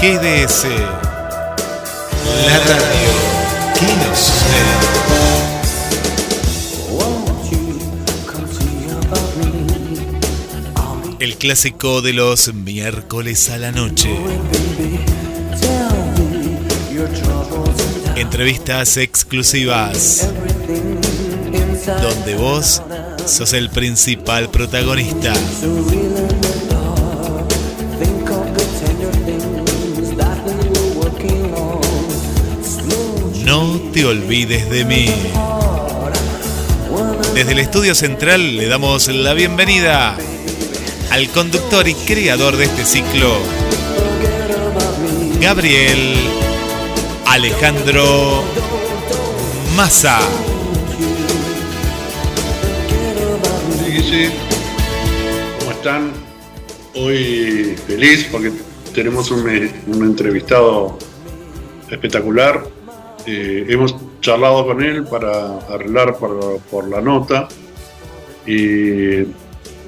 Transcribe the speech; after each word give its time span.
GDS, 0.00 0.64
la 2.46 2.58
radio 2.60 3.10
que 3.74 3.86
nos 4.06 4.30
une. 4.30 4.98
El 11.18 11.36
clásico 11.36 12.00
de 12.00 12.12
los 12.12 12.54
miércoles 12.54 13.50
a 13.50 13.58
la 13.58 13.72
noche. 13.72 14.14
Entrevistas 18.14 18.96
exclusivas. 18.98 20.28
Donde 22.00 22.36
vos 22.36 22.82
sos 23.26 23.52
el 23.52 23.68
principal 23.68 24.48
protagonista. 24.48 25.32
Te 33.98 34.04
olvides 34.04 34.70
de 34.70 34.84
mí. 34.84 35.06
Desde 37.34 37.50
el 37.50 37.58
estudio 37.58 37.96
central 37.96 38.56
le 38.56 38.68
damos 38.68 39.08
la 39.08 39.34
bienvenida 39.34 40.16
al 41.10 41.28
conductor 41.30 41.88
y 41.88 41.94
creador 41.94 42.56
de 42.56 42.66
este 42.66 42.84
ciclo, 42.84 43.36
Gabriel 45.40 46.14
Alejandro 47.26 48.44
Massa. 49.74 50.20
¿Cómo 55.58 55.70
están? 55.72 56.12
Hoy 56.94 57.76
feliz 57.88 58.28
porque 58.30 58.52
tenemos 58.94 59.32
un, 59.32 59.40
un 59.88 60.04
entrevistado 60.04 60.96
espectacular. 61.90 62.77
Eh, 63.30 63.66
hemos 63.68 63.94
charlado 64.22 64.64
con 64.64 64.82
él 64.82 65.04
para 65.04 65.58
arreglar 65.68 66.16
por, 66.16 66.88
la 66.88 67.02
nota 67.02 67.46
y 68.46 69.18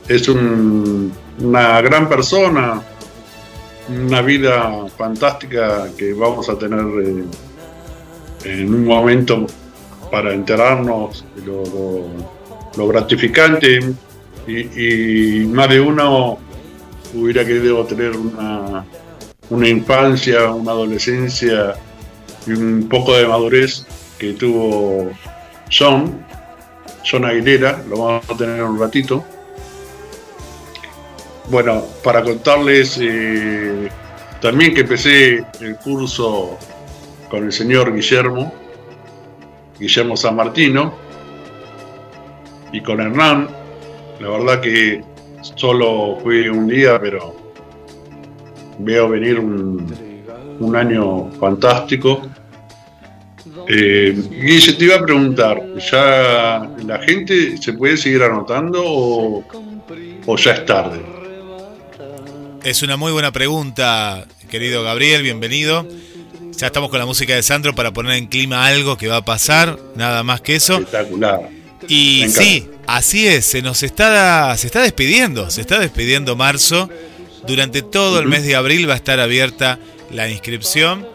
es 0.07 0.29
un, 0.29 1.11
una 1.39 1.81
gran 1.81 2.07
persona, 2.07 2.83
una 3.89 4.21
vida 4.21 4.87
fantástica 4.95 5.89
que 5.97 6.13
vamos 6.13 6.51
a 6.51 6.59
tener 6.59 6.85
eh, 7.03 7.25
en 8.45 8.75
un 8.75 8.85
momento 8.85 9.47
para 10.11 10.35
enterarnos 10.35 11.25
de 11.35 11.47
lo, 12.77 12.89
gratificante. 12.89 13.81
Y, 14.47 15.47
más 15.47 15.71
de 15.71 15.81
uno 15.81 16.37
hubiera 17.15 17.43
querido 17.47 17.87
tener 17.87 18.13
una 19.49 19.69
infancia, 19.69 20.51
una 20.51 20.73
adolescencia 20.73 21.75
y 22.47 22.53
un 22.53 22.89
poco 22.89 23.17
de 23.17 23.27
madurez 23.27 23.87
que 24.19 24.33
tuvo 24.35 25.11
John, 25.71 26.25
John 27.09 27.25
Aguilera, 27.25 27.83
lo 27.89 27.99
vamos 27.99 28.29
a 28.29 28.37
tener 28.37 28.63
un 28.63 28.79
ratito. 28.79 29.25
Bueno, 31.49 31.85
para 32.05 32.23
contarles 32.23 32.99
eh, 33.01 33.89
también 34.41 34.75
que 34.75 34.83
empecé 34.83 35.45
el 35.61 35.77
curso 35.77 36.59
con 37.29 37.45
el 37.45 37.53
señor 37.53 37.95
Guillermo, 37.95 38.53
Guillermo 39.79 40.17
San 40.17 40.37
Martino, 40.37 40.95
y 42.73 42.81
con 42.83 43.01
Hernán. 43.01 43.49
La 44.21 44.29
verdad 44.29 44.61
que 44.61 45.03
solo 45.57 46.19
fui 46.23 46.49
un 46.49 46.69
día, 46.69 47.01
pero 47.01 47.35
veo 48.79 49.09
venir 49.09 49.39
un, 49.39 50.10
un 50.61 50.77
año 50.77 51.31
fantástico. 51.41 52.23
Eh, 53.69 54.15
Guille, 54.31 54.73
te 54.75 54.85
iba 54.85 54.97
a 54.97 55.03
preguntar, 55.03 55.61
¿ya 55.91 56.71
la 56.85 56.99
gente 57.01 57.57
se 57.57 57.73
puede 57.73 57.97
seguir 57.97 58.23
anotando 58.23 58.83
o, 58.85 59.45
o 60.27 60.37
ya 60.37 60.53
es 60.53 60.67
tarde? 60.67 61.01
Es 62.63 62.83
una 62.83 62.97
muy 62.97 63.11
buena 63.13 63.33
pregunta, 63.33 64.27
querido 64.51 64.83
Gabriel, 64.83 65.23
bienvenido. 65.23 65.87
Ya 66.59 66.67
estamos 66.67 66.91
con 66.91 66.99
la 66.99 67.07
música 67.07 67.35
de 67.35 67.43
Sandro 67.43 67.75
para 67.75 67.93
poner 67.93 68.17
en 68.17 68.27
clima 68.27 68.67
algo 68.67 68.99
que 68.99 69.09
va 69.09 69.19
a 69.19 69.25
pasar, 69.25 69.79
nada 69.97 70.23
más 70.23 70.43
que 70.43 70.57
eso. 70.57 70.75
Espectacular. 70.75 71.49
Y 71.89 72.27
sí, 72.29 72.69
así 72.87 73.27
es, 73.27 73.47
se 73.47 73.63
nos 73.63 73.83
está, 73.83 74.55
se 74.59 74.67
está 74.67 74.83
despidiendo, 74.83 75.51
se 75.51 75.63
está 75.63 75.79
despidiendo 75.79 76.37
marzo. 76.37 76.91
Durante 77.47 77.81
todo 77.81 78.21
el 78.21 78.29
mes 78.29 78.45
de 78.45 78.55
abril 78.55 78.87
va 78.87 78.93
a 78.93 78.97
estar 78.97 79.19
abierta 79.19 79.79
la 80.11 80.29
inscripción 80.29 81.07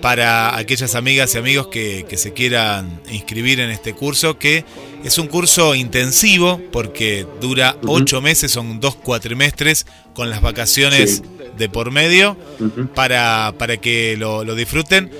para 0.00 0.56
aquellas 0.56 0.94
amigas 0.94 1.34
y 1.34 1.38
amigos 1.38 1.68
que, 1.68 2.06
que, 2.08 2.16
se 2.16 2.32
quieran 2.32 3.00
inscribir 3.10 3.60
en 3.60 3.70
este 3.70 3.94
curso, 3.94 4.38
que 4.38 4.64
es 5.04 5.18
un 5.18 5.26
curso 5.26 5.74
intensivo 5.74 6.60
porque 6.72 7.26
dura 7.40 7.76
uh 7.82 7.86
-huh. 7.86 8.02
ocho 8.02 8.20
meses, 8.20 8.52
son 8.52 8.80
dos 8.80 8.94
cuatrimestres 8.96 9.86
con 10.14 10.30
las 10.30 10.40
vacaciones 10.40 11.16
sí. 11.16 11.22
de 11.56 11.68
por 11.68 11.90
medio 11.90 12.36
uh 12.60 12.64
-huh. 12.64 12.88
para, 12.88 13.54
para 13.58 13.78
que 13.78 14.16
lo, 14.16 14.44
lo, 14.44 14.54
disfruten. 14.54 15.10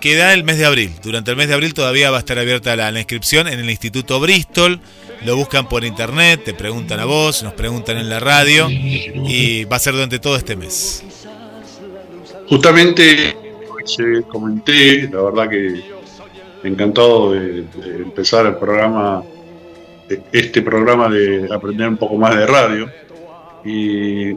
Queda 0.00 0.34
el 0.34 0.42
mes 0.42 0.58
de 0.58 0.66
abril. 0.66 0.90
Durante 1.00 1.30
el 1.30 1.36
mes 1.36 1.46
de 1.46 1.54
abril 1.54 1.74
todavía 1.74 2.10
va 2.10 2.16
a 2.16 2.20
estar 2.20 2.38
abierta 2.38 2.74
la, 2.74 2.90
la 2.90 2.98
inscripción 2.98 3.46
en 3.46 3.60
el 3.60 3.70
Instituto 3.70 4.18
Bristol. 4.18 4.80
Lo 5.24 5.36
buscan 5.36 5.68
por 5.68 5.84
internet, 5.84 6.42
te 6.44 6.54
preguntan 6.54 6.98
a 6.98 7.04
vos, 7.04 7.42
nos 7.42 7.52
preguntan 7.52 7.98
en 7.98 8.08
la 8.08 8.18
radio 8.18 8.68
y 8.70 9.64
va 9.64 9.76
a 9.76 9.78
ser 9.78 9.92
durante 9.92 10.18
todo 10.18 10.36
este 10.36 10.56
mes. 10.56 11.04
Justamente 12.50 13.36
comenté, 14.28 15.08
la 15.08 15.22
verdad 15.22 15.48
que 15.48 15.84
encantado 16.64 17.30
de, 17.30 17.64
empezar 18.02 18.44
el 18.44 18.56
programa, 18.56 19.22
este 20.32 20.60
programa 20.60 21.08
de 21.08 21.48
aprender 21.48 21.88
un 21.88 21.96
poco 21.96 22.16
más 22.16 22.34
de 22.34 22.46
radio. 22.48 22.90
Y 23.64 24.34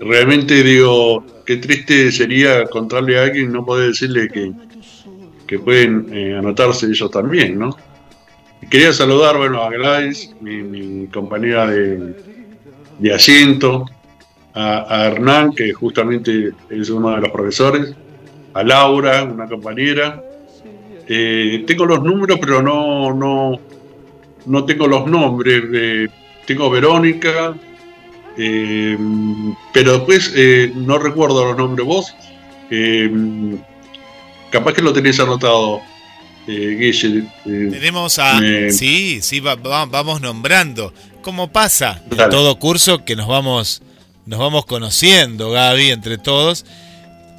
realmente 0.00 0.62
digo, 0.62 1.22
qué 1.44 1.58
triste 1.58 2.10
sería 2.12 2.64
contarle 2.64 3.18
a 3.18 3.24
alguien, 3.24 3.52
no 3.52 3.62
poder 3.62 3.88
decirle 3.88 4.28
que, 4.28 4.50
que 5.46 5.58
pueden 5.58 6.08
eh, 6.10 6.34
anotarse 6.34 6.86
ellos 6.86 7.10
también, 7.10 7.58
¿no? 7.58 7.76
Quería 8.70 8.94
saludar, 8.94 9.36
bueno, 9.36 9.62
a 9.62 9.68
Gladys, 9.68 10.34
mi, 10.40 10.62
mi 10.62 11.06
compañera 11.08 11.66
de, 11.66 12.16
de 12.98 13.14
asiento, 13.14 13.84
a, 14.58 14.86
a 14.88 15.06
Hernán, 15.06 15.52
que 15.52 15.72
justamente 15.72 16.50
es 16.68 16.90
uno 16.90 17.10
de 17.14 17.20
los 17.20 17.30
profesores, 17.30 17.94
a 18.54 18.64
Laura, 18.64 19.22
una 19.22 19.46
compañera. 19.46 20.20
Eh, 21.06 21.62
tengo 21.66 21.86
los 21.86 22.02
números, 22.02 22.38
pero 22.40 22.60
no, 22.60 23.14
no, 23.14 23.58
no 24.46 24.64
tengo 24.64 24.88
los 24.88 25.06
nombres. 25.06 25.62
Eh, 25.72 26.08
tengo 26.44 26.68
Verónica, 26.70 27.54
eh, 28.36 28.98
pero 29.72 29.92
después 29.92 30.34
no 30.74 30.98
recuerdo 30.98 31.44
los 31.44 31.56
nombres 31.56 31.86
vos. 31.86 32.14
Capaz 34.50 34.72
que 34.72 34.82
lo 34.82 34.92
tenéis 34.92 35.20
anotado, 35.20 35.80
Guille. 36.46 37.24
Tenemos 37.44 38.18
a... 38.18 38.40
Sí, 38.70 39.20
sí, 39.22 39.40
va, 39.40 39.54
va, 39.54 39.86
vamos 39.86 40.20
nombrando. 40.20 40.92
¿Cómo 41.22 41.52
pasa? 41.52 42.02
En 42.10 42.30
todo 42.30 42.58
curso 42.58 43.04
que 43.04 43.14
nos 43.14 43.28
vamos, 43.28 43.82
nos 44.28 44.38
vamos 44.38 44.66
conociendo, 44.66 45.50
Gaby, 45.50 45.90
entre 45.90 46.18
todos. 46.18 46.66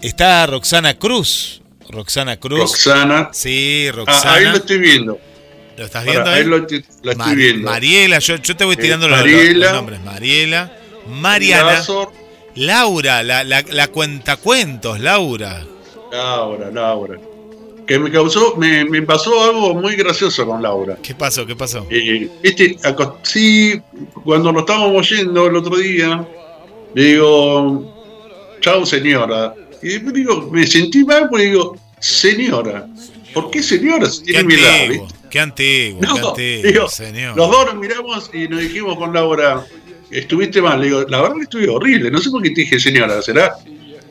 Está 0.02 0.46
Roxana 0.48 0.96
Cruz. 0.96 1.62
Roxana 1.88 2.38
Cruz. 2.38 2.60
Roxana. 2.62 3.30
Sí, 3.32 3.90
Roxana. 3.92 4.22
Ah, 4.26 4.34
ahí 4.34 4.46
lo 4.46 4.56
estoy 4.58 4.80
viendo. 4.80 5.20
¿Lo 5.78 5.86
estás 5.86 6.04
viendo 6.04 6.30
ahí? 6.30 6.40
ahí 6.42 6.46
lo, 6.46 6.58
estoy, 6.58 6.84
lo 7.04 7.14
viendo. 7.36 7.70
Mariela, 7.70 8.20
yo, 8.20 8.36
yo 8.38 8.56
te 8.58 8.66
voy 8.66 8.76
tirando 8.76 9.06
Eh, 9.06 9.10
los, 9.10 9.20
Mariela. 9.20 9.66
los 9.68 9.74
nombres. 9.76 10.02
Mariela, 10.04 10.74
Mariana, 11.08 11.84
Laura, 12.56 13.24
la, 13.24 13.44
la, 13.44 13.64
la 13.70 13.88
cuentacuentos, 13.88 15.00
Laura. 15.00 15.64
Laura, 16.12 16.72
Laura. 16.72 17.20
Que 17.86 17.98
me 18.00 18.12
causó, 18.12 18.56
me, 18.56 18.84
me 18.86 19.02
pasó 19.04 19.44
algo 19.44 19.74
muy 19.76 19.96
gracioso 19.96 20.46
con 20.46 20.62
Laura. 20.62 20.98
¿Qué 21.02 21.14
pasó? 21.16 21.46
¿Qué 21.46 21.56
pasó? 21.56 21.86
Eh, 21.90 22.30
este, 22.44 22.78
sí, 23.24 23.80
cuando 24.24 24.52
nos 24.52 24.62
estábamos 24.64 25.10
yendo 25.10 25.48
el 25.48 25.56
otro 25.56 25.78
día, 25.78 26.28
le 26.96 27.04
digo, 27.04 28.58
chau 28.62 28.86
señora. 28.86 29.54
Y 29.82 30.00
digo, 30.00 30.50
me 30.52 30.68
sentí 30.68 31.04
mal 31.06 31.28
porque 31.30 31.46
digo, 31.46 31.78
señora, 32.00 32.88
¿por 33.34 33.50
qué 33.52 33.64
señora 33.64 34.08
si 34.10 34.24
tiene 34.24 34.44
mi 34.44 34.56
qué 34.56 35.40
antiguo, 35.40 36.00
No, 36.02 36.16
qué 36.16 36.20
antiguo, 36.20 36.64
digo, 36.72 36.90
señor. 36.90 37.38
Los 37.38 37.50
dos 37.50 37.66
nos 37.68 37.76
miramos 37.76 38.30
y 38.34 38.48
nos 38.48 38.60
dijimos 38.62 38.98
con 38.98 39.14
Laura, 39.14 39.64
estuviste 40.12 40.62
mal. 40.62 40.80
Le 40.82 40.88
digo, 40.88 41.06
la 41.08 41.22
verdad 41.22 41.36
que 41.38 41.44
estuve 41.44 41.70
horrible. 41.70 42.12
No 42.12 42.20
sé 42.20 42.30
por 42.30 42.42
qué 42.42 42.50
te 42.50 42.62
dije 42.62 42.80
señora, 42.80 43.22
será 43.22 43.54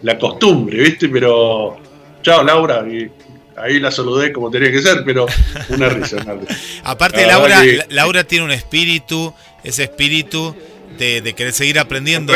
la 0.02 0.18
costumbre, 0.18 0.78
¿viste? 0.78 1.08
Pero, 1.08 1.76
chao 2.22 2.42
Laura. 2.42 2.86
Y 2.88 3.10
ahí 3.56 3.80
la 3.80 3.90
saludé 3.90 4.32
como 4.32 4.50
tenía 4.50 4.70
que 4.70 4.80
ser, 4.80 5.02
pero 5.04 5.26
una 5.70 5.88
risa. 5.88 6.16
una 6.22 6.34
risa. 6.34 6.56
Aparte, 6.84 7.22
La 7.22 7.38
Laura, 7.38 7.62
que- 7.62 7.84
Laura 7.90 8.24
tiene 8.24 8.44
un 8.44 8.52
espíritu, 8.52 9.34
ese 9.64 9.82
espíritu 9.84 10.54
de, 10.98 11.20
de 11.20 11.34
querer 11.34 11.52
seguir 11.52 11.78
aprendiendo. 11.78 12.34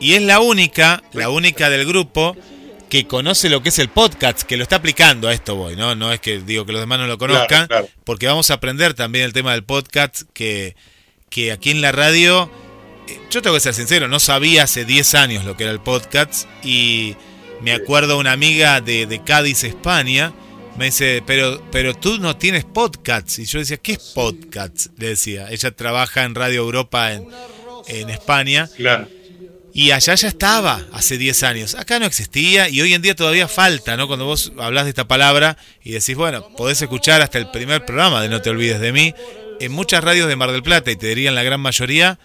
Y 0.00 0.14
es 0.14 0.22
la 0.22 0.40
única, 0.40 1.02
la 1.12 1.30
única 1.30 1.70
del 1.70 1.86
grupo 1.86 2.36
que 2.88 3.06
conoce 3.06 3.48
lo 3.48 3.62
que 3.62 3.70
es 3.70 3.78
el 3.80 3.88
podcast, 3.88 4.42
que 4.42 4.56
lo 4.56 4.62
está 4.62 4.76
aplicando 4.76 5.28
a 5.28 5.32
esto 5.32 5.56
voy, 5.56 5.74
¿no? 5.76 5.94
No 5.94 6.12
es 6.12 6.20
que 6.20 6.38
digo 6.40 6.64
que 6.66 6.72
los 6.72 6.80
demás 6.80 6.98
no 7.00 7.06
lo 7.06 7.18
conozcan, 7.18 7.66
Claro, 7.66 7.68
claro. 7.68 7.88
porque 8.04 8.26
vamos 8.26 8.50
a 8.50 8.54
aprender 8.54 8.94
también 8.94 9.24
el 9.24 9.32
tema 9.32 9.52
del 9.52 9.64
podcast, 9.64 10.22
que, 10.32 10.76
que 11.28 11.50
aquí 11.50 11.70
en 11.72 11.80
la 11.80 11.90
radio, 11.90 12.48
eh, 13.08 13.18
yo 13.30 13.42
tengo 13.42 13.54
que 13.56 13.60
ser 13.60 13.74
sincero, 13.74 14.06
no 14.06 14.20
sabía 14.20 14.62
hace 14.64 14.84
10 14.84 15.14
años 15.16 15.44
lo 15.44 15.56
que 15.56 15.64
era 15.64 15.72
el 15.72 15.80
podcast 15.80 16.46
y 16.62 17.16
me 17.60 17.72
acuerdo 17.72 18.18
una 18.18 18.30
amiga 18.32 18.80
de, 18.80 19.06
de 19.06 19.24
Cádiz, 19.24 19.64
España, 19.64 20.32
me 20.78 20.84
dice, 20.86 21.24
pero, 21.26 21.60
pero 21.72 21.92
tú 21.94 22.18
no 22.18 22.36
tienes 22.36 22.64
podcasts. 22.64 23.38
Y 23.40 23.46
yo 23.46 23.58
decía, 23.58 23.78
¿qué 23.78 23.92
es 23.92 24.12
podcast? 24.14 24.88
Le 24.98 25.08
decía, 25.08 25.48
ella 25.50 25.70
trabaja 25.72 26.22
en 26.24 26.34
Radio 26.34 26.60
Europa 26.60 27.14
en, 27.14 27.26
en 27.86 28.10
España. 28.10 28.68
Claro. 28.76 29.08
Y 29.72 29.90
allá 29.90 30.14
ya 30.14 30.28
estaba 30.28 30.86
hace 30.92 31.18
10 31.18 31.42
años. 31.42 31.74
Acá 31.74 31.98
no 31.98 32.06
existía 32.06 32.70
y 32.70 32.80
hoy 32.80 32.94
en 32.94 33.02
día 33.02 33.14
todavía 33.14 33.46
falta, 33.46 33.96
¿no? 33.98 34.06
Cuando 34.06 34.24
vos 34.24 34.52
hablas 34.58 34.84
de 34.84 34.90
esta 34.90 35.06
palabra 35.06 35.58
y 35.84 35.92
decís, 35.92 36.16
bueno, 36.16 36.48
podés 36.56 36.80
escuchar 36.80 37.20
hasta 37.20 37.36
el 37.36 37.50
primer 37.50 37.84
programa 37.84 38.22
de 38.22 38.30
No 38.30 38.40
te 38.40 38.48
olvides 38.48 38.80
de 38.80 38.92
mí. 38.92 39.14
En 39.60 39.72
muchas 39.72 40.02
radios 40.02 40.28
de 40.28 40.36
Mar 40.36 40.50
del 40.50 40.62
Plata, 40.62 40.90
y 40.90 40.96
te 40.96 41.08
dirían 41.08 41.34
la 41.34 41.42
gran 41.42 41.60
mayoría, 41.60 42.18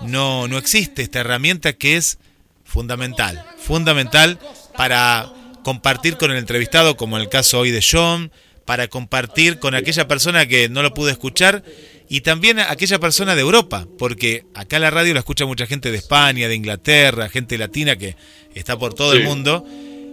no, 0.00 0.48
no 0.48 0.56
existe 0.56 1.02
esta 1.02 1.20
herramienta 1.20 1.74
que 1.74 1.98
es 1.98 2.18
fundamental. 2.64 3.44
Fundamental 3.58 4.38
para 4.74 5.30
compartir 5.62 6.16
con 6.16 6.30
el 6.30 6.38
entrevistado, 6.38 6.96
como 6.96 7.16
en 7.16 7.22
el 7.22 7.28
caso 7.28 7.58
hoy 7.58 7.70
de 7.70 7.84
John, 7.86 8.32
para 8.64 8.88
compartir 8.88 9.58
con 9.58 9.74
aquella 9.74 10.08
persona 10.08 10.46
que 10.46 10.70
no 10.70 10.82
lo 10.82 10.94
pudo 10.94 11.10
escuchar 11.10 11.64
y 12.08 12.20
también 12.20 12.58
a 12.58 12.70
aquella 12.70 12.98
persona 12.98 13.34
de 13.34 13.40
Europa, 13.40 13.86
porque 13.98 14.44
acá 14.54 14.78
la 14.78 14.90
radio 14.90 15.14
la 15.14 15.20
escucha 15.20 15.46
mucha 15.46 15.66
gente 15.66 15.90
de 15.90 15.96
España, 15.98 16.48
de 16.48 16.54
Inglaterra, 16.54 17.28
gente 17.28 17.56
latina 17.58 17.96
que 17.96 18.16
está 18.54 18.78
por 18.78 18.94
todo 18.94 19.14
el 19.14 19.24
mundo 19.24 19.64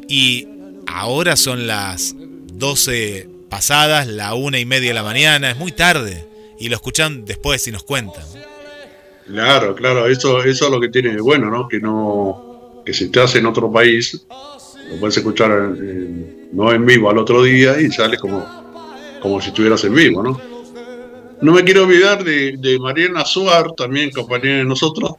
y 0.07 0.47
ahora 0.87 1.35
son 1.35 1.67
las 1.67 2.15
12 2.17 3.27
pasadas, 3.49 4.07
la 4.07 4.33
una 4.33 4.59
y 4.59 4.65
media 4.65 4.89
de 4.89 4.93
la 4.93 5.03
mañana, 5.03 5.51
es 5.51 5.57
muy 5.57 5.71
tarde 5.73 6.25
y 6.59 6.69
lo 6.69 6.75
escuchan 6.75 7.25
después 7.25 7.67
y 7.67 7.71
nos 7.71 7.83
cuentan. 7.83 8.23
Claro, 9.27 9.75
claro, 9.75 10.07
eso, 10.07 10.43
eso 10.43 10.65
es 10.65 10.71
lo 10.71 10.79
que 10.79 10.89
tiene 10.89 11.13
de 11.13 11.21
bueno, 11.21 11.49
¿no? 11.49 11.67
Que 11.67 11.79
no, 11.79 12.81
que 12.85 12.93
si 12.93 13.09
te 13.09 13.19
hace 13.21 13.37
en 13.39 13.45
otro 13.45 13.71
país, 13.71 14.25
lo 14.89 14.99
puedes 14.99 15.15
escuchar 15.17 15.51
en- 15.51 16.49
no 16.53 16.71
en 16.73 16.85
vivo 16.85 17.09
al 17.09 17.17
otro 17.17 17.43
día 17.43 17.79
y 17.79 17.89
sale 17.91 18.17
como, 18.17 18.45
como 19.21 19.39
si 19.41 19.49
estuvieras 19.49 19.83
en 19.85 19.93
vivo, 19.95 20.21
¿no? 20.23 20.41
No 21.41 21.51
me 21.53 21.63
quiero 21.63 21.83
olvidar 21.85 22.23
de, 22.23 22.55
de 22.57 22.79
Mariana 22.79 23.25
Suar, 23.25 23.71
también 23.75 24.11
compañera 24.11 24.57
de 24.57 24.63
nosotros, 24.65 25.13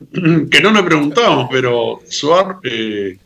que 0.50 0.60
no 0.60 0.70
le 0.70 0.82
preguntamos, 0.82 1.48
pero 1.50 2.00
Suar 2.08 2.58
eh, 2.64 3.18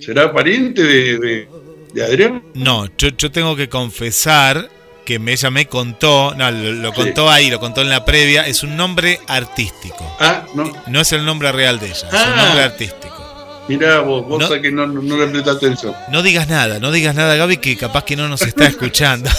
será 0.00 0.32
pariente 0.32 0.82
de, 0.82 1.18
de, 1.18 1.48
de 1.92 2.04
Adrián. 2.04 2.42
No, 2.54 2.86
yo, 2.98 3.08
yo 3.16 3.30
tengo 3.30 3.56
que 3.56 3.68
confesar 3.68 4.68
que 5.06 5.18
me, 5.18 5.32
ella 5.32 5.50
me 5.50 5.66
contó, 5.66 6.34
no, 6.34 6.50
lo, 6.50 6.72
lo 6.72 6.88
Sí. 6.90 6.94
contó 6.96 7.30
ahí, 7.30 7.50
lo 7.50 7.60
contó 7.60 7.82
en 7.82 7.90
la 7.90 8.04
previa, 8.04 8.46
es 8.46 8.62
un 8.62 8.76
nombre 8.76 9.20
artístico. 9.26 10.04
Ah, 10.20 10.46
no, 10.54 10.70
No 10.86 11.00
es 11.00 11.12
el 11.12 11.24
nombre 11.24 11.52
real 11.52 11.78
de 11.80 11.86
ella, 11.86 11.94
es 11.96 12.02
un 12.02 12.10
Ah. 12.18 12.42
nombre 12.44 12.62
artístico. 12.64 13.23
Mirá 13.68 14.00
vos, 14.00 14.26
vos 14.26 14.50
No. 14.50 14.60
que 14.60 14.70
no, 14.70 14.86
no, 14.86 15.02
no 15.02 15.16
le 15.18 15.26
prestas 15.28 15.56
atención. 15.56 15.94
No 16.10 16.22
digas 16.22 16.48
nada, 16.48 16.78
no 16.78 16.90
digas 16.92 17.14
nada, 17.14 17.36
Gaby, 17.36 17.56
que 17.58 17.76
capaz 17.76 18.04
que 18.04 18.16
no 18.16 18.28
nos 18.28 18.42
está 18.42 18.66
escuchando. 18.66 19.30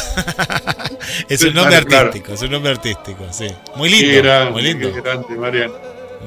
es 1.29 1.43
un 1.43 1.53
nombre 1.53 1.71
Claro, 1.75 1.87
claro. 1.87 2.07
artístico, 2.07 2.33
es 2.33 2.41
un 2.41 2.51
nombre 2.51 2.71
artístico, 2.71 3.25
sí. 3.31 3.47
Muy 3.75 3.89
Qué 3.89 3.95
lindo, 4.01 4.23
grande, 4.23 4.51
muy 4.51 4.61
lindo. 4.61 4.93
qué 4.93 5.01
grande, 5.01 5.35
Mariana. 5.35 5.73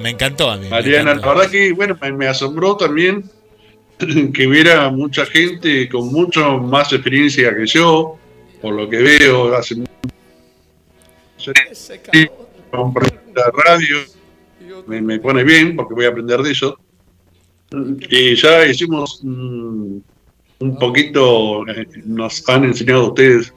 Me 0.00 0.10
encantó 0.10 0.50
a 0.50 0.56
mí. 0.56 0.64
me 0.64 0.70
Mariana, 0.70 1.14
la 1.14 1.26
verdad 1.26 1.50
que 1.50 1.72
bueno, 1.72 1.96
me, 2.00 2.12
me 2.12 2.26
asombró 2.28 2.76
también 2.76 3.24
que 4.32 4.46
hubiera 4.46 4.88
mucha 4.90 5.26
gente 5.26 5.88
con 5.88 6.12
mucho 6.12 6.58
más 6.58 6.92
experiencia 6.92 7.54
que 7.56 7.66
yo, 7.66 8.16
por 8.62 8.74
lo 8.74 8.88
que 8.88 8.98
veo 8.98 9.54
hace 9.56 9.74
mucho 9.76 9.88
radio, 13.64 13.96
me, 14.86 15.00
me 15.00 15.18
pone 15.18 15.42
bien 15.44 15.74
porque 15.76 15.94
voy 15.94 16.04
a 16.04 16.08
aprender 16.08 16.40
de 16.42 16.52
eso. 16.52 16.78
Y 17.70 18.34
ya 18.34 18.66
hicimos 18.66 19.20
un 19.22 20.78
poquito, 20.80 21.66
eh, 21.68 21.86
nos 22.04 22.48
han 22.48 22.64
enseñado 22.64 23.08
ustedes 23.08 23.52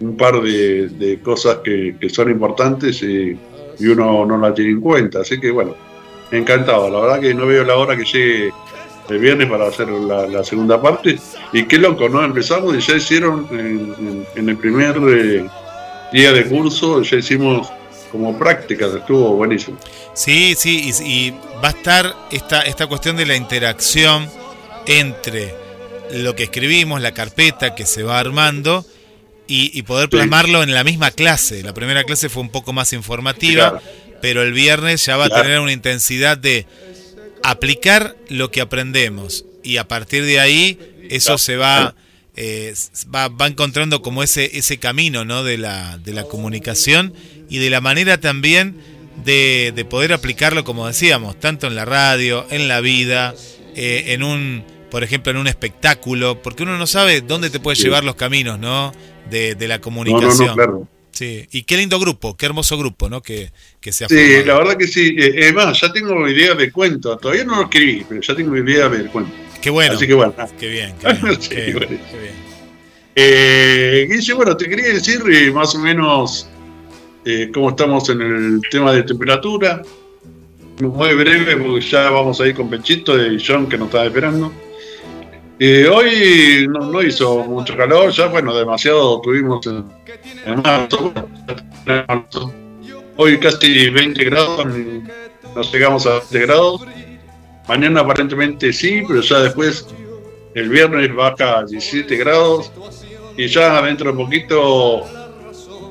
un 0.00 0.16
par 0.16 0.40
de, 0.40 0.88
de 0.88 1.20
cosas 1.20 1.58
que, 1.62 1.94
que 2.00 2.08
son 2.08 2.30
importantes 2.30 3.02
y, 3.02 3.36
uno 3.80 4.24
no 4.26 4.38
la 4.38 4.54
tiene 4.54 4.70
en 4.72 4.80
cuenta. 4.80 5.20
Así 5.22 5.40
que 5.40 5.50
bueno, 5.50 5.74
encantado. 6.30 6.88
La 6.88 7.00
verdad 7.00 7.20
que 7.20 7.34
no 7.34 7.46
veo 7.46 7.64
la 7.64 7.76
hora 7.76 7.96
que 7.96 8.04
llegue 8.04 8.52
el 9.08 9.18
viernes 9.18 9.48
para 9.50 9.66
hacer 9.66 9.88
la, 9.88 10.44
segunda 10.44 10.80
parte. 10.80 11.18
Y 11.52 11.64
qué 11.64 11.78
loco, 11.78 12.08
¿no? 12.08 12.22
Empezamos 12.24 12.76
y 12.76 12.80
ya 12.80 12.96
hicieron 12.96 13.46
en, 13.50 13.58
en- 13.98 14.26
en 14.36 14.48
el 14.48 14.56
primer 14.56 14.96
eh, 15.08 15.46
día 16.12 16.32
de 16.32 16.44
curso, 16.44 17.02
ya 17.02 17.16
hicimos 17.16 17.68
como 18.12 18.38
prácticas, 18.38 18.94
estuvo 18.94 19.34
buenísimo. 19.36 19.78
Sí, 20.14 20.54
sí, 20.56 20.90
y, 21.00 21.02
y 21.08 21.30
va 21.62 21.68
a 21.68 21.70
estar 21.70 22.14
esta, 22.30 22.62
esta 22.62 22.86
cuestión 22.86 23.16
de 23.16 23.24
la 23.26 23.34
interacción 23.36 24.28
entre 24.86 25.54
lo 26.12 26.36
que 26.36 26.44
escribimos, 26.44 27.00
la 27.00 27.12
carpeta 27.14 27.74
que 27.74 27.86
se 27.86 28.02
va 28.02 28.18
armando 28.18 28.84
y, 29.46 29.76
y 29.78 29.82
poder 29.82 30.06
Sí. 30.06 30.16
plasmarlo 30.16 30.62
en 30.62 30.74
la 30.74 30.84
misma 30.84 31.10
clase. 31.10 31.62
La 31.62 31.72
primera 31.72 32.04
clase 32.04 32.28
fue 32.28 32.42
un 32.42 32.50
poco 32.50 32.72
más 32.74 32.92
informativa, 32.92 33.70
Claro. 33.70 33.82
pero 34.20 34.42
el 34.42 34.52
viernes 34.52 35.04
ya 35.06 35.16
va 35.16 35.26
Claro. 35.28 35.40
a 35.40 35.44
tener 35.44 35.60
una 35.60 35.72
intensidad 35.72 36.36
de 36.36 36.66
aplicar 37.42 38.16
lo 38.28 38.50
que 38.50 38.60
aprendemos 38.60 39.44
y 39.62 39.78
a 39.78 39.88
partir 39.88 40.24
de 40.24 40.40
ahí 40.40 40.78
eso 41.10 41.26
Claro. 41.26 41.38
se 41.38 41.56
va, 41.56 41.94
eh, 42.36 42.74
va 43.14 43.28
va 43.28 43.46
encontrando 43.46 44.00
como 44.02 44.22
ese 44.22 44.56
ese 44.58 44.78
camino 44.78 45.24
¿no? 45.24 45.42
de 45.42 45.58
la 45.58 45.98
de 45.98 46.12
la 46.12 46.24
comunicación 46.24 47.12
y 47.50 47.58
de 47.58 47.68
la 47.70 47.80
manera 47.80 48.20
también 48.20 48.76
de, 49.24 49.72
de 49.74 49.84
poder 49.84 50.12
aplicarlo 50.12 50.64
como 50.64 50.86
decíamos 50.86 51.38
tanto 51.38 51.66
en 51.66 51.74
la 51.74 51.84
radio 51.84 52.46
en 52.50 52.68
la 52.68 52.80
vida 52.80 53.34
eh, 53.76 54.04
en 54.08 54.22
un 54.22 54.64
por 54.90 55.02
ejemplo 55.04 55.30
en 55.32 55.38
un 55.38 55.46
espectáculo 55.48 56.42
porque 56.42 56.62
uno 56.64 56.76
no 56.78 56.86
sabe 56.86 57.20
dónde 57.20 57.50
te 57.50 57.60
puede 57.60 57.76
Sí. 57.76 57.84
llevar 57.84 58.04
los 58.04 58.14
caminos 58.16 58.58
no 58.58 58.92
de, 59.30 59.54
de 59.54 59.68
la 59.68 59.78
No, 59.78 59.82
comunicación 59.82 60.38
no, 60.38 60.46
no, 60.46 60.54
claro. 60.54 60.88
sí 61.12 61.46
y 61.52 61.62
qué 61.62 61.76
lindo 61.76 61.98
grupo 62.00 62.36
qué 62.36 62.46
hermoso 62.46 62.76
grupo 62.78 63.08
no 63.08 63.22
que, 63.22 63.50
que 63.80 63.92
se 63.92 64.04
ha 64.04 64.08
Sí, 64.08 64.14
formado. 64.16 64.44
la 64.46 64.54
verdad 64.58 64.76
que 64.78 64.86
sí. 64.88 65.14
Eh, 65.18 65.48
Es 65.48 65.54
más, 65.54 65.80
ya 65.80 65.92
tengo 65.92 66.28
idea 66.28 66.54
de 66.54 66.70
cuento. 66.70 67.16
Todavía 67.16 67.44
no 67.44 67.56
lo 67.56 67.62
escribí, 67.62 68.04
pero 68.08 68.20
ya 68.20 68.34
tengo 68.34 68.56
idea 68.56 68.88
del 68.88 69.08
cuento. 69.10 69.32
qué 69.60 69.70
bueno 69.70 69.94
Así 69.94 70.06
que 70.06 70.14
bueno. 70.14 70.34
Qué 70.58 70.68
bien, 70.68 70.94
qué 71.00 71.12
bien. 71.12 71.40
Sí, 71.40 71.48
qué 71.50 71.72
bueno. 71.72 71.86
qué 72.10 72.18
bien. 72.18 72.34
Eh, 73.14 74.06
Guille, 74.10 74.32
bueno, 74.34 74.56
te 74.56 74.68
quería 74.68 74.88
decir 74.88 75.22
eh, 75.30 75.50
más 75.50 75.74
o 75.74 75.78
menos 75.78 76.48
eh, 77.24 77.50
cómo 77.52 77.70
estamos 77.70 78.08
en 78.08 78.20
el 78.20 78.60
tema 78.70 78.92
de 78.92 79.02
temperatura. 79.02 79.82
Muy 80.80 81.14
breve, 81.14 81.56
porque 81.56 81.80
ya 81.80 82.10
vamos 82.10 82.40
a 82.40 82.46
ir 82.46 82.54
con 82.54 82.68
Pechito 82.68 83.16
y 83.24 83.42
John 83.44 83.68
que 83.68 83.78
nos 83.78 83.86
está 83.86 84.04
esperando. 84.04 84.52
Eh, 85.58 85.86
hoy 85.86 86.66
no, 86.66 87.02
hizo 87.02 87.44
mucho 87.44 87.76
calor, 87.76 88.10
ya 88.10 88.26
bueno, 88.26 88.52
demasiado 88.56 89.20
tuvimos 89.20 89.64
en, 89.66 89.84
marzo. 90.62 91.12
Hoy 93.16 93.38
casi 93.38 93.90
20 93.90 94.24
grados, 94.24 94.66
nos 95.54 95.72
llegamos 95.72 96.06
a 96.06 96.18
20 96.18 96.38
grados. 96.40 96.80
Mañana 97.68 98.00
aparentemente 98.00 98.72
sí, 98.72 99.04
pero 99.06 99.20
ya 99.20 99.38
después 99.40 99.86
el 100.54 100.68
viernes 100.68 101.14
baja 101.14 101.60
a 101.60 101.64
17 101.64 102.16
grados 102.16 102.72
y 103.36 103.46
ya 103.46 103.80
dentro 103.82 104.10
de 104.10 104.18
poquito, 104.18 105.04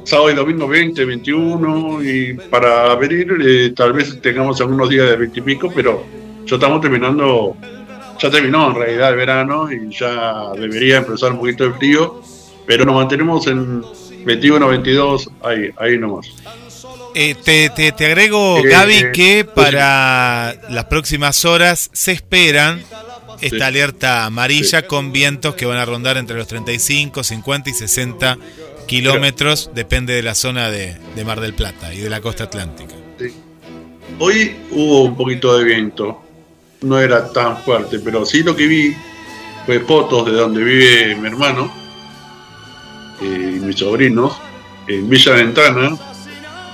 sábado 0.04 0.32
y 0.32 0.36
domingo 0.36 0.68
20, 0.68 1.06
21 1.06 2.04
y 2.04 2.34
para 2.50 2.96
venir 2.96 3.34
eh, 3.46 3.74
tal 3.76 3.94
vez 3.94 4.20
tengamos 4.22 4.60
algunos 4.62 4.90
días 4.90 5.10
de 5.10 5.16
20 5.18 5.40
y 5.40 5.44
pico, 5.44 5.72
pero 5.74 6.06
ya 6.46 6.56
estamos 6.56 6.82
terminando, 6.82 7.56
ya 8.20 8.30
terminó 8.30 8.70
en 8.70 8.76
realidad 8.76 9.10
el 9.12 9.16
verano 9.16 9.72
y 9.72 9.94
ya 9.94 10.52
debería 10.56 10.98
empezar 10.98 11.32
un 11.32 11.40
poquito 11.40 11.64
de 11.66 11.74
frío, 11.74 12.22
pero 12.66 12.86
nos 12.86 12.96
mantenemos 12.96 13.48
en 13.48 13.84
21, 14.26 14.68
22, 14.68 15.30
ahí, 15.44 15.70
ahí 15.78 15.98
nomás. 15.98 16.28
Eh, 17.14 17.36
te, 17.44 17.70
te, 17.70 17.92
te, 17.92 18.06
agrego, 18.06 18.60
Eh, 18.60 18.70
Gaby, 18.70 19.12
que 19.14 19.44
pues 19.44 19.68
para 19.68 20.56
las 20.70 20.86
próximas 20.86 21.44
horas 21.44 21.90
se 21.94 22.14
esperan 22.14 22.82
esta 23.42 23.58
Sí. 23.58 23.62
alerta 23.64 24.26
amarilla 24.26 24.80
Sí. 24.82 24.88
con 24.88 25.12
vientos 25.12 25.56
que 25.56 25.66
van 25.66 25.78
a 25.78 25.86
rondar 25.86 26.18
entre 26.18 26.38
los 26.38 26.48
35, 26.48 27.24
50 27.24 27.70
y 27.70 27.74
60 27.74 28.38
kilómetros, 28.92 29.72
depende 29.74 30.14
de 30.14 30.22
la 30.22 30.36
zona 30.36 30.70
de, 30.70 30.98
de 31.16 31.24
Mar 31.24 31.40
del 31.40 31.54
Plata 31.54 31.94
y 31.94 32.00
de 32.00 32.10
la 32.10 32.20
costa 32.20 32.44
atlántica. 32.44 32.94
Hoy 34.20 34.54
hubo 34.70 35.04
un 35.04 35.16
poquito 35.16 35.58
de 35.58 35.64
viento, 35.64 36.22
no 36.82 37.00
era 37.00 37.32
tan 37.32 37.58
fuerte, 37.64 38.00
pero 38.00 38.26
sí 38.26 38.44
lo 38.44 38.54
que 38.54 38.68
vi 38.68 38.94
fue 39.66 39.80
fotos 39.80 40.26
de 40.26 40.34
donde 40.34 40.62
vive 40.62 41.16
mi 41.16 41.28
hermano 41.28 41.74
eh, 43.22 43.54
y 43.56 43.60
mis 43.62 43.78
sobrinos 43.78 44.34
en 44.88 45.10
Villa 45.10 45.36
Ventana, 45.36 45.98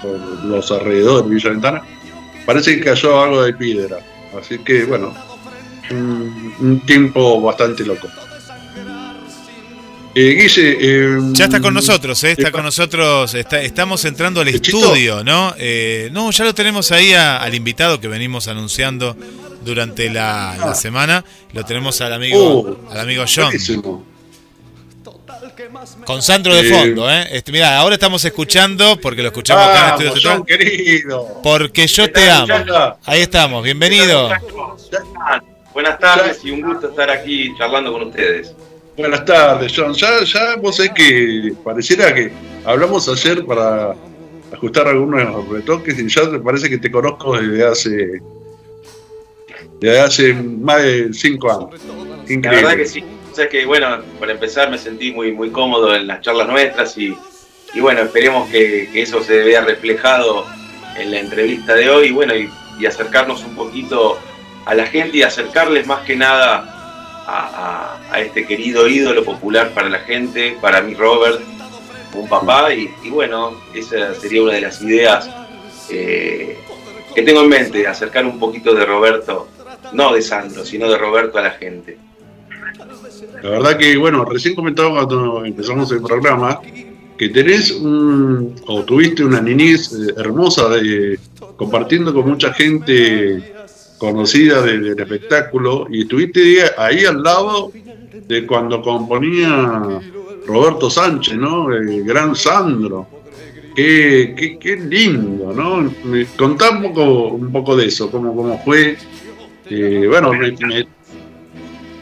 por 0.02 0.46
los 0.46 0.72
alrededores 0.72 1.30
de 1.30 1.36
Villa 1.36 1.50
Ventana. 1.52 1.82
Parece 2.48 2.78
que 2.78 2.86
cayó 2.86 3.22
algo 3.22 3.44
de 3.44 3.54
piedra, 3.54 4.00
así 4.40 4.58
que 4.58 4.86
bueno, 4.86 5.14
un 5.92 6.82
tiempo 6.88 7.40
bastante 7.42 7.86
loco. 7.86 8.08
Eh, 10.20 10.34
Guille, 10.34 10.78
eh, 10.82 11.20
Ya 11.34 11.46
está 11.46 11.60
con 11.60 11.76
nosotros, 11.76 12.24
¿eh? 12.24 12.32
está 12.32 12.48
eh, 12.48 12.52
con 12.52 12.64
nosotros, 12.64 13.36
está- 13.36 13.62
estamos 13.62 14.04
entrando 14.04 14.42
al 14.42 14.48
estudio, 14.48 15.24
¿no? 15.24 15.54
Eh, 15.60 16.10
no, 16.12 16.32
ya 16.32 16.44
lo 16.44 16.56
tenemos 16.56 16.92
ahí 16.92 17.14
a- 17.14 17.38
al 17.38 17.54
invitado 17.54 18.00
que 18.00 18.08
venimos 18.08 18.48
anunciando 18.48 19.16
durante 19.64 20.10
la, 20.10 20.56
la 20.58 20.72
Ah. 20.72 20.74
semana. 20.76 21.24
Lo 21.54 21.64
tenemos 21.66 22.02
al 22.02 22.14
amigo, 22.14 22.40
Oh, 22.88 22.92
al 22.92 23.00
amigo 23.02 23.26
John. 23.28 23.46
buenísimo. 23.46 24.06
Con 26.04 26.24
Sandro 26.24 26.56
de 26.56 26.64
fondo, 26.74 27.12
¿eh? 27.12 27.28
Este, 27.34 27.52
mira, 27.52 27.78
ahora 27.78 27.94
estamos 27.94 28.26
escuchando, 28.26 29.00
porque 29.00 29.22
lo 29.22 29.28
escuchamos 29.28 29.68
acá 29.68 29.76
en 29.78 29.90
Vamos, 29.98 30.04
Estudio 30.18 30.32
John, 30.38 30.46
querido. 30.46 31.40
porque 31.44 31.86
yo 31.86 32.06
¿Qué 32.06 32.12
te 32.12 32.32
amo. 32.32 32.48
Ahí 33.06 33.22
estamos, 33.22 33.64
bienvenido. 33.64 34.32
Buenas 35.74 36.00
tardes 36.00 36.40
y 36.44 36.50
un 36.50 36.62
gusto 36.62 36.90
estar 36.90 37.12
aquí 37.12 37.52
charlando 37.56 37.92
con 37.94 38.08
ustedes. 38.08 38.52
Buenas 38.98 39.26
tardes, 39.26 39.72
John. 39.76 39.94
Ya, 39.94 40.24
ya 40.24 40.56
vos 40.56 40.78
sabés 40.78 40.92
que 40.94 41.54
pareciera 41.64 42.14
que 42.16 42.32
hablamos 42.66 43.08
ayer 43.08 43.46
para 43.46 43.94
ajustar 44.52 44.88
algunos 44.88 45.48
retoques 45.50 46.00
y 46.00 46.10
ya 46.10 46.32
te 46.32 46.40
parece 46.40 46.68
que 46.68 46.80
te 46.80 46.90
conozco 46.90 47.38
desde 47.38 47.66
hace 47.66 48.22
desde 49.80 50.00
hace 50.00 50.34
más 50.34 50.82
de 50.82 51.14
cinco 51.14 51.52
años. 51.52 51.82
La 51.86 52.34
Increíble. 52.34 52.62
verdad 52.64 52.78
que 52.78 52.86
sí. 52.88 53.04
O 53.32 53.36
sea 53.36 53.48
que, 53.48 53.68
bueno, 53.68 54.02
para 54.20 54.32
empezar 54.32 54.72
me 54.72 54.80
sentí 54.80 55.12
muy, 55.12 55.32
muy 55.32 55.52
cómodo 55.52 55.94
en 55.96 56.08
las 56.08 56.22
charlas 56.22 56.48
nuestras 56.48 56.98
y, 56.98 57.16
y 57.76 57.80
bueno, 57.80 58.02
esperemos 58.02 58.50
que, 58.50 58.90
que 58.92 59.04
eso 59.04 59.24
se 59.24 59.44
vea 59.44 59.62
reflejado 59.62 60.48
en 60.98 61.12
la 61.12 61.20
entrevista 61.20 61.76
de 61.76 61.88
hoy 61.88 62.08
y 62.08 62.12
bueno, 62.14 62.36
y, 62.36 62.50
y 62.80 62.88
acercarnos 62.88 63.44
un 63.44 63.54
poquito 63.54 64.18
a 64.66 64.74
la 64.74 64.88
gente 64.88 65.18
y 65.18 65.22
acercarles 65.22 65.86
más 65.86 66.04
que 66.04 66.16
nada 66.16 66.74
a, 67.28 68.00
este 68.18 68.46
querido 68.46 68.88
ídolo 68.88 69.24
popular 69.24 69.72
para 69.74 69.90
la 69.90 70.00
gente, 70.00 70.58
para 70.62 70.82
mí 70.82 70.94
Robert, 70.94 71.42
un 72.14 72.28
papá 72.28 72.74
y, 72.74 72.90
y 73.04 73.10
bueno, 73.10 73.60
esa 73.74 74.16
sería 74.16 74.42
una 74.42 74.54
de 74.54 74.62
las 74.62 74.82
ideas 74.82 75.30
eh, 75.90 76.58
que 77.14 77.22
tengo 77.24 77.42
en 77.42 77.50
mente, 77.50 77.88
acercar 77.88 78.26
un 78.26 78.40
poquito 78.40 78.74
de 78.74 78.86
Roberto, 78.86 79.48
no 79.94 80.14
de 80.14 80.22
Sandro, 80.22 80.64
sino 80.66 80.90
de 80.90 80.98
Roberto 80.98 81.38
a 81.38 81.42
la 81.42 81.52
gente. 81.52 81.98
La 83.42 83.50
verdad 83.50 83.78
que, 83.78 83.98
bueno, 83.98 84.24
recién 84.26 84.56
comentaba 84.56 84.92
cuando 84.92 85.46
empezamos 85.46 85.92
el 85.92 86.02
programa 86.02 86.62
que 87.18 87.30
tenés 87.30 87.72
un, 87.72 88.56
o 88.68 88.84
tuviste 88.84 89.24
una 89.26 89.42
niñez 89.42 89.92
eh, 89.92 90.14
hermosa 90.18 90.70
de, 90.70 91.20
compartiendo 91.56 92.14
con 92.14 92.30
mucha 92.30 92.54
gente 92.54 93.57
conocida 93.98 94.62
de- 94.62 94.80
del 94.80 95.00
espectáculo 95.00 95.88
y 95.90 96.02
estuviste 96.02 96.64
ahí 96.78 97.06
al 97.06 97.22
lado 97.24 97.72
de 98.28 98.46
cuando 98.46 98.82
componía 98.82 100.00
Roberto 100.46 100.90
Sánchez, 100.90 101.36
¿no? 101.36 101.72
El 101.74 102.04
gran 102.04 102.36
Sandro. 102.36 103.08
Qué, 103.76 104.34
qué, 104.36 104.58
qué 104.58 104.76
lindo, 104.76 105.54
¿no? 105.54 105.94
Contá 106.36 106.72
un 106.72 106.82
poco, 106.84 107.28
un 107.28 107.52
poco 107.52 107.76
de 107.76 107.86
eso, 107.86 108.10
cómo, 108.10 108.36
cómo 108.36 108.60
fue. 108.66 108.98
Eh, 109.70 110.06
bueno, 110.08 110.32
me, 110.34 110.52
me, 110.52 110.88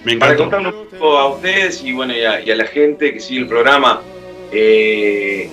me 0.06 0.18
Para 0.18 0.34
encantó. 0.34 0.38
contarle 0.44 0.68
un 0.70 0.86
poco 0.88 1.18
a 1.18 1.34
ustedes 1.36 1.84
y 1.84 1.92
bueno 1.92 2.16
y 2.16 2.22
a, 2.24 2.40
y 2.42 2.50
a 2.52 2.56
la 2.56 2.66
gente 2.66 3.12
que 3.14 3.20
sigue 3.20 3.42
el 3.42 3.48
programa, 3.48 4.02
eh, 4.54 5.50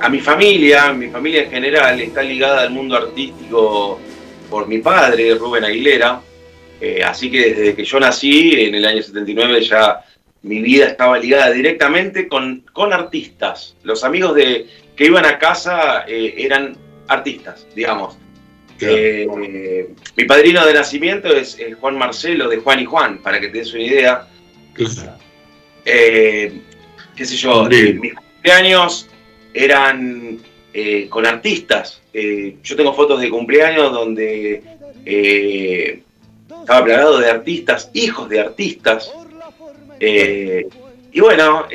a 0.00 0.08
mi 0.08 0.20
familia, 0.20 0.92
mi 0.92 1.08
familia 1.08 1.42
en 1.44 1.50
general 1.50 2.00
está 2.00 2.22
ligada 2.22 2.62
al 2.62 2.70
mundo 2.70 2.94
artístico 2.96 3.98
por 4.54 4.68
mi 4.68 4.78
padre, 4.78 5.34
Rubén 5.34 5.64
Aguilera. 5.64 6.20
Eh, 6.80 7.02
así 7.02 7.28
que 7.28 7.54
desde 7.54 7.74
que 7.74 7.84
yo 7.84 7.98
nací, 7.98 8.52
en 8.52 8.76
el 8.76 8.84
año 8.84 9.02
79, 9.02 9.60
ya 9.62 10.04
mi 10.42 10.60
vida 10.60 10.86
estaba 10.86 11.18
ligada 11.18 11.50
directamente 11.50 12.28
con, 12.28 12.60
con 12.72 12.92
artistas. 12.92 13.74
Los 13.82 14.04
amigos 14.04 14.36
de, 14.36 14.68
que 14.94 15.06
iban 15.06 15.24
a 15.24 15.40
casa 15.40 16.04
eh, 16.06 16.34
eran 16.38 16.76
artistas, 17.08 17.66
digamos. 17.74 18.16
Claro. 18.78 18.94
Eh, 18.96 19.88
mi 20.16 20.24
padrino 20.24 20.64
de 20.64 20.74
nacimiento 20.74 21.34
es, 21.34 21.58
es 21.58 21.74
Juan 21.74 21.98
Marcelo 21.98 22.48
de 22.48 22.58
Juan 22.58 22.78
y 22.78 22.84
Juan, 22.84 23.18
para 23.18 23.40
que 23.40 23.48
te 23.48 23.58
des 23.58 23.74
una 23.74 23.82
idea. 23.82 24.28
Claro. 24.74 25.18
Qué 25.84 27.24
sé 27.24 27.34
yo, 27.34 27.64
mis 27.64 28.14
cumpleaños 28.14 29.08
eran 29.52 30.38
eh, 30.76 31.06
con 31.08 31.24
artistas. 31.24 32.02
Eh, 32.12 32.56
yo 32.64 32.74
tengo 32.74 32.92
fotos 32.92 33.20
de 33.20 33.30
cumpleaños 33.30 33.92
donde 33.92 34.60
eh, 35.06 36.02
estaba 36.48 36.84
plagado 36.84 37.20
de 37.20 37.30
artistas, 37.30 37.92
hijos 37.94 38.28
de 38.28 38.40
artistas. 38.40 39.12
Y 40.00 41.20
bueno, 41.20 41.66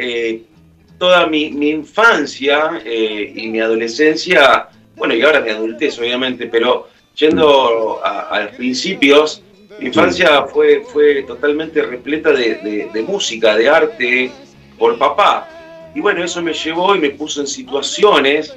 toda 0.98 1.28
mi, 1.28 1.44
infancia 1.70 2.82
y 2.86 3.48
mi 3.48 3.62
adolescencia, 3.62 4.68
bueno, 4.98 5.16
y 5.16 5.22
ahora 5.22 5.40
mi 5.40 5.52
adultez, 5.52 5.98
obviamente, 5.98 6.48
pero 6.48 6.90
yendo 7.16 8.02
a, 8.04 8.42
los 8.42 8.56
principios, 8.56 9.42
mi 9.80 9.88
infancia 9.88 10.44
fue, 10.44 10.82
fue 10.82 11.24
totalmente 11.24 11.82
repleta 11.84 12.34
de 12.34 13.06
música, 13.08 13.56
de 13.56 13.70
arte, 13.70 14.32
por 14.78 14.98
papá. 14.98 15.48
Y 15.96 16.02
bueno, 16.02 16.22
eso 16.22 16.42
me 16.42 16.54
llevó 16.54 16.98
y 16.98 17.00
me 17.00 17.12
puso 17.12 17.40
en 17.40 17.48
situaciones 17.48 18.54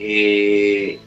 eh, 0.00 0.98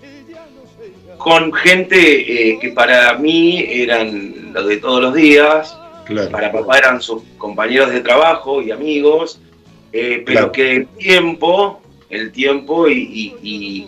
con 1.18 1.52
gente 1.54 2.52
eh, 2.52 2.60
que 2.60 2.70
para 2.70 3.18
mí 3.18 3.66
eran 3.68 4.54
lo 4.54 4.66
de 4.68 4.78
todos 4.78 5.02
los 5.02 5.14
días, 5.14 5.76
Claro. 6.06 6.30
para 6.32 6.52
papá 6.52 6.78
eran 6.80 7.02
sus 7.02 7.24
compañeros 7.38 7.92
de 7.92 8.02
trabajo 8.02 8.62
y 8.62 8.72
amigos, 8.72 9.40
eh, 9.94 10.22
Claro. 10.26 10.52
pero 10.52 10.52
que 10.52 10.76
el 10.76 10.88
tiempo, 10.88 11.82
el 12.10 12.32
tiempo 12.34 12.90
y, 12.90 12.94
y- 13.02 13.36
y 13.42 13.88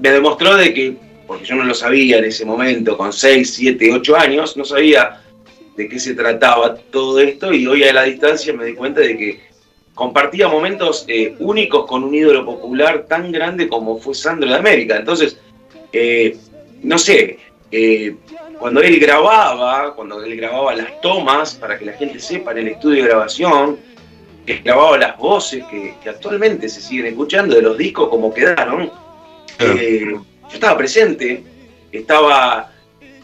me 0.00 0.10
demostró 0.10 0.54
de 0.56 0.74
que, 0.74 0.94
porque 1.26 1.44
yo 1.46 1.54
no 1.56 1.64
lo 1.64 1.74
sabía 1.74 2.18
en 2.18 2.26
ese 2.26 2.44
momento, 2.44 2.96
con 2.98 3.12
6, 3.14 3.54
7, 3.54 3.90
8 3.92 4.14
años, 4.16 4.56
no 4.58 4.64
sabía 4.64 5.22
de 5.76 5.88
qué 5.88 5.98
se 5.98 6.14
trataba 6.14 6.76
todo 6.90 7.18
esto 7.18 7.52
y 7.52 7.66
hoy 7.66 7.82
a 7.84 7.92
la 7.94 8.02
distancia 8.04 8.52
me 8.52 8.64
di 8.66 8.74
cuenta 8.74 9.00
de 9.00 9.16
que 9.16 9.40
compartía 9.96 10.46
momentos 10.46 11.06
eh, 11.08 11.34
únicos 11.38 11.86
con 11.86 12.04
un 12.04 12.14
ídolo 12.14 12.44
popular 12.44 13.06
tan 13.08 13.32
grande 13.32 13.66
como 13.66 13.98
fue 13.98 14.14
Sandro 14.14 14.48
de 14.48 14.54
América. 14.54 14.96
Entonces, 14.96 15.38
eh, 15.90 16.36
no 16.82 16.98
sé, 16.98 17.38
eh, 17.72 18.14
cuando 18.58 18.82
él 18.82 19.00
grababa, 19.00 19.94
cuando 19.94 20.22
él 20.22 20.36
grababa 20.36 20.74
las 20.74 21.00
tomas, 21.00 21.54
para 21.54 21.78
que 21.78 21.86
la 21.86 21.94
gente 21.94 22.20
sepa 22.20 22.52
en 22.52 22.58
el 22.58 22.68
estudio 22.68 23.04
de 23.04 23.08
grabación, 23.08 23.78
que 24.44 24.56
grababa 24.58 24.98
las 24.98 25.16
voces 25.16 25.64
que, 25.70 25.94
que 26.02 26.10
actualmente 26.10 26.68
se 26.68 26.82
siguen 26.82 27.06
escuchando 27.06 27.56
de 27.56 27.62
los 27.62 27.78
discos 27.78 28.10
como 28.10 28.32
quedaron, 28.34 28.92
yo 29.58 30.22
estaba 30.52 30.76
presente, 30.76 31.42
estaba 31.90 32.70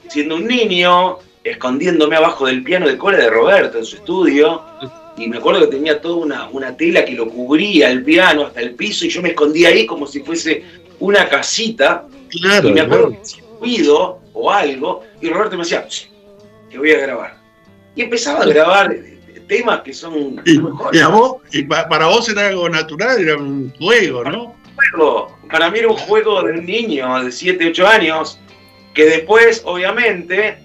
siendo 0.09 0.37
un 0.37 0.47
niño, 0.47 1.19
escondiéndome 1.45 2.17
abajo 2.17 2.47
del 2.47 2.63
piano 2.63 2.89
de 2.89 2.97
cola 2.97 3.19
de 3.19 3.29
Roberto 3.29 3.77
en 3.77 3.85
su 3.85 3.97
estudio, 3.97 4.63
y 5.17 5.29
me 5.29 5.37
acuerdo 5.39 5.61
que 5.61 5.77
tenía 5.77 6.01
toda 6.01 6.17
una, 6.17 6.49
una 6.51 6.77
tela 6.77 7.05
que 7.05 7.13
lo 7.13 7.29
cubría 7.29 7.91
el 7.91 8.03
piano 8.05 8.47
hasta 8.47 8.61
el 8.61 8.75
piso, 8.75 9.05
y 9.05 9.11
yo 9.11 9.21
me 9.23 9.31
escondía 9.31 9.69
ahí 9.69 9.87
como 9.87 10.07
si 10.07 10.21
fuese 10.21 10.65
una 11.01 11.29
casita, 11.29 12.07
Claro, 12.31 12.69
y 12.69 12.73
me 12.73 12.81
acuerdo 12.81 13.09
claro. 13.11 13.23
que 13.23 13.43
ruido 13.61 14.21
o 14.33 14.51
algo, 14.51 15.05
y 15.21 15.29
Roberto 15.29 15.57
me 15.57 15.65
decía, 15.65 15.87
"Shh, 15.89 16.09
que 16.71 16.79
voy 16.79 16.93
a 16.93 16.99
grabar. 17.01 17.37
Y 17.95 18.03
empezaba 18.03 18.41
a 18.41 18.47
grabar 18.47 18.91
eh, 18.93 19.19
temas 19.47 19.83
que 19.83 19.93
son 19.93 20.41
Y, 20.47 20.55
lo 20.55 20.71
mejor. 20.71 20.97
y 20.97 20.99
a 21.01 21.09
vos, 21.09 21.37
y 21.53 21.63
pa- 21.65 21.87
para 21.89 22.07
vos 22.07 22.27
era 22.31 22.49
algo 22.49 22.69
natural, 22.71 23.21
era 23.21 23.37
un 23.37 23.71
juego, 23.79 24.25
¿no? 24.25 24.55
juego. 24.93 25.37
Para 25.51 25.71
mí 25.71 25.79
era 25.81 25.89
un 25.89 25.97
juego 25.97 26.43
de 26.43 26.53
un 26.55 26.65
niño 26.65 27.23
de 27.23 27.31
7, 27.31 27.69
8 27.69 27.87
años, 27.87 28.39
que 28.95 29.05
después, 29.05 29.61
obviamente, 29.67 30.57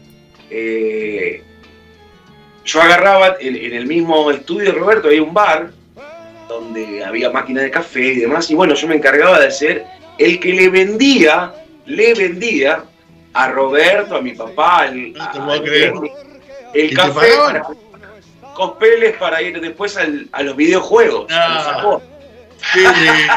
eh, 0.49 1.43
yo 2.67 2.81
agarraba 2.81 3.37
en, 3.39 3.55
en 3.55 3.73
el 3.73 3.87
mismo 3.87 4.29
estudio 4.29 4.71
de 4.73 4.77
Roberto, 4.79 5.07
había 5.07 5.23
un 5.23 5.33
bar 5.33 5.71
donde 6.47 7.03
había 7.03 7.29
máquinas 7.31 7.63
de 7.63 7.71
café 7.71 8.01
y 8.01 8.15
demás, 8.19 8.49
y 8.51 8.55
bueno, 8.55 8.73
yo 8.75 8.87
me 8.87 8.95
encargaba 8.95 9.39
de 9.39 9.49
ser 9.51 9.85
el 10.17 10.39
que 10.39 10.53
le 10.53 10.69
vendía, 10.69 11.53
le 11.85 12.13
vendía 12.13 12.83
a 13.33 13.49
Roberto, 13.51 14.15
a 14.17 14.21
mi 14.21 14.33
papá, 14.33 14.79
al- 14.79 15.13
No 15.13 15.31
te 15.51 15.57
a- 15.59 15.61
creer. 15.63 15.93
el 16.73 16.85
¿Y 16.85 16.89
te 16.89 16.95
café 16.95 17.27
para 17.37 17.67
cospeles 18.53 19.15
para 19.17 19.41
ir 19.41 19.59
después 19.61 19.95
al- 19.97 20.27
a 20.31 20.41
los 20.43 20.55
videojuegos. 20.55 21.27
Ah. 21.31 21.99
Qué 22.73 22.79
lindo, 22.81 23.33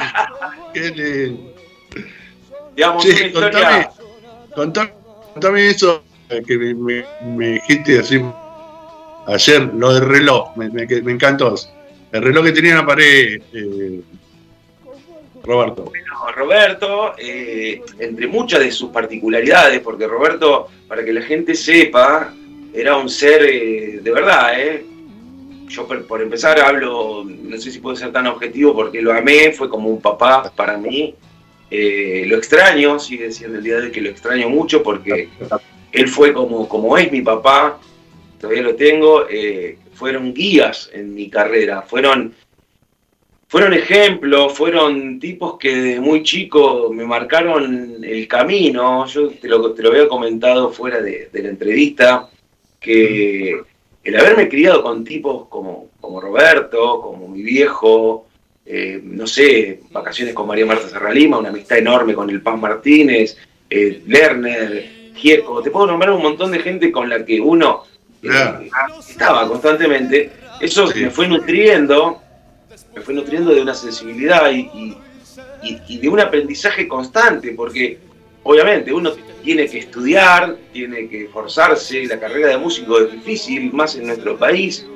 qué 0.72 0.80
lindo. 0.90 1.52
Digamos, 2.74 3.02
Sí, 3.02 3.10
una 3.10 3.26
historia. 3.26 3.90
contame, 4.54 4.92
contame, 5.34 5.68
eso 5.68 6.02
que 6.46 6.56
me, 6.56 6.74
me- 6.74 7.04
me 7.22 7.46
dijiste 7.54 7.98
así 7.98 8.22
ayer, 9.26 9.70
lo 9.74 9.92
del 9.94 10.06
reloj, 10.06 10.56
me, 10.56 10.68
me- 10.70 10.86
me 11.02 11.12
encantó. 11.12 11.54
El 12.12 12.22
reloj 12.22 12.44
que 12.46 12.52
tenía 12.52 12.72
en 12.72 12.76
la 12.78 12.86
pared, 12.86 13.40
eh, 13.52 14.00
Roberto. 15.42 15.90
No, 16.06 16.32
Roberto, 16.32 17.14
eh, 17.18 17.80
entre 17.98 18.26
muchas 18.26 18.60
de 18.60 18.70
sus 18.70 18.90
particularidades, 18.90 19.80
porque 19.80 20.06
Roberto, 20.06 20.68
para 20.86 21.04
que 21.04 21.12
la 21.12 21.22
gente 21.22 21.54
sepa, 21.54 22.34
era 22.74 22.96
un 22.96 23.08
ser 23.08 23.42
eh, 23.44 24.00
de 24.02 24.10
verdad, 24.10 24.60
¿eh? 24.60 24.84
Yo 25.68 25.86
por, 25.86 26.04
por 26.06 26.20
empezar 26.20 26.58
hablo, 26.60 27.24
no 27.24 27.56
sé 27.58 27.70
si 27.70 27.78
puedo 27.78 27.94
ser 27.96 28.12
tan 28.12 28.26
objetivo 28.26 28.74
porque 28.74 29.00
lo 29.00 29.12
amé, 29.12 29.52
fue 29.52 29.68
como 29.70 29.88
un 29.88 30.00
papá 30.00 30.52
para 30.54 30.76
mí. 30.76 31.14
Lo 31.70 32.36
extraño, 32.36 32.98
sigue 32.98 33.30
siendo 33.30 33.58
el 33.58 33.64
día 33.64 33.76
de 33.76 33.82
hoy 33.84 33.90
que 33.92 34.00
lo 34.00 34.08
extraño 34.10 34.48
mucho 34.48 34.82
porque 34.82 35.28
él 35.92 36.08
fue 36.08 36.32
como, 36.32 36.68
como 36.68 36.98
es 36.98 37.10
mi 37.12 37.20
papá, 37.22 37.78
todavía 38.40 38.62
lo 38.62 38.74
tengo, 38.74 39.28
eh, 39.28 39.78
fueron 39.92 40.32
guías 40.32 40.90
en 40.92 41.14
mi 41.14 41.28
carrera, 41.28 41.82
fueron 41.82 42.34
fueron 43.46 43.74
ejemplos, 43.74 44.52
fueron 44.52 45.18
tipos 45.18 45.58
que 45.58 45.74
desde 45.74 46.00
muy 46.00 46.22
chico 46.22 46.88
me 46.92 47.04
marcaron 47.04 47.98
el 48.00 48.28
camino. 48.28 49.04
Yo 49.06 49.28
te 49.28 49.48
lo, 49.48 49.72
te 49.72 49.82
lo 49.82 49.88
había 49.88 50.06
comentado 50.06 50.70
fuera 50.70 51.02
de, 51.02 51.28
la 51.32 51.48
entrevista, 51.48 52.30
que 52.78 53.60
el 54.04 54.16
haberme 54.16 54.48
criado 54.48 54.84
con 54.84 55.02
tipos 55.02 55.48
como, 55.48 55.88
como 56.00 56.20
Roberto, 56.20 57.00
como 57.02 57.26
mi 57.26 57.42
viejo, 57.42 58.28
eh, 58.64 59.00
no 59.02 59.26
sé, 59.26 59.80
vacaciones 59.90 60.32
con 60.32 60.46
María 60.46 60.64
Marta 60.64 60.88
Serralima, 60.88 61.38
una 61.38 61.48
amistad 61.48 61.78
enorme 61.78 62.14
con 62.14 62.30
el 62.30 62.40
Paz 62.40 62.56
Martínez, 62.56 63.36
Lerner, 63.68 65.12
Gieco, 65.16 65.60
te 65.60 65.72
puedo 65.72 65.88
nombrar 65.88 66.12
un 66.12 66.22
montón 66.22 66.52
de 66.52 66.60
gente 66.60 66.92
con 66.92 67.08
la 67.08 67.24
que 67.24 67.40
uno 67.40 67.89
Claro. 68.20 68.60
estaba 69.08 69.48
constantemente. 69.48 70.30
Eso 70.60 70.86
Sí. 70.88 71.00
me 71.04 71.10
fue 71.10 71.26
nutriendo 71.28 72.20
me 72.94 73.00
fue 73.02 73.14
nutriendo 73.14 73.52
de 73.54 73.62
una 73.62 73.74
sensibilidad 73.74 74.50
y, 74.50 74.68
y- 75.62 75.98
de 75.98 76.08
un 76.08 76.18
aprendizaje 76.20 76.88
constante, 76.88 77.52
porque 77.52 77.98
obviamente 78.42 78.92
uno 78.92 79.12
tiene 79.44 79.68
que 79.68 79.78
estudiar, 79.78 80.56
tiene 80.72 81.08
que 81.08 81.24
esforzarse, 81.24 82.04
la 82.06 82.18
carrera 82.18 82.48
de 82.48 82.58
músico 82.58 82.98
es 82.98 83.12
difícil, 83.12 83.72
más 83.72 83.94
en 83.96 84.06
nuestro 84.08 84.36
país, 84.36 84.86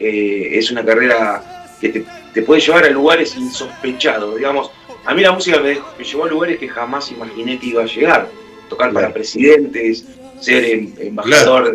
eh, 0.00 0.50
es 0.52 0.70
una 0.70 0.84
carrera 0.84 1.42
que 1.80 1.88
te, 1.90 2.04
te 2.32 2.42
puede 2.42 2.60
llevar 2.60 2.84
a 2.84 2.90
lugares 2.90 3.36
insospechados, 3.36 4.36
digamos, 4.36 4.70
a 5.04 5.14
mí 5.14 5.20
la 5.22 5.32
música 5.32 5.58
me, 5.60 5.70
dejó- 5.70 5.88
me 5.98 6.04
llevó 6.04 6.24
a 6.24 6.28
lugares 6.28 6.58
que 6.58 6.68
jamás 6.68 7.10
imaginé 7.12 7.58
que 7.58 7.66
iba 7.66 7.82
a 7.82 7.86
llegar, 7.86 8.28
tocar 8.68 8.88
para 8.92 9.06
Claro. 9.06 9.14
presidentes, 9.14 10.06
ser 10.40 10.64
em- 10.64 10.92
embajador 10.98 11.74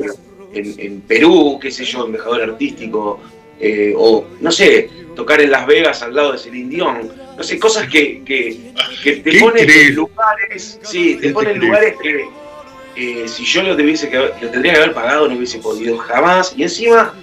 en, 0.58 0.74
en 0.78 1.02
Perú, 1.02 1.60
qué 1.62 1.72
sé 1.72 1.86
yo, 1.86 2.06
embajador 2.06 2.42
artístico, 2.42 3.20
eh, 3.60 3.94
o 3.98 4.26
no 4.40 4.52
sé, 4.52 4.90
tocar 5.16 5.42
en 5.42 5.52
Las 5.52 5.66
Vegas 5.66 6.04
al 6.04 6.16
lado 6.16 6.34
de 6.34 6.38
Celine 6.38 6.70
Dion, 6.70 7.12
no 7.36 7.44
sé, 7.44 7.58
cosas 7.58 7.88
que, 7.88 8.24
que, 8.24 8.72
que 9.04 9.18
te 9.18 9.40
ponen 9.40 9.70
en 9.70 9.96
lugares, 9.96 10.80
sí, 10.84 11.18
te 11.20 11.32
ponen 11.32 11.56
en 11.56 11.62
lugares 11.62 11.96
que 12.02 12.26
eh, 12.96 13.28
si 13.28 13.46
yo 13.46 13.64
lo, 13.64 13.76
tuviese 13.76 14.10
que, 14.10 14.18
lo 14.18 14.50
tendría 14.52 14.74
que 14.74 14.80
haber 14.80 14.94
pagado 14.94 15.28
no 15.28 15.36
hubiese 15.36 15.60
podido 15.60 15.98
jamás, 15.98 16.54
y 16.56 16.64
encima 16.64 17.14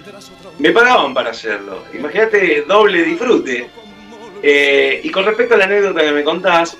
me 0.59 0.71
pagaban 0.71 1.13
para 1.13 1.31
hacerlo, 1.31 1.83
imagínate 1.93 2.63
doble 2.67 3.03
disfrute. 3.03 3.67
Eh, 4.47 5.01
y 5.03 5.09
con 5.09 5.25
respecto 5.25 5.55
a 5.55 5.57
la 5.57 5.65
anécdota 5.65 6.01
que 6.01 6.11
me 6.11 6.23
contás, 6.23 6.77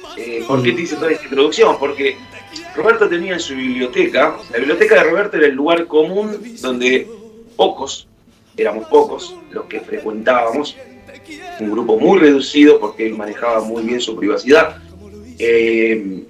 ¿por 0.48 0.62
qué 0.62 0.74
te 0.74 0.82
hice 0.82 0.98
toda 0.98 1.12
esta 1.12 1.24
introducción? 1.24 1.80
Porque 1.80 2.16
Roberto 2.76 3.08
tenía 3.10 3.34
en 3.34 3.40
su 3.40 3.56
biblioteca, 3.56 4.36
la 4.52 4.58
biblioteca 4.58 4.96
de 4.96 5.04
Roberto 5.10 5.38
era 5.38 5.48
el 5.48 5.54
lugar 5.56 5.86
común 5.88 6.38
donde 6.62 7.08
pocos, 7.56 8.08
éramos 8.58 8.88
pocos 8.88 9.36
los 9.52 9.66
que 9.66 9.80
frecuentábamos, 9.82 10.76
un 11.60 11.72
grupo 11.72 11.98
muy 11.98 12.20
reducido 12.20 12.80
porque 12.80 13.06
él 13.08 13.14
manejaba 13.16 13.62
muy 13.62 13.84
bien 13.84 14.02
su 14.02 14.16
privacidad. 14.16 14.78
Eh, 15.40 16.24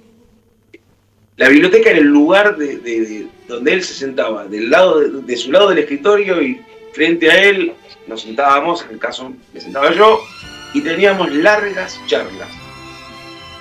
la 1.36 1.48
biblioteca 1.48 1.90
era 1.90 1.98
el 1.98 2.06
lugar 2.06 2.56
de, 2.56 2.78
de- 2.78 3.00
de 3.00 3.26
donde 3.48 3.72
él 3.74 3.82
se 3.82 3.94
sentaba, 3.94 4.46
del 4.46 4.70
lado 4.70 5.00
de, 5.00 5.08
de 5.22 5.36
su 5.36 5.52
lado 5.52 5.68
del 5.68 5.78
escritorio 5.78 6.40
y 6.42 6.60
frente 6.92 7.30
a 7.30 7.44
él 7.44 7.72
nos 8.06 8.22
sentábamos, 8.22 8.84
en 8.84 8.92
el 8.92 8.98
caso 8.98 9.32
me 9.52 9.60
sentaba 9.60 9.92
yo, 9.92 10.20
y 10.74 10.80
teníamos 10.80 11.30
largas 11.32 12.00
charlas. 12.06 12.48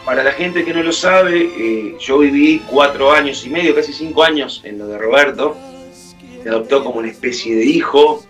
Para 0.06 0.24
la 0.24 0.32
gente 0.34 0.63
que 0.63 0.72
no 0.72 0.84
lo 0.84 0.91
sabe, 0.91 1.50
eh, 1.58 1.96
yo 2.00 2.20
viví 2.20 2.62
cuatro 2.70 3.12
años 3.12 3.44
y 3.44 3.50
medio, 3.50 3.74
casi 3.74 3.91
cinco 3.91 4.24
años 4.24 4.62
en 4.63 4.78
lo 4.78 4.88
de 4.88 5.00
Roberto. 5.00 5.58
Me 6.44 6.52
adoptó 6.52 6.84
como 6.84 7.00
una 7.00 7.10
especie 7.10 7.56
de 7.56 7.65
hijo. 7.65 8.24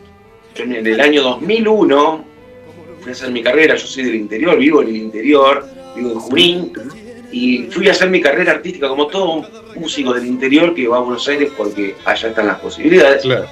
Yo 0.55 0.63
en 0.63 0.87
el 0.87 1.01
año 1.01 1.21
2001 1.21 2.25
fui 3.01 3.09
a 3.09 3.11
hacer 3.11 3.29
mi 3.29 3.43
carrera, 3.43 3.75
yo 3.75 3.85
soy 3.85 4.05
del 4.05 4.15
interior, 4.15 4.57
vivo 4.57 4.81
en 4.81 4.87
el 4.87 4.95
interior, 4.95 5.67
vivo 5.97 6.11
en 6.11 6.19
Junín, 6.19 6.73
y 7.29 7.63
fui 7.63 7.89
a 7.89 7.91
hacer 7.91 8.09
mi 8.09 8.21
carrera 8.21 8.53
artística 8.53 8.87
como 8.87 9.07
todo 9.07 9.45
músico 9.75 10.13
del 10.13 10.25
interior 10.25 10.73
que 10.73 10.87
va 10.87 10.97
a 10.97 11.01
Buenos 11.01 11.27
Aires 11.27 11.51
porque 11.57 11.95
allá 12.05 12.29
están 12.29 12.47
las 12.47 12.59
posibilidades. 12.59 13.23
Claro. 13.23 13.47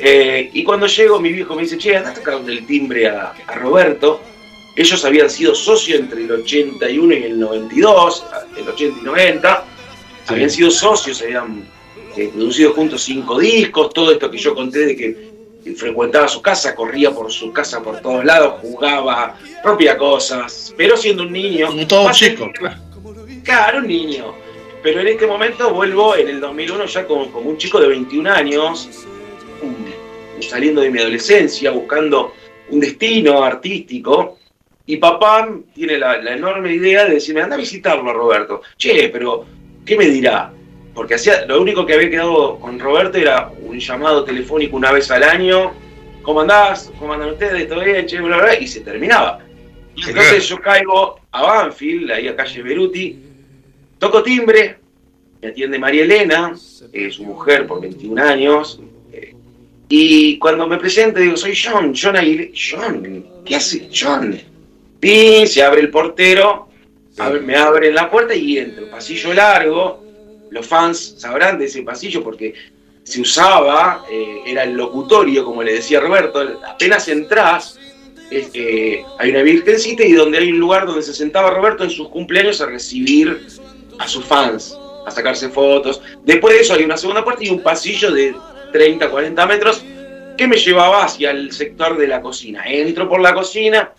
Eh, 0.00 0.50
y 0.52 0.64
cuando 0.64 0.88
llego, 0.88 1.20
mi 1.20 1.30
viejo 1.30 1.54
me 1.54 1.62
dice, 1.62 1.78
che, 1.78 1.96
anda 1.96 2.10
a 2.10 2.14
tocar 2.14 2.40
el 2.44 2.66
timbre 2.66 3.06
a, 3.06 3.32
a 3.46 3.54
Roberto. 3.54 4.20
Ellos 4.76 5.04
habían 5.04 5.30
sido 5.30 5.54
socios 5.54 6.00
entre 6.00 6.24
el 6.24 6.32
81 6.32 7.14
y 7.14 7.22
el 7.24 7.38
92, 7.38 8.24
el 8.56 8.68
80 8.68 9.00
y 9.00 9.04
90. 9.04 9.64
Sí. 10.26 10.34
Habían 10.34 10.50
sido 10.50 10.70
socios, 10.70 11.22
habían 11.22 11.68
eh, 12.16 12.30
producido 12.32 12.72
juntos 12.72 13.02
cinco 13.02 13.38
discos, 13.38 13.92
todo 13.92 14.12
esto 14.12 14.30
que 14.30 14.38
yo 14.38 14.54
conté 14.54 14.86
de 14.86 14.96
que 14.96 15.34
frecuentaba 15.76 16.28
su 16.28 16.42
casa, 16.42 16.74
corría 16.74 17.10
por 17.10 17.32
su 17.32 17.52
casa 17.52 17.82
por 17.82 18.00
todos 18.00 18.24
lados, 18.24 18.60
jugaba, 18.60 19.36
rompía 19.62 19.96
cosas, 19.96 20.74
pero 20.76 20.96
siendo 20.96 21.22
un 21.22 21.32
niño. 21.32 21.68
Como 21.68 21.86
todo 21.86 22.12
chico, 22.12 22.50
claro. 22.52 22.76
Claro, 23.42 23.78
un 23.78 23.86
niño. 23.86 24.34
Pero 24.82 25.00
en 25.00 25.08
este 25.08 25.26
momento 25.26 25.72
vuelvo 25.72 26.16
en 26.16 26.28
el 26.28 26.40
2001 26.40 26.86
ya 26.86 27.06
como, 27.06 27.30
como 27.30 27.50
un 27.50 27.58
chico 27.58 27.80
de 27.80 27.88
21 27.88 28.30
años, 28.30 28.88
um, 29.62 30.42
saliendo 30.42 30.82
de 30.82 30.90
mi 30.90 30.98
adolescencia, 30.98 31.70
buscando 31.70 32.34
un 32.68 32.80
destino 32.80 33.42
artístico. 33.42 34.38
Y 34.86 34.98
papá 34.98 35.48
tiene 35.74 35.98
la, 35.98 36.20
la 36.20 36.34
enorme 36.34 36.74
idea 36.74 37.04
de 37.04 37.14
decirme, 37.14 37.42
anda 37.42 37.56
a 37.56 37.58
visitarlo 37.58 38.10
a 38.10 38.12
Roberto. 38.12 38.62
Che, 38.76 39.08
pero, 39.08 39.46
¿qué 39.84 39.96
me 39.96 40.06
dirá? 40.06 40.52
Porque 40.94 41.14
hacía, 41.14 41.46
lo 41.46 41.60
único 41.60 41.86
que 41.86 41.94
había 41.94 42.10
quedado 42.10 42.58
con 42.60 42.78
Roberto 42.78 43.18
era 43.18 43.50
un 43.62 43.78
llamado 43.78 44.24
telefónico 44.24 44.76
una 44.76 44.92
vez 44.92 45.10
al 45.10 45.22
año. 45.22 45.72
¿Cómo 46.22 46.42
andás? 46.42 46.92
¿Cómo 46.98 47.14
andan 47.14 47.30
ustedes? 47.30 47.68
¿Todo 47.68 47.82
bien? 47.82 48.06
Che, 48.06 48.20
bla, 48.20 48.36
bla, 48.36 48.44
bla", 48.44 48.58
y 48.60 48.66
se 48.66 48.80
terminaba. 48.80 49.40
Entonces 49.96 50.48
yo 50.48 50.60
caigo 50.60 51.20
a 51.30 51.42
Banfield, 51.42 52.10
ahí 52.10 52.28
a 52.28 52.36
calle 52.36 52.62
Beruti, 52.62 53.18
toco 53.98 54.22
timbre, 54.22 54.78
me 55.40 55.48
atiende 55.48 55.78
María 55.78 56.02
Elena, 56.02 56.52
eh, 56.92 57.10
su 57.10 57.24
mujer 57.24 57.66
por 57.66 57.80
21 57.80 58.22
años, 58.22 58.80
eh, 59.12 59.34
y 59.88 60.38
cuando 60.38 60.66
me 60.66 60.78
presento 60.78 61.20
digo, 61.20 61.36
soy 61.36 61.54
John, 61.56 61.94
John 61.94 62.16
Aguilera. 62.16 62.50
John, 62.54 63.24
¿qué 63.44 63.56
hace 63.56 63.88
John? 63.92 64.40
Pin, 65.04 65.46
se 65.46 65.62
abre 65.62 65.80
el 65.82 65.90
portero, 65.90 66.68
abre- 67.18 67.40
me 67.40 67.56
abren 67.56 67.94
la 67.94 68.10
puerta 68.10 68.34
y 68.34 68.56
entro, 68.58 68.88
pasillo 68.90 69.34
largo, 69.34 70.02
los 70.50 70.66
fans 70.66 71.16
sabrán 71.18 71.58
de 71.58 71.66
ese 71.66 71.82
pasillo 71.82 72.22
porque 72.24 72.54
se 73.02 73.20
usaba, 73.20 74.04
eh, 74.10 74.38
era 74.46 74.62
el 74.62 74.72
locutorio, 74.72 75.44
como 75.44 75.62
le 75.62 75.74
decía 75.74 76.00
Roberto, 76.00 76.40
apenas 76.66 77.06
entras, 77.08 77.78
es, 78.30 78.48
eh, 78.54 79.04
hay 79.18 79.28
una 79.30 79.42
virgencita 79.42 80.02
y 80.04 80.12
donde 80.12 80.38
hay 80.38 80.50
un 80.50 80.58
lugar 80.58 80.86
donde 80.86 81.02
se 81.02 81.12
sentaba 81.12 81.50
Roberto 81.50 81.84
en 81.84 81.90
sus 81.90 82.08
cumpleaños 82.08 82.62
a 82.62 82.66
recibir 82.66 83.46
a 83.98 84.08
sus 84.08 84.24
fans, 84.24 84.74
a 85.06 85.10
sacarse 85.10 85.50
fotos. 85.50 86.00
Después 86.24 86.54
de 86.54 86.62
eso 86.62 86.72
hay 86.72 86.84
una 86.84 86.96
segunda 86.96 87.22
puerta 87.22 87.44
y 87.44 87.50
un 87.50 87.62
pasillo 87.62 88.10
de 88.10 88.34
30, 88.72 89.10
40 89.10 89.46
metros 89.46 89.84
que 90.38 90.48
me 90.48 90.56
llevaba 90.56 91.04
hacia 91.04 91.30
el 91.30 91.52
sector 91.52 91.98
de 91.98 92.08
la 92.08 92.22
cocina. 92.22 92.64
Entro 92.66 93.06
por 93.06 93.20
la 93.20 93.34
cocina, 93.34 93.92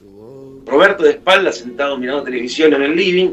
Roberto 0.66 1.04
de 1.04 1.12
espalda 1.12 1.52
sentado 1.52 1.98
mirando 1.98 2.24
televisión 2.24 2.74
en 2.74 2.82
el 2.84 2.96
living. 2.96 3.32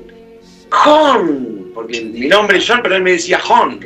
¡Jon! 0.71 1.71
Porque 1.75 2.01
mi 2.03 2.27
nombre 2.29 2.59
es 2.59 2.67
John, 2.69 2.81
pero 2.83 2.97
él 2.97 3.03
me 3.03 3.13
decía 3.13 3.39
Jon. 3.41 3.81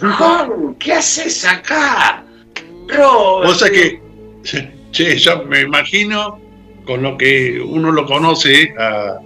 ¡Jon! 0.00 0.74
¿Qué 0.78 0.92
haces 0.92 1.44
acá? 1.44 2.24
Robert. 2.88 3.54
Sabés 3.58 3.72
que, 4.42 4.70
che, 4.92 5.16
yo 5.18 5.44
me 5.44 5.60
imagino 5.62 6.40
con 6.84 7.02
lo 7.02 7.16
que 7.16 7.60
uno 7.60 7.92
lo 7.92 8.04
conoce 8.06 8.74
a, 8.78 9.18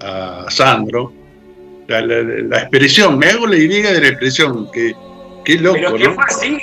a 0.00 0.46
Sandro, 0.50 1.12
la, 1.88 2.00
la- 2.00 2.22
la 2.22 2.58
expresión, 2.60 3.18
me 3.18 3.26
hago 3.26 3.46
la 3.46 3.56
idea 3.56 3.92
de 3.92 4.00
la 4.00 4.08
expresión, 4.08 4.70
que, 4.70 4.94
qué 5.44 5.56
loco, 5.58 5.74
Pero 5.80 5.94
que 5.96 6.04
¿no? 6.08 6.14
fue 6.14 6.24
así. 6.28 6.58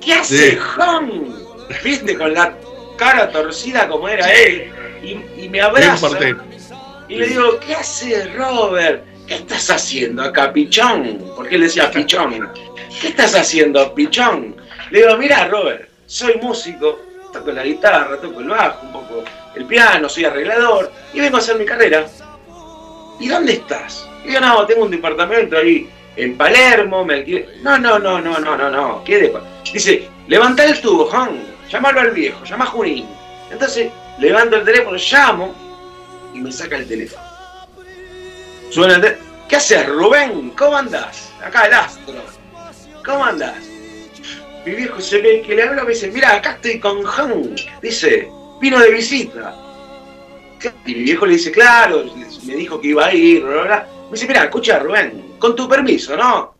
¿Qué 0.00 0.12
hace 0.14 0.50
Sí. 0.52 0.56
Juan? 0.76 1.10
Viste, 1.84 2.16
con 2.16 2.32
la 2.32 2.56
cara 2.96 3.30
torcida 3.30 3.86
como 3.88 4.08
era 4.08 4.32
él. 4.32 4.70
Y, 5.06 5.44
y 5.44 5.48
me 5.48 5.60
abraza. 5.60 6.08
Y 7.08 7.14
le 7.14 7.26
digo, 7.28 7.60
¿qué 7.60 7.74
haces, 7.74 8.34
Robert? 8.34 9.04
¿Qué 9.26 9.36
estás 9.36 9.70
haciendo 9.70 10.22
acá, 10.22 10.52
pichón? 10.52 11.24
Porque 11.36 11.54
él 11.54 11.62
decía 11.62 11.90
pichón. 11.90 12.50
¿Qué 13.00 13.08
estás 13.08 13.34
haciendo, 13.34 13.94
pichón? 13.94 14.56
Le 14.90 15.00
digo, 15.00 15.16
mira, 15.16 15.46
Robert, 15.48 15.88
soy 16.06 16.36
músico, 16.40 17.00
toco 17.32 17.52
la 17.52 17.64
guitarra, 17.64 18.20
toco 18.20 18.40
el 18.40 18.48
bajo, 18.48 18.86
un 18.86 18.92
poco 18.92 19.24
el 19.54 19.64
piano, 19.66 20.08
soy 20.08 20.24
arreglador 20.24 20.92
y 21.12 21.20
vengo 21.20 21.36
a 21.36 21.40
hacer 21.40 21.56
mi 21.58 21.64
carrera. 21.64 22.06
¿Y 23.18 23.28
dónde 23.28 23.54
estás? 23.54 24.08
Y 24.24 24.32
yo, 24.32 24.40
no, 24.40 24.66
tengo 24.66 24.84
un 24.84 24.90
departamento 24.90 25.56
ahí 25.56 25.88
en 26.16 26.36
Palermo, 26.36 27.04
me 27.04 27.14
alquilé. 27.14 27.48
No, 27.62 27.78
no, 27.78 27.98
no, 27.98 28.20
no, 28.20 28.38
no, 28.38 28.56
no, 28.56 28.70
no. 28.70 29.04
¿Qué 29.04 29.18
de... 29.18 29.32
Dice, 29.72 30.08
levanta 30.28 30.64
el 30.64 30.80
tubo, 30.80 31.06
Juan, 31.06 31.42
llamalo 31.68 32.00
al 32.00 32.10
viejo, 32.10 32.44
llama 32.44 32.64
a 32.64 32.68
Junín. 32.68 33.06
Entonces, 33.50 33.90
levanto 34.18 34.56
el 34.56 34.64
teléfono, 34.64 34.96
llamo 34.96 35.54
y 36.34 36.40
me 36.40 36.52
saca 36.52 36.76
el 36.76 36.86
teléfono. 36.86 37.22
Suena 38.70 38.96
el 38.96 39.00
teléfono. 39.00 39.26
¿Qué 39.48 39.56
haces, 39.56 39.86
Rubén? 39.88 40.50
¿Cómo 40.50 40.76
andás? 40.76 41.32
Acá 41.42 41.66
el 41.66 41.74
astro. 41.74 42.14
¿Cómo 43.04 43.24
andás? 43.24 43.62
Mi 44.64 44.72
viejo 44.74 45.00
se 45.00 45.20
ve 45.20 45.42
que 45.42 45.54
le 45.54 45.62
habla 45.62 45.84
me 45.84 45.90
dice, 45.90 46.10
mira, 46.10 46.34
acá 46.34 46.52
estoy 46.52 46.80
con 46.80 47.04
Juan. 47.04 47.54
Dice, 47.80 48.28
vino 48.60 48.80
de 48.80 48.90
visita. 48.90 49.54
Y 50.84 50.94
mi 50.94 51.02
viejo 51.02 51.26
le 51.26 51.34
dice, 51.34 51.52
claro, 51.52 52.04
me 52.44 52.56
dijo 52.56 52.80
que 52.80 52.88
iba 52.88 53.06
a 53.06 53.14
ir, 53.14 53.44
bla, 53.44 53.62
bla. 53.62 53.88
Me 54.06 54.12
dice, 54.12 54.26
mira, 54.26 54.44
escucha, 54.44 54.80
Rubén, 54.80 55.36
con 55.38 55.54
tu 55.54 55.68
permiso, 55.68 56.16
¿no? 56.16 56.56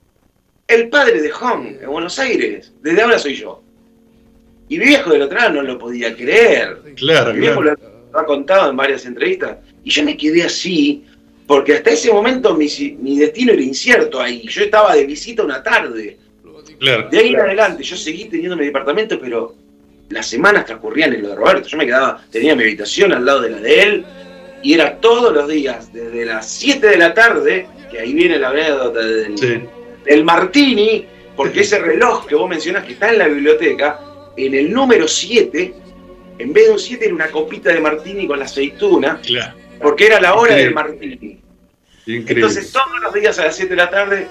El 0.69 0.89
padre 0.89 1.21
de 1.21 1.31
Juan 1.31 1.79
en 1.81 1.91
Buenos 1.91 2.19
Aires, 2.21 2.73
desde 2.81 3.03
ahora 3.03 3.19
soy 3.19 3.35
yo. 3.35 3.63
Y 4.69 4.79
mi 4.79 4.87
viejo 4.87 5.11
del 5.11 5.23
otro 5.23 5.39
lado 5.39 5.53
no 5.55 5.63
lo 5.63 5.79
podía 5.79 6.15
creer. 6.15 6.79
Claro, 6.97 7.33
Mi 7.33 7.41
viejo 7.41 7.61
claro. 7.61 7.79
lo 7.83 7.97
lo 8.13 8.19
ha 8.21 8.25
contado 8.27 8.71
en 8.71 8.77
varias 8.77 9.05
entrevistas. 9.07 9.59
Y 9.85 9.91
yo 9.91 10.03
me 10.03 10.17
quedé 10.17 10.43
así, 10.45 11.05
porque 11.47 11.75
hasta 11.75 11.91
ese 11.91 12.11
momento 12.13 12.55
mi, 12.55 12.67
mi 13.01 13.19
destino 13.19 13.53
era 13.53 13.63
incierto 13.63 14.21
ahí. 14.21 14.47
Yo 14.49 14.63
estaba 14.65 14.95
de 14.95 15.05
visita 15.07 15.43
una 15.45 15.63
tarde. 15.63 16.17
claro. 16.81 17.09
De 17.11 17.19
ahí 17.19 17.29
en 17.35 17.41
adelante 17.41 17.83
yo 17.83 17.97
seguí 17.97 18.25
teniendo 18.27 18.57
mi 18.57 18.65
departamento, 18.67 19.19
pero 19.21 19.55
las 20.09 20.27
semanas 20.27 20.65
transcurrían 20.67 21.13
en 21.13 21.23
lo 21.23 21.29
de 21.31 21.35
Roberto. 21.37 21.69
Yo 21.69 21.77
me 21.79 21.87
quedaba, 21.87 22.25
tenía 22.31 22.55
mi 22.57 22.63
habitación 22.63 23.13
al 23.13 23.25
lado 23.25 23.43
de 23.43 23.51
la 23.51 23.61
de 23.61 23.83
él, 23.83 24.05
y 24.63 24.73
era 24.75 24.97
todos 24.97 25.33
los 25.35 25.47
días, 25.49 25.93
desde 25.93 26.25
las 26.25 26.49
7 26.49 26.87
de 26.87 26.97
la 26.97 27.13
tarde, 27.15 27.67
que 27.91 28.01
ahí 28.01 28.15
viene 28.15 28.39
la 28.39 28.49
anécdota 28.51 29.01
del, 29.01 29.37
Sí. 29.39 29.61
del 30.05 30.25
Martini, 30.25 31.05
porque 31.37 31.61
ese 31.61 31.79
reloj 31.79 32.27
que 32.27 32.35
vos 32.35 32.49
mencionás 32.49 32.85
que 32.85 32.95
está 32.95 33.11
en 33.13 33.19
la 33.19 33.29
biblioteca, 33.29 34.01
en 34.37 34.55
el 34.55 34.73
número 34.73 35.09
7, 35.09 35.75
en 36.39 36.53
vez 36.53 36.67
de 36.67 36.73
un 36.73 36.79
7 36.79 37.05
era 37.07 37.15
una 37.15 37.31
copita 37.31 37.73
de 37.73 37.81
Martini 37.81 38.27
con 38.27 38.39
la 38.39 38.45
aceituna, 38.45 39.21
Claro. 39.23 39.57
porque 39.81 40.07
era 40.07 40.21
la 40.21 40.35
hora 40.35 40.55
del. 40.55 40.75
Martini. 40.75 41.41
Increíble. 42.07 42.35
Entonces 42.35 42.71
todos 42.73 43.01
los 43.03 43.13
días 43.15 43.39
a 43.39 43.47
las 43.47 43.57
7 43.57 43.71
de 43.71 43.77
la 43.77 43.91
tarde 43.91 44.29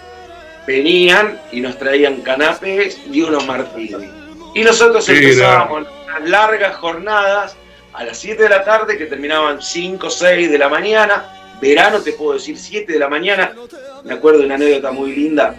venían 0.67 1.39
y 1.51 1.61
nos 1.61 1.77
traían 1.77 2.21
canapés 2.21 2.99
y 3.11 3.21
unos 3.21 3.45
martini. 3.45 4.07
Y 4.53 4.63
nosotros 4.63 5.07
empezábamos 5.09 5.87
unas 6.05 6.29
largas 6.29 6.75
jornadas 6.77 7.57
a 7.93 8.03
las 8.05 8.17
7 8.17 8.43
de 8.43 8.49
la 8.49 8.63
tarde 8.63 8.97
que 8.97 9.05
terminaban 9.05 9.61
5, 9.61 10.09
6 10.09 10.49
de 10.51 10.57
la 10.57 10.69
mañana. 10.69 11.31
Verano 11.61 11.99
te 12.01 12.13
puedo 12.13 12.33
decir 12.33 12.57
7 12.57 12.93
de 12.93 12.99
la 12.99 13.09
mañana. 13.09 13.53
Me 14.03 14.13
acuerdo 14.13 14.39
de 14.39 14.45
una 14.45 14.55
anécdota 14.55 14.91
muy 14.91 15.13
linda. 15.15 15.55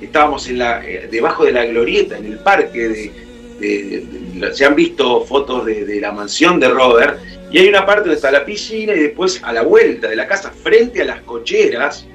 Estábamos 0.00 0.46
en 0.48 0.58
la, 0.58 0.84
eh, 0.84 1.08
debajo 1.10 1.44
de 1.44 1.52
la 1.52 1.64
glorieta, 1.64 2.18
en 2.18 2.26
el 2.26 2.38
parque 2.38 2.88
de, 2.88 3.12
de- 3.58 4.04
de- 4.40 4.54
se 4.54 4.64
han 4.64 4.74
visto 4.74 5.22
fotos 5.24 5.64
de, 5.64 6.00
la 6.00 6.12
mansión 6.12 6.58
de 6.60 6.68
Robert 6.68 7.18
y 7.50 7.58
hay 7.58 7.68
una 7.68 7.86
parte 7.86 8.02
donde 8.02 8.16
está 8.16 8.30
la 8.30 8.44
piscina 8.44 8.94
y 8.94 8.98
después 9.00 9.40
a 9.44 9.52
la 9.52 9.62
vuelta 9.62 10.08
de 10.08 10.16
la 10.16 10.26
casa, 10.26 10.50
frente 10.50 11.02
a 11.02 11.04
las 11.04 11.20
cocheras, 11.22 12.06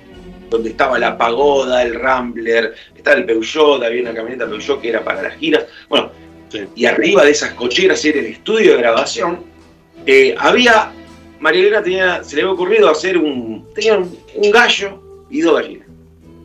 donde 0.50 0.70
estaba 0.72 0.98
la 1.00 1.18
pagoda, 1.18 1.84
el 1.84 1.96
Rambler, 1.96 2.74
estaba 2.96 3.18
el 3.18 3.26
Peugeot, 3.26 3.82
había 3.84 4.02
una 4.02 4.14
camioneta 4.14 4.48
Peugeot 4.48 4.82
que 4.82 4.90
era 4.90 5.04
para 5.04 5.22
las 5.22 5.36
giras. 5.38 5.66
Bueno, 5.88 6.12
Sí. 6.50 6.62
y 6.76 6.86
arriba 6.86 7.24
de 7.24 7.30
esas 7.32 7.54
cocheras 7.54 8.04
era 8.04 8.20
el 8.20 8.26
estudio 8.26 8.72
de 8.72 8.78
grabación. 8.80 9.44
eh, 10.06 10.34
había, 10.40 10.92
María 11.40 11.62
Elena 11.62 11.84
tenía, 11.84 12.24
se 12.24 12.36
le 12.38 12.42
había 12.42 12.54
ocurrido 12.54 12.90
hacer 12.90 13.18
un, 13.18 13.68
tenía 13.76 13.98
un, 13.98 14.18
un 14.36 14.50
gallo 14.52 15.26
y 15.30 15.42
dos 15.42 15.56
gallinas, 15.62 15.88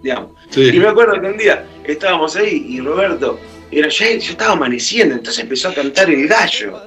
digamos. 0.02 0.32
Sí. 0.50 0.68
Y 0.74 0.78
me 0.78 0.88
acuerdo 0.88 1.18
que 1.20 1.26
un 1.26 1.38
día 1.38 1.64
estábamos 1.84 2.36
ahí 2.36 2.66
y 2.68 2.80
Roberto, 2.80 3.38
era 3.78 3.88
ya, 3.88 4.06
ya 4.06 4.30
estaba 4.30 4.52
amaneciendo, 4.52 5.14
entonces 5.14 5.42
empezó 5.42 5.68
a 5.68 5.74
cantar 5.74 6.10
el 6.10 6.26
gallo. 6.28 6.80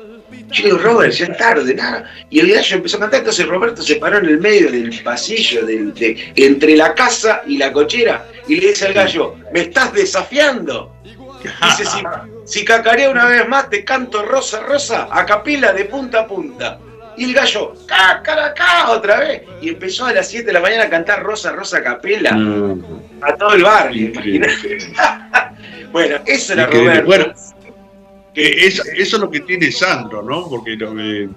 Yo 0.51 0.63
digo, 0.63 0.77
Robert, 0.77 1.13
ya 1.13 1.25
es 1.25 1.37
tarde, 1.37 1.73
nada. 1.75 2.09
Y 2.29 2.39
el 2.39 2.53
gallo 2.53 2.77
empezó 2.77 2.97
a 2.97 3.01
cantar, 3.01 3.19
entonces 3.19 3.45
Roberto 3.45 3.81
se 3.81 3.95
paró 3.95 4.19
en 4.19 4.25
el 4.25 4.39
medio 4.39 4.71
del 4.71 5.01
pasillo, 5.03 5.65
del, 5.65 5.93
de, 5.93 6.31
entre 6.35 6.77
la 6.77 6.93
casa 6.95 7.41
y 7.47 7.57
la 7.57 7.71
cochera, 7.73 8.25
y 8.47 8.55
le 8.55 8.67
dice 8.69 8.87
al 8.87 8.93
gallo, 8.93 9.35
¿me 9.53 9.61
estás 9.61 9.93
desafiando? 9.93 10.93
Dice, 11.43 11.85
si, 11.85 12.03
si 12.45 12.65
cacarea 12.65 13.09
una 13.09 13.25
vez 13.25 13.47
más, 13.47 13.69
te 13.69 13.83
canto 13.83 14.23
rosa, 14.25 14.61
rosa, 14.61 15.07
a 15.11 15.25
capela 15.25 15.73
de 15.73 15.85
punta 15.85 16.21
a 16.21 16.27
punta. 16.27 16.79
Y 17.17 17.25
el 17.25 17.33
gallo, 17.33 17.73
cacaracá, 17.87 18.91
otra 18.91 19.19
vez. 19.19 19.41
Y 19.61 19.69
empezó 19.69 20.05
a 20.05 20.13
las 20.13 20.27
7 20.29 20.45
de 20.45 20.53
la 20.53 20.59
mañana 20.59 20.83
a 20.83 20.89
cantar 20.89 21.23
rosa, 21.23 21.51
rosa, 21.51 21.77
a 21.77 21.83
capela 21.83 22.31
Mm, 22.33 22.81
a 23.21 23.35
todo 23.35 23.53
el 23.53 23.63
barrio. 23.63 24.07
Increíble. 24.09 24.47
bueno, 25.91 26.15
eso 26.25 26.53
era 26.53 26.63
Increíble. 26.63 27.01
Roberto. 27.01 27.05
Bueno, 27.07 27.33
eh, 28.35 28.55
es- 28.67 28.85
eso 28.95 29.15
es 29.17 29.21
lo 29.21 29.29
que 29.31 29.39
tiene 29.41 29.71
Sandro, 29.71 30.21
¿no? 30.23 30.47
Porque 30.49 30.75
lo 30.75 30.95
que- 30.95 31.29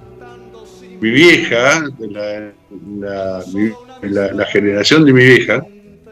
mi 1.01 1.11
vieja, 1.11 1.85
la, 1.99 2.53
la- 2.99 3.45
mi- 3.53 3.73
la- 4.11 4.33
la 4.33 4.47
generación 4.47 5.05
de 5.05 5.13
mi 5.13 5.25
vieja, 5.25 5.65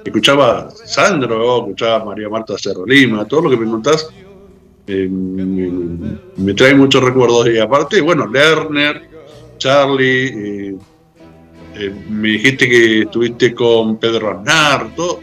escuchaba 0.05 0.71
Sandro, 0.71 1.59
escuchaba 1.65 2.05
María 2.05 2.29
Marta 2.29 2.57
Cerro 2.57 2.87
Lima, 2.87 3.27
todo 3.27 3.43
lo 3.43 3.51
que 3.51 3.57
me 3.59 3.71
contás 3.71 4.09
eh, 4.91 5.07
me, 5.11 5.71
me 6.39 6.55
trae 6.55 6.75
muchos 6.75 7.03
recuerdos. 7.05 7.47
Y 7.51 7.59
aparte, 7.59 8.01
bueno, 8.01 8.27
Lerner, 8.27 9.03
Charlie, 9.59 10.29
eh, 10.71 10.77
eh, 11.77 11.93
me 12.09 12.29
dijiste 12.29 12.67
que 12.67 13.01
estuviste 13.01 13.55
con 13.55 13.99
Pedro 13.99 14.31
Aznar, 14.39 14.95
todo. 14.97 15.21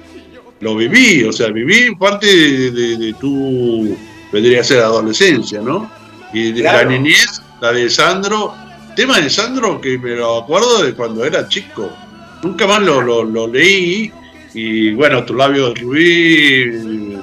Lo 0.62 0.76
viví, 0.76 1.24
o 1.24 1.32
sea, 1.34 1.50
viví 1.50 1.94
parte 1.96 2.26
de, 2.28 2.72
de- 2.72 2.98
de 2.98 3.14
tu, 3.14 3.96
vendría 4.32 4.62
a 4.62 4.64
ser 4.64 4.80
adolescencia, 4.80 5.62
¿no? 5.62 5.90
Y 6.34 6.52
de 6.54 6.62
Claro. 6.62 6.90
la 6.90 6.98
niñez, 6.98 7.42
la 7.62 7.72
de 7.74 7.90
Sandro, 7.90 8.54
tema 8.96 9.20
de 9.20 9.30
Sandro 9.30 9.80
que 9.82 9.98
me 9.98 10.12
lo 10.16 10.38
acuerdo 10.44 10.84
de 10.84 10.94
cuando 10.94 11.24
era 11.26 11.48
chico. 11.48 11.92
Nunca 12.44 12.68
más 12.68 12.82
lo, 12.82 13.02
lo- 13.02 13.24
lo 13.24 13.48
leí. 13.48 14.12
Y 14.54 14.94
bueno, 14.94 15.26
tu 15.26 15.34
labio 15.36 15.74
de 15.74 15.82
Rubí, 15.82 17.18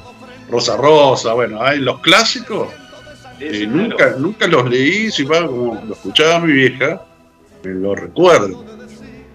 Rosa 0.50 0.76
Rosa, 0.76 1.32
bueno, 1.32 1.62
hay 1.62 1.78
los 1.80 2.00
clásicos. 2.00 2.68
Eh, 3.40 3.66
nunca, 3.66 3.96
claro. 3.96 4.18
nunca 4.18 4.46
los 4.46 4.68
leí, 4.70 5.10
si 5.10 5.24
va 5.24 5.46
como 5.46 5.82
lo 5.86 5.94
escuchaba 5.94 6.38
mi 6.40 6.52
vieja, 6.52 7.02
me 7.64 7.70
lo 7.72 7.94
recuerdo. 7.94 8.64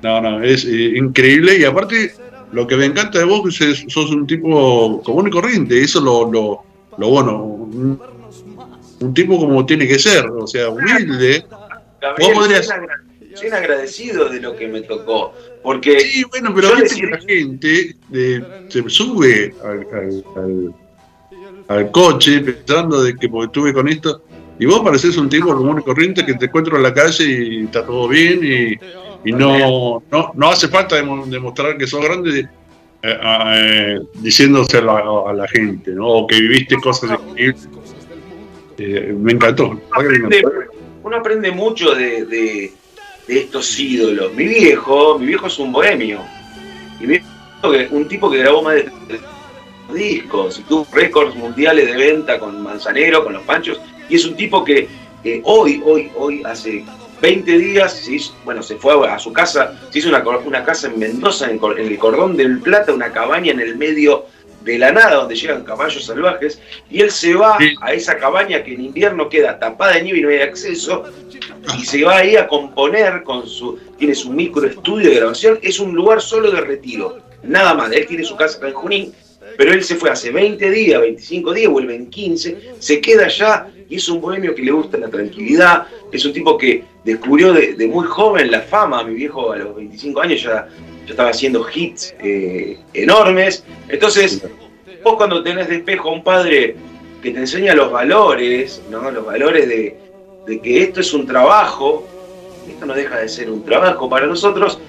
No, 0.04 0.22
no, 0.22 0.44
es 0.44 0.64
eh, 0.66 0.94
increíble 0.96 1.58
y 1.58 1.64
aparte 1.66 2.14
lo 2.52 2.66
que 2.68 2.76
me 2.78 2.86
encanta 2.86 3.20
de 3.20 3.26
vos 3.26 3.48
es 3.62 3.84
que 3.84 3.90
sos 3.90 4.10
un 4.12 4.26
tipo 4.28 5.02
común 5.04 5.28
y 5.28 5.32
corriente, 5.32 5.82
eso 5.82 6.00
lo, 6.02 6.32
lo, 6.32 6.64
lo 6.98 7.10
bueno, 7.10 7.44
un, 7.44 8.00
un 9.02 9.14
tipo 9.14 9.38
como 9.38 9.66
tiene 9.66 9.88
que 9.88 10.00
ser, 10.00 10.26
o 10.28 10.48
sea, 10.48 10.70
humilde. 10.70 11.46
Gabriel, 12.02 12.34
vos 12.34 12.44
podrías- 12.44 12.68
soy, 13.36 13.50
agradecido 13.50 14.30
de 14.30 14.40
lo 14.42 14.56
que 14.56 14.68
me 14.68 14.82
tocó. 14.82 15.34
Porque 15.62 16.00
Sí, 16.00 16.24
bueno, 16.30 16.52
pero 16.56 16.70
viste 16.76 16.84
decidí- 16.96 17.02
que 17.02 17.08
la 17.08 17.20
gente 17.20 17.96
eh, 18.14 18.44
se 18.70 18.90
sube 18.90 19.54
al, 19.64 19.88
al- 19.94 20.24
al- 20.36 20.74
al 21.68 21.92
coche 21.92 22.40
pensando 22.40 23.04
de 23.04 23.14
que 23.16 23.28
porque 23.30 23.46
estuve 23.48 23.74
con 23.74 23.88
esto, 23.90 24.22
y 24.60 24.66
vos 24.66 24.80
pareces 24.80 25.18
un 25.18 25.30
tipo 25.30 25.56
común 25.56 25.80
y 25.80 25.84
corriente 25.84 26.26
que 26.26 26.34
te 26.36 26.46
encuentro 26.46 26.78
en 26.78 26.84
la 26.84 26.94
calle 26.94 27.26
y 27.26 27.66
está 27.66 27.86
todo 27.86 28.08
bien 28.08 28.40
y, 28.44 28.74
y 29.24 29.32
no, 29.32 30.02
no, 30.12 30.32
no 30.36 30.50
hace 30.50 30.68
falta 30.68 30.96
demo- 30.96 31.26
demostrar 31.26 31.78
que 31.78 31.88
sos 31.88 32.04
grande 32.04 32.48
eh, 33.04 33.20
eh, 33.22 34.00
diciéndoselo 34.16 35.26
a, 35.28 35.32
a 35.32 35.34
la 35.34 35.48
gente, 35.48 35.92
¿no? 35.92 36.08
O 36.08 36.28
que 36.28 36.40
viviste 36.40 36.76
cosas 36.78 37.12
increíbles. 37.28 37.68
Eh, 38.78 39.14
me 39.18 39.32
encantó. 39.34 39.70
uno 39.70 39.82
aprende, 39.94 40.44
uno 41.04 41.18
aprende 41.18 41.52
mucho 41.52 41.94
de, 41.96 42.26
de- 42.26 42.72
de 43.28 43.40
estos 43.40 43.78
ídolos. 43.80 44.34
Mi 44.34 44.46
viejo, 44.46 45.18
mi 45.20 45.26
viejo 45.28 45.48
es 45.48 45.60
un 45.60 45.72
bohemio. 45.72 46.22
Y 47.00 47.08
mi 47.08 47.08
viejo 47.08 47.28
un 47.92 48.08
tipo 48.08 48.30
que 48.30 48.38
grabó 48.38 48.62
más 48.62 48.76
de 48.76 48.90
discos 49.94 50.60
y 50.60 50.64
tuvo 50.64 50.88
récords 50.94 51.36
mundiales 51.36 51.88
de 51.88 51.98
venta 51.98 52.40
con 52.40 52.62
Manzanero, 52.62 53.24
con 53.24 53.34
los 53.34 53.42
Panchos. 53.44 53.80
Y 54.10 54.16
es 54.16 54.26
un 54.26 54.36
tipo 54.36 54.64
que 54.64 54.88
eh, 55.24 55.42
hoy, 55.44 55.82
hoy, 55.84 56.10
hoy, 56.16 56.44
hace 56.46 56.86
20 57.22 57.58
días, 57.58 57.94
se 57.94 58.14
hizo- 58.16 58.36
bueno, 58.46 58.62
se 58.62 58.76
fue 58.76 58.94
a 59.10 59.18
su 59.20 59.34
casa, 59.34 59.74
se 59.92 60.00
hizo 60.00 60.10
una, 60.10 60.20
una 60.46 60.64
casa 60.64 60.88
en 60.88 61.00
Mendoza, 61.00 61.46
en, 61.46 61.52
el 61.54 61.60
cor- 61.60 61.80
en 61.80 61.88
el 61.88 61.98
Cordón 61.98 62.38
del 62.38 62.60
Plata, 62.60 62.94
una 62.94 63.12
cabaña 63.12 63.52
en 63.52 63.60
el 63.60 63.76
medio 63.78 64.26
de 64.62 64.78
la 64.78 64.92
nada, 64.92 65.16
donde 65.16 65.36
llegan 65.36 65.64
caballos 65.64 66.04
salvajes, 66.06 66.60
y 66.90 67.02
él 67.02 67.10
se 67.12 67.34
va 67.36 67.58
Sí. 67.58 67.74
a 67.82 67.94
esa 67.94 68.18
cabaña 68.18 68.64
que 68.64 68.74
en 68.74 68.82
invierno 68.82 69.30
queda 69.30 69.58
tapada 69.60 69.94
de 69.94 70.04
nieve 70.04 70.20
y 70.20 70.22
no 70.24 70.30
hay 70.30 70.40
acceso, 70.42 71.04
y 71.80 71.86
se 71.86 72.04
va 72.04 72.18
ahí 72.18 72.36
a 72.36 72.48
componer 72.48 73.24
con 73.24 73.48
su, 73.48 73.80
tiene 73.98 74.14
su 74.14 74.30
micro 74.32 74.66
estudio 74.68 75.10
de 75.10 75.16
grabación, 75.16 75.58
es 75.62 75.80
un 75.80 75.96
lugar 75.96 76.22
solo 76.22 76.52
de 76.52 76.60
retiro, 76.62 77.20
nada 77.44 77.74
más, 77.76 77.92
él 77.94 78.06
tiene 78.08 78.24
su 78.26 78.36
casa 78.36 78.58
acá 78.58 78.68
en 78.68 78.74
Junín, 78.74 79.14
pero 79.58 79.74
él 79.74 79.84
se 79.84 79.96
fue 79.96 80.10
hace 80.12 80.32
20 80.32 80.70
días, 80.70 81.02
25 81.02 81.54
días, 81.54 81.72
vuelve 81.72 81.96
en 81.96 82.10
15, 82.10 82.76
se 82.80 83.02
queda 83.02 83.26
allá 83.26 83.68
y 83.90 83.96
es 83.96 84.08
un 84.08 84.22
bohemio 84.22 84.54
que 84.54 84.62
le 84.62 84.72
gusta 84.72 84.98
la 84.98 85.10
tranquilidad, 85.10 85.88
es 86.12 86.24
un 86.24 86.34
tipo 86.34 86.58
que 86.58 86.84
descubrió 87.04 87.52
de, 87.54 87.88
muy 87.88 88.06
joven 88.06 88.52
la 88.52 88.62
fama, 88.62 89.04
mi 89.04 89.16
viejo 89.16 89.52
a 89.52 89.58
los 89.58 89.76
25 89.76 90.22
años 90.22 90.44
ya, 90.44 90.68
ya 91.06 91.10
estaba 91.10 91.30
haciendo 91.30 91.66
hits 91.74 92.14
eh, 92.20 92.78
enormes, 92.94 93.66
entonces 93.90 94.44
vos 95.04 95.16
cuando 95.16 95.42
tenés 95.42 95.68
de 95.68 95.78
espejo 95.78 96.10
a 96.10 96.14
un 96.14 96.24
padre 96.24 96.76
que 97.24 97.32
te 97.32 97.40
enseña 97.40 97.74
los 97.74 97.92
valores, 97.92 98.82
¿no? 98.92 99.10
los 99.10 99.26
valores 99.26 99.68
de 99.68 100.62
que 100.62 100.84
esto 100.84 101.02
es 101.02 101.14
un 101.14 101.26
trabajo, 101.26 102.08
esto 102.70 102.86
no 102.86 102.94
deja 102.94 103.18
de 103.20 103.28
ser 103.28 103.50
un 103.50 103.64
trabajo 103.64 104.10
para 104.10 104.28
nosotros, 104.28 104.80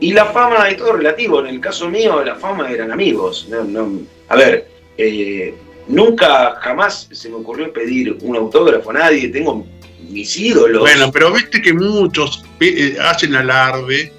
y 0.00 0.12
la 0.12 0.26
fama 0.26 0.68
es 0.68 0.76
todo 0.76 0.92
relativo. 0.94 1.40
En 1.40 1.46
el 1.46 1.60
caso 1.60 1.88
mío, 1.88 2.22
la 2.24 2.34
fama 2.36 2.70
eran 2.70 2.90
amigos. 2.92 3.46
No, 3.50 3.64
no- 3.64 4.00
a 4.28 4.36
ver, 4.36 4.68
eh, 4.98 5.54
nunca 5.88 6.56
jamás 6.60 7.08
se 7.10 7.28
me 7.28 7.36
ocurrió 7.36 7.72
pedir 7.72 8.16
un 8.22 8.36
autógrafo 8.36 8.90
a 8.90 8.94
nadie. 8.94 9.28
Tengo 9.28 9.66
mis 10.10 10.36
ídolos. 10.36 10.80
Bueno, 10.82 11.10
pero 11.12 11.32
viste 11.32 11.60
que 11.62 11.72
muchos 11.72 12.44
eh, 12.60 12.96
hacen 13.00 13.34
alarde 13.34 14.12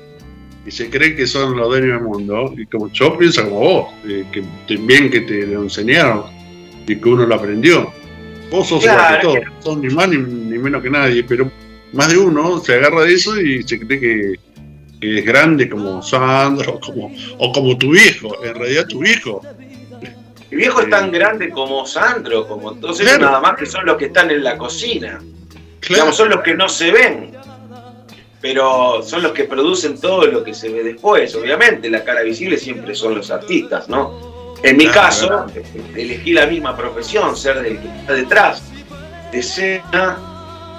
y 0.66 0.72
se 0.72 0.90
creen 0.90 1.16
que 1.16 1.28
son 1.28 1.56
los 1.58 1.68
dueños 1.68 2.00
del 2.00 2.02
mundo. 2.02 2.54
Y 2.58 2.66
como 2.66 2.92
yo 2.92 3.18
pienso 3.18 3.44
como 3.44 3.60
vos, 3.60 3.94
eh, 4.08 4.26
que 4.32 4.44
también 4.68 5.10
que 5.12 5.22
te 5.22 5.46
lo 5.46 5.64
enseñaron 5.64 6.24
y 6.88 6.96
que 6.96 7.10
uno 7.10 7.26
lo 7.26 7.36
aprendió. 7.36 7.92
Vos 8.52 8.68
sos 8.68 8.84
igual 8.84 8.98
Claro, 8.98 9.34
que 9.34 9.40
todos, 9.42 9.64
sos 9.64 9.78
ni 9.80 9.90
más 9.94 10.08
ni, 10.10 10.18
ni 10.18 10.58
menos 10.60 10.82
que 10.84 10.90
nadie, 10.90 11.24
pero 11.24 11.52
más 11.94 12.10
de 12.12 12.18
uno 12.18 12.60
se 12.60 12.74
agarra 12.76 13.02
de 13.04 13.14
eso 13.14 13.40
y 13.42 13.64
se 13.64 13.80
cree 13.80 14.00
que, 14.00 14.34
que 15.14 15.20
es 15.20 15.26
grande 15.26 15.70
como 15.70 16.02
Sandro 16.02 16.80
como, 16.80 17.12
o 17.38 17.52
como 17.52 17.78
tu 17.78 17.92
viejo. 17.92 18.44
En 18.44 18.56
realidad 18.56 18.88
tu 18.88 19.00
viejo. 19.00 19.42
Mi 20.52 20.58
viejo 20.58 20.82
es 20.82 20.90
tan 20.90 21.12
grande 21.12 21.50
como 21.50 21.86
Sandro, 21.86 22.48
como 22.48 22.80
Claro. 22.80 23.20
nada 23.20 23.40
más 23.42 23.56
que 23.58 23.66
son 23.66 23.86
los 23.86 23.98
que 23.98 24.06
están 24.06 24.32
en 24.32 24.44
la 24.44 24.58
cocina. 24.58 25.20
Claro, 25.80 25.88
Digamos, 25.90 26.16
son 26.16 26.30
los 26.30 26.42
que 26.42 26.54
no 26.56 26.70
se 26.70 26.92
ven, 26.92 27.32
pero 28.42 29.02
son 29.04 29.24
los 29.24 29.32
que 29.34 29.44
producen 29.46 30.00
todo 30.00 30.26
lo 30.28 30.44
que 30.44 30.54
se 30.54 30.70
ve 30.70 30.84
después. 30.84 31.36
Obviamente, 31.36 31.90
la 31.90 32.04
cara 32.04 32.22
visible 32.22 32.58
siempre 32.58 32.96
son 32.96 33.16
los 33.16 33.30
artistas, 33.32 33.90
¿no? 33.90 34.56
En 34.64 34.78
mi 34.78 34.86
Claro, 34.86 35.02
caso, 35.02 35.46
elegí 35.96 36.34
la 36.34 36.46
misma 36.48 36.76
profesión, 36.76 37.36
ser 37.36 37.62
del 37.62 37.80
que 37.80 37.88
está 37.88 38.14
detrás 38.14 38.64
de 39.32 39.40
escena, 39.40 40.18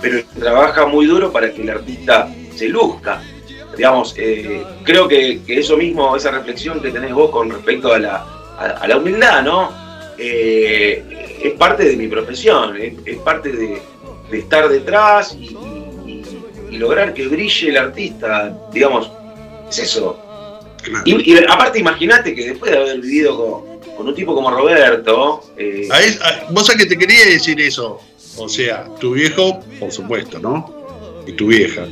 pero 0.01 0.23
trabaja 0.39 0.87
muy 0.87 1.07
duro 1.07 1.31
para 1.33 1.53
que 1.53 1.63
el 1.63 1.71
artista 1.71 2.29
se 2.55 2.69
luzca. 2.69 3.23
Digamos, 3.77 4.15
eh, 4.17 4.63
creo 4.85 5.07
que, 5.07 5.41
que 5.47 5.59
eso 5.61 5.77
mismo, 5.77 6.17
esa 6.17 6.31
reflexión 6.31 6.81
que 6.81 6.91
tenés 6.91 7.13
vos 7.13 7.31
con 7.31 7.51
respecto 7.51 7.93
a 7.93 7.99
la, 7.99 8.17
a, 8.59 8.79
a 8.83 8.89
la 8.89 8.97
humildad, 8.97 9.43
¿no? 9.43 9.71
Eh, 10.19 11.05
es 11.43 11.53
parte 11.55 11.85
de 11.85 11.97
mi 11.97 12.09
profesión, 12.09 12.77
es, 12.77 12.95
es 13.05 13.17
parte 13.19 13.51
de, 13.53 13.83
de 14.31 14.39
estar 14.39 14.69
detrás 14.69 15.37
y, 15.39 15.45
y- 16.07 16.23
y 16.71 16.79
lograr 16.79 17.13
que 17.15 17.27
brille 17.29 17.69
el 17.69 17.77
artista, 17.77 18.57
digamos, 18.73 19.11
es 19.69 19.79
eso. 19.79 20.19
Y, 21.05 21.33
y 21.35 21.39
aparte 21.49 21.79
imagínate 21.81 22.35
que 22.35 22.47
después 22.51 22.71
de 22.73 22.79
haber 22.79 23.01
vivido 23.01 23.37
con, 23.37 23.95
con 23.97 24.09
un 24.09 24.15
tipo 24.15 24.35
como 24.35 24.51
Roberto, 24.51 25.43
eh, 25.57 25.87
Ahí- 25.91 26.17
ahí- 26.23 26.47
vos 26.51 26.67
sabés 26.67 26.85
que 26.85 26.89
te 26.91 26.97
quería 26.99 27.25
decir 27.27 27.61
eso. 27.61 28.01
O 28.39 28.49
sea, 28.49 28.87
tu 29.01 29.13
viejo, 29.13 29.61
por 29.81 29.91
supuesto, 29.93 30.39
¿no? 30.39 30.73
Y 31.27 31.33
tu 31.33 31.47
vieja. 31.49 31.87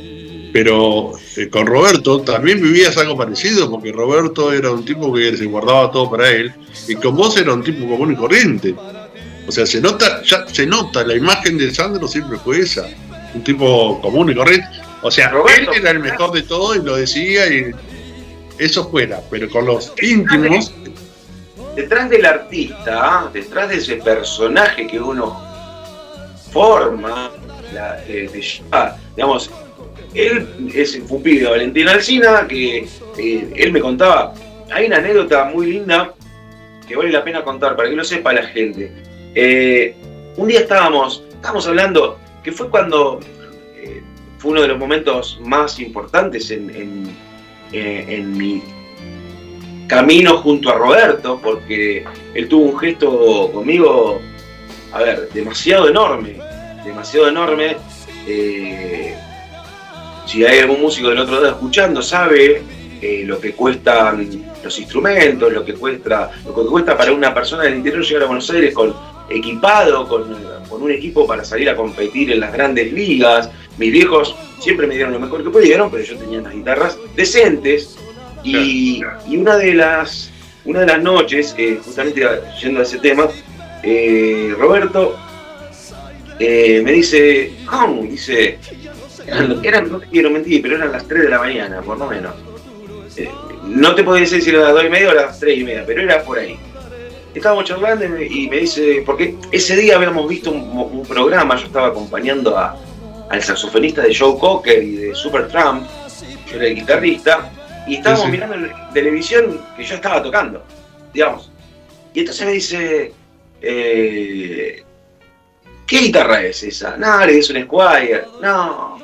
Pero 0.55 1.11
eh, 1.35 1.49
con 1.49 1.67
Roberto 1.67 2.21
también 2.21 2.61
vivías 2.61 2.95
algo 2.95 3.17
parecido, 3.17 3.69
porque 3.69 3.91
Roberto 3.91 4.53
era 4.53 4.71
un 4.71 4.85
tipo 4.85 5.13
que 5.13 5.35
se 5.35 5.47
guardaba 5.47 5.91
todo 5.91 6.09
para 6.09 6.29
él, 6.29 6.53
y 6.87 6.95
con 6.95 7.13
vos 7.17 7.35
era 7.35 7.53
un 7.53 7.61
tipo 7.61 7.85
común 7.85 8.13
y 8.13 8.15
corriente. 8.15 8.73
O 9.45 9.51
sea, 9.51 9.65
se 9.65 9.81
nota, 9.81 10.21
ya 10.23 10.47
se 10.47 10.65
nota, 10.65 11.03
la 11.03 11.13
imagen 11.13 11.57
de 11.57 11.75
Sandro 11.75 12.07
siempre 12.07 12.37
fue 12.37 12.59
esa. 12.59 12.87
Un 13.33 13.43
tipo 13.43 13.99
común 14.01 14.31
y 14.31 14.35
corriente. 14.35 14.65
O 15.01 15.11
sea, 15.11 15.27
Roberto. 15.27 15.73
él 15.73 15.81
era 15.81 15.91
el 15.91 15.99
mejor 15.99 16.31
de 16.31 16.43
todo 16.43 16.73
y 16.73 16.81
lo 16.81 16.95
decía 16.95 17.47
y 17.53 17.71
eso 18.57 18.89
fuera. 18.89 19.19
Pero 19.29 19.49
con 19.49 19.65
los 19.65 19.91
íntimos, 20.01 20.73
detrás 21.75 22.09
del 22.09 22.25
artista, 22.25 23.29
detrás 23.33 23.67
de 23.67 23.75
ese 23.75 23.97
personaje 23.97 24.87
que 24.87 25.01
uno 25.01 25.37
forma, 26.53 27.29
la- 27.73 28.01
eh, 28.07 28.29
de 28.31 28.61
digamos, 29.17 29.51
él 30.15 30.71
es 30.73 30.95
un 31.09 31.21
pibe 31.21 31.45
Valentín 31.49 31.87
Alcina 31.87 32.45
que 32.47 32.87
eh, 33.17 33.49
él 33.55 33.71
me 33.71 33.79
contaba, 33.79 34.33
hay 34.71 34.87
una 34.87 34.97
anécdota 34.97 35.45
muy 35.45 35.67
linda 35.73 36.13
que 36.87 36.95
vale 36.95 37.11
la 37.11 37.23
pena 37.23 37.43
contar 37.43 37.75
para 37.75 37.89
que 37.89 37.95
lo 37.95 38.03
sepa 38.03 38.31
la 38.33 38.43
gente. 38.43 38.91
Eh, 39.33 39.95
un 40.37 40.47
día 40.47 40.59
estábamos, 40.61 41.23
estábamos 41.29 41.67
hablando, 41.67 42.19
que 42.43 42.51
fue 42.51 42.69
cuando 42.69 43.19
eh, 43.75 44.01
fue 44.37 44.51
uno 44.51 44.61
de 44.61 44.67
los 44.69 44.77
momentos 44.77 45.39
más 45.43 45.79
importantes 45.79 46.51
en, 46.51 46.69
en- 46.69 47.25
mi 48.37 48.61
camino 49.87 50.37
junto 50.37 50.69
a 50.69 50.75
Roberto, 50.75 51.39
porque 51.43 52.05
él 52.33 52.47
tuvo 52.47 52.65
un 52.71 52.79
gesto 52.79 53.51
conmigo, 53.51 54.21
a 54.93 54.99
ver, 55.01 55.27
demasiado 55.33 55.89
enorme, 55.89 56.37
demasiado 56.85 57.27
enorme. 57.27 57.75
Si 60.25 60.45
hay 60.45 60.59
algún 60.59 60.81
músico 60.81 61.09
del 61.09 61.19
otro 61.19 61.35
lado 61.35 61.55
escuchando, 61.55 62.01
sabe 62.01 62.61
eh, 63.01 63.23
lo 63.25 63.39
que 63.39 63.53
cuestan 63.53 64.27
los 64.63 64.79
instrumentos, 64.79 65.51
lo 65.53 65.63
que 65.63 65.73
cuesta, 65.73 66.31
lo 66.45 66.55
que 66.55 66.69
cuesta 66.69 66.97
para 66.97 67.11
una 67.11 67.33
persona 67.33 67.63
del 67.63 67.75
interior 67.75 68.03
llegar 68.03 68.23
a 68.23 68.25
Buenos 68.27 68.49
Aires 68.49 68.73
con 68.73 68.93
equipado, 69.29 70.07
con, 70.07 70.35
con 70.69 70.83
un 70.83 70.91
equipo 70.91 71.25
para 71.25 71.43
salir 71.43 71.69
a 71.69 71.75
competir 71.75 72.31
en 72.31 72.39
las 72.39 72.53
grandes 72.53 72.91
ligas. 72.91 73.49
Mis 73.77 73.91
viejos 73.91 74.35
siempre 74.59 74.87
me 74.87 74.95
dieron 74.95 75.13
lo 75.13 75.19
mejor 75.19 75.43
que 75.43 75.49
pudieron, 75.49 75.91
pero 75.91 76.03
yo 76.03 76.17
tenía 76.17 76.39
unas 76.39 76.53
guitarras 76.53 76.97
decentes. 77.15 77.97
Y, 78.43 79.01
y 79.27 79.37
una 79.37 79.57
de 79.57 79.73
las 79.73 80.31
una 80.65 80.79
de 80.79 80.87
las 80.87 81.01
noches, 81.01 81.53
eh, 81.57 81.79
justamente 81.83 82.27
yendo 82.59 82.79
a 82.79 82.83
ese 82.83 82.97
tema, 82.97 83.27
eh, 83.83 84.53
Roberto 84.57 85.15
eh, 86.39 86.81
me 86.83 86.91
dice, 86.91 87.53
¿cómo? 87.69 88.01
Dice, 88.01 88.57
eran, 89.27 89.59
eran- 89.65 89.91
no 89.91 89.99
te 89.99 90.07
quiero 90.07 90.29
mentir, 90.29 90.61
pero 90.61 90.75
eran 90.77 90.91
las 90.91 91.07
3 91.07 91.23
de 91.23 91.29
la 91.29 91.39
mañana, 91.39 91.81
por 91.81 91.97
lo 91.97 92.07
menos. 92.07 92.33
Eh, 93.17 93.29
no 93.63 93.95
te 93.95 94.03
puedo 94.03 94.17
decir 94.17 94.41
si 94.41 94.49
era 94.49 94.59
las 94.61 94.73
2 94.73 94.85
y 94.85 94.89
media 94.89 95.09
o 95.09 95.13
las 95.13 95.39
3 95.39 95.57
y 95.59 95.63
media, 95.63 95.83
pero 95.85 96.01
era 96.01 96.21
por 96.23 96.37
ahí. 96.37 96.57
Estábamos 97.33 97.65
charlando 97.65 98.05
y 98.05 98.47
me, 98.49 98.57
dice, 98.59 99.03
porque 99.05 99.35
ese 99.51 99.75
día 99.75 99.97
habíamos 99.97 100.27
visto 100.29 100.51
un, 100.51 100.61
un 100.77 101.05
programa, 101.05 101.55
yo 101.57 101.65
estaba 101.65 101.87
acompañando 101.87 102.57
a, 102.57 102.77
al 103.29 103.43
saxofonista 103.43 104.01
de 104.03 104.15
Joe 104.15 104.37
Cocker 104.39 104.81
y 104.81 104.95
de 104.95 105.15
Supertramp, 105.15 105.85
yo 106.49 106.55
era 106.57 106.67
el 106.67 106.75
guitarrista, 106.75 107.51
y 107.87 107.95
estábamos 107.95 108.25
Sí, 108.25 108.31
sí. 108.31 108.31
mirando 108.31 108.55
en 108.55 108.71
televisión 108.93 109.59
que 109.75 109.83
yo 109.83 109.95
estaba 109.95 110.23
tocando, 110.23 110.63
digamos. 111.13 111.51
Y 112.13 112.21
entonces 112.21 112.45
me 112.45 112.53
dice, 112.53 113.11
eh, 113.61 114.83
¿qué 115.85 115.99
guitarra 115.99 116.41
es 116.43 116.63
esa? 116.63 116.95
No, 116.97 117.25
le 117.25 117.33
dice 117.33 117.51
un 117.53 117.63
Squire. 117.65 118.23
No. 118.41 118.97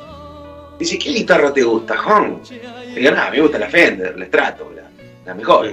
Dice, 0.82 0.98
¿qué 0.98 1.12
guitarra 1.12 1.54
te 1.54 1.62
gusta, 1.62 1.96
Juan? 1.96 2.42
Le 2.94 3.00
digo, 3.00 3.12
nada, 3.12 3.30
me 3.30 3.40
gusta 3.40 3.60
la 3.60 3.70
Fender, 3.70 4.18
la 4.18 4.26
Strato, 4.26 4.72
la, 4.76 4.90
la 5.28 5.36
mejor. 5.36 5.68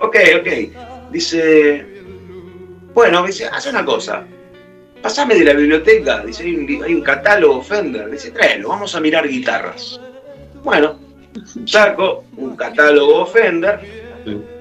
Ok, 0.00 0.16
ok. 0.38 1.10
Dice, 1.10 1.86
bueno, 2.92 3.22
me 3.22 3.28
dice, 3.28 3.46
haz 3.46 3.66
una 3.68 3.82
cosa. 3.86 4.26
Pasame 5.00 5.34
de 5.34 5.44
la 5.46 5.54
biblioteca, 5.54 6.22
dice, 6.26 6.42
hay 6.42 6.54
un, 6.56 6.66
li- 6.66 6.82
hay 6.82 6.92
un 6.94 7.00
catálogo 7.02 7.62
Fender. 7.62 8.10
Dice, 8.10 8.32
tráelo, 8.32 8.68
vamos 8.68 8.94
a 8.94 9.00
mirar 9.00 9.26
guitarras. 9.26 9.98
Bueno, 10.62 10.98
saco 11.64 12.24
un 12.36 12.54
catálogo 12.54 13.24
Fender. 13.24 13.80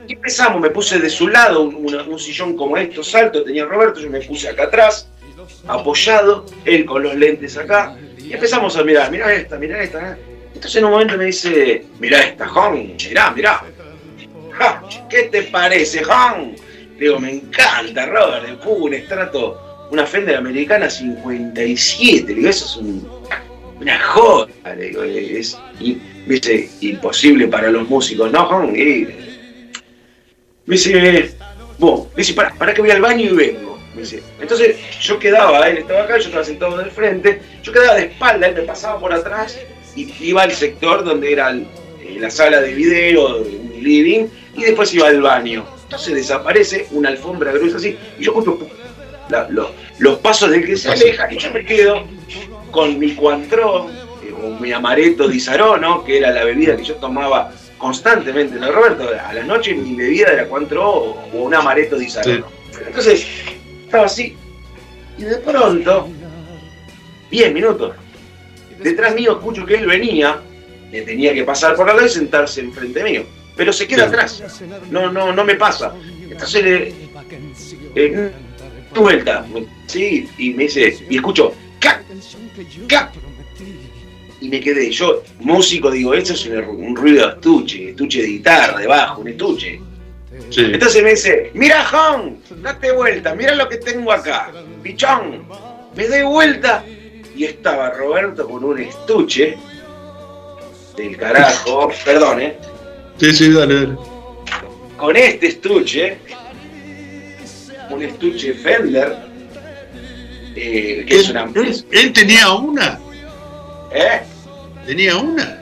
Y 0.08 0.14
empezamos, 0.14 0.62
me 0.62 0.70
puse 0.70 0.98
de 0.98 1.10
su 1.10 1.28
lado, 1.28 1.64
un, 1.64 1.94
un 1.94 2.20
sillón 2.20 2.56
como 2.56 2.78
estos 2.78 3.14
alto 3.16 3.44
tenía 3.44 3.66
Roberto, 3.66 4.00
yo 4.00 4.10
me 4.10 4.22
puse 4.22 4.48
acá 4.48 4.64
atrás, 4.64 5.10
apoyado, 5.68 6.46
él 6.64 6.86
con 6.86 7.04
los 7.04 7.16
lentes 7.16 7.58
acá, 7.58 7.96
y 8.30 8.34
empezamos 8.34 8.78
a 8.78 8.84
mirar, 8.84 9.10
mirá 9.10 9.34
esta, 9.34 9.58
mirá 9.58 9.82
esta. 9.82 10.12
¿eh? 10.12 10.18
Entonces 10.54 10.76
en 10.76 10.86
un 10.86 10.92
momento 10.92 11.18
me 11.18 11.26
dice, 11.26 11.84
mirá 12.00 12.22
esta, 12.22 12.48
Jon, 12.48 12.96
mirá, 13.10 13.32
mirá. 13.32 13.64
¿Qué 15.10 15.24
te 15.24 15.44
parece, 15.44 16.04
Jon? 16.04 16.56
Le 16.98 17.06
digo, 17.06 17.20
me 17.20 17.32
encanta, 17.32 18.06
Robert, 18.06 18.62
fue 18.64 18.74
un 18.74 18.94
estrato, 18.94 19.88
una 19.90 20.06
Fender 20.06 20.36
americana 20.36 20.90
57, 20.90 22.28
le 22.28 22.36
digo, 22.36 22.50
eso 22.50 22.66
es 22.66 22.76
un... 22.78 23.10
una 23.80 24.00
joda, 24.00 24.76
le 24.76 24.90
digo, 24.90 25.04
es 25.04 25.58
¿viste? 26.28 26.70
imposible 26.82 27.48
para 27.48 27.72
los 27.72 27.90
músicos, 27.90 28.32
¿no? 28.32 28.64
Y 28.76 29.08
me 30.68 30.76
dice, 30.76 31.34
vos, 31.80 32.10
me 32.10 32.18
dice, 32.18 32.34
para, 32.36 32.54
para 32.54 32.76
que 32.76 32.82
voy 32.82 32.92
al 32.92 33.02
baño 33.02 33.26
y 33.26 33.36
vengo. 33.36 33.69
Me 34.00 34.44
entonces 34.44 34.78
yo 35.02 35.20
quedaba, 35.20 35.68
él 35.70 35.80
estaba 35.80 36.04
acá, 36.04 36.18
yo 36.18 36.26
estaba 36.26 36.44
sentado 36.44 36.80
en 36.80 36.86
el 36.86 36.92
frente, 36.92 37.42
yo 37.62 37.72
quedaba 37.72 37.96
de 37.96 38.06
espalda, 38.06 38.48
él 38.48 38.56
me 38.56 38.62
pasaba 38.62 39.00
por 39.00 39.14
atrás 39.14 39.60
y 39.96 40.14
iba 40.22 40.44
al 40.44 40.54
sector 40.54 41.04
donde 41.04 41.32
era 41.34 41.52
eh, 41.52 42.18
la 42.20 42.30
sala 42.30 42.62
de 42.62 42.74
video, 42.74 43.38
un 43.38 43.74
living, 43.82 44.28
y 44.56 44.64
después 44.64 44.94
iba 44.94 45.08
al 45.08 45.22
baño. 45.22 45.66
Entonces 45.84 46.14
desaparece 46.14 46.88
una 46.92 47.10
alfombra 47.10 47.52
gruesa 47.52 47.78
así, 47.78 47.98
y 48.18 48.24
yo 48.24 48.32
escucho 48.32 48.60
los 50.00 50.18
pasos 50.20 50.50
del 50.50 50.66
que 50.66 50.78
se 50.78 50.90
aleja, 50.90 51.32
y 51.32 51.38
yo 51.38 51.52
me 51.52 51.66
quedo 51.66 52.08
con 52.72 52.98
mi 52.98 53.16
cuantrón, 53.16 53.90
eh, 54.24 54.34
o 54.34 54.60
mi 54.60 54.72
amaretto 54.72 55.28
di 55.28 55.40
Sarono, 55.40 56.04
que 56.04 56.18
era 56.18 56.32
la 56.32 56.44
bebida 56.44 56.78
que 56.78 56.84
yo 56.84 56.96
tomaba 56.96 57.52
constantemente. 57.78 58.58
¿no, 58.58 58.72
Roberto? 58.72 59.10
A 59.10 59.34
la 59.34 59.44
noche 59.44 59.74
mi 59.74 59.96
bebida 59.96 60.32
era 60.32 60.46
cuantro 60.46 60.88
o, 60.88 61.30
un 61.34 61.54
amaretto 61.54 61.98
di 61.98 62.10
Sarono. 62.10 62.46
Entonces, 62.86 63.26
estaba 63.90 64.06
así, 64.06 64.38
y 65.18 65.24
de 65.24 65.38
pronto, 65.38 66.08
10 67.32 67.54
minutos, 67.54 67.96
detrás 68.82 69.16
mío 69.16 69.34
escucho 69.34 69.66
que 69.66 69.76
él 69.76 69.88
venía, 69.88 70.40
me 70.92 71.02
tenía 71.02 71.34
que 71.34 71.44
pasar 71.44 71.76
por 71.76 71.88
lado 71.88 72.06
y 72.06 72.10
sentarse 72.10 72.62
enfrente 72.62 73.04
mío. 73.04 73.26
Pero 73.58 73.74
se 73.74 73.88
queda 73.88 74.06
atrás. 74.06 74.42
No, 74.90 75.12
no, 75.12 75.34
no 75.34 75.44
me 75.44 75.56
pasa. 75.56 75.94
Entonces 76.22 76.64
le. 76.64 76.94
Eh, 77.96 78.32
vuelta. 78.96 79.46
Sí, 79.88 80.30
y 80.38 80.52
me 80.52 80.64
dice, 80.64 80.98
y 81.10 81.18
escucho, 81.18 81.54
¡Cap! 81.80 82.02
¡Cap! 82.88 83.14
Y 84.40 84.48
me 84.48 84.62
quedé, 84.62 84.90
yo, 84.92 85.24
músico, 85.40 85.92
digo, 85.92 86.14
esto 86.14 86.34
es 86.34 86.46
un, 86.46 86.96
ruido 86.96 87.28
de 87.28 87.34
estuche, 87.34 87.90
estuche 87.90 88.22
de 88.22 88.28
guitarra, 88.28 88.80
de 88.80 88.88
bajo, 88.88 89.22
un 89.22 89.28
estuche. 89.28 89.82
Entonces 90.56 91.04
me 91.04 91.12
dice, 91.12 91.52
mira, 91.54 91.86
Jon, 91.86 92.42
date 92.62 92.92
vuelta, 92.92 93.36
mira 93.36 93.56
lo 93.56 93.70
que 93.70 93.78
tengo 93.78 94.12
acá, 94.12 94.52
pichón. 94.82 95.48
Me 95.96 96.08
doy 96.08 96.24
vuelta 96.24 96.84
y 97.36 97.46
estaba 97.46 97.92
Roberto 97.92 98.48
con 98.48 98.64
un 98.64 98.80
estuche 98.80 99.58
del 100.96 101.18
carajo, 101.18 101.92
perdón, 102.06 102.42
¿eh? 102.42 102.58
Sí, 103.18 103.32
sí, 103.34 103.52
dale, 103.52 103.90
Con 104.98 105.16
este 105.16 105.48
estuche, 105.48 106.18
un 107.90 108.02
estuche 108.02 108.54
Fender, 108.54 109.18
eh, 110.56 111.06
que 111.08 111.16
es 111.16 111.30
una... 111.30 111.44
Él, 111.56 111.86
él, 111.92 112.14
tenía 112.14 112.54
una. 112.54 113.00
¿Eh? 113.92 114.22
Tenía 114.86 115.18
una. 115.18 115.56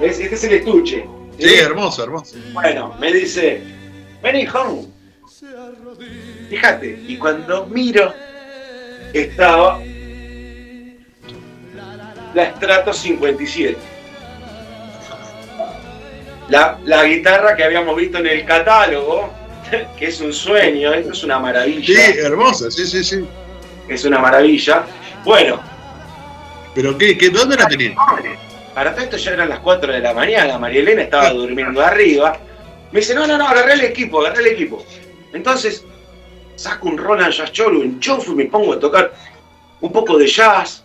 Este 0.00 0.34
es 0.34 0.44
el 0.44 0.52
estuche. 0.54 1.04
Sí, 1.40 1.54
hermoso, 1.54 2.04
hermoso. 2.04 2.36
Bueno, 2.52 2.94
me 3.00 3.12
dice, 3.12 3.62
vení, 4.22 4.46
home. 4.46 4.88
Fíjate, 6.50 7.02
y 7.06 7.16
cuando 7.16 7.66
miro, 7.66 8.12
estaba 9.14 9.80
la 12.34 12.54
Strato 12.56 12.92
57. 12.92 13.76
La, 16.48 16.78
la, 16.84 17.04
guitarra 17.04 17.56
que 17.56 17.64
habíamos 17.64 17.96
visto 17.96 18.18
en 18.18 18.26
el 18.26 18.44
catálogo, 18.44 19.32
que 19.98 20.06
es 20.06 20.20
un 20.20 20.32
sueño, 20.32 20.92
esto 20.92 21.12
es 21.12 21.22
una 21.22 21.38
maravilla. 21.38 21.86
Sí, 21.86 22.18
hermosa, 22.18 22.70
sí, 22.70 22.86
sí, 22.86 23.04
sí. 23.04 23.24
Es 23.88 24.04
una 24.04 24.18
maravilla. 24.18 24.84
Bueno. 25.24 25.60
¿Pero 26.74 26.98
qué? 26.98 27.16
qué 27.16 27.30
¿Dónde 27.30 27.56
la 27.56 27.66
tenías? 27.66 27.96
Para 28.80 28.96
esto 28.96 29.18
ya 29.18 29.32
eran 29.32 29.50
las 29.50 29.58
4 29.58 29.92
de 29.92 30.00
la 30.00 30.14
mañana, 30.14 30.58
María 30.58 30.80
Elena 30.80 31.02
estaba 31.02 31.28
durmiendo 31.34 31.82
arriba. 31.82 32.40
Me 32.90 33.00
dice, 33.00 33.14
no, 33.14 33.26
no, 33.26 33.36
no, 33.36 33.46
agarré 33.46 33.74
el 33.74 33.82
equipo, 33.82 34.22
agarré 34.22 34.40
el 34.40 34.46
equipo. 34.54 34.82
Entonces, 35.34 35.84
saco 36.56 36.88
un 36.88 36.96
Roland 36.96 37.30
Jazz 37.30 37.52
Cholo, 37.52 37.82
enchufo 37.82 38.32
y 38.32 38.36
me 38.36 38.44
pongo 38.46 38.72
a 38.72 38.80
tocar 38.80 39.12
un 39.82 39.92
poco 39.92 40.16
de 40.16 40.26
jazz, 40.26 40.82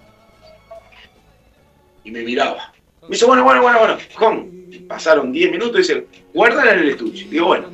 y 2.03 2.12
me 2.12 2.23
miraba. 2.23 2.73
Me 3.03 3.12
dice, 3.12 3.23
bueno, 3.23 3.45
bueno, 3.45 3.62
bueno, 3.62 3.79
bueno, 3.79 3.97
con. 4.15 4.51
Pasaron 4.89 5.31
10 5.31 5.51
minutos 5.51 5.75
y 5.75 5.93
dice, 5.93 6.08
guárdala 6.34 6.73
en 6.73 6.79
el 6.79 6.89
estuche. 6.89 7.27
Digo, 7.29 7.45
bueno. 7.45 7.69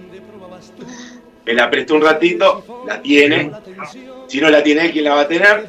Me 1.48 1.54
la 1.56 1.68
prestó 1.68 1.96
un 1.96 2.04
ratito, 2.04 2.86
la 2.86 3.02
tiene. 3.02 3.52
Si 4.28 4.40
no 4.40 4.52
la 4.52 4.62
tiene, 4.62 4.92
¿quién 4.92 5.06
la 5.06 5.16
va 5.16 5.22
a 5.22 5.28
tener? 5.28 5.68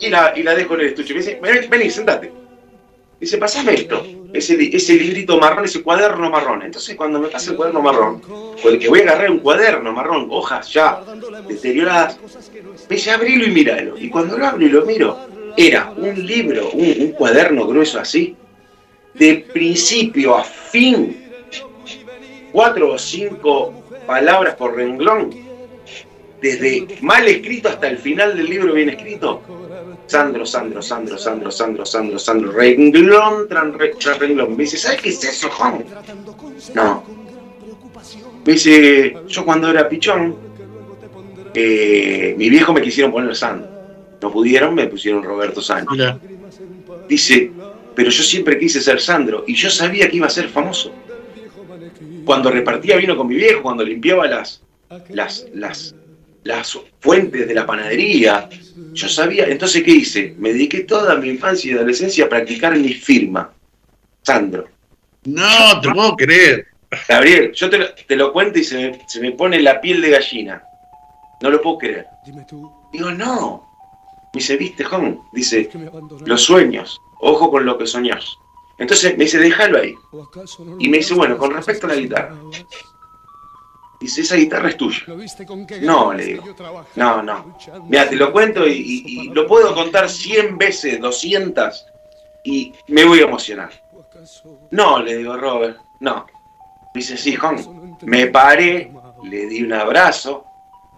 Y 0.00 0.08
la, 0.08 0.32
y 0.34 0.42
la 0.42 0.54
dejo 0.54 0.72
en 0.72 0.80
el 0.80 0.86
estuche. 0.86 1.12
Me 1.12 1.20
dice, 1.20 1.68
vení, 1.68 1.90
sentate. 1.90 2.40
Dice, 3.22 3.38
pasame 3.38 3.74
esto. 3.74 4.04
Ese, 4.32 4.58
ese 4.76 4.94
librito 4.94 5.38
marrón, 5.38 5.64
ese 5.64 5.80
cuaderno 5.80 6.28
marrón. 6.28 6.62
Entonces, 6.62 6.96
cuando 6.96 7.20
me 7.20 7.28
pasa 7.28 7.52
el 7.52 7.56
cuaderno 7.56 7.80
marrón, 7.80 8.18
con 8.18 8.72
el 8.72 8.80
que 8.80 8.88
voy 8.88 8.98
a 8.98 9.02
agarrar 9.02 9.30
un 9.30 9.38
cuaderno 9.38 9.92
marrón, 9.92 10.26
hojas 10.28 10.72
ya 10.72 11.00
deterioradas, 11.46 12.18
me 12.90 12.96
dice, 12.96 13.12
abrilo 13.12 13.46
y 13.46 13.52
míralo. 13.52 13.96
Y 13.96 14.10
cuando 14.10 14.36
lo 14.36 14.44
abro 14.44 14.66
y 14.66 14.68
lo 14.68 14.84
miro, 14.84 15.16
era 15.56 15.92
un 15.96 16.26
libro, 16.26 16.70
un, 16.70 17.12
cuaderno 17.12 17.64
grueso 17.64 18.00
así, 18.00 18.34
de 19.14 19.46
principio 19.52 20.36
a 20.36 20.42
fin, 20.42 21.30
cuatro 22.50 22.90
o 22.90 22.98
cinco 22.98 23.84
palabras 24.04 24.56
por 24.56 24.74
renglón, 24.74 25.32
desde 26.40 26.88
mal 27.02 27.28
escrito 27.28 27.68
hasta 27.68 27.86
el 27.86 27.98
final 27.98 28.36
del 28.36 28.50
libro 28.50 28.74
bien 28.74 28.88
escrito. 28.88 29.42
Sandro, 30.12 30.44
Sandro, 30.44 30.82
Sandro, 30.82 31.16
Sandro, 31.16 31.50
Sandro, 31.50 31.86
Sandro, 31.86 32.18
Sandro, 32.18 32.52
renglón 32.52 33.48
tras 33.48 34.18
renglón. 34.18 34.50
Me 34.54 34.64
dice, 34.64 34.76
¿sabes 34.76 35.00
qué 35.00 35.08
es 35.08 35.24
eso, 35.24 35.48
Juan? 35.48 35.82
No. 36.74 37.02
Me 38.44 38.52
dice, 38.52 39.16
yo 39.26 39.44
cuando 39.46 39.70
era 39.70 39.88
pichón, 39.88 40.36
eh, 41.54 42.34
mi 42.36 42.50
viejo 42.50 42.74
me 42.74 42.82
quisieron 42.82 43.10
poner 43.10 43.34
Sandro. 43.34 43.70
No 44.20 44.30
pudieron, 44.30 44.74
me 44.74 44.86
pusieron 44.86 45.22
Roberto 45.22 45.62
Sánchez. 45.62 46.16
Dice, 47.08 47.50
pero 47.94 48.10
yo 48.10 48.22
siempre 48.22 48.58
quise 48.58 48.82
ser 48.82 49.00
Sandro 49.00 49.44
y 49.46 49.54
yo 49.54 49.70
sabía 49.70 50.10
que 50.10 50.18
iba 50.18 50.26
a 50.26 50.36
ser 50.38 50.48
famoso. 50.50 50.92
Cuando 52.26 52.50
repartía 52.50 52.96
vino 52.98 53.16
con 53.16 53.28
mi 53.28 53.36
viejo, 53.36 53.62
cuando 53.62 53.82
limpiaba 53.82 54.26
las, 54.26 54.62
las, 55.08 55.46
las, 55.54 55.94
las 56.44 56.78
fuentes 57.00 57.46
de 57.46 57.54
la 57.54 57.66
panadería, 57.66 58.48
yo 58.92 59.08
sabía. 59.08 59.46
Entonces, 59.46 59.82
¿qué 59.82 59.90
hice? 59.90 60.34
Me 60.38 60.52
dediqué 60.52 60.80
toda 60.80 61.16
mi 61.16 61.28
infancia 61.28 61.70
y 61.70 61.74
adolescencia 61.74 62.24
a 62.24 62.28
practicar 62.28 62.76
mi 62.76 62.94
firma. 62.94 63.52
Sandro. 64.22 64.68
No, 65.24 65.80
te 65.80 65.90
puedo 65.90 66.16
creer. 66.16 66.66
Gabriel, 67.08 67.52
yo 67.52 67.70
te 67.70 67.78
lo, 67.78 67.94
te 67.94 68.16
lo 68.16 68.32
cuento 68.32 68.58
y 68.58 68.64
se 68.64 68.76
me, 68.76 69.00
se 69.08 69.20
me 69.20 69.32
pone 69.32 69.60
la 69.60 69.80
piel 69.80 70.00
de 70.00 70.10
gallina. 70.10 70.62
No 71.40 71.50
lo 71.50 71.60
puedo 71.60 71.78
creer. 71.78 72.06
Digo, 72.92 73.10
no, 73.10 73.72
me 74.32 74.38
dice, 74.38 74.56
viste, 74.56 74.82
Jon, 74.84 75.20
dice, 75.32 75.68
los 76.24 76.42
sueños, 76.42 76.98
ojo 77.20 77.50
con 77.50 77.66
lo 77.66 77.76
que 77.76 77.86
soñás. 77.86 78.24
Entonces 78.78 79.16
me 79.18 79.24
dice, 79.24 79.38
déjalo 79.38 79.78
ahí. 79.78 79.94
Y 80.78 80.88
me 80.88 80.98
dice, 80.98 81.12
bueno, 81.12 81.36
con 81.36 81.52
respecto 81.52 81.86
a 81.86 81.90
la 81.90 81.96
guitarra. 81.96 82.34
Dice, 84.02 84.22
esa 84.22 84.34
guitarra 84.34 84.68
es 84.68 84.76
tuya. 84.76 85.04
No, 85.82 86.12
le 86.12 86.24
digo. 86.24 86.44
No, 86.96 87.22
no. 87.22 87.56
Mira, 87.88 88.08
te 88.08 88.16
lo 88.16 88.32
cuento 88.32 88.66
y, 88.66 89.30
lo 89.32 89.46
puedo 89.46 89.72
contar 89.74 90.10
100 90.10 90.58
veces, 90.58 91.00
200, 91.00 91.86
y 92.42 92.72
me 92.88 93.04
voy 93.04 93.20
a 93.20 93.24
emocionar. 93.24 93.70
No, 94.72 94.98
le 94.98 95.18
digo, 95.18 95.36
Robert, 95.36 95.78
no. 96.00 96.26
Dice, 96.92 97.16
sí, 97.16 97.36
Jon. 97.36 97.96
Me 98.02 98.26
paré, 98.26 98.90
le 99.22 99.46
di 99.46 99.62
un 99.62 99.72
abrazo, 99.72 100.46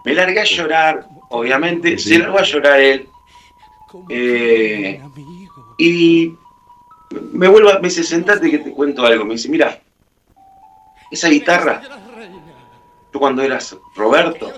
me 0.03 0.15
largué 0.15 0.39
a 0.39 0.45
llorar, 0.45 1.05
obviamente, 1.29 1.99
se 1.99 2.17
largó 2.17 2.39
a 2.39 2.43
llorar 2.43 2.79
él, 2.79 3.07
eh, 4.09 4.99
y 5.77 6.33
me 7.33 7.47
vuelvo, 7.47 7.69
me 7.75 7.89
dice, 7.89 8.03
sentate 8.03 8.49
que 8.49 8.57
te 8.57 8.71
cuento 8.71 9.05
algo. 9.05 9.25
Me 9.25 9.35
dice, 9.35 9.47
mira, 9.47 9.79
esa 11.11 11.29
guitarra, 11.29 11.83
tú 13.15 13.19
cuando 13.19 13.41
eras 13.43 13.77
Roberto, 13.95 14.51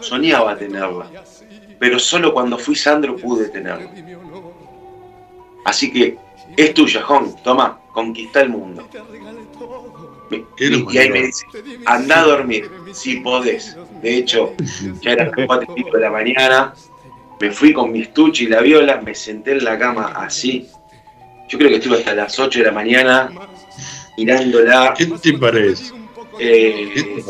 soñaba 0.00 0.58
tenerla, 0.58 1.08
pero 1.78 2.00
solo 2.00 2.34
cuando 2.34 2.58
fui 2.58 2.74
Sandro 2.74 3.14
pude 3.14 3.48
tenerla. 3.48 3.88
Así 5.64 5.92
que 5.92 6.18
es 6.56 6.74
tuya, 6.74 7.00
Jon, 7.02 7.36
toma, 7.44 7.78
conquista 7.92 8.40
el 8.40 8.48
mundo. 8.48 8.88
Y, 10.58 10.98
ahí 10.98 11.10
me 11.10 11.26
dice, 11.26 11.46
anda 11.84 12.22
a 12.22 12.24
dormir, 12.24 12.68
si 12.92 13.20
podés. 13.20 13.76
De 14.02 14.16
hecho, 14.16 14.54
ya 15.00 15.12
eran 15.12 15.30
las 15.36 15.46
cuatro 15.46 15.72
y 15.76 15.84
pico 15.84 15.96
de 15.96 16.02
la 16.02 16.10
mañana, 16.10 16.74
me 17.40 17.52
fui 17.52 17.72
con 17.72 17.92
mi 17.92 18.00
estuche 18.00 18.42
y 18.42 18.48
la 18.48 18.62
viola, 18.62 19.00
me 19.00 19.14
senté 19.14 19.52
en 19.52 19.62
la 19.62 19.78
cama 19.78 20.06
así. 20.16 20.66
Yo 21.48 21.56
creo 21.56 21.70
que 21.70 21.76
estuve 21.76 21.98
hasta 21.98 22.16
las 22.16 22.36
8 22.36 22.58
de 22.58 22.64
la 22.64 22.72
mañana 22.72 23.30
mirándola. 24.18 24.92
¿Qué 24.98 25.06
te 25.06 25.38
parece? 25.38 25.95
Eh, 26.38 27.24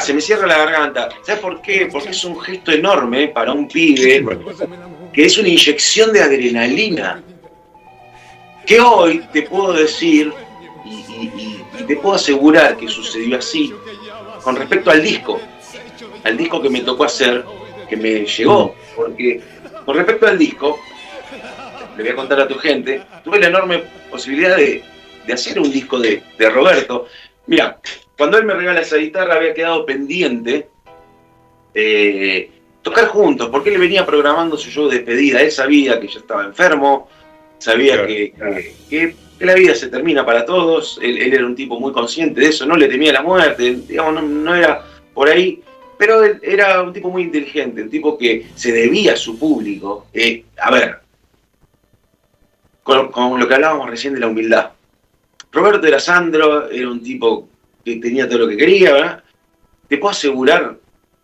se 0.00 0.14
me 0.14 0.20
cierra 0.20 0.46
la 0.46 0.58
garganta. 0.58 1.08
¿Sabes 1.22 1.40
por 1.40 1.60
qué? 1.60 1.88
Porque 1.90 2.10
es 2.10 2.24
un 2.24 2.40
gesto 2.40 2.72
enorme 2.72 3.28
para 3.28 3.52
un 3.52 3.68
pibe, 3.68 4.24
que 5.12 5.24
es 5.24 5.38
una 5.38 5.48
inyección 5.48 6.12
de 6.12 6.22
adrenalina. 6.22 7.22
Que 8.66 8.80
hoy 8.80 9.22
te 9.32 9.42
puedo 9.42 9.72
decir 9.72 10.32
y, 10.84 11.60
te 11.86 11.96
puedo 11.96 12.14
asegurar 12.14 12.76
que 12.76 12.86
sucedió 12.86 13.38
así 13.38 13.72
con 14.42 14.56
respecto 14.56 14.90
al 14.90 15.02
disco, 15.02 15.40
al 16.22 16.36
disco 16.36 16.60
que 16.60 16.70
me 16.70 16.80
tocó 16.80 17.04
hacer, 17.04 17.44
que 17.88 17.96
me 17.96 18.24
llegó, 18.24 18.74
porque 18.94 19.40
con 19.84 19.96
respecto 19.96 20.26
al 20.26 20.38
disco, 20.38 20.78
le 21.96 22.02
voy 22.02 22.12
a 22.12 22.16
contar 22.16 22.40
a 22.40 22.48
tu 22.48 22.56
gente, 22.56 23.02
tuve 23.24 23.40
la 23.40 23.48
enorme 23.48 23.84
posibilidad 24.10 24.56
de, 24.56 24.82
hacer 25.32 25.58
un 25.58 25.70
disco 25.70 25.98
de, 25.98 26.22
Roberto. 26.38 27.06
Mira, 27.46 27.78
cuando 28.22 28.38
él 28.38 28.44
me 28.44 28.54
regala 28.54 28.82
esa 28.82 28.98
guitarra 28.98 29.34
había 29.34 29.52
quedado 29.52 29.84
pendiente 29.84 30.68
eh, 31.74 32.48
tocar 32.80 33.08
juntos, 33.08 33.48
porque 33.50 33.74
él 33.74 33.80
venía 33.80 34.06
programando 34.06 34.56
su 34.56 34.70
show 34.70 34.88
de 34.88 34.98
despedida, 34.98 35.42
él 35.42 35.50
sabía 35.50 35.98
que 35.98 36.06
yo 36.06 36.20
estaba 36.20 36.44
enfermo, 36.44 37.08
sabía 37.58 38.06
que, 38.06 38.32
la 39.40 39.54
vida 39.54 39.74
se 39.74 39.88
termina 39.88 40.24
para 40.24 40.44
todos, 40.44 41.00
él, 41.02 41.18
era 41.20 41.44
un 41.44 41.56
tipo 41.56 41.80
muy 41.80 41.90
consciente 41.90 42.42
de 42.42 42.46
eso, 42.46 42.64
no 42.64 42.76
le 42.76 42.86
temía 42.86 43.12
la 43.12 43.22
muerte, 43.22 43.80
digamos, 43.88 44.22
no, 44.22 44.54
era 44.54 44.84
por 45.12 45.28
ahí, 45.28 45.60
pero 45.98 46.22
él 46.22 46.38
era 46.44 46.80
un 46.80 46.92
tipo 46.92 47.10
muy 47.10 47.22
inteligente, 47.22 47.82
un 47.82 47.90
tipo 47.90 48.16
que 48.16 48.46
se 48.54 48.70
debía 48.70 49.14
a 49.14 49.16
su 49.16 49.36
público. 49.36 50.06
Eh, 50.14 50.44
a 50.58 50.70
ver, 50.70 51.00
con, 52.84 53.40
lo 53.40 53.48
que 53.48 53.54
hablábamos 53.54 53.90
recién 53.90 54.14
de 54.14 54.20
la 54.20 54.28
humildad. 54.28 54.70
Roberto 55.50 55.88
era 55.88 55.98
Sandro, 55.98 56.70
era 56.70 56.88
un 56.88 57.02
tipo 57.02 57.48
que 57.84 57.96
tenía 57.96 58.28
todo 58.28 58.40
lo 58.40 58.48
que 58.48 58.56
quería, 58.56 58.92
¿verdad? 58.92 59.22
Te 59.88 59.98
puedo 59.98 60.12
asegurar 60.12 60.78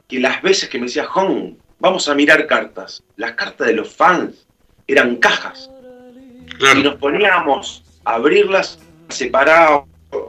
que 0.06 0.20
las 0.20 0.42
veces 0.42 0.68
que 0.68 0.78
me 0.78 0.86
decía, 0.86 1.04
Hong, 1.06 1.54
vamos 1.78 2.08
a 2.08 2.14
mirar 2.14 2.46
cartas, 2.46 3.02
las 3.16 3.32
cartas 3.32 3.66
de 3.68 3.74
los 3.74 3.88
fans 3.88 4.46
eran 4.86 5.16
cajas. 5.16 5.70
Y 6.74 6.82
nos 6.82 6.96
poníamos 6.96 7.84
a 8.04 8.14
abrirlas 8.14 8.78
separadas, 9.08 9.82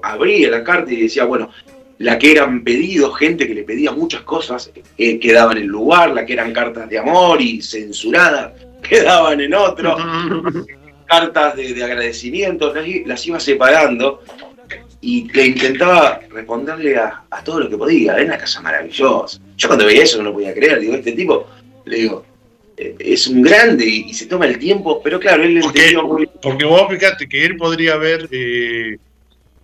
abría 0.03 0.49
la 0.51 0.63
carta 0.63 0.91
y 0.91 1.01
decía, 1.03 1.23
bueno, 1.23 1.49
la 1.97 2.17
que 2.17 2.31
eran 2.31 2.63
pedidos, 2.63 3.17
gente 3.17 3.47
que 3.47 3.55
le 3.55 3.63
pedía 3.63 3.91
muchas 3.91 4.21
cosas, 4.21 4.71
eh, 4.97 5.19
quedaban 5.19 5.57
en 5.57 5.63
el 5.63 5.69
lugar, 5.69 6.11
la 6.11 6.25
que 6.25 6.33
eran 6.33 6.53
cartas 6.53 6.89
de 6.89 6.99
amor 6.99 7.41
y 7.41 7.61
censuradas, 7.61 8.53
quedaban 8.81 9.41
en 9.41 9.53
otro. 9.53 9.97
cartas 11.09 11.55
de, 11.55 11.83
agradecimiento, 11.83 12.71
las, 13.05 13.25
iba 13.25 13.39
separando 13.39 14.21
y 15.01 15.31
le 15.31 15.47
intentaba 15.47 16.19
responderle 16.29 16.97
a, 16.97 17.23
todo 17.43 17.61
lo 17.61 17.69
que 17.69 17.77
podía. 17.77 18.15
Era 18.15 18.25
una 18.25 18.37
casa 18.37 18.61
maravillosa. 18.61 19.39
Yo 19.55 19.67
cuando 19.67 19.85
veía 19.85 20.03
eso 20.03 20.17
no 20.17 20.25
lo 20.25 20.33
podía 20.33 20.53
creer. 20.53 20.79
Digo, 20.79 20.95
este 20.95 21.13
tipo, 21.13 21.47
le 21.85 21.97
digo, 21.97 22.25
eh, 22.77 22.95
es 22.99 23.27
un 23.27 23.41
grande 23.41 23.85
y, 23.85 24.13
se 24.13 24.25
toma 24.25 24.45
el 24.45 24.59
tiempo, 24.59 25.01
pero 25.01 25.19
claro, 25.19 25.43
él 25.43 25.59
porque, 25.61 26.27
porque 26.41 26.65
vos 26.65 26.89
fíjate 26.89 27.27
que 27.27 27.45
él 27.45 27.57
podría 27.57 27.93
haber 27.93 28.27
eh, 28.31 28.97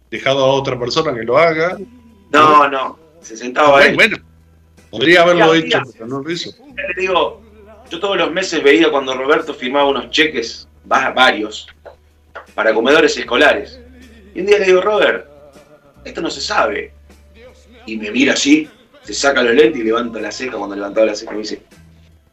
dejado 0.09 0.43
a 0.45 0.53
otra 0.53 0.79
persona 0.79 1.13
que 1.13 1.23
lo 1.23 1.37
haga. 1.37 1.77
No, 2.31 2.69
no, 2.69 2.99
se 3.21 3.35
sentaba 3.35 3.79
ahí. 3.79 3.93
Bueno, 3.93 4.17
podría 4.89 5.21
haberlo 5.21 5.53
hecho, 5.53 5.81
pero 5.93 6.07
no 6.07 6.21
lo 6.21 6.31
hizo. 6.31 6.51
Le 6.75 7.01
digo, 7.01 7.41
yo 7.89 7.99
todos 7.99 8.17
los 8.17 8.31
meses 8.31 8.63
veía 8.63 8.89
cuando 8.89 9.15
Roberto 9.15 9.53
firmaba 9.53 9.89
unos 9.89 10.09
cheques 10.09 10.67
varios, 10.85 11.67
para 12.53 12.73
comedores 12.73 13.17
escolares. 13.17 13.79
Y 14.35 14.41
un 14.41 14.45
día 14.45 14.59
le 14.59 14.65
digo, 14.65 14.81
Robert, 14.81 15.25
esto 16.03 16.21
no 16.21 16.29
se 16.29 16.41
sabe. 16.41 16.91
Y 17.85 17.97
me 17.97 18.11
mira 18.11 18.33
así, 18.33 18.67
se 19.03 19.13
saca 19.13 19.41
los 19.41 19.55
lentes 19.55 19.81
y 19.81 19.85
levanta 19.85 20.19
la 20.19 20.31
ceja 20.31 20.57
cuando 20.57 20.75
levantaba 20.75 21.07
la 21.07 21.15
ceja 21.15 21.31
y 21.31 21.35
me 21.35 21.41
dice, 21.41 21.61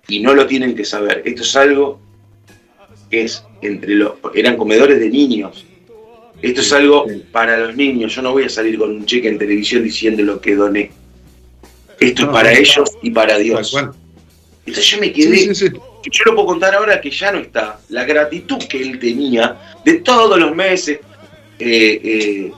y 0.09 0.20
no 0.20 0.34
lo 0.34 0.46
tienen 0.46 0.74
que 0.74 0.84
saber. 0.84 1.22
Esto 1.24 1.42
es 1.42 1.57
algo 1.57 2.00
que 3.09 3.22
es 3.22 3.44
entre 3.62 3.94
los... 3.94 4.14
Eran 4.34 4.57
comedores 4.57 4.98
de 4.98 5.09
niños. 5.09 5.64
Esto 6.42 6.61
es 6.61 6.72
algo 6.72 7.07
para 7.30 7.57
los 7.57 7.76
niños. 7.76 8.14
Yo 8.14 8.22
no 8.22 8.32
voy 8.32 8.44
a 8.44 8.48
salir 8.48 8.76
con 8.78 8.90
un 8.90 9.07
cheque 9.07 9.28
en 9.28 9.38
televisión 9.38 9.84
diciendo 9.84 10.24
lo 10.24 10.40
que 10.40 10.57
doné. 10.57 10.90
Esto 12.00 12.22
es 12.24 12.28
para 12.30 12.53
ellos 12.53 12.90
y 13.00 13.11
para 13.11 13.38
Dios. 13.38 13.76
Entonces 14.66 14.90
yo 14.90 14.98
me 14.98 15.12
quedé 15.12 15.55
yo 16.11 16.24
lo 16.26 16.34
puedo 16.34 16.46
contar 16.46 16.74
ahora 16.74 17.00
que 17.00 17.11
ya 17.11 17.32
no 17.32 17.38
está, 17.38 17.78
la 17.88 18.05
gratitud 18.05 18.59
que 18.68 18.82
él 18.82 18.98
tenía 18.98 19.57
de 19.84 19.94
todos 19.94 20.38
los 20.38 20.55
meses 20.55 21.00
eh, 21.64 22.00
eh, 22.02 22.52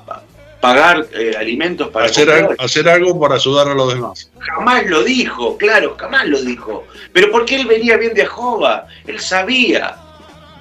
pagar 0.61 1.07
eh, 1.13 1.35
alimentos 1.39 1.89
para 1.91 2.07
hacer 2.07 2.31
algo, 2.31 2.55
hacer 2.59 2.89
algo 2.89 3.21
para 3.21 3.35
ayudar 3.35 3.69
a 3.69 3.75
los 3.75 3.93
demás. 3.93 4.31
Jamás 4.39 4.87
lo 4.87 5.05
dijo, 5.05 5.59
claro, 5.59 5.95
jamás 5.99 6.27
lo 6.27 6.41
dijo. 6.41 6.87
Pero 7.13 7.31
porque 7.31 7.57
él 7.57 7.67
venía 7.67 7.99
bien 7.99 8.15
de 8.15 8.23
Ajova, 8.23 8.87
él 9.07 9.21
sabía. 9.21 9.97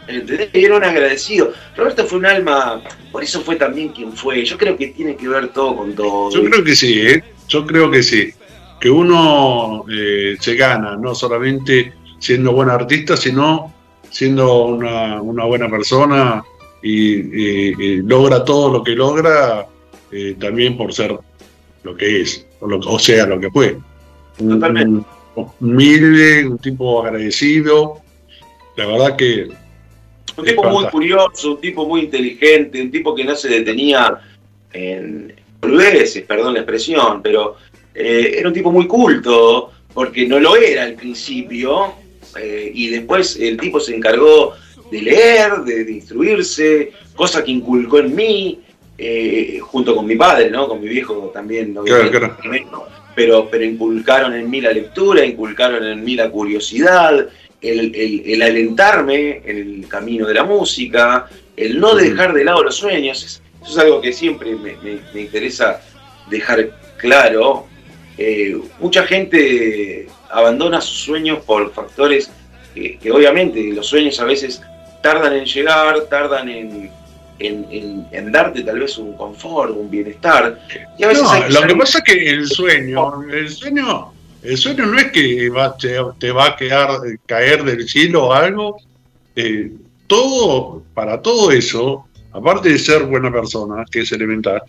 ¿entendés? 0.07 0.49
Era 0.51 0.75
un 0.75 0.83
agradecido. 0.83 1.53
Roberto 1.77 2.05
fue 2.05 2.19
un 2.19 2.25
alma, 2.25 2.81
por 3.13 3.23
eso 3.23 3.41
fue 3.41 3.55
también 3.55 3.89
quien 3.89 4.11
fue. 4.11 4.43
Yo 4.43 4.57
creo 4.57 4.75
que 4.75 4.87
tiene 4.87 5.15
que 5.15 5.29
ver 5.29 5.47
todo 5.53 5.77
con 5.77 5.95
todo. 5.95 6.31
Yo 6.31 6.43
creo 6.43 6.63
que 6.65 6.75
sí, 6.75 7.01
yo 7.47 7.65
creo 7.65 7.89
que 7.89 8.03
sí. 8.03 8.33
Que 8.81 8.89
uno 8.89 9.85
se 9.87 10.55
gana, 10.55 10.97
no 10.97 11.15
solamente 11.15 11.93
siendo 12.19 12.51
buen 12.51 12.69
artista, 12.69 13.15
sino 13.15 13.73
siendo 14.13 14.65
una, 14.65 15.45
buena 15.45 15.69
persona 15.69 16.43
y, 16.83 18.01
logra 18.01 18.43
todo 18.43 18.71
lo 18.71 18.83
que 18.83 18.91
logra 18.91 19.65
eh, 20.11 20.35
también 20.39 20.77
por 20.77 20.93
ser 20.93 21.17
lo 21.83 21.95
que 21.95 22.21
es, 22.21 22.45
o, 22.59 22.99
sea, 22.99 23.25
lo 23.25 23.39
que 23.39 23.49
fue. 23.49 23.77
Totalmente. 24.37 25.05
Un, 25.35 25.47
humilde, 25.59 26.45
un 26.47 26.57
tipo 26.59 27.03
agradecido. 27.03 28.01
La 28.75 28.85
verdad 28.85 29.15
que. 29.15 29.47
Un 30.35 30.45
tipo 30.45 30.63
muy 30.63 30.85
curioso, 30.85 31.51
un 31.51 31.61
tipo 31.61 31.87
muy 31.87 32.01
inteligente, 32.01 32.81
un 32.81 32.91
tipo 32.91 33.13
que 33.13 33.23
no 33.23 33.35
se 33.35 33.49
detenía 33.49 34.19
en 34.71 35.33
veces, 35.61 36.23
perdón 36.23 36.53
la 36.53 36.59
expresión, 36.59 37.21
pero 37.21 37.57
eh, 37.93 38.35
era 38.37 38.47
un 38.47 38.53
tipo 38.53 38.71
muy 38.71 38.87
culto, 38.87 39.71
porque 39.93 40.27
no 40.27 40.39
lo 40.39 40.55
era 40.55 40.83
al 40.83 40.95
principio, 40.95 41.93
eh, 42.39 42.71
y 42.73 42.89
después 42.89 43.37
el 43.39 43.57
tipo 43.57 43.79
se 43.79 43.95
encargó 43.95 44.53
de 44.93 45.01
leer, 45.01 45.63
de, 45.65 45.91
instruirse, 45.91 46.91
cosa 47.15 47.43
que 47.43 47.49
inculcó 47.49 47.97
en 47.97 48.13
mí, 48.13 48.59
eh, 48.95 49.57
junto 49.59 49.95
con 49.95 50.05
mi 50.05 50.15
padre, 50.15 50.51
¿no? 50.51 50.67
Con 50.67 50.81
mi 50.81 50.87
viejo 50.87 51.31
también, 51.33 51.75
Pero, 53.15 53.49
pero 53.49 53.63
inculcaron 53.63 54.35
en 54.35 54.47
mí 54.49 54.61
la 54.61 54.71
lectura, 54.71 55.25
inculcaron 55.25 55.83
en 55.83 56.03
mí 56.03 56.15
la 56.15 56.29
curiosidad, 56.29 57.27
el, 57.59 58.41
alentarme 58.41 59.41
en 59.45 59.57
el 59.57 59.87
camino 59.87 60.27
de 60.27 60.35
la 60.35 60.43
música, 60.43 61.27
el 61.57 61.79
no 61.79 61.95
dejar 61.95 62.33
de 62.33 62.43
lado 62.43 62.63
los 62.63 62.75
sueños. 62.75 63.41
Eso 63.63 63.71
es 63.71 63.77
algo 63.79 63.99
que 63.99 64.13
siempre 64.13 64.55
me, 64.55 65.19
interesa 65.19 65.81
dejar 66.29 66.69
claro. 66.97 67.65
Eh, 68.19 68.55
mucha 68.79 69.03
gente 69.07 70.07
abandona 70.29 70.81
sus 70.81 70.99
sueños 70.99 71.39
por 71.39 71.71
factores 71.73 72.29
que, 72.73 73.11
obviamente 73.11 73.61
los 73.73 73.87
sueños 73.87 74.19
a 74.19 74.25
veces 74.25 74.61
tardan 75.03 75.33
en 75.33 75.45
llegar, 75.45 75.95
tardan 76.09 76.49
en, 76.49 76.89
en, 77.37 78.31
darte 78.31 78.63
tal 78.63 78.79
vez 78.79 78.97
un 78.97 79.15
confort, 79.17 79.75
un 79.75 79.91
bienestar. 79.91 80.59
Y 80.97 81.03
a 81.03 81.09
veces 81.09 81.23
no, 81.23 81.49
lo 81.49 81.67
que 81.67 81.75
pasa 81.75 81.97
es 81.99 82.03
que 82.05 82.29
el 82.29 82.47
sueño, 82.47 83.21
el 83.29 83.49
sueño, 83.49 84.13
el 84.41 84.57
sueño 84.57 84.85
no 84.85 84.97
es 84.97 85.11
que 85.11 85.51
te, 86.19 86.31
va 86.31 86.47
a 86.47 86.55
quedar, 86.55 86.89
caer 87.25 87.63
del 87.63 87.87
cielo 87.87 88.27
o 88.27 88.33
algo. 88.33 88.77
Eh, 89.35 89.71
todo, 90.07 90.83
para 90.93 91.21
todo 91.21 91.51
eso, 91.51 92.05
aparte 92.31 92.69
de 92.69 92.79
ser 92.79 93.03
buena 93.03 93.31
persona, 93.31 93.83
que 93.91 94.01
es 94.01 94.11
elemental, 94.11 94.61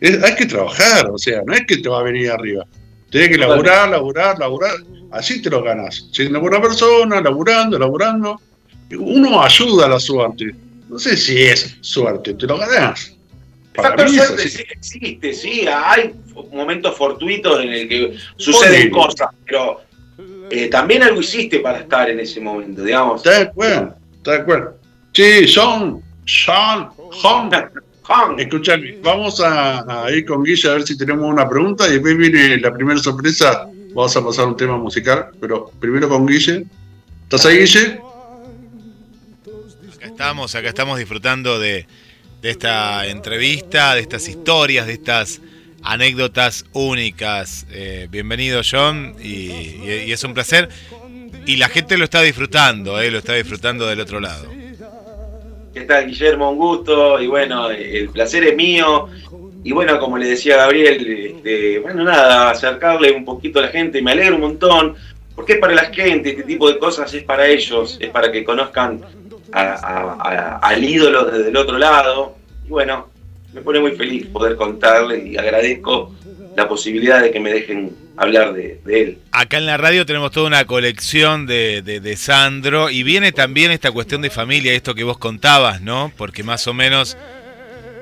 hay 0.00 0.34
que 0.36 0.46
trabajar, 0.46 1.10
o 1.10 1.18
sea, 1.18 1.42
no 1.44 1.52
es 1.52 1.66
que 1.66 1.78
te 1.78 1.88
va 1.88 2.00
a 2.00 2.04
venir 2.04 2.30
arriba. 2.30 2.64
Tienes 3.10 3.30
que 3.30 3.38
laburar, 3.38 3.88
laburar, 3.88 4.38
laburar. 4.38 4.76
Así 5.10 5.42
te 5.42 5.50
lo 5.50 5.64
ganas. 5.64 6.08
Siendo 6.12 6.40
buena 6.40 6.62
persona, 6.62 7.20
laburando, 7.20 7.76
laburando. 7.76 8.40
Uno 8.98 9.42
ayuda 9.42 9.86
a 9.86 9.88
la 9.88 10.00
suerte. 10.00 10.54
No 10.88 10.98
sé 10.98 11.16
si 11.16 11.38
es 11.40 11.76
suerte, 11.80 12.34
te 12.34 12.46
lo 12.46 12.58
ganas. 12.58 13.16
Para 13.74 14.08
suerte 14.08 14.48
sí 14.48 14.64
existe, 14.68 15.32
sí. 15.32 15.66
Hay 15.72 16.14
momentos 16.52 16.96
fortuitos 16.96 17.60
en 17.60 17.68
el 17.68 17.88
que 17.88 18.16
suceden 18.36 18.90
cosas, 18.90 19.28
pero 19.46 19.80
eh, 20.50 20.68
también 20.68 21.02
algo 21.02 21.20
hiciste 21.20 21.60
para 21.60 21.78
estar 21.78 22.10
en 22.10 22.20
ese 22.20 22.40
momento, 22.40 22.82
digamos. 22.82 23.24
Está 23.24 23.38
de 23.38 23.46
acuerdo, 23.46 23.94
está 24.16 24.30
de 24.32 24.38
acuerdo. 24.38 24.76
Sí, 25.12 25.46
Sean, 25.46 26.02
Sean, 26.26 26.90
Sean. 27.20 27.50
Escuchame, 28.38 28.98
vamos 29.02 29.40
a, 29.40 30.06
ir 30.12 30.26
con 30.26 30.42
Guille 30.42 30.68
a 30.68 30.72
ver 30.72 30.82
si 30.82 30.98
tenemos 30.98 31.30
una 31.30 31.48
pregunta 31.48 31.86
y 31.86 31.92
después 31.92 32.16
viene 32.16 32.56
la 32.58 32.72
primera 32.74 32.98
sorpresa. 32.98 33.68
Vamos 33.94 34.16
a 34.16 34.24
pasar 34.24 34.46
un 34.48 34.56
tema 34.56 34.76
musical, 34.76 35.28
pero 35.40 35.70
primero 35.78 36.08
con 36.08 36.26
Guille. 36.26 36.66
¿Estás 37.22 37.46
ahí, 37.46 37.58
Guille? 37.58 38.00
Estamos, 40.20 40.54
acá 40.54 40.68
estamos 40.68 40.98
disfrutando 40.98 41.58
de, 41.58 41.86
esta 42.42 43.06
entrevista, 43.06 43.94
de 43.94 44.02
estas 44.02 44.28
historias, 44.28 44.86
de 44.86 44.92
estas 44.92 45.40
anécdotas 45.82 46.66
únicas. 46.74 47.66
Eh, 47.70 48.06
bienvenido, 48.10 48.60
John, 48.62 49.14
y, 49.18 50.12
es 50.12 50.22
un 50.22 50.34
placer. 50.34 50.68
Y 51.46 51.56
la 51.56 51.70
gente 51.70 51.96
lo 51.96 52.04
está 52.04 52.20
disfrutando, 52.20 53.00
eh, 53.00 53.10
lo 53.10 53.16
está 53.16 53.32
disfrutando 53.32 53.86
del 53.86 53.98
otro 53.98 54.20
lado. 54.20 54.46
¿Qué 55.72 55.80
tal, 55.86 56.08
Guillermo? 56.08 56.50
Un 56.50 56.58
gusto. 56.58 57.18
Y 57.18 57.26
bueno, 57.26 57.70
el 57.70 58.10
placer 58.10 58.44
es 58.44 58.54
mío. 58.54 59.08
Y 59.64 59.72
bueno, 59.72 59.98
como 59.98 60.18
le 60.18 60.26
decía 60.26 60.58
Gabriel, 60.58 61.32
este, 61.34 61.78
bueno, 61.78 62.04
nada, 62.04 62.50
acercarle 62.50 63.10
un 63.12 63.24
poquito 63.24 63.58
a 63.58 63.62
la 63.62 63.68
gente. 63.68 64.02
Me 64.02 64.12
alegro 64.12 64.34
un 64.34 64.42
montón. 64.42 64.96
Porque 65.34 65.54
para 65.54 65.72
la 65.72 65.86
gente, 65.86 66.28
este 66.28 66.42
tipo 66.42 66.70
de 66.70 66.78
cosas 66.78 67.14
es 67.14 67.22
para 67.22 67.46
ellos, 67.46 67.96
es 67.98 68.10
para 68.10 68.30
que 68.30 68.44
conozcan 68.44 69.00
al 69.52 70.84
ídolo 70.84 71.24
desde 71.24 71.48
el 71.48 71.56
otro 71.56 71.78
lado. 71.78 72.36
Y 72.66 72.68
bueno, 72.68 73.08
me 73.52 73.60
pone 73.60 73.80
muy 73.80 73.92
feliz 73.92 74.26
poder 74.26 74.56
contarle 74.56 75.28
y 75.28 75.36
agradezco 75.36 76.14
la 76.56 76.68
posibilidad 76.68 77.20
de 77.22 77.30
que 77.30 77.40
me 77.40 77.52
dejen 77.52 77.96
hablar 78.16 78.52
de, 78.52 78.80
él. 78.86 79.18
Acá 79.32 79.58
en 79.58 79.66
la 79.66 79.76
radio 79.76 80.04
tenemos 80.04 80.30
toda 80.30 80.46
una 80.46 80.64
colección 80.66 81.46
de, 81.46 81.82
de, 81.82 82.16
Sandro 82.16 82.90
y 82.90 83.02
viene 83.02 83.32
también 83.32 83.70
esta 83.70 83.90
cuestión 83.92 84.20
de 84.20 84.30
familia, 84.30 84.74
esto 84.74 84.94
que 84.94 85.04
vos 85.04 85.18
contabas, 85.18 85.80
¿no? 85.80 86.12
Porque 86.16 86.42
más 86.42 86.66
o 86.66 86.74
menos 86.74 87.16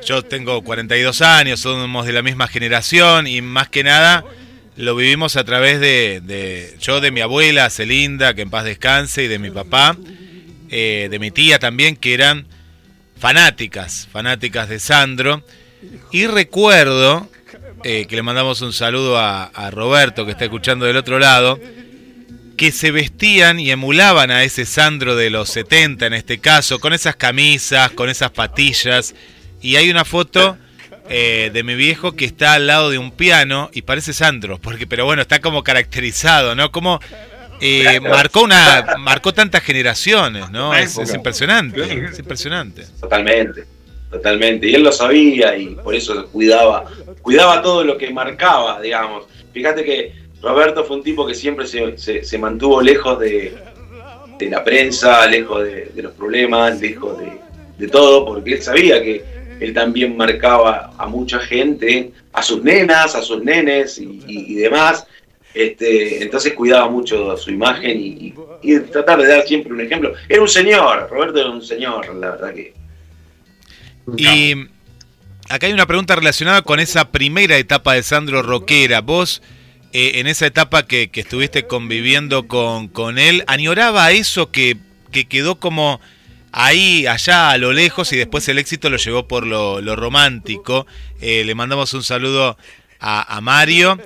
yo 0.04 0.22
tengo 0.22 0.62
42 0.62 1.22
años, 1.22 1.60
somos 1.60 2.06
de 2.06 2.12
la 2.12 2.22
misma 2.22 2.48
generación 2.48 3.26
y 3.26 3.42
más 3.42 3.68
que 3.68 3.84
nada 3.84 4.24
lo 4.78 4.94
vivimos 4.94 5.36
a 5.36 5.44
través 5.44 5.80
de, 5.80 6.76
yo 6.80 7.00
de 7.00 7.10
mi 7.10 7.20
abuela 7.20 7.68
Celinda, 7.68 8.34
que 8.34 8.42
en 8.42 8.50
paz 8.50 8.64
descanse, 8.64 9.24
y 9.24 9.28
de 9.28 9.40
mi 9.40 9.50
papá, 9.50 9.96
eh, 10.70 11.08
de 11.10 11.18
mi 11.18 11.30
tía 11.30 11.58
también, 11.58 11.96
que 11.96 12.14
eran 12.14 12.46
fanáticas, 13.18 14.08
fanáticas 14.10 14.68
de 14.68 14.78
Sandro. 14.78 15.42
Y 16.12 16.26
recuerdo 16.26 17.30
eh, 17.84 18.06
que 18.06 18.16
le 18.16 18.22
mandamos 18.22 18.60
un 18.62 18.72
saludo 18.72 19.18
a, 19.18 19.70
Roberto 19.70 20.24
que 20.24 20.32
está 20.32 20.44
escuchando 20.44 20.86
del 20.86 20.96
otro 20.96 21.18
lado, 21.18 21.60
que 22.56 22.72
se 22.72 22.90
vestían 22.90 23.60
y 23.60 23.70
emulaban 23.70 24.30
a 24.30 24.42
ese 24.42 24.66
Sandro 24.66 25.14
de 25.14 25.30
los 25.30 25.48
70 25.50 26.06
en 26.06 26.14
este 26.14 26.38
caso, 26.38 26.80
con 26.80 26.92
esas 26.92 27.16
camisas, 27.16 27.90
con 27.92 28.08
esas 28.08 28.30
patillas. 28.30 29.14
Y 29.60 29.76
hay 29.76 29.90
una 29.90 30.04
foto 30.04 30.58
eh, 31.08 31.50
de 31.52 31.62
mi 31.62 31.74
viejo 31.74 32.12
que 32.12 32.24
está 32.24 32.54
al 32.54 32.66
lado 32.66 32.90
de 32.90 32.98
un 32.98 33.12
piano 33.12 33.70
y 33.72 33.82
parece 33.82 34.12
Sandro, 34.12 34.58
porque 34.58 34.86
pero 34.86 35.04
bueno, 35.04 35.22
está 35.22 35.40
como 35.40 35.62
caracterizado, 35.62 36.54
¿no? 36.54 36.72
Como 36.72 37.00
eh, 37.60 38.00
marcó 38.00 38.42
una 38.42 38.96
marcó 38.98 39.32
tantas 39.32 39.62
generaciones, 39.62 40.50
¿no? 40.50 40.74
Es, 40.74 40.96
impresionante, 41.14 41.82
es 41.82 42.18
impresionante. 42.18 42.84
Totalmente, 43.00 43.64
totalmente. 44.10 44.68
Y 44.68 44.74
él 44.74 44.82
lo 44.82 44.92
sabía 44.92 45.56
y 45.56 45.74
por 45.74 45.94
eso 45.94 46.26
cuidaba, 46.28 46.84
cuidaba 47.22 47.62
todo 47.62 47.84
lo 47.84 47.96
que 47.96 48.10
marcaba, 48.10 48.80
digamos. 48.80 49.26
Fíjate 49.52 49.84
que 49.84 50.12
Roberto 50.40 50.84
fue 50.84 50.96
un 50.96 51.02
tipo 51.02 51.26
que 51.26 51.34
siempre 51.34 51.66
se, 51.66 51.96
se, 52.24 52.38
mantuvo 52.38 52.80
lejos 52.80 53.18
de, 53.18 53.56
de, 54.38 54.50
la 54.50 54.62
prensa, 54.62 55.26
lejos 55.26 55.64
de, 55.64 55.90
los 55.96 56.12
problemas, 56.12 56.80
lejos 56.80 57.18
de, 57.18 57.32
de 57.76 57.88
todo, 57.88 58.24
porque 58.24 58.54
él 58.54 58.62
sabía 58.62 59.02
que 59.02 59.24
él 59.58 59.74
también 59.74 60.16
marcaba 60.16 60.92
a 60.96 61.06
mucha 61.06 61.40
gente, 61.40 62.12
a 62.32 62.42
sus 62.42 62.62
nenas, 62.62 63.16
a 63.16 63.22
sus 63.22 63.42
nenes 63.42 63.98
y 63.98 64.54
demás 64.54 65.04
este, 65.54 66.22
entonces 66.22 66.52
cuidaba 66.52 66.88
mucho 66.88 67.36
su 67.36 67.50
imagen 67.50 67.98
y, 68.00 68.34
tratar 68.92 69.20
de 69.20 69.28
dar 69.28 69.46
siempre 69.46 69.72
un 69.72 69.80
ejemplo. 69.80 70.12
Era 70.28 70.42
un 70.42 70.48
señor, 70.48 71.08
Roberto 71.10 71.40
era 71.40 71.50
un 71.50 71.62
señor, 71.62 72.14
la 72.16 72.30
verdad 72.30 72.54
que. 72.54 72.74
Y 74.16 74.54
acá 75.48 75.66
hay 75.66 75.72
una 75.72 75.86
pregunta 75.86 76.16
relacionada 76.16 76.62
con 76.62 76.80
esa 76.80 77.10
primera 77.10 77.56
etapa 77.56 77.94
de 77.94 78.02
Sandro 78.02 78.42
Roquera. 78.42 79.00
Vos, 79.00 79.42
eh, 79.92 80.12
en 80.16 80.26
esa 80.26 80.46
etapa 80.46 80.86
que, 80.86 81.10
estuviste 81.14 81.66
conviviendo 81.66 82.46
con, 82.46 83.18
él, 83.18 83.44
¿añoraba 83.46 84.10
eso 84.12 84.50
que, 84.50 84.76
que, 85.12 85.26
quedó 85.26 85.58
como 85.58 86.00
ahí, 86.52 87.06
allá, 87.06 87.50
a 87.50 87.58
lo 87.58 87.72
lejos 87.72 88.12
y 88.12 88.16
después 88.16 88.48
el 88.48 88.58
éxito 88.58 88.90
lo 88.90 88.96
llevó 88.96 89.26
por 89.28 89.46
lo, 89.46 89.96
romántico? 89.96 90.86
Eh, 91.20 91.44
le 91.44 91.54
mandamos 91.54 91.94
un 91.94 92.02
saludo 92.02 92.58
a, 93.00 93.40
Mario, 93.40 93.98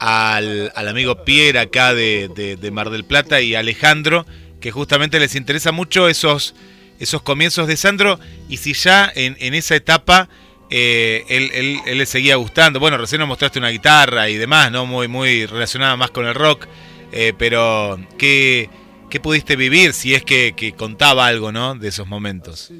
al, 0.00 0.72
amigo 0.74 1.24
Pierre 1.24 1.58
acá 1.58 1.94
de, 1.94 2.70
Mar 2.72 2.90
del 2.90 3.04
Plata 3.04 3.40
y 3.40 3.54
Alejandro, 3.54 4.26
que 4.60 4.70
justamente 4.70 5.20
les 5.20 5.34
interesa 5.34 5.72
mucho 5.72 6.08
esos, 6.08 6.54
esos 6.98 7.22
comienzos 7.22 7.68
de 7.68 7.76
Sandro 7.76 8.18
y 8.48 8.56
si 8.58 8.72
ya 8.72 9.10
en, 9.14 9.54
esa 9.54 9.76
etapa 9.76 10.28
eh, 10.70 11.24
él, 11.28 11.98
le 11.98 12.06
seguía 12.06 12.36
gustando. 12.36 12.80
Bueno, 12.80 12.98
recién 12.98 13.20
nos 13.20 13.28
mostraste 13.28 13.58
una 13.58 13.70
guitarra 13.70 14.28
y 14.28 14.36
demás, 14.36 14.70
¿no? 14.70 14.86
Muy, 14.86 15.08
muy 15.08 15.46
relacionada 15.46 15.96
más 15.96 16.10
con 16.10 16.26
el 16.26 16.34
rock, 16.34 16.66
eh, 17.12 17.32
pero 17.38 17.98
¿qué, 18.18 18.70
¿qué, 19.10 19.20
pudiste 19.20 19.56
vivir 19.56 19.92
si 19.92 20.14
es 20.14 20.22
que, 20.24 20.54
que 20.56 20.72
contaba 20.72 21.26
algo, 21.26 21.52
¿no? 21.52 21.74
De 21.74 21.88
esos 21.88 22.06
momentos. 22.06 22.70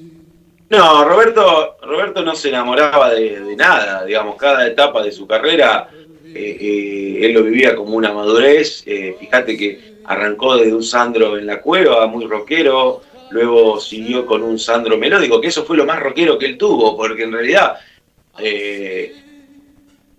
No, 0.71 1.05
Roberto, 1.05 1.79
Roberto 1.83 2.23
no 2.23 2.35
se 2.35 2.51
enamoraba 2.51 3.11
de, 3.15 3.57
nada, 3.57 4.05
digamos, 4.05 4.37
cada 4.37 4.67
etapa 4.67 5.03
de 5.03 5.13
su 5.13 5.27
carrera 5.27 5.89
eh, 6.27 6.59
eh, 6.61 7.19
él 7.23 7.33
lo 7.33 7.43
vivía 7.43 7.75
como 7.75 7.97
una 7.97 8.13
madurez. 8.13 8.83
Eh, 8.85 9.17
fíjate 9.19 9.57
que 9.57 9.99
arrancó 10.05 10.57
desde 10.57 10.75
un 10.75 10.83
Sandro 10.83 11.39
en 11.39 11.47
la 11.47 11.63
cueva, 11.63 12.07
muy 12.07 12.27
rockero, 12.27 13.01
luego 13.31 13.81
siguió 13.81 14.27
con 14.27 14.43
un 14.43 14.59
Sandro 14.59 14.99
melódico, 14.99 15.41
que 15.41 15.49
eso 15.49 15.65
fue 15.65 15.77
lo 15.77 15.87
más 15.87 16.01
rockero 16.01 16.39
que 16.39 16.47
él 16.47 16.59
tuvo, 16.59 16.97
porque 16.97 17.23
en 17.23 17.33
realidad 17.33 17.77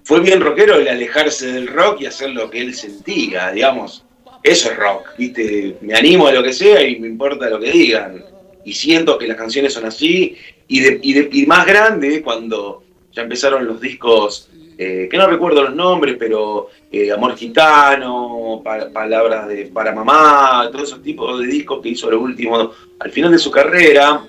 fue 0.04 0.20
bien 0.20 0.42
rockero 0.42 0.76
el 0.76 0.88
alejarse 0.88 1.54
del 1.54 1.68
rock 1.68 2.02
y 2.02 2.06
hacer 2.08 2.32
lo 2.32 2.50
que 2.50 2.62
él 2.62 2.74
sentía, 2.74 3.52
digamos. 3.52 4.04
Eso 4.44 4.72
es 4.72 4.78
rock, 4.78 5.10
¿viste? 5.18 5.78
Me 5.82 5.94
animo 5.94 6.28
a 6.28 6.32
lo 6.32 6.42
que 6.42 6.54
sea 6.54 6.82
y 6.82 7.00
me 7.00 7.08
importa 7.08 7.50
lo 7.50 7.60
que 7.60 7.72
digan 7.72 8.24
y 8.70 8.74
siento 8.74 9.18
que 9.18 9.28
las 9.28 9.36
canciones 9.36 9.74
son 9.74 9.86
así. 9.86 10.36
Y, 10.68 11.42
y, 11.42 11.46
más 11.48 11.66
grande, 11.66 12.22
cuando 12.22 12.84
ya 13.12 13.24
empezaron 13.24 13.66
los 13.66 13.82
discos, 13.82 14.48
eh, 14.78 15.08
que 15.10 15.18
no 15.18 15.26
recuerdo 15.26 15.64
los 15.64 15.76
nombres, 15.76 16.16
pero 16.20 16.70
eh, 16.92 17.12
Amor 17.12 17.36
Gitano, 17.36 18.62
Palabras 18.94 19.48
de 19.48 19.66
para 19.74 19.92
Mamá, 19.92 20.70
todos 20.72 20.90
esos 20.90 21.02
tipos 21.02 21.40
de 21.40 21.48
discos 21.48 21.82
que 21.82 21.90
hizo 21.90 22.12
lo 22.12 22.22
último 22.22 22.72
al 23.00 23.12
final 23.12 23.32
de 23.32 23.40
su 23.40 23.50
carrera, 23.50 24.24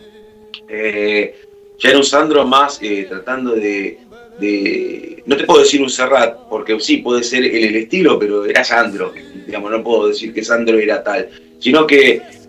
eh, 0.66 1.34
ya 1.78 1.90
era 1.90 1.98
un 1.98 2.04
Sandro 2.04 2.46
más 2.46 2.80
tratando 3.08 3.52
de, 3.52 3.98
de, 4.38 5.22
No 5.26 5.36
te 5.36 5.44
puedo 5.44 5.60
decir 5.60 5.82
un 5.82 5.90
Serrat, 5.90 6.48
porque 6.48 6.80
sí, 6.80 6.96
puede 6.98 7.22
ser 7.22 7.44
el, 7.44 7.64
el 7.64 7.76
estilo, 7.76 8.18
pero 8.18 8.46
era 8.46 8.64
Sandro, 8.64 9.12
digamos, 9.46 9.70
no 9.70 9.84
puedo 9.84 10.08
decir 10.08 10.32
que 10.32 10.42
Sandro 10.42 10.78
era 10.78 11.02
tal, 11.02 11.28
sino 11.58 11.86
que 11.86 12.39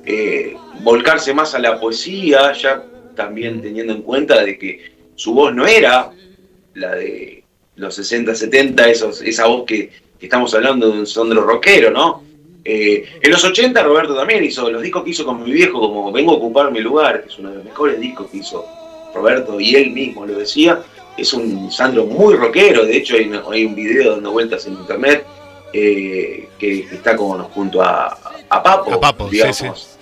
volcarse 0.81 1.33
más 1.33 1.53
a 1.55 1.59
la 1.59 1.79
poesía, 1.79 2.51
ya 2.53 2.83
también 3.15 3.61
teniendo 3.61 3.93
en 3.93 4.01
cuenta 4.01 4.43
de 4.43 4.57
que 4.57 4.91
su 5.15 5.33
voz 5.33 5.53
no 5.53 5.67
era 5.67 6.11
la 6.73 6.95
de 6.95 7.43
los 7.75 7.95
60, 7.95 8.33
70, 8.35 8.89
esos, 8.89 9.21
esa 9.21 9.47
voz 9.47 9.65
que, 9.65 9.89
estamos 10.19 10.53
hablando 10.53 10.91
de 10.91 10.99
un 10.99 11.07
sondro 11.07 11.41
rockero, 11.41 11.89
¿no? 11.89 12.23
Eh, 12.63 13.05
en 13.23 13.31
los 13.31 13.43
80 13.43 13.81
Roberto 13.81 14.15
también 14.15 14.43
hizo 14.43 14.69
los 14.69 14.83
discos 14.83 15.03
que 15.03 15.09
hizo 15.09 15.25
con 15.25 15.43
mi 15.43 15.51
viejo, 15.51 15.79
como 15.79 16.11
Vengo 16.11 16.33
a 16.33 16.35
ocupar 16.35 16.71
mi 16.71 16.79
lugar, 16.79 17.23
que 17.23 17.29
es 17.29 17.39
uno 17.39 17.49
de 17.49 17.55
los 17.55 17.65
mejores 17.65 17.99
discos 17.99 18.29
que 18.29 18.37
hizo 18.37 18.63
Roberto, 19.15 19.59
y 19.59 19.75
él 19.75 19.89
mismo 19.89 20.27
lo 20.27 20.37
decía, 20.37 20.79
es 21.17 21.33
un 21.33 21.71
Sandro 21.71 22.05
muy 22.05 22.35
rockero, 22.35 22.85
de 22.85 22.97
hecho 22.97 23.15
hay, 23.15 23.65
un 23.65 23.75
video 23.75 24.11
dando 24.11 24.31
vueltas 24.31 24.67
en 24.67 24.73
internet 24.73 25.25
eh, 25.73 26.49
que, 26.57 26.79
está 26.91 27.15
como 27.15 27.37
junto 27.45 27.81
a, 27.81 28.17
a 28.49 28.63
Papo, 28.63 28.93
a 28.93 28.99
Papo 28.99 29.29
digamos. 29.29 29.97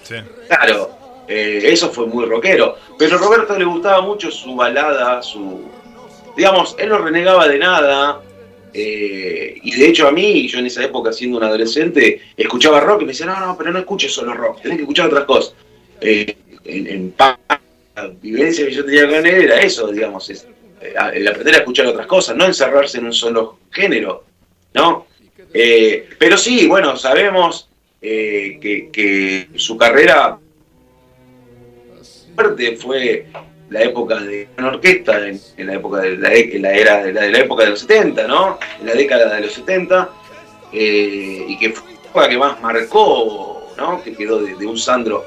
Claro, 0.47 0.89
eh, 1.27 1.61
eso 1.63 1.91
fue 1.91 2.07
muy 2.07 2.25
rockero. 2.25 2.75
Pero 2.97 3.15
a 3.15 3.19
Roberto 3.19 3.57
le 3.57 3.65
gustaba 3.65 4.01
mucho 4.01 4.31
su 4.31 4.55
balada, 4.55 5.21
su. 5.21 5.61
Digamos, 6.35 6.75
él 6.79 6.89
no 6.89 6.97
renegaba 6.97 7.47
de 7.47 7.59
nada. 7.59 8.21
Eh, 8.73 9.59
y 9.63 9.75
de 9.75 9.87
hecho 9.87 10.07
a 10.07 10.11
mí, 10.11 10.47
yo 10.47 10.59
en 10.59 10.67
esa 10.67 10.83
época 10.83 11.11
siendo 11.11 11.37
un 11.37 11.43
adolescente, 11.43 12.21
escuchaba 12.37 12.79
rock 12.79 13.01
y 13.01 13.05
me 13.05 13.11
decía, 13.11 13.25
no, 13.25 13.39
no, 13.39 13.57
pero 13.57 13.71
no 13.71 13.79
escuches 13.79 14.13
solo 14.13 14.33
rock, 14.33 14.61
tenés 14.61 14.77
que 14.77 14.83
escuchar 14.83 15.07
otras 15.07 15.25
cosas. 15.25 15.55
Eh, 16.01 16.35
en, 16.65 17.13
la 17.17 18.07
vivencia 18.21 18.65
que 18.65 18.71
yo 18.71 18.85
tenía 18.85 19.07
con 19.07 19.25
él 19.25 19.43
era 19.43 19.59
eso, 19.59 19.87
digamos, 19.87 20.29
es, 20.29 20.47
el 21.13 21.27
aprender 21.27 21.55
a 21.55 21.57
escuchar 21.59 21.87
otras 21.87 22.05
cosas, 22.05 22.35
no 22.35 22.45
encerrarse 22.45 22.99
en 22.99 23.05
un 23.05 23.13
solo 23.13 23.57
género, 23.71 24.23
¿no? 24.73 25.07
Pero 25.51 26.37
sí, 26.37 26.67
bueno, 26.67 26.95
sabemos 26.95 27.69
eh, 28.01 28.59
que, 28.61 29.47
su 29.55 29.77
carrera 29.77 30.37
fuerte 32.33 32.77
fue 32.77 33.25
la 33.69 33.81
época 33.81 34.15
de 34.19 34.47
una 34.57 34.69
orquesta, 34.69 35.27
en, 35.27 35.39
la 35.57 35.73
época 35.73 35.99
de 35.99 36.17
la, 36.17 36.73
era 36.73 37.03
de 37.03 37.11
la, 37.11 37.39
época 37.39 37.65
de 37.65 37.71
los 37.71 37.79
70, 37.81 38.27
¿no? 38.27 38.57
En 38.79 38.87
la 38.87 38.93
década 38.93 39.35
de 39.35 39.41
los 39.41 39.53
70, 39.53 40.09
eh, 40.71 41.45
y 41.47 41.57
que 41.57 41.71
fue 41.71 42.23
la 42.23 42.29
que 42.29 42.37
más 42.37 42.61
marcó, 42.61 43.73
¿no? 43.77 44.01
Que 44.01 44.13
quedó 44.13 44.39
de, 44.39 44.65
un 44.65 44.77
Sandro. 44.77 45.25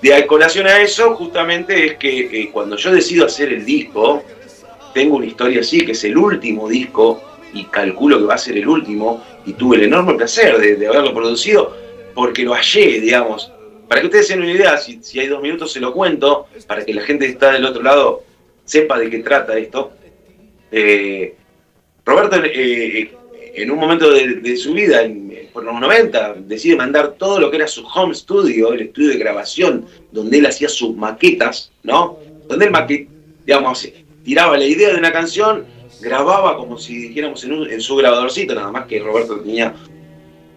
De 0.00 0.26
colación 0.26 0.66
a 0.66 0.80
eso, 0.80 1.16
justamente 1.16 1.86
es 1.86 1.94
que 1.96 2.50
cuando 2.52 2.76
yo 2.76 2.92
decido 2.92 3.26
hacer 3.26 3.52
el 3.52 3.64
disco, 3.64 4.22
tengo 4.94 5.16
una 5.16 5.26
historia 5.26 5.60
así, 5.60 5.84
que 5.84 5.92
es 5.92 6.04
el 6.04 6.16
último 6.16 6.68
disco, 6.68 7.22
y 7.56 7.64
calculo 7.64 8.18
que 8.18 8.24
va 8.24 8.34
a 8.34 8.38
ser 8.38 8.56
el 8.58 8.68
último, 8.68 9.24
y 9.44 9.54
tuve 9.54 9.76
el 9.76 9.84
enorme 9.84 10.14
placer 10.14 10.58
de 10.58 10.86
haberlo 10.86 11.14
producido, 11.14 11.74
porque 12.16 12.44
lo 12.44 12.54
hallé, 12.54 13.00
digamos. 13.00 13.52
para 13.88 14.00
que 14.00 14.08
ustedes 14.08 14.26
tengan 14.26 14.48
una 14.48 14.56
idea, 14.56 14.76
si, 14.78 15.20
hay 15.20 15.28
dos 15.28 15.40
minutos 15.40 15.72
se 15.72 15.78
lo 15.78 15.92
cuento, 15.92 16.46
para 16.66 16.84
que 16.84 16.92
la 16.92 17.02
gente 17.02 17.26
que 17.26 17.32
está 17.32 17.52
del 17.52 17.64
otro 17.64 17.82
lado 17.82 18.24
sepa 18.64 18.98
de 18.98 19.08
qué 19.08 19.18
trata 19.20 19.56
esto. 19.56 19.92
Eh, 20.72 21.36
Roberto, 22.04 22.36
eh, 22.42 23.12
en 23.54 23.70
un 23.70 23.78
momento 23.78 24.10
de, 24.10 24.56
su 24.56 24.72
vida, 24.72 25.02
por 25.52 25.62
los 25.62 25.78
90, 25.78 26.36
decide 26.40 26.74
mandar 26.74 27.14
todo 27.16 27.38
lo 27.38 27.50
que 27.50 27.58
era 27.58 27.68
su 27.68 27.86
home 27.86 28.14
studio, 28.14 28.72
el 28.72 28.80
estudio 28.80 29.10
de 29.10 29.18
grabación, 29.18 29.86
donde 30.10 30.38
él 30.38 30.46
hacía 30.46 30.68
sus 30.68 30.96
maquetas, 30.96 31.70
¿no? 31.82 32.18
Donde 32.48 32.64
él 32.64 32.70
maquet, 32.70 33.08
digamos, 33.44 33.88
tiraba 34.24 34.58
la 34.58 34.64
idea 34.64 34.90
de 34.90 34.98
una 34.98 35.12
canción, 35.12 35.64
grababa 36.00 36.56
como 36.56 36.78
si 36.78 36.96
dijéramos 37.08 37.42
en, 37.44 37.52
un- 37.52 37.70
en 37.70 37.80
su 37.80 37.96
grabadorcito, 37.96 38.54
nada 38.54 38.70
más 38.70 38.86
que 38.86 38.98
Roberto 39.00 39.40
tenía 39.40 39.74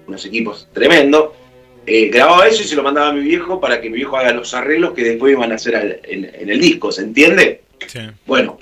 unos 0.08 0.26
equipos 0.26 0.68
tremendos. 0.74 1.30
eh, 1.86 2.10
grababa 2.10 2.48
eso 2.48 2.62
y 2.62 2.66
se 2.66 2.76
lo 2.76 2.84
mandaba 2.84 3.10
a 3.10 3.14
mi 3.14 3.22
viejo 3.22 3.60
para 3.60 3.82
que 3.82 3.90
mi 3.90 3.96
viejo 3.98 4.16
haga 4.18 4.32
los 4.34 4.54
arreglos 4.54 4.94
que 4.94 5.04
después 5.04 5.32
iban 5.34 5.52
a 5.52 5.56
hacer 5.56 5.76
al- 5.76 6.00
en, 6.04 6.26
en 6.34 6.50
el 6.50 6.60
disco, 6.60 6.92
¿se 6.92 7.02
entiende? 7.02 7.62
Sí. 7.88 8.00
Bueno, 8.28 8.60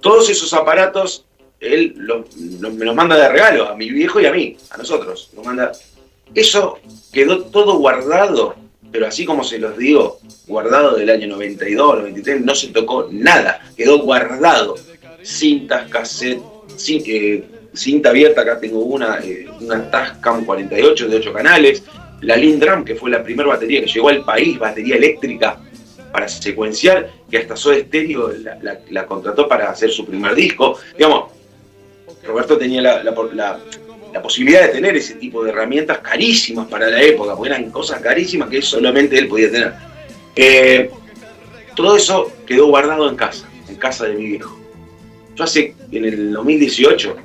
todos 0.00 0.28
esos 0.30 0.52
aparatos 0.54 1.24
él 1.58 1.94
me 1.96 2.84
los 2.84 2.94
manda 2.94 3.16
de 3.18 3.28
regalo 3.28 3.68
a 3.68 3.74
mi 3.76 3.90
viejo 3.90 4.20
y 4.20 4.26
a 4.26 4.32
mí, 4.32 4.56
a 4.70 4.76
nosotros. 4.78 5.30
Nos 5.34 5.44
manda. 5.44 5.72
Eso 6.34 6.78
quedó 7.12 7.44
todo 7.46 7.76
guardado, 7.78 8.54
pero 8.92 9.06
así 9.06 9.24
como 9.24 9.42
se 9.44 9.58
los 9.58 9.76
digo, 9.76 10.20
guardado 10.46 10.94
del 10.96 11.10
año 11.10 11.26
92, 11.26 11.98
93, 11.98 12.40
no 12.42 12.54
se 12.54 12.68
tocó 12.68 13.08
nada, 13.10 13.60
quedó 13.76 13.98
guardado. 13.98 14.76
Cintas, 15.22 15.88
cassette, 15.90 16.40
cin- 16.76 17.02
eh, 17.06 17.44
cinta 17.74 18.10
abierta, 18.10 18.40
acá 18.42 18.58
tengo 18.60 18.80
una, 18.80 19.18
eh, 19.22 19.46
una 19.60 19.90
Tascam 19.90 20.44
48 20.44 21.08
de 21.08 21.16
8 21.16 21.32
canales, 21.32 21.82
la 22.22 22.36
Lindram, 22.36 22.84
que 22.84 22.94
fue 22.96 23.10
la 23.10 23.22
primera 23.22 23.48
batería 23.48 23.80
que 23.80 23.86
llegó 23.86 24.08
al 24.08 24.24
país, 24.24 24.58
batería 24.58 24.96
eléctrica 24.96 25.58
para 26.12 26.28
secuenciar, 26.28 27.10
que 27.30 27.38
hasta 27.38 27.56
Soda 27.56 27.78
Stereo 27.78 28.32
la, 28.42 28.58
la- 28.62 28.80
la 28.90 29.06
contrató 29.06 29.46
para 29.48 29.70
hacer 29.70 29.90
su 29.90 30.04
primer 30.04 30.34
disco. 30.34 30.78
Digamos, 30.96 31.30
Roberto 32.26 32.58
tenía 32.58 32.82
la, 32.82 33.02
la- 33.04 33.14
la- 33.32 33.60
la 34.12 34.20
posibilidad 34.22 34.62
de 34.62 34.68
tener 34.68 34.96
ese 34.96 35.14
tipo 35.14 35.44
de 35.44 35.50
herramientas 35.50 35.98
carísimas 35.98 36.66
para 36.66 36.88
la 36.90 37.00
época, 37.00 37.36
porque 37.36 37.50
eran 37.52 37.70
cosas 37.70 38.00
carísimas 38.00 38.48
que 38.50 38.60
solamente 38.60 39.16
él 39.16 39.28
podía 39.28 39.50
tener. 39.50 39.72
Eh, 40.34 40.90
todo 41.76 41.96
eso 41.96 42.32
quedó 42.44 42.66
guardado 42.66 43.08
en 43.08 43.14
casa, 43.16 43.48
en 43.68 43.76
casa 43.76 44.06
de 44.06 44.14
mi 44.14 44.26
viejo. 44.26 44.59
Yo 45.40 45.44
hace, 45.44 45.74
en 45.90 46.04
el 46.04 46.32
2018, 46.34 47.16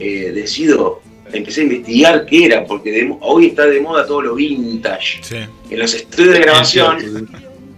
eh, 0.00 0.32
decido, 0.34 1.00
empecé 1.32 1.60
a 1.60 1.64
investigar 1.64 2.26
qué 2.26 2.46
era, 2.46 2.64
porque 2.64 2.90
de 2.90 3.16
hoy 3.20 3.46
está 3.46 3.64
de 3.66 3.80
moda 3.80 4.04
todo 4.04 4.22
lo 4.22 4.34
vintage. 4.34 5.20
Sí. 5.22 5.36
En 5.70 5.78
los 5.78 5.94
estudios 5.94 6.34
de 6.34 6.40
grabación. 6.40 7.30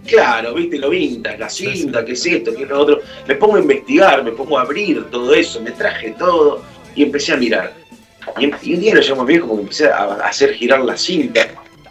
Claro, 0.07 0.55
viste, 0.55 0.79
lo 0.79 0.89
vintage, 0.89 1.37
la 1.37 1.51
cinta, 1.51 2.07
qué 2.07 2.13
es 2.13 2.25
esto, 2.25 2.55
qué 2.55 2.63
es 2.63 2.69
lo 2.71 2.81
otro. 2.81 3.03
Me 3.27 3.35
pongo 3.35 3.57
a 3.57 3.61
investigar, 3.61 4.25
me 4.25 4.33
pongo 4.33 4.59
a 4.59 4.63
abrir 4.63 5.05
todo 5.11 5.35
eso, 5.35 5.61
me 5.61 5.73
traje 5.73 6.15
todo 6.19 6.63
y 6.97 7.03
empecé 7.03 7.35
a 7.35 7.37
mirar. 7.37 7.75
Y, 8.41 8.45
em- 8.45 8.53
y 8.63 8.75
un 8.77 8.81
día 8.81 8.95
lo 8.95 9.03
llamo 9.03 9.21
a 9.21 9.25
mi 9.27 9.33
viejo 9.35 9.47
porque 9.49 9.63
empecé 9.65 9.89
a, 9.89 10.05
a 10.05 10.15
hacer 10.27 10.55
girar 10.55 10.81
la 10.81 10.97
cinta. 10.97 11.47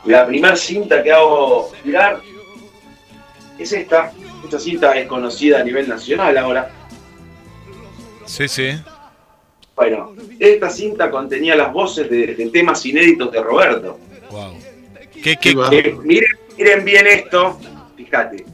La 0.06 0.26
primera 0.26 0.56
cinta 0.56 1.04
que 1.04 1.12
hago 1.12 1.72
girar 1.84 2.20
es 3.60 3.72
esta. 3.74 4.12
Esta 4.44 4.60
cinta 4.60 4.94
es 4.94 5.06
conocida 5.08 5.60
a 5.60 5.64
nivel 5.64 5.88
nacional 5.88 6.36
ahora. 6.36 6.72
Sí, 8.28 8.48
sí. 8.48 8.70
Bueno, 9.76 10.14
esta 10.40 10.70
cinta 10.70 11.10
contenía 11.10 11.56
las 11.56 11.72
voces 11.72 12.10
de, 12.10 12.36
de 12.36 12.50
temas 12.50 12.86
inéditos 12.86 13.32
de 13.32 13.42
Roberto. 13.42 14.00
Wow. 14.32 14.58
¿Qué, 15.24 15.38
qué. 15.38 15.52
Eh, 15.72 15.96
miren, 16.04 16.30
miren 16.58 16.86
bien 16.86 17.08
esto, 17.08 17.60
fíjate. 17.96 18.46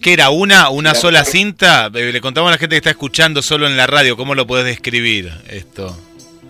qué 0.00 0.12
era? 0.12 0.30
¿Una, 0.30 0.70
una 0.70 0.92
La- 0.92 0.98
sola 0.98 1.24
cinta? 1.24 1.90
Eh, 1.94 2.12
Le 2.12 2.20
contamos 2.20 2.48
a 2.48 2.52
la 2.52 2.58
gente 2.58 2.74
que 2.74 2.78
está 2.78 2.90
escuchando 2.90 3.42
solo 3.42 3.66
en 3.66 3.76
la 3.76 3.86
radio. 3.86 4.16
¿Cómo 4.16 4.34
lo 4.34 4.46
podés 4.46 4.64
describir 4.64 5.30
esto? 5.50 5.96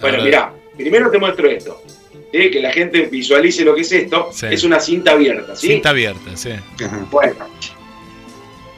Bueno, 0.00 0.22
mirá, 0.22 0.52
primero 0.76 1.10
te 1.10 1.18
muestro 1.18 1.48
esto. 1.50 1.82
¿sí? 2.32 2.50
Que 2.50 2.60
la 2.60 2.72
gente 2.72 3.02
visualice 3.06 3.64
lo 3.64 3.74
que 3.74 3.82
es 3.82 3.92
esto. 3.92 4.28
Sí. 4.32 4.46
Es 4.50 4.64
una 4.64 4.80
cinta 4.80 5.12
abierta, 5.12 5.54
¿sí? 5.56 5.68
Cinta 5.68 5.90
abierta, 5.90 6.36
sí. 6.36 6.50
Bueno, 7.10 7.34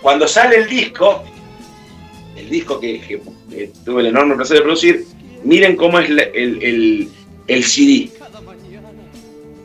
cuando 0.01 0.28
sale 0.28 0.57
el 0.57 0.68
disco, 0.68 1.24
el 2.37 2.49
disco 2.51 2.80
que, 2.80 3.01
que- 3.01 3.20
que 3.51 3.70
tuve 3.85 4.01
el 4.03 4.09
enorme 4.09 4.35
placer 4.37 4.57
de 4.59 4.62
producir, 4.62 5.05
miren 5.45 5.76
cómo 5.76 5.99
es 5.99 6.09
la- 6.11 6.22
el, 6.22 6.62
el- 6.62 7.09
el 7.47 7.64
CD. 7.64 8.11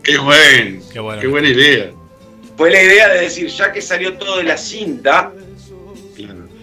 Qué 0.04 0.18
buen, 0.18 0.82
Qué 0.92 1.00
bueno. 1.00 1.22
qué 1.22 1.28
buena 1.28 1.50
idea. 1.50 1.92
Fue 2.58 2.72
la 2.72 2.82
idea 2.82 3.10
de 3.10 3.22
decir, 3.22 3.48
ya 3.48 3.72
que 3.72 3.82
salió 3.82 4.14
todo 4.18 4.38
de 4.38 4.44
la 4.44 4.58
cinta, 4.58 5.32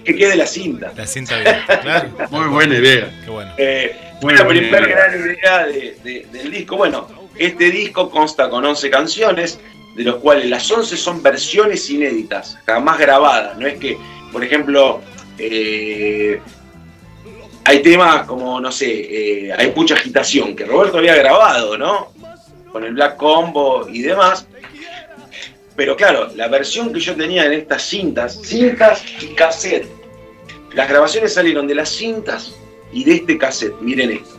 que 0.04 0.14
quede 0.14 0.36
la 0.36 0.46
cinta. 0.46 0.92
La 0.96 1.06
cinta 1.06 1.36
abierta, 1.36 1.80
claro. 1.80 2.10
Muy 2.30 2.48
buena 2.48 2.78
idea. 2.78 3.20
Qué 3.24 3.30
bueno. 3.30 3.52
Eh, 3.56 3.96
fue 4.20 4.34
la 4.34 4.44
buena 4.44 4.60
primera 4.60 4.86
idea. 4.86 4.96
gran 4.96 5.30
idea 5.30 5.66
de- 5.66 5.96
de- 6.04 6.26
del 6.32 6.50
disco. 6.50 6.76
Bueno, 6.76 7.08
este 7.36 7.70
disco 7.70 8.10
consta 8.10 8.48
con 8.48 8.64
11 8.64 8.90
canciones, 8.90 9.58
de 9.96 10.04
los 10.04 10.16
cuales 10.16 10.48
las 10.50 10.70
11 10.70 10.96
son 10.96 11.22
versiones 11.22 11.88
inéditas, 11.88 12.58
jamás 12.66 12.98
grabadas. 12.98 13.56
No 13.58 13.66
es 13.66 13.78
que, 13.78 13.96
por 14.32 14.44
ejemplo, 14.44 15.00
eh, 15.38 16.40
hay 17.64 17.82
temas 17.82 18.26
como, 18.26 18.60
no 18.60 18.70
sé, 18.70 18.88
eh, 18.88 19.52
hay 19.52 19.72
mucha 19.74 19.94
agitación, 19.94 20.54
que 20.54 20.64
Roberto 20.64 20.98
había 20.98 21.16
grabado, 21.16 21.76
¿no? 21.76 22.12
Con 22.70 22.84
el 22.84 22.94
Black 22.94 23.16
Combo 23.16 23.88
y 23.88 24.02
demás. 24.02 24.46
Pero 25.74 25.96
claro, 25.96 26.30
la 26.34 26.48
versión 26.48 26.92
que 26.92 27.00
yo 27.00 27.14
tenía 27.14 27.44
en 27.44 27.52
estas 27.52 27.82
cintas, 27.82 28.40
cintas 28.42 29.02
y 29.20 29.34
cassette, 29.34 29.88
las 30.74 30.88
grabaciones 30.88 31.34
salieron 31.34 31.66
de 31.66 31.74
las 31.74 31.88
cintas 31.88 32.54
y 32.92 33.04
de 33.04 33.14
este 33.16 33.36
cassette. 33.36 33.74
Miren 33.80 34.12
esto. 34.12 34.38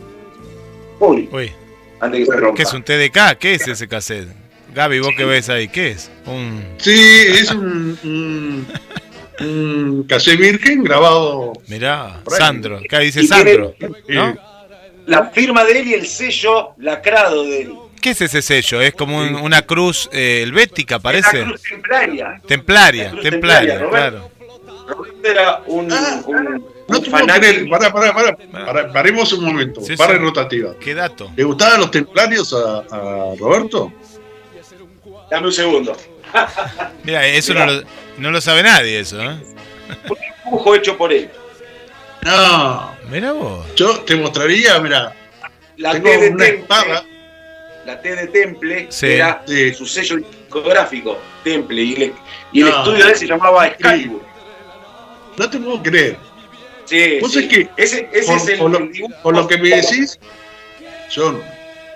Uy, 1.00 1.30
Uy, 1.32 1.52
antes 2.00 2.22
que 2.22 2.26
se 2.26 2.38
rompa. 2.38 2.56
¿qué 2.56 2.64
es 2.64 2.74
un 2.74 2.84
TDK? 2.84 3.38
¿Qué 3.38 3.54
es 3.56 3.68
ese 3.68 3.88
cassette? 3.88 4.30
Gaby, 4.74 5.00
¿vos 5.00 5.12
qué 5.18 5.26
ves 5.26 5.50
ahí? 5.50 5.68
¿Qué 5.68 5.92
es? 5.92 6.12
Un... 6.26 6.64
Sí, 6.78 7.26
es 7.30 7.52
un, 7.52 7.98
un, 8.04 8.68
un 9.40 10.06
virgen 10.38 10.84
grabado. 10.84 11.54
Mirá, 11.68 12.22
Por 12.24 12.34
ahí. 12.34 12.40
Sandro. 12.40 12.78
Acá 12.78 13.00
dice 13.00 13.22
Y 13.24 13.28
tiene- 13.28 13.52
Sandro. 13.54 13.76
¿No? 14.08 14.30
eh, 14.30 14.36
La 15.06 15.30
firma 15.30 15.64
de 15.64 15.80
él 15.80 15.88
y 15.88 15.94
el 15.94 16.06
sello 16.08 16.72
lacrado 16.78 17.44
de 17.46 17.62
él. 17.62 17.74
¿Qué 18.02 18.12
es 18.12 18.22
ese 18.22 18.42
sello? 18.42 18.82
¿Es 18.82 18.94
como 18.94 19.18
un- 19.20 19.36
una 19.36 19.62
cruz 19.64 20.10
eh, 20.12 20.42
helvética, 20.44 21.00
parece? 21.00 21.40
La 21.40 21.46
cruz 21.46 21.62
templaria. 21.64 22.42
Templaria, 22.48 23.10
cruz 23.12 23.24
templaria, 23.24 23.80
templaria, 23.80 23.90
claro. 23.90 24.32
Roberto 24.88 25.28
era 25.28 25.62
un, 25.68 25.92
Ah, 25.92 26.22
un- 26.26 26.44
no 26.88 26.98
un 26.98 27.04
te 27.04 27.10
puedo 27.10 27.26
fanático. 27.26 27.40
creer. 27.40 27.70
Pará, 27.70 27.92
pará, 27.94 28.14
pará, 28.14 28.38
pará, 28.66 28.94
Paremos 28.94 29.34
un 29.34 29.44
momento. 29.46 29.82
Sí, 29.82 29.96
Para 29.98 30.14
sí. 30.14 30.20
rotativa. 30.20 30.76
¿Qué 30.80 30.94
dato? 30.94 31.32
¿Le 31.36 31.44
gustaban 31.44 31.80
los 31.82 31.92
templarios 31.92 32.54
a, 32.54 32.80
a 32.80 33.36
Roberto? 33.38 33.92
Dame 35.30 35.48
un 35.48 35.54
segundo. 35.54 35.96
Mira, 37.04 37.26
eso 37.28 37.54
no 37.54 37.66
lo, 37.66 37.82
no 38.18 38.32
lo 38.32 38.42
sabe 38.42 38.64
nadie, 38.64 39.00
eso, 39.00 39.22
¿eh? 39.22 39.38
Un 40.10 40.18
dibujo 40.46 40.76
hecho 40.76 40.98
por 40.98 41.12
él. 41.14 41.30
No. 42.24 42.96
Mira 43.10 43.32
vos. 43.32 43.66
Yo 43.76 44.00
te 44.02 44.16
mostraría, 44.16 44.80
mira, 44.80 45.14
La 45.78 45.94
tengo 45.94 46.10
T 46.10 46.18
de 46.18 46.30
una 46.30 46.46
Temple, 46.46 46.60
espada. 46.62 47.04
la 47.86 48.02
T 48.02 48.16
de 48.16 48.28
Temple 48.28 48.88
Sí. 48.90 49.06
era 49.08 49.42
Sí. 49.48 49.74
su 49.74 49.86
sello 49.86 50.18
discográfico, 50.18 51.18
Temple, 51.44 51.82
y 51.82 51.94
el, 52.04 52.14
y 52.52 52.62
el 52.62 52.68
estudio 52.68 53.06
de 53.06 53.12
él 53.12 53.18
se 53.18 53.28
llamaba 53.28 53.68
Excalibur. 53.68 54.22
No 55.38 55.50
te 55.50 55.58
puedo 55.60 55.82
creer. 55.84 56.18
Sí, 56.86 57.20
Vos 57.22 57.32
sí. 57.32 57.44
sabés 57.44 57.50
que 57.50 57.70
ese, 57.82 58.10
ese 58.12 58.28
por- 58.28 58.38
es 58.42 58.48
el, 58.50 58.58
por 58.60 58.72
lo-. 58.72 58.90
Por 59.24 59.48
que 59.48 59.58
me 59.58 59.70
decís, 59.70 60.20
John, 61.16 61.42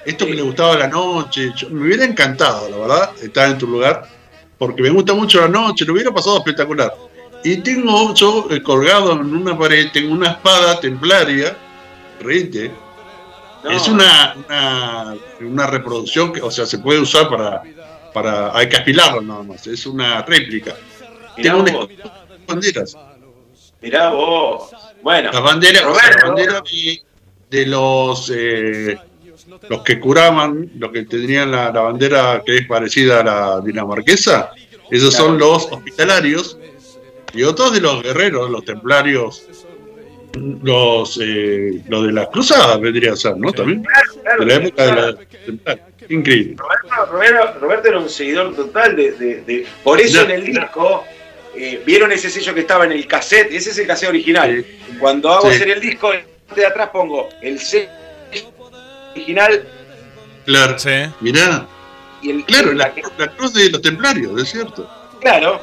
esto 0.06 0.26
que 0.26 0.34
le 0.34 0.42
gustaba 0.44 0.78
la 0.78 0.88
noche, 0.88 1.50
yo- 1.58 1.70
me 1.72 1.88
hubiera 1.88 2.06
encantado, 2.06 2.70
la 2.70 2.78
verdad, 2.78 3.12
estar 3.22 3.50
en 3.50 3.58
tu 3.58 3.68
lugar, 3.68 4.08
porque 4.62 4.84
me 4.84 4.92
gusta 4.92 5.16
mucho 5.16 5.42
la 5.42 5.48
noche, 5.48 5.86
lo 5.86 5.94
hubiera 5.94 6.12
pasado 6.12 6.38
espectacular. 6.38 6.94
Y 7.44 7.58
tengo 7.64 8.14
yo 8.14 8.46
eh, 8.52 8.62
colgado 8.62 9.14
en 9.14 9.34
una 9.36 9.58
pared, 9.58 9.88
tengo 9.92 10.14
una 10.14 10.30
espada 10.34 10.80
templaria, 10.80 11.58
reíte, 12.20 12.72
No. 13.64 13.72
es 13.72 13.88
una, 13.88 14.36
una, 14.48 15.16
una 15.40 15.66
reproducción, 15.66 16.32
que, 16.32 16.42
o 16.44 16.52
sea, 16.52 16.68
se 16.68 16.78
puede 16.78 17.00
usar 17.00 17.28
para, 17.28 17.64
para, 18.14 18.56
hay 18.56 18.70
que 18.70 18.78
aspilarla 18.78 19.22
nada 19.22 19.42
más, 19.42 19.66
es 19.66 19.84
una 19.88 20.22
réplica. 20.22 20.76
Mirá 21.38 21.54
tengo 21.54 21.64
una 21.64 21.72
vos, 21.72 21.90
banderas. 22.48 22.98
mirá 23.82 24.10
vos. 24.12 24.70
Bueno, 25.02 25.32
Las 25.34 25.42
banderas, 25.42 25.84
Roberto. 25.86 26.18
las 26.20 26.24
banderas 26.28 26.62
de, 26.72 27.02
de 27.50 27.66
los 27.66 28.32
eh, 28.36 28.96
los 29.70 29.82
que 29.84 30.00
curaban, 30.00 30.70
los 30.78 30.92
que 30.92 31.04
tenían 31.06 31.52
la, 31.52 31.72
la 31.72 31.82
bandera 31.82 32.42
que 32.46 32.58
es 32.58 32.68
parecida 32.68 33.20
a 33.20 33.24
la 33.24 33.62
dinamarquesa, 33.62 34.52
esos 34.90 35.14
son 35.14 35.38
los 35.38 35.66
hospitalarios 35.72 36.58
y 37.34 37.44
otros 37.44 37.74
de 37.74 37.82
los 37.82 38.02
guerreros, 38.04 38.50
los 38.50 38.64
templarios 38.66 39.48
los, 40.64 41.20
eh, 41.22 41.82
lo 41.90 42.04
de 42.04 42.14
las 42.14 42.28
cruzadas 42.30 42.80
vendría 42.80 43.12
a 43.14 43.16
ser, 43.18 43.36
¿no? 43.38 43.52
También. 43.52 43.84
Claro, 44.24 44.40
de 44.40 44.46
la 44.46 44.56
época 44.56 44.76
claro. 44.86 45.14
de 45.14 45.60
la. 45.66 45.80
Increíble. 46.10 46.56
Roberto, 46.58 47.12
Roberto- 47.12 47.60
Roberto 47.60 47.88
era 47.90 48.00
un 48.00 48.10
seguidor 48.10 48.56
total 48.56 48.96
de. 48.96 49.12
de- 49.12 49.42
de- 49.42 49.66
por 49.84 50.00
eso 50.00 50.16
Ya, 50.16 50.22
en 50.24 50.32
el 50.32 50.46
disco. 50.46 51.04
eh, 51.54 51.82
¿Vieron 51.86 52.14
ese 52.14 52.30
sello 52.30 52.54
que 52.54 52.62
estaba 52.62 52.86
en 52.86 52.94
el 52.94 53.06
cassette? 53.08 53.52
Ese 53.52 53.72
es 53.72 53.78
el 53.80 53.88
cassette 53.88 54.08
original. 54.10 54.66
Cuando 55.00 55.30
hago 55.34 55.50
Sí. 55.50 55.56
hacer 55.58 55.70
el 55.70 55.82
disco, 55.82 56.12
de 56.56 56.66
atrás 56.66 56.90
pongo 56.94 57.28
el 57.42 57.60
sello 57.60 57.90
original 59.14 59.68
Claro. 60.46 60.80
Sí. 60.80 60.90
Mirá, 61.20 61.68
y 62.22 62.32
el. 62.32 62.46
claro, 62.46 62.74
la, 62.74 62.94
la 63.18 63.28
cruz 63.36 63.54
de 63.54 63.70
los 63.70 63.82
templarios, 63.82 64.42
es 64.42 64.50
cierto. 64.50 64.90
Claro. 65.20 65.62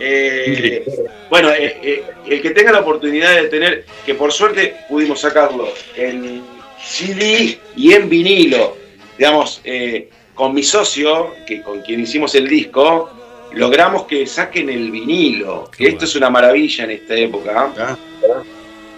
Eh, 0.00 0.84
bueno, 1.28 1.50
eh, 1.50 1.76
eh, 1.82 2.04
el 2.26 2.40
que 2.40 2.50
tenga 2.50 2.70
la 2.72 2.80
oportunidad 2.80 3.34
de 3.34 3.48
tener, 3.48 3.84
que 4.06 4.14
por 4.14 4.32
suerte 4.32 4.76
pudimos 4.88 5.20
sacarlo 5.20 5.68
en 5.96 6.42
CD 6.80 7.58
y 7.76 7.92
en 7.92 8.08
vinilo, 8.08 8.76
digamos, 9.16 9.60
eh, 9.64 10.08
con 10.34 10.54
mi 10.54 10.62
socio, 10.62 11.34
que 11.46 11.62
con 11.62 11.80
quien 11.82 12.00
hicimos 12.00 12.34
el 12.36 12.48
disco, 12.48 13.10
logramos 13.54 14.04
que 14.04 14.24
saquen 14.26 14.70
el 14.70 14.90
vinilo, 14.92 15.68
que 15.76 15.88
esto 15.88 16.04
es 16.04 16.14
una 16.14 16.30
maravilla 16.30 16.84
en 16.84 16.90
esta 16.92 17.14
época. 17.14 17.72
Ah, 17.76 17.96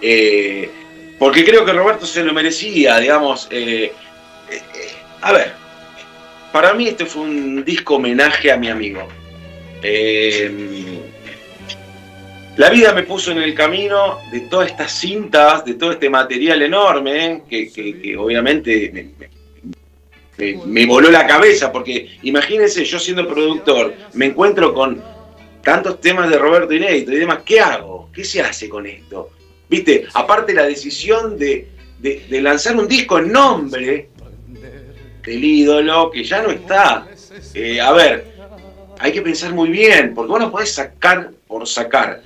Eh, 0.03 0.69
porque 1.21 1.45
creo 1.45 1.63
que 1.63 1.71
Roberto 1.71 2.07
se 2.07 2.23
lo 2.23 2.33
merecía, 2.33 2.97
digamos. 2.97 3.47
eh, 3.51 3.91
eh, 4.49 4.55
eh, 4.55 4.61
a 5.21 5.31
ver, 5.31 5.51
para 6.51 6.73
mí 6.73 6.87
este 6.87 7.05
fue 7.05 7.21
un 7.21 7.63
disco 7.63 7.97
homenaje 7.97 8.51
a 8.51 8.57
mi 8.57 8.69
amigo. 8.69 9.07
La 12.57 12.69
vida 12.71 12.91
me 12.93 13.03
puso 13.03 13.31
en 13.31 13.37
el 13.37 13.53
camino 13.53 14.17
de 14.31 14.39
todas 14.41 14.69
estas 14.71 14.91
cintas, 14.91 15.63
de 15.63 15.75
todo 15.75 15.91
este 15.91 16.09
material 16.09 16.59
enorme, 16.63 17.43
que, 17.47 18.15
obviamente 18.17 18.89
me, 18.91 19.03
me- 19.19 19.29
me- 20.55 20.65
me 20.65 20.85
voló 20.87 21.11
la 21.11 21.27
cabeza, 21.27 21.71
porque 21.71 22.17
imagínense, 22.23 22.83
yo 22.83 22.97
siendo 22.97 23.27
productor, 23.27 23.93
me 24.13 24.25
encuentro 24.25 24.73
con 24.73 25.03
tantos 25.63 26.01
temas 26.01 26.31
de 26.31 26.39
Roberto 26.39 26.73
inédito 26.73 27.11
y 27.11 27.17
demás, 27.17 27.39
¿qué 27.45 27.59
hago? 27.59 28.09
¿Qué 28.11 28.23
se 28.25 28.41
hace 28.41 28.67
con 28.67 28.87
esto? 28.87 29.29
Viste, 29.71 30.05
aparte 30.13 30.53
la 30.53 30.63
decisión 30.63 31.37
de, 31.39 31.67
de- 31.99 32.25
de 32.29 32.41
lanzar 32.41 32.75
un 32.75 32.87
disco 32.87 33.17
en 33.19 33.31
nombre 33.31 34.09
del 35.25 35.43
ídolo 35.43 36.11
que 36.11 36.23
ya 36.23 36.41
no 36.43 36.51
está. 36.51 37.07
Eh, 37.53 37.79
a 37.79 37.91
ver, 37.93 38.25
hay 38.99 39.11
que 39.13 39.21
pensar 39.21 39.53
muy 39.53 39.69
bien, 39.69 40.13
porque 40.13 40.29
vos 40.31 40.39
no 40.41 40.51
podés 40.51 40.73
sacar 40.73 41.31
por 41.47 41.65
sacar. 41.67 42.21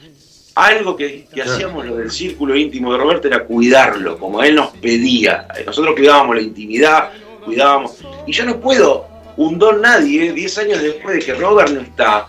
Algo 0.56 0.96
que, 0.96 1.28
que 1.34 1.42
hacíamos 1.44 1.86
lo 1.86 1.98
del 1.98 2.10
círculo 2.10 2.56
íntimo 2.56 2.92
de 2.94 2.98
Roberto 2.98 3.28
era 3.28 3.44
cuidarlo, 3.44 4.18
como 4.18 4.42
él 4.42 4.56
nos 4.56 4.70
pedía. 4.78 5.48
Nosotros 5.66 5.94
cuidábamos 5.96 6.36
la 6.38 6.42
intimidad, 6.42 7.12
cuidábamos. 7.44 8.00
Y 8.26 8.32
yo 8.32 8.46
no 8.46 8.60
puedo, 8.60 9.06
un 9.38 9.60
don 9.60 9.82
nadie, 9.82 10.34
10 10.34 10.58
años 10.60 10.82
después 10.82 11.18
de 11.18 11.22
que 11.26 11.34
Robert 11.36 11.70
no 11.72 11.82
está, 11.82 12.28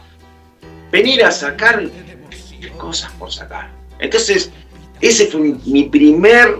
venir 0.92 1.24
a 1.24 1.30
sacar 1.30 1.84
cosas 2.76 3.10
por 3.12 3.32
sacar. 3.32 3.70
Entonces, 3.98 4.50
ese 5.00 5.26
fue 5.26 5.40
mi, 5.64 5.84
primer 5.84 6.58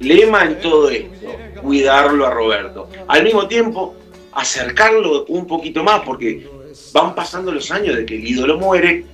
lema 0.00 0.44
en 0.44 0.60
todo 0.60 0.90
esto, 0.90 1.28
cuidarlo 1.62 2.26
a 2.26 2.30
Roberto. 2.30 2.88
Al 3.08 3.22
mismo 3.24 3.46
tiempo, 3.48 3.94
acercarlo 4.32 5.24
un 5.26 5.46
poquito 5.46 5.84
más, 5.84 6.00
porque 6.04 6.46
van 6.92 7.14
pasando 7.14 7.52
los 7.52 7.70
años 7.70 7.96
de 7.96 8.04
que 8.06 8.16
el 8.16 8.26
ídolo 8.26 8.58
muere 8.58 9.04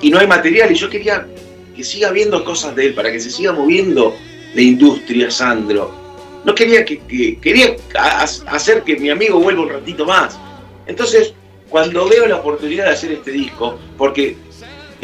y 0.00 0.10
no 0.10 0.18
hay 0.18 0.26
material, 0.26 0.70
y 0.72 0.74
yo 0.74 0.88
quería 0.90 1.26
que 1.74 1.82
siga 1.84 2.10
viendo 2.10 2.44
cosas 2.44 2.74
de 2.76 2.86
él, 2.86 2.94
para 2.94 3.10
que 3.10 3.20
se 3.20 3.30
siga 3.30 3.52
moviendo 3.52 4.14
la 4.54 4.62
industria, 4.62 5.30
Sandro. 5.30 5.90
No 6.44 6.54
quería 6.54 6.84
que, 6.84 6.98
que- 7.00 7.38
quería 7.40 7.74
hacer 8.46 8.82
que 8.82 8.96
mi 8.96 9.10
amigo 9.10 9.40
vuelva 9.40 9.62
un 9.62 9.70
ratito 9.70 10.04
más. 10.04 10.38
Entonces, 10.86 11.32
cuando 11.70 12.06
veo 12.08 12.26
la 12.26 12.36
oportunidad 12.36 12.84
de 12.84 12.90
hacer 12.92 13.12
este 13.12 13.32
disco, 13.32 13.78
porque 13.96 14.36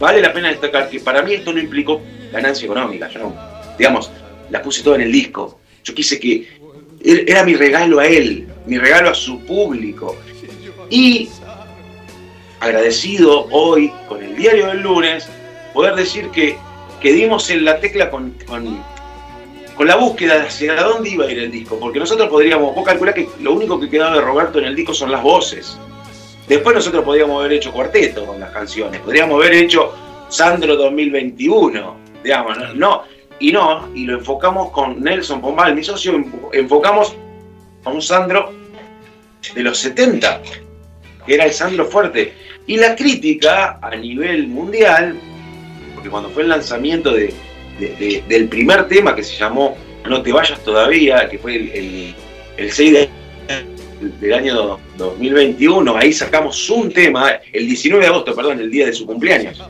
vale 0.01 0.20
la 0.20 0.32
pena 0.32 0.48
destacar 0.48 0.88
que 0.90 0.98
para 1.01 1.22
mí 1.22 1.34
esto 1.34 1.53
no 1.53 1.61
implicó 1.61 2.01
ganancia 2.32 2.64
económica, 2.64 3.09
yo 3.09 3.20
no, 3.20 3.36
digamos, 3.78 4.11
la 4.51 4.61
puse 4.62 4.82
todo 4.82 4.94
en 4.96 5.03
el 5.03 5.12
disco. 5.12 5.61
Yo 5.84 5.94
quise 5.94 6.18
que 6.18 6.48
er- 7.05 7.24
era 7.28 7.44
mi 7.44 7.55
regalo 7.55 8.01
a 8.01 8.07
él, 8.07 8.48
mi 8.66 8.78
regalo 8.78 9.11
a 9.11 9.14
su 9.14 9.40
público. 9.46 10.16
Y 10.90 11.28
agradecido 12.61 13.46
hoy 13.51 13.92
con 14.09 14.22
el 14.22 14.36
diario 14.36 14.66
del 14.68 14.80
lunes, 14.80 15.28
poder 15.72 15.94
decir 15.94 16.28
que, 16.30 16.57
que 17.01 17.12
dimos 17.12 17.48
en 17.51 17.64
la 17.64 17.80
tecla 17.80 18.11
con, 18.11 18.34
con, 18.46 18.82
con 19.76 19.86
la 19.86 19.96
búsqueda 19.96 20.34
de 20.38 20.46
hacia 20.48 20.74
dónde 20.82 21.11
iba 21.11 21.24
a 21.26 21.30
ir 21.30 21.38
el 21.38 21.51
disco, 21.51 21.78
porque 21.78 21.98
nosotros 21.98 22.28
podríamos, 22.28 22.74
vos 22.74 22.84
calculás 22.84 23.14
que 23.14 23.28
lo 23.40 23.53
único 23.55 23.80
que 23.80 23.88
quedaba 23.88 24.16
de 24.16 24.20
Roberto 24.20 24.59
en 24.59 24.66
el 24.66 24.76
disco 24.76 24.92
son 24.92 25.11
las 25.11 25.22
voces. 25.22 25.78
Después 26.51 26.74
nosotros 26.74 27.05
podríamos 27.05 27.38
haber 27.40 27.53
hecho 27.53 27.70
cuarteto 27.72 28.26
con 28.26 28.40
las 28.40 28.51
canciones, 28.51 29.01
podríamos 29.03 29.36
haber 29.40 29.55
hecho 29.55 29.94
Sandro 30.28 30.74
2021, 30.76 31.96
digamos, 32.24 32.74
no, 32.74 33.05
y 33.38 33.53
no, 33.53 33.88
y 33.94 34.05
lo 34.05 34.18
enfocamos 34.18 34.70
con 34.72 35.01
Nelson 35.01 35.40
Pombal, 35.40 35.76
mi 35.76 35.84
socio, 35.84 36.12
enfo- 36.12 36.51
enfocamos 36.53 37.14
a 37.84 37.90
un 37.90 38.03
Sandro 38.03 38.53
de 39.55 39.62
los 39.62 39.78
70, 39.78 40.42
que 41.24 41.34
era 41.34 41.44
el 41.44 41.53
Sandro 41.53 41.84
fuerte. 41.86 42.32
Y 42.66 42.76
la 42.78 42.96
crítica 42.96 43.78
a 43.80 43.94
nivel 43.94 44.48
mundial, 44.48 45.16
porque 45.94 46.11
cuando 46.11 46.30
fue 46.30 46.42
el 46.42 46.48
lanzamiento 46.48 47.12
de- 47.12 47.32
del 48.28 48.48
primer 48.48 48.88
tema 48.88 49.14
que 49.14 49.22
se 49.22 49.36
llamó 49.36 49.76
No 50.05 50.20
te 50.22 50.32
vayas 50.32 50.59
todavía, 50.64 51.28
que 51.28 51.38
fue 51.38 51.55
el, 51.57 51.70
el- 51.70 52.14
el 52.57 52.72
6 52.72 52.92
de, 52.92 53.09
del 54.01 54.32
año 54.34 54.78
2021, 54.96 55.96
ahí 55.96 56.12
sacamos 56.12 56.68
un 56.70 56.92
tema, 56.92 57.32
el 57.53 57.66
19 57.66 58.03
de 58.05 58.09
agosto, 58.11 58.34
perdón, 58.34 58.61
el 58.61 58.70
día 58.70 58.86
de 58.86 58.92
su 58.92 59.07
cumpleaños, 59.07 59.62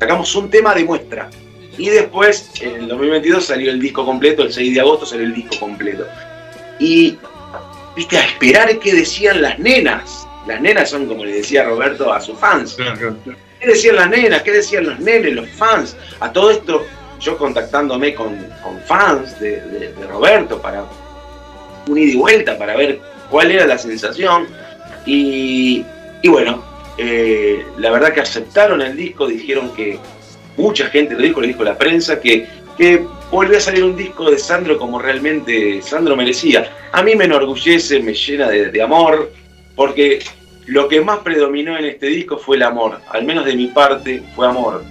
sacamos 0.00 0.34
un 0.34 0.48
tema 0.50 0.74
de 0.74 0.84
muestra. 0.84 1.30
Y 1.76 1.88
después, 1.88 2.50
en 2.60 2.74
el 2.76 2.88
2022 2.88 3.44
salió 3.44 3.70
el 3.70 3.80
disco 3.80 4.04
completo, 4.06 4.42
el 4.42 4.52
6 4.52 4.74
de 4.74 4.80
agosto 4.80 5.04
salió 5.06 5.26
el 5.26 5.34
disco 5.34 5.58
completo. 5.58 6.06
Y, 6.78 7.18
viste, 7.96 8.16
a 8.16 8.24
esperar 8.26 8.78
qué 8.78 8.94
decían 8.94 9.42
las 9.42 9.58
nenas. 9.58 10.26
Las 10.46 10.60
nenas 10.60 10.90
son, 10.90 11.06
como 11.06 11.24
le 11.24 11.32
decía 11.32 11.64
Roberto, 11.64 12.12
a 12.12 12.20
sus 12.20 12.38
fans. 12.38 12.76
¿Qué 13.60 13.66
decían 13.66 13.96
las 13.96 14.08
nenas? 14.10 14.42
¿Qué 14.42 14.52
decían 14.52 14.84
los 14.86 15.00
nenes, 15.00 15.32
los 15.34 15.48
fans? 15.50 15.96
A 16.20 16.32
todo 16.32 16.50
esto, 16.50 16.86
yo 17.20 17.36
contactándome 17.36 18.14
con, 18.14 18.36
con 18.62 18.78
fans 18.82 19.38
de, 19.40 19.60
de- 19.62 19.92
de 19.92 20.06
Roberto 20.06 20.60
para 20.62 20.84
un 21.88 21.98
ida 21.98 22.12
y 22.12 22.16
vuelta, 22.16 22.56
para 22.58 22.76
ver 22.76 23.00
cuál 23.34 23.50
era 23.50 23.66
la 23.66 23.78
sensación. 23.78 24.46
Y, 25.04 25.84
y 26.22 26.28
bueno, 26.28 26.62
eh, 26.96 27.66
la 27.78 27.90
verdad 27.90 28.14
que 28.14 28.20
aceptaron 28.20 28.80
el 28.80 28.96
disco, 28.96 29.26
dijeron 29.26 29.74
que 29.74 29.98
mucha 30.56 30.86
gente 30.86 31.14
lo 31.14 31.20
dijo, 31.20 31.40
lo 31.40 31.48
dijo 31.48 31.64
la 31.64 31.76
prensa, 31.76 32.20
que, 32.20 32.46
que 32.78 33.04
volvió 33.32 33.58
a 33.58 33.60
salir 33.60 33.82
un 33.82 33.96
disco 33.96 34.30
de 34.30 34.38
Sandro 34.38 34.78
como 34.78 35.00
realmente 35.00 35.82
Sandro 35.82 36.14
merecía. 36.14 36.76
A 36.92 37.02
mí 37.02 37.16
me 37.16 37.24
enorgullece, 37.24 37.98
me 37.98 38.14
llena 38.14 38.48
de, 38.48 38.70
de 38.70 38.80
amor, 38.80 39.32
porque 39.74 40.20
lo 40.66 40.86
que 40.86 41.00
más 41.00 41.18
predominó 41.18 41.76
en 41.76 41.86
este 41.86 42.06
disco 42.06 42.38
fue 42.38 42.54
el 42.54 42.62
amor, 42.62 43.00
al 43.10 43.24
menos 43.24 43.46
de 43.46 43.56
mi 43.56 43.66
parte 43.66 44.22
fue 44.36 44.46
amor. 44.46 44.84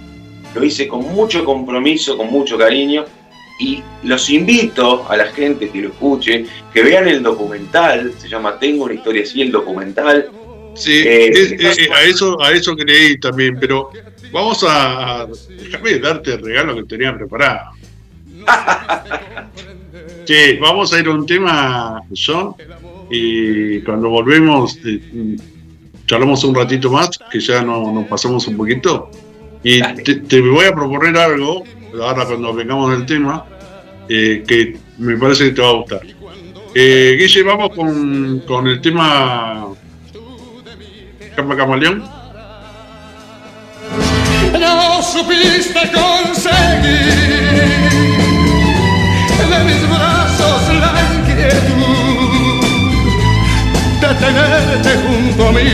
Lo 0.54 0.62
hice 0.62 0.86
con 0.86 1.00
mucho 1.00 1.46
compromiso, 1.46 2.18
con 2.18 2.30
mucho 2.30 2.58
cariño 2.58 3.06
y 3.58 3.82
los 4.02 4.28
invito 4.30 5.08
a 5.08 5.16
la 5.16 5.26
gente 5.26 5.70
que 5.70 5.80
lo 5.82 5.88
escuche, 5.88 6.44
que 6.72 6.82
vean 6.82 7.06
el 7.08 7.22
documental, 7.22 8.12
se 8.18 8.28
llama 8.28 8.58
Tengo 8.58 8.84
una 8.84 8.94
historia 8.94 9.22
así, 9.22 9.42
el 9.42 9.52
documental. 9.52 10.28
Sí, 10.74 11.02
Eh, 11.06 11.28
es- 11.58 11.90
a 11.90 12.02
eso 12.02 12.40
a 12.42 12.50
eso 12.52 12.74
creí 12.74 13.16
también, 13.18 13.56
pero 13.60 13.90
vamos 14.32 14.64
a, 14.64 15.20
a- 15.22 15.28
déjame 15.48 15.98
darte 16.00 16.32
el 16.34 16.42
regalo 16.42 16.74
que 16.74 16.82
tenía 16.84 17.14
preparado. 17.16 17.70
Sí, 20.26 20.56
vamos 20.60 20.92
a 20.92 21.00
ir 21.00 21.06
a 21.06 21.10
un 21.10 21.26
tema, 21.26 22.00
John, 22.14 22.54
y 23.10 23.80
cuando 23.82 24.08
volvemos 24.08 24.78
eh, 24.84 25.36
charlamos 26.06 26.42
un 26.44 26.54
ratito 26.54 26.90
más, 26.90 27.10
que 27.30 27.40
ya 27.40 27.62
no, 27.62 27.92
nos 27.92 28.06
pasamos 28.06 28.46
un 28.48 28.56
poquito, 28.56 29.10
y 29.62 29.80
te 29.82 30.40
voy 30.40 30.64
a 30.64 30.74
proponer 30.74 31.16
algo, 31.18 31.64
ahora 32.02 32.24
cuando 32.26 32.52
vengamos 32.54 32.90
del 32.90 33.06
tema, 33.06 33.44
eh, 34.08 34.44
que 34.46 34.76
me 34.98 35.16
parece 35.16 35.44
que 35.44 35.50
te 35.50 35.62
va 35.62 35.68
a 35.68 35.72
gustar. 35.72 36.00
Eh, 36.74 37.16
Guille, 37.18 37.42
vamos 37.44 37.70
con, 37.74 38.40
con 38.40 38.66
el 38.66 38.80
tema 38.80 39.68
Capa 41.36 41.56
Camaleón. 41.56 42.02
No 44.58 45.02
supiste 45.02 45.80
conseguir 45.92 47.04
de 49.50 49.64
mis 49.64 49.88
brazos 49.88 50.62
la 50.80 50.92
inquietud 51.14 52.60
de 54.00 54.08
tenerte 54.14 54.90
junto 55.06 55.48
a 55.48 55.52
mí. 55.52 55.70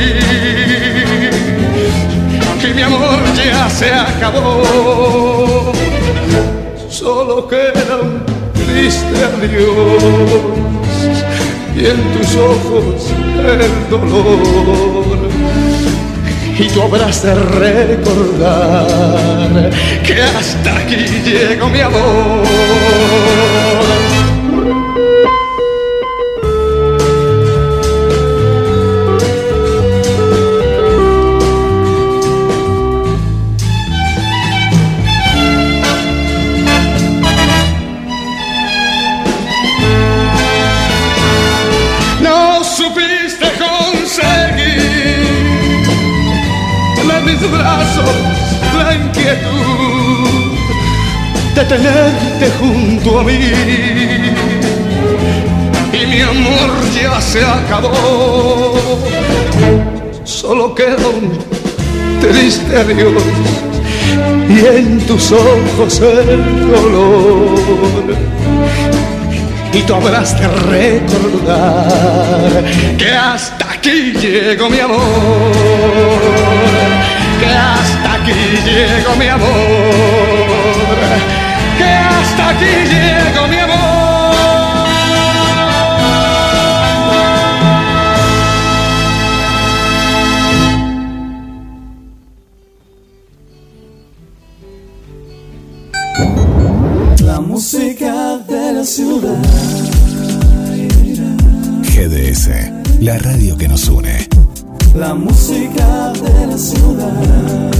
Que 2.61 2.75
mi 2.75 2.83
amor 2.83 3.21
ya 3.35 3.71
se 3.71 3.91
acabó. 3.91 5.73
Solo 6.89 7.49
queda 7.49 7.97
un 8.03 8.23
triste 8.53 9.25
adiós 9.25 10.45
y 11.77 11.87
en 11.87 12.01
tus 12.13 12.37
ojos 12.37 13.11
el 13.39 13.89
dolor. 13.91 15.31
Y 16.59 16.69
tú 16.69 16.83
habrás 16.83 17.23
de 17.23 17.35
recordar 17.35 18.71
que 20.05 20.23
hasta 20.23 20.77
aquí 20.77 21.07
llegó 21.25 21.69
mi 21.69 21.81
amor. 21.81 22.45
Mis 47.41 47.51
brazos 47.51 48.11
la 48.77 48.95
inquietud 48.95 50.55
de 51.55 51.65
tenerte 51.65 52.51
junto 52.59 53.21
a 53.21 53.23
mí. 53.25 53.39
Y 55.93 56.07
mi 56.07 56.21
amor 56.21 56.71
ya 56.95 57.21
se 57.21 57.45
acabó, 57.45 58.79
solo 60.25 60.75
queda 60.75 61.09
un 61.09 61.39
triste 62.21 62.77
adiós 62.77 63.23
y 64.49 64.67
en 64.67 65.01
tus 65.07 65.33
ojos 65.33 66.01
el 66.01 66.71
dolor. 66.71 68.31
Y 69.73 69.83
tú 69.83 69.95
habrás 69.95 70.41
de 70.41 70.49
recordar 70.49 72.65
que 72.99 73.11
hasta 73.11 73.73
aquí 73.73 74.13
llegó 74.21 74.69
mi 74.69 74.81
amor, 74.81 75.01
que 77.41 77.47
hasta 77.47 78.15
aquí 78.15 78.33
llegó 78.65 79.17
mi 79.17 79.27
amor, 79.27 79.49
que 81.79 81.85
hasta 81.85 82.49
aquí 82.51 82.73
llegó 82.93 83.49
mi 83.49 83.57
amor. 83.57 83.81
La 97.25 97.41
música 97.41 98.39
de 98.49 98.73
la 98.75 98.85
ciudad. 98.85 99.39
GDS, 101.95 102.51
la 103.01 103.19
radio 103.19 103.57
que 103.57 103.69
nos 103.69 103.89
une. 103.89 104.30
La 104.95 105.15
música 105.15 106.13
de 106.13 106.47
la 106.47 106.59
ciudad. 106.59 107.71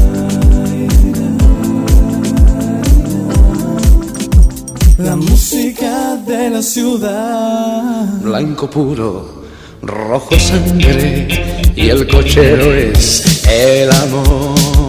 La 4.99 5.17
música 5.17 6.17
de 6.27 6.51
la 6.51 6.63
ciudad. 6.63 8.05
Blanco 8.23 8.71
puro, 8.71 9.43
rojo 9.83 10.39
sangre 10.39 11.73
y 11.75 11.89
el 11.89 12.07
cochero 12.07 12.73
es 12.73 13.45
el 13.47 13.91
amor. 13.91 14.80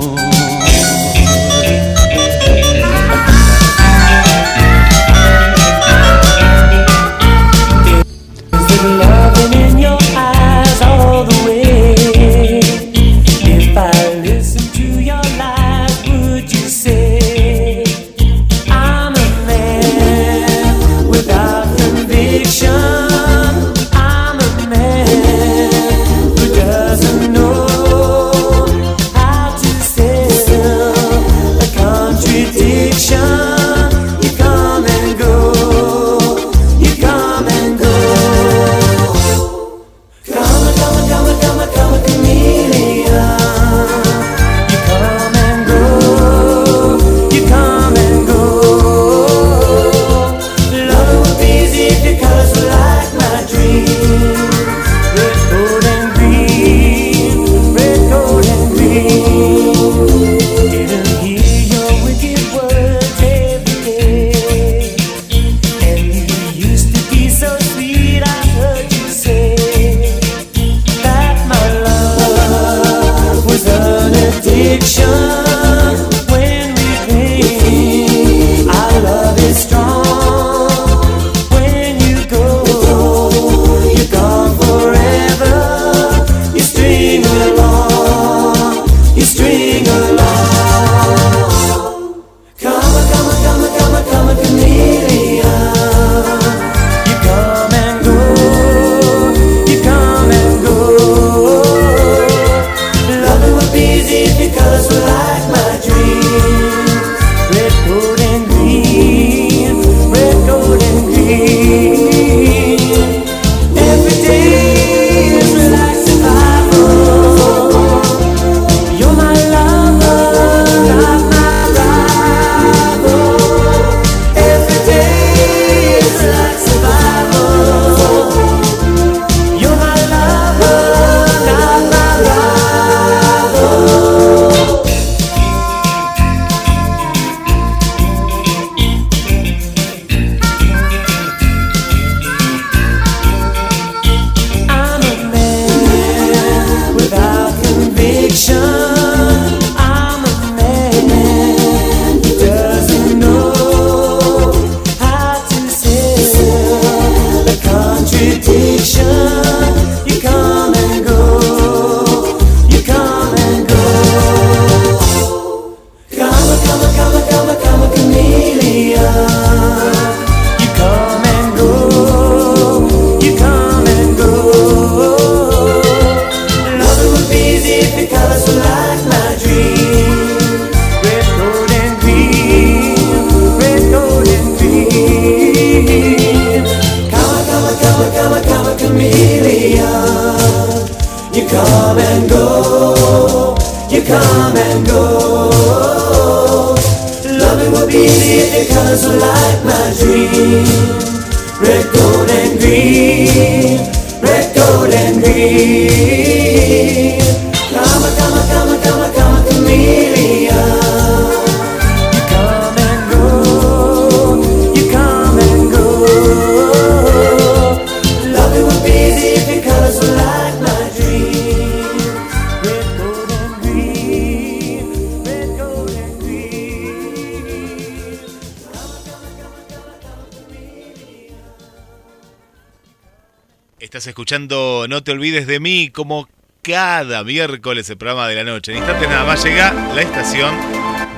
Estás 234.01 234.13
escuchando 234.13 234.87
No 234.89 235.03
te 235.03 235.11
olvides 235.11 235.45
de 235.45 235.59
mí 235.59 235.91
como 235.91 236.27
cada 236.63 237.23
miércoles 237.23 237.87
el 237.87 237.97
programa 237.97 238.27
de 238.27 238.33
la 238.33 238.43
noche. 238.43 238.71
En 238.71 238.79
instantes 238.79 239.07
nada 239.07 239.25
más 239.25 239.43
llega 239.43 239.71
la 239.93 240.01
estación 240.01 240.55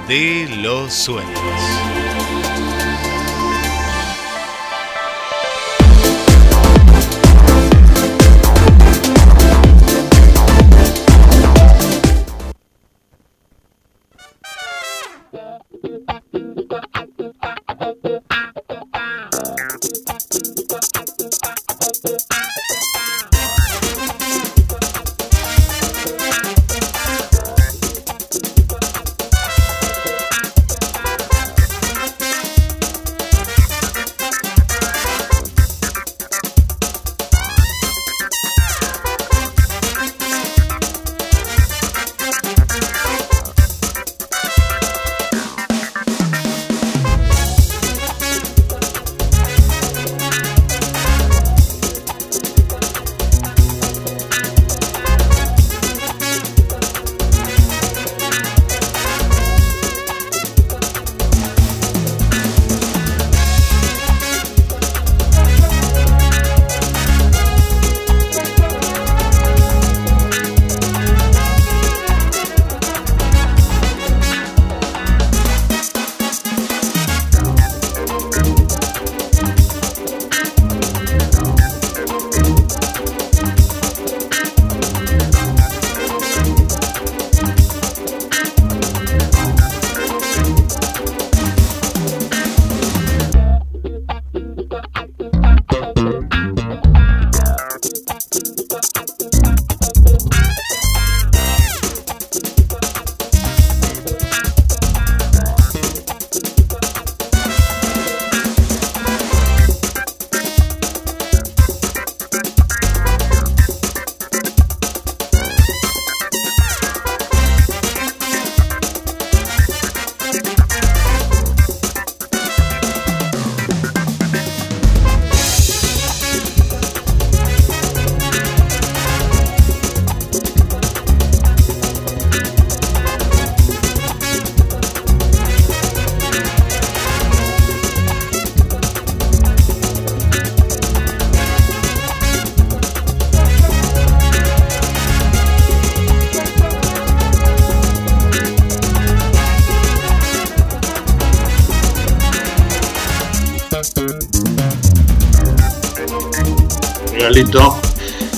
de 0.10 0.50
los 0.62 0.94
sueños. 0.94 1.93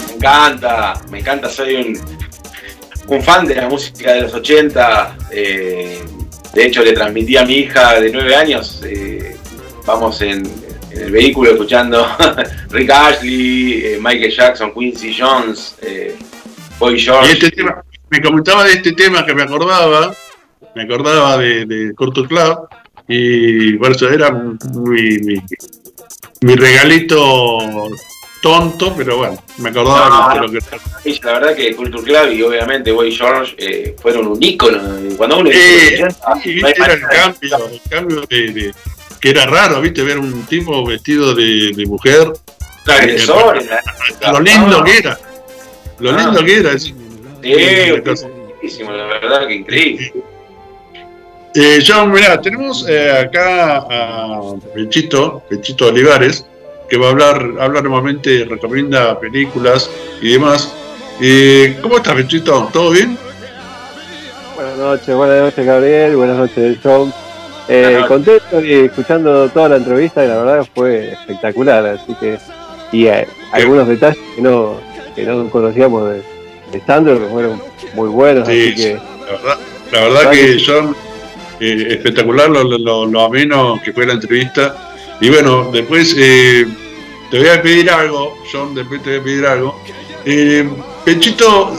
Me 0.10 0.16
encanta, 0.16 0.94
me 1.10 1.20
encanta, 1.20 1.50
soy 1.50 1.76
un, 1.76 2.00
un 3.08 3.24
fan 3.24 3.46
de 3.48 3.56
la 3.56 3.70
música 3.70 4.14
de 4.14 4.22
los 4.24 4.34
80. 4.34 5.18
eh, 5.32 6.04
de 6.54 6.66
hecho, 6.66 6.84
le 6.84 6.94
transmití 6.94 7.36
a 7.38 7.46
mi 7.46 7.56
hija 7.60 8.00
de 8.00 8.12
9 8.12 8.36
años. 8.36 8.82
eh, 8.86 9.36
vamos 9.86 10.22
en, 10.22 10.44
en 10.92 11.02
el 11.02 11.12
vehículo 11.12 11.52
escuchando 11.52 12.08
Rick 12.70 12.90
Ashley, 12.90 13.86
eh, 13.86 14.00
Michael 14.02 14.32
Jackson, 14.32 14.74
Quincy 14.74 15.16
Jones, 15.18 15.76
eh, 15.82 16.16
Boy 16.80 16.96
Y 16.96 17.00
George. 17.00 17.32
este 17.34 17.52
tema, 17.52 17.84
me 18.10 18.22
comentaba 18.22 18.64
de 18.64 18.74
este 18.74 18.94
tema 18.94 19.26
que 19.26 19.34
me 19.36 19.44
acordaba, 19.44 20.14
me 20.76 20.84
acordaba 20.84 21.38
de, 21.38 21.66
de 21.66 21.94
Club, 21.94 22.68
y 23.08 23.74
por 23.74 23.92
eso 23.92 24.10
era 24.10 24.32
mi, 24.32 25.18
mi, 25.20 25.36
mi 26.42 26.56
regalito 26.56 27.60
tonto, 28.46 28.94
pero 28.96 29.18
bueno, 29.18 29.44
me 29.58 29.70
acordaba 29.70 30.08
No, 30.08 30.30
de 30.30 30.36
no. 30.36 30.42
lo 30.44 30.52
que 30.52 31.10
Y 31.10 31.20
la 31.24 31.34
verdad 31.40 31.56
que 31.56 31.76
Culture 31.76 32.04
Club 32.04 32.32
y 32.32 32.44
obviamente 32.44 32.92
Boy 32.92 33.12
George 33.12 33.56
eh, 33.58 33.96
fueron 34.00 34.28
un 34.28 34.38
ícono. 34.44 34.78
Cuando 35.18 35.40
uno 35.40 35.50
Eh, 35.50 35.54
dice, 35.54 36.08
sí, 36.44 36.62
era 36.64 36.94
el 36.94 37.02
cambio, 37.02 37.58
el 37.72 37.82
cambio 37.90 38.22
de, 38.30 38.52
de- 38.52 38.74
que 39.20 39.30
era 39.32 39.48
raro, 39.48 39.82
viste, 39.82 40.04
ver 40.04 40.20
un 40.20 40.44
tipo 40.46 40.86
vestido 40.86 41.34
de, 41.34 41.72
de 41.76 41.86
mujer, 41.88 42.32
Agresor, 42.86 43.58
la- 44.22 44.32
lo 44.32 44.40
lindo 44.42 44.84
que 44.84 44.98
era, 45.00 45.18
lo 45.98 46.12
lindo 46.12 46.46
que 46.46 46.58
era. 46.58 46.72
es- 46.74 46.94
Eh, 47.42 48.00
la 48.06 49.06
verdad 49.06 49.48
que 49.48 49.56
increíble. 49.56 50.14
Eh, 51.56 51.84
John, 51.88 52.12
mirá, 52.12 52.40
tenemos 52.40 52.86
eh, 52.88 53.12
acá 53.12 53.78
a 53.90 54.42
Pechito, 54.76 55.42
Pechito 55.50 55.88
Olivares, 55.88 56.46
que 56.90 56.98
va 56.98 57.08
a 57.08 57.10
hablar, 57.12 57.52
habla 57.60 57.82
normalmente, 57.82 58.46
recomienda 58.46 59.20
películas 59.20 59.90
y 60.22 60.34
demás. 60.34 60.74
Eh, 61.22 61.78
¿Cómo 61.82 61.98
estás, 61.98 62.14
Pechito? 62.16 62.70
¿Todo 62.72 62.92
bien? 62.92 63.18
Buenas 64.56 64.78
noches, 64.78 65.16
buenas 65.16 65.42
noches 65.42 65.66
Gabriel, 65.66 66.16
buenas 66.16 66.38
noches 66.38 66.78
John. 66.84 67.14
Eh, 67.68 68.04
contento 68.08 68.62
y 68.64 68.74
escuchando 68.74 69.50
toda 69.50 69.70
la 69.70 69.78
entrevista 69.78 70.24
y 70.24 70.28
la 70.28 70.38
verdad 70.44 70.68
fue 70.76 71.14
espectacular, 71.14 71.86
así 71.88 72.14
que 72.20 72.38
y 72.92 73.08
eh, 73.08 73.28
algunos 73.52 73.88
detalles 73.88 74.20
que 74.36 74.42
no, 74.42 74.80
que 75.16 75.24
no 75.24 75.50
conocíamos 75.50 76.10
de, 76.10 76.22
de 76.72 76.82
Sandro 76.86 77.20
que 77.20 77.26
fueron 77.26 77.60
muy 77.96 78.08
buenos, 78.10 78.48
Sí, 78.48 78.72
así 78.74 78.76
que 78.76 78.94
La 78.94 79.32
verdad, 79.32 79.58
la 79.92 80.00
verdad 80.02 80.32
que 80.32 80.58
John, 80.66 80.96
eh, 81.60 81.88
espectacular 81.90 82.50
lo, 82.50 82.64
lo- 82.78 83.06
lo 83.08 83.22
ameno 83.22 83.82
que 83.84 83.92
fue 83.92 84.06
la 84.06 84.14
entrevista. 84.14 84.92
Y 85.22 85.30
bueno, 85.30 85.72
después 85.72 86.16
eh, 86.18 86.66
te 87.32 87.40
voy 87.40 87.48
a 87.48 87.62
pedir 87.62 87.90
algo, 87.90 88.34
John, 88.52 88.76
después 88.76 89.02
te 89.02 89.12
voy 89.12 89.20
a 89.20 89.24
pedir 89.24 89.46
algo. 89.46 89.76
Eh, 90.26 90.70
Pechito, 91.04 91.74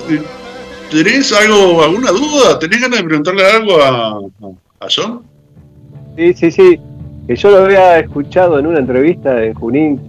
¿tenés 0.90 1.32
algo, 1.32 1.82
alguna 1.82 2.10
duda? 2.12 2.58
¿Tenés 2.58 2.80
ganas 2.80 3.00
de 3.00 3.04
preguntarle 3.04 3.44
algo 3.44 3.82
a, 3.82 4.20
a 4.80 4.86
John? 4.94 5.22
Sí, 6.16 6.32
sí, 6.34 6.50
sí. 6.50 6.80
Que 7.26 7.36
yo 7.36 7.50
lo 7.50 7.64
había 7.64 7.98
escuchado 7.98 8.58
en 8.58 8.66
una 8.66 8.78
entrevista 8.78 9.44
en 9.44 9.54
Junín 9.54 10.00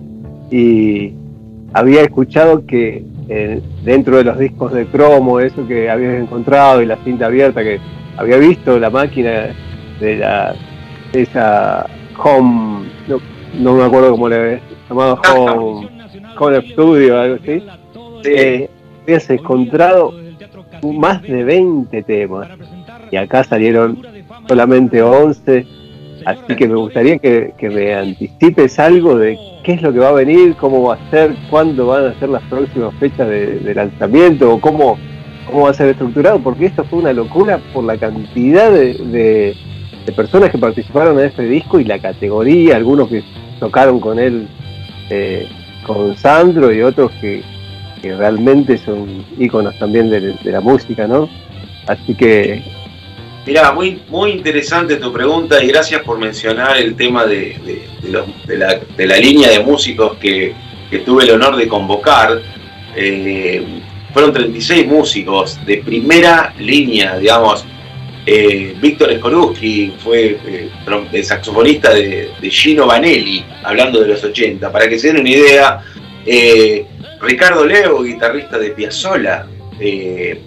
y 0.51 1.13
había 1.73 2.03
escuchado 2.03 2.65
que 2.65 3.03
eh, 3.29 3.61
dentro 3.83 4.17
de 4.17 4.23
los 4.23 4.39
discos 4.39 4.71
de 4.71 4.85
cromo, 4.85 5.39
eso 5.39 5.67
que 5.67 5.89
habías 5.89 6.21
encontrado 6.21 6.81
y 6.81 6.85
la 6.85 6.97
cinta 7.03 7.25
abierta, 7.25 7.61
que 7.61 7.79
había 8.15 8.37
visto 8.37 8.79
la 8.79 8.89
máquina 8.89 9.49
de 9.99 10.15
la 10.17 10.55
esa 11.11 11.85
home, 12.17 12.86
no, 13.07 13.19
no 13.59 13.73
me 13.75 13.83
acuerdo 13.83 14.11
cómo 14.11 14.29
le 14.29 14.59
llamado 14.89 15.19
home, 15.35 15.87
home 16.39 16.61
studio, 16.71 17.19
algo 17.19 17.35
así. 17.41 17.63
Eh, 18.25 18.69
habías 19.03 19.29
encontrado 19.29 20.13
más 20.93 21.21
de 21.21 21.43
20 21.43 22.03
temas 22.03 22.49
y 23.11 23.15
acá 23.15 23.43
salieron 23.43 23.99
solamente 24.47 25.01
11 25.01 25.65
así 26.25 26.55
que 26.55 26.67
me 26.67 26.75
gustaría 26.75 27.17
que, 27.19 27.53
que 27.57 27.69
me 27.69 27.93
anticipes 27.95 28.79
algo 28.79 29.17
de 29.17 29.37
qué 29.63 29.73
es 29.73 29.81
lo 29.81 29.93
que 29.93 29.99
va 29.99 30.09
a 30.09 30.13
venir, 30.13 30.55
cómo 30.59 30.83
va 30.83 30.95
a 30.95 31.09
ser, 31.09 31.33
cuándo 31.49 31.87
van 31.87 32.05
a 32.07 32.19
ser 32.19 32.29
las 32.29 32.43
próximas 32.43 32.93
fechas 32.95 33.29
de, 33.29 33.59
de 33.59 33.73
lanzamiento 33.75 34.53
o 34.53 34.59
cómo, 34.59 34.97
cómo 35.49 35.63
va 35.63 35.69
a 35.69 35.73
ser 35.73 35.89
estructurado, 35.89 36.39
porque 36.39 36.65
esto 36.65 36.83
fue 36.83 36.99
una 36.99 37.13
locura 37.13 37.59
por 37.73 37.83
la 37.85 37.97
cantidad 37.97 38.69
de, 38.71 38.93
de- 38.95 39.55
de 40.07 40.13
personas 40.13 40.49
que 40.51 40.57
participaron 40.57 41.19
en 41.19 41.25
este 41.25 41.43
disco 41.43 41.79
y 41.81 41.83
la 41.83 41.99
categoría, 41.99 42.77
algunos 42.77 43.09
que 43.09 43.23
tocaron 43.59 43.99
con 43.99 44.17
él, 44.19 44.47
eh, 45.09 45.47
con 45.85 46.15
Sandro 46.17 46.73
y 46.73 46.81
otros 46.81 47.11
que, 47.19 47.43
que 48.01 48.15
realmente 48.15 48.77
son 48.77 49.25
íconos 49.37 49.77
también 49.77 50.09
de, 50.09 50.33
la 50.45 50.61
música, 50.61 51.07
¿no? 51.07 51.27
Así 51.87 52.15
que 52.15 52.63
Mirá, 53.45 53.71
muy, 53.73 54.01
muy 54.09 54.31
interesante 54.31 54.95
tu 54.97 55.11
pregunta 55.11 55.61
y 55.63 55.67
gracias 55.67 56.01
por 56.03 56.17
mencionar 56.17 56.77
el 56.77 56.95
tema 56.95 57.25
de, 57.25 57.57
de- 57.65 57.87
de 58.01 58.09
los- 58.09 58.27
la, 58.47 58.79
la 58.97 59.17
línea 59.17 59.49
de 59.49 59.59
músicos 59.61 60.15
que, 60.17 60.53
que 60.89 60.99
tuve 60.99 61.23
el 61.25 61.31
honor 61.31 61.55
de 61.57 61.67
convocar. 61.67 62.41
Eh, 62.95 63.61
fueron 64.13 64.33
36 64.33 64.87
músicos 64.87 65.59
de 65.65 65.77
primera 65.77 66.53
línea, 66.59 67.17
digamos. 67.17 67.65
Eh, 68.29 68.75
Víctor 68.81 69.15
Skoruski 69.15 69.93
fue 70.03 70.37
eh, 70.45 71.23
saxofonista 71.23 71.93
de, 71.93 72.29
de 72.41 72.49
Gino 72.49 72.85
Vanelli, 72.85 73.45
hablando 73.63 74.01
de 74.01 74.09
los 74.09 74.21
80. 74.21 74.69
Para 74.69 74.89
que 74.89 74.99
se 74.99 75.07
den 75.07 75.21
una 75.21 75.29
idea, 75.29 75.79
eh, 76.25 76.85
Ricardo 77.21 77.65
Leo, 77.65 78.03
guitarrista 78.03 78.59
de 78.59 78.71
Piazzolla, 78.71 79.47
eh, 79.79 80.41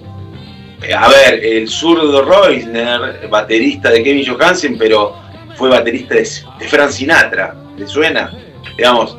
a 0.94 1.08
ver, 1.08 1.42
el 1.42 1.68
zurdo 1.68 2.22
Reusner, 2.22 3.26
baterista 3.30 3.88
de 3.90 4.02
Kevin 4.02 4.26
Johansen, 4.26 4.76
pero 4.76 5.16
fue 5.54 5.70
baterista 5.70 6.16
de, 6.16 6.28
de 6.58 6.68
Frank 6.68 6.90
Sinatra, 6.90 7.54
¿le 7.78 7.86
suena? 7.86 8.30
Digamos, 8.76 9.16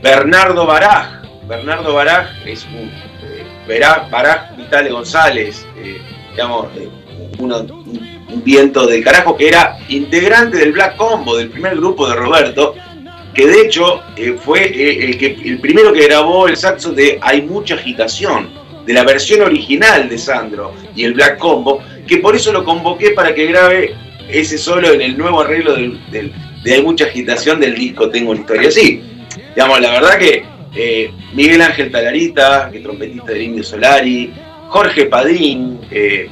Bernardo 0.00 0.66
Baraj, 0.66 1.22
Bernardo 1.48 1.94
Baraj 1.94 2.28
es 2.46 2.64
un 2.66 2.92
Baraj, 3.66 4.56
Vitale 4.56 4.90
González, 4.90 5.66
digamos, 6.32 6.66
eh, 6.76 6.88
un, 7.38 8.42
viento 8.44 8.86
del 8.86 9.04
carajo 9.04 9.36
que 9.36 9.48
era 9.48 9.78
integrante 9.88 10.56
del 10.56 10.72
Black 10.72 10.96
Combo, 10.96 11.36
del 11.36 11.50
primer 11.50 11.76
grupo 11.76 12.08
de 12.08 12.16
Roberto, 12.16 12.74
que 13.34 13.46
de 13.46 13.60
hecho 13.60 14.00
eh, 14.16 14.36
fue 14.42 14.64
eh, 14.64 15.04
el, 15.04 15.18
que, 15.18 15.36
el 15.44 15.58
primero 15.60 15.92
que 15.92 16.06
grabó 16.06 16.48
el 16.48 16.56
saxo 16.56 16.92
de 16.92 17.18
Hay 17.20 17.42
mucha 17.42 17.74
agitación, 17.74 18.50
de 18.86 18.94
la 18.94 19.04
versión 19.04 19.42
original 19.42 20.08
de 20.08 20.18
Sandro 20.18 20.72
y 20.96 21.04
el 21.04 21.14
Black 21.14 21.38
Combo, 21.38 21.80
que 22.06 22.16
por 22.16 22.34
eso 22.34 22.52
lo 22.52 22.64
convoqué 22.64 23.10
para 23.10 23.32
que 23.32 23.46
grabe 23.46 23.94
ese 24.28 24.58
solo 24.58 24.90
en 24.92 25.02
el 25.02 25.16
nuevo 25.16 25.40
arreglo 25.40 25.74
de 25.76 26.32
Hay 26.66 26.82
mucha 26.82 27.04
agitación 27.04 27.60
del 27.60 27.74
disco 27.74 28.10
Tengo 28.10 28.32
una 28.32 28.40
historia 28.40 28.68
así. 28.68 29.02
Digamos, 29.54 29.80
la 29.80 29.92
verdad 29.92 30.18
que 30.18 31.12
Miguel 31.32 31.62
Ángel 31.62 31.92
Talarita, 31.92 32.70
que 32.72 32.80
trompetista 32.80 33.32
del 33.32 33.42
Indio 33.42 33.62
Solari, 33.62 34.32
Jorge 34.72 35.04
Padín, 35.04 35.78
eh, 35.90 36.30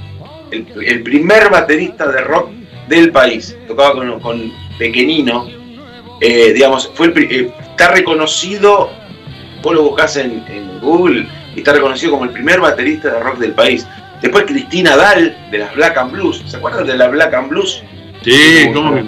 el, 0.51 0.67
el 0.83 1.03
primer 1.03 1.51
baterista 1.51 2.07
de 2.11 2.23
rock 2.23 2.49
del 2.89 3.13
país, 3.13 3.55
tocaba 3.69 3.93
con, 3.93 4.19
con 4.21 4.53
Pequeñino, 4.79 5.47
eh, 6.23 6.53
digamos, 6.55 6.91
fue 6.95 7.09
el 7.09 7.13
pri- 7.13 7.29
eh, 7.31 7.53
está 7.71 7.89
reconocido, 7.93 8.91
vos 9.63 9.75
lo 9.75 9.83
buscás 9.83 10.17
en, 10.17 10.43
en 10.49 10.81
Google, 10.81 11.27
y 11.55 11.59
está 11.59 11.75
reconocido 11.75 12.13
como 12.13 12.25
el 12.25 12.31
primer 12.31 12.61
baterista 12.61 13.11
de 13.13 13.21
rock 13.21 13.39
del 13.39 13.53
país. 13.53 13.87
Después 14.23 14.45
Cristina 14.45 14.97
Dal, 14.97 15.37
de 15.51 15.59
las 15.59 15.75
Black 15.75 15.99
and 15.99 16.13
Blues, 16.13 16.43
¿se 16.47 16.57
acuerdan 16.57 16.87
de 16.87 16.97
las 16.97 17.11
Black 17.11 17.35
and 17.35 17.51
Blues? 17.51 17.83
Sí, 18.23 18.71
¿cómo 18.73 18.95
que? 18.95 19.05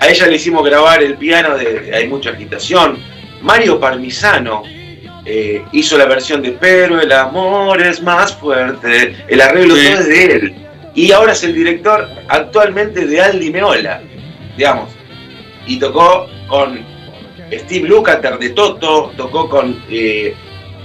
A 0.00 0.08
ella 0.08 0.26
le 0.28 0.36
hicimos 0.36 0.64
grabar 0.64 1.02
el 1.02 1.14
piano 1.16 1.56
de 1.56 1.94
Hay 1.94 2.08
mucha 2.08 2.30
agitación. 2.30 2.98
Mario 3.42 3.78
Parmisano 3.78 4.62
eh, 5.24 5.62
hizo 5.72 5.96
la 5.98 6.06
versión 6.06 6.42
de 6.42 6.52
Pero 6.52 7.00
el 7.00 7.12
amor 7.12 7.80
es 7.82 8.02
más 8.02 8.34
fuerte. 8.34 9.14
El 9.28 9.40
arreglo 9.40 9.76
Sí. 9.76 9.82
todo 9.88 10.00
es 10.00 10.08
de 10.08 10.24
él. 10.24 10.54
Y 10.94 11.12
ahora 11.12 11.32
es 11.32 11.42
el 11.44 11.54
director 11.54 12.08
actualmente 12.28 13.06
de 13.06 13.20
Aldi 13.20 13.50
Meola, 13.50 14.02
digamos. 14.56 14.90
Y 15.66 15.78
tocó 15.78 16.26
con 16.48 16.80
Steve 17.52 17.88
Lukather 17.88 18.38
de 18.38 18.50
Toto, 18.50 19.12
tocó 19.16 19.48
con, 19.48 19.82
eh, 19.90 20.34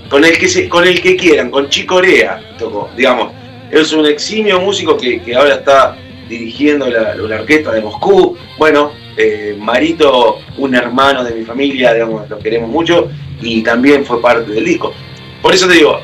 con, 0.09 0.23
el 0.23 0.38
que 0.38 0.47
se- 0.47 0.69
con 0.69 0.85
el 0.88 1.01
que 1.01 1.15
quieran, 1.17 1.49
con 1.51 1.67
Chico 1.69 1.95
Corea 1.95 2.39
tocó, 2.57 2.89
digamos. 2.95 3.31
Es 3.71 3.91
un 3.91 4.05
eximio 4.05 4.61
músico 4.61 4.95
que, 4.97 5.21
que 5.21 5.35
ahora 5.35 5.55
está 5.55 5.97
dirigiendo 6.29 6.88
la, 6.89 7.15
la 7.15 7.35
orquesta 7.41 7.71
de 7.71 7.81
Moscú. 7.81 8.38
Bueno, 8.57 8.91
eh, 9.17 9.55
Marito, 9.59 10.39
un 10.57 10.73
hermano 10.75 11.23
de 11.23 11.33
mi 11.33 11.43
familia, 11.43 11.93
digamos, 11.93 12.29
lo 12.29 12.38
queremos 12.39 12.69
mucho 12.69 13.09
y 13.41 13.61
también 13.63 14.05
fue 14.05 14.21
parte 14.21 14.51
del 14.51 14.65
disco. 14.65 14.93
Por 15.41 15.53
eso 15.53 15.67
te 15.67 15.75
digo, 15.75 15.99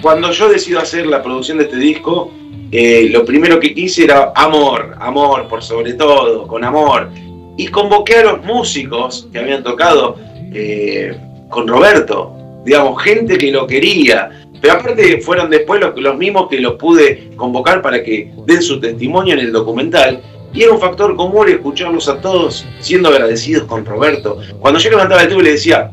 cuando 0.00 0.30
yo 0.32 0.48
decido 0.48 0.80
hacer 0.80 1.06
la 1.06 1.22
producción 1.22 1.58
de 1.58 1.64
este 1.64 1.76
disco, 1.76 2.32
eh, 2.70 3.08
lo 3.10 3.24
primero 3.24 3.60
que 3.60 3.74
quise 3.74 4.04
era 4.04 4.32
amor, 4.34 4.96
amor 4.98 5.46
por 5.46 5.62
sobre 5.62 5.92
todo, 5.94 6.46
con 6.46 6.64
amor. 6.64 7.10
Y 7.56 7.66
convoqué 7.68 8.16
a 8.16 8.24
los 8.24 8.44
músicos 8.44 9.28
que 9.30 9.38
habían 9.38 9.62
tocado 9.62 10.16
eh, 10.54 11.14
con 11.48 11.68
Roberto, 11.68 12.34
digamos, 12.64 13.02
gente 13.02 13.36
que 13.36 13.52
lo 13.52 13.66
quería. 13.66 14.30
Pero 14.60 14.74
aparte 14.74 15.20
fueron 15.20 15.50
después 15.50 15.80
los, 15.80 16.00
los 16.00 16.16
mismos 16.16 16.48
que 16.48 16.60
los 16.60 16.74
pude 16.74 17.30
convocar 17.36 17.82
para 17.82 18.02
que 18.02 18.32
den 18.46 18.62
su 18.62 18.80
testimonio 18.80 19.34
en 19.34 19.40
el 19.40 19.52
documental. 19.52 20.22
Y 20.54 20.62
era 20.62 20.72
un 20.72 20.80
factor 20.80 21.14
común 21.16 21.48
escucharlos 21.48 22.08
a 22.08 22.20
todos 22.20 22.66
siendo 22.80 23.08
agradecidos 23.08 23.64
con 23.64 23.84
Roberto. 23.84 24.38
Cuando 24.60 24.80
yo 24.80 24.90
levantaba 24.90 25.22
el 25.22 25.28
tubo 25.28 25.42
le 25.42 25.52
decía, 25.52 25.90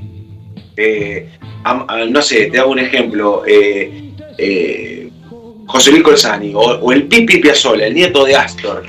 eh, 0.80 1.30
am- 1.64 1.86
a- 1.88 2.06
no 2.06 2.22
sé, 2.22 2.46
te 2.48 2.60
hago 2.60 2.72
un 2.72 2.80
ejemplo, 2.80 3.44
eh, 3.46 4.12
eh, 4.38 5.10
José 5.68 5.92
Luis 5.92 6.04
Colzani 6.04 6.52
o, 6.56 6.92
el 6.92 7.04
Pipi 7.08 7.38
Piazzolla, 7.38 7.86
el 7.88 7.94
nieto 7.94 8.24
de 8.26 8.36
Astor, 8.36 8.84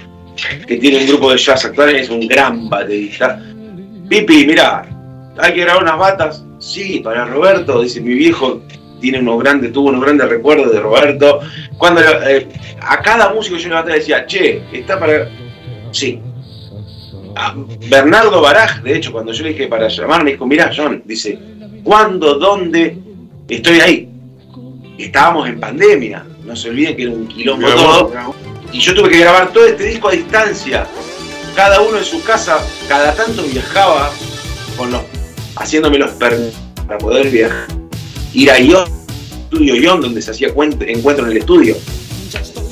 que 0.66 0.76
tiene 0.76 0.98
un 0.98 1.06
grupo 1.06 1.30
de 1.32 1.38
jazz 1.38 1.64
actual, 1.64 1.94
es 1.94 2.08
un 2.08 2.26
gran 2.26 2.68
baterista. 2.70 3.42
Pipi, 4.08 4.46
mira, 4.46 4.86
hay 5.36 5.52
que 5.54 5.60
grabar 5.60 5.82
unas 5.82 5.98
batas. 5.98 6.44
Sí, 6.58 7.00
para 7.00 7.24
Roberto, 7.26 7.82
dice 7.82 8.00
mi 8.00 8.14
viejo, 8.14 8.62
tiene 9.00 9.18
unos 9.20 9.42
grandes, 9.42 9.72
tuvo 9.72 9.88
unos 9.88 10.02
grandes 10.02 10.28
recuerdos 10.28 10.72
de 10.72 10.80
Roberto. 10.80 11.40
Cuando 11.78 12.00
eh, 12.00 12.46
a 12.80 13.00
cada 13.00 13.32
músico 13.32 13.56
yo 13.56 13.68
y 13.68 13.92
decía, 13.92 14.26
che, 14.26 14.62
está 14.72 14.98
para. 14.98 15.28
Sí. 15.90 16.20
A 17.36 17.54
Bernardo 17.88 18.40
Baraj, 18.42 18.82
de 18.82 18.96
hecho, 18.96 19.12
cuando 19.12 19.32
yo 19.32 19.42
le 19.44 19.50
dije 19.50 19.68
para 19.68 19.88
llamarme, 19.88 20.32
dijo, 20.32 20.46
mirá, 20.46 20.70
John, 20.74 21.02
dice, 21.04 21.38
¿cuándo, 21.82 22.34
dónde? 22.34 22.96
Estoy 23.48 23.80
ahí. 23.80 24.08
Estábamos 24.98 25.48
en 25.48 25.58
pandemia, 25.58 26.24
no 26.44 26.54
se 26.54 26.68
olviden 26.70 26.96
que 26.96 27.02
era 27.04 27.12
un 27.12 27.26
quilombo 27.26 27.66
todo. 27.68 28.34
Y 28.72 28.80
yo 28.80 28.94
tuve 28.94 29.08
que 29.10 29.18
grabar 29.18 29.52
todo 29.52 29.66
este 29.66 29.84
disco 29.84 30.08
a 30.08 30.12
distancia. 30.12 30.86
Cada 31.56 31.80
uno 31.80 31.98
en 31.98 32.04
su 32.04 32.22
casa, 32.22 32.64
cada 32.88 33.12
tanto 33.14 33.42
viajaba 33.42 34.10
con 34.76 34.90
los, 34.92 35.02
haciéndome 35.56 35.98
los 35.98 36.10
permisos 36.12 36.54
para 36.86 36.98
poder 36.98 37.28
viajar. 37.30 37.66
Ir 38.32 38.50
a 38.50 38.60
Ion, 38.60 38.84
estudio 39.44 39.74
Ion, 39.74 40.00
donde 40.00 40.22
se 40.22 40.30
hacía 40.30 40.54
cuen- 40.54 40.76
encuentro 40.86 41.24
en 41.26 41.32
el 41.32 41.38
estudio. 41.38 41.76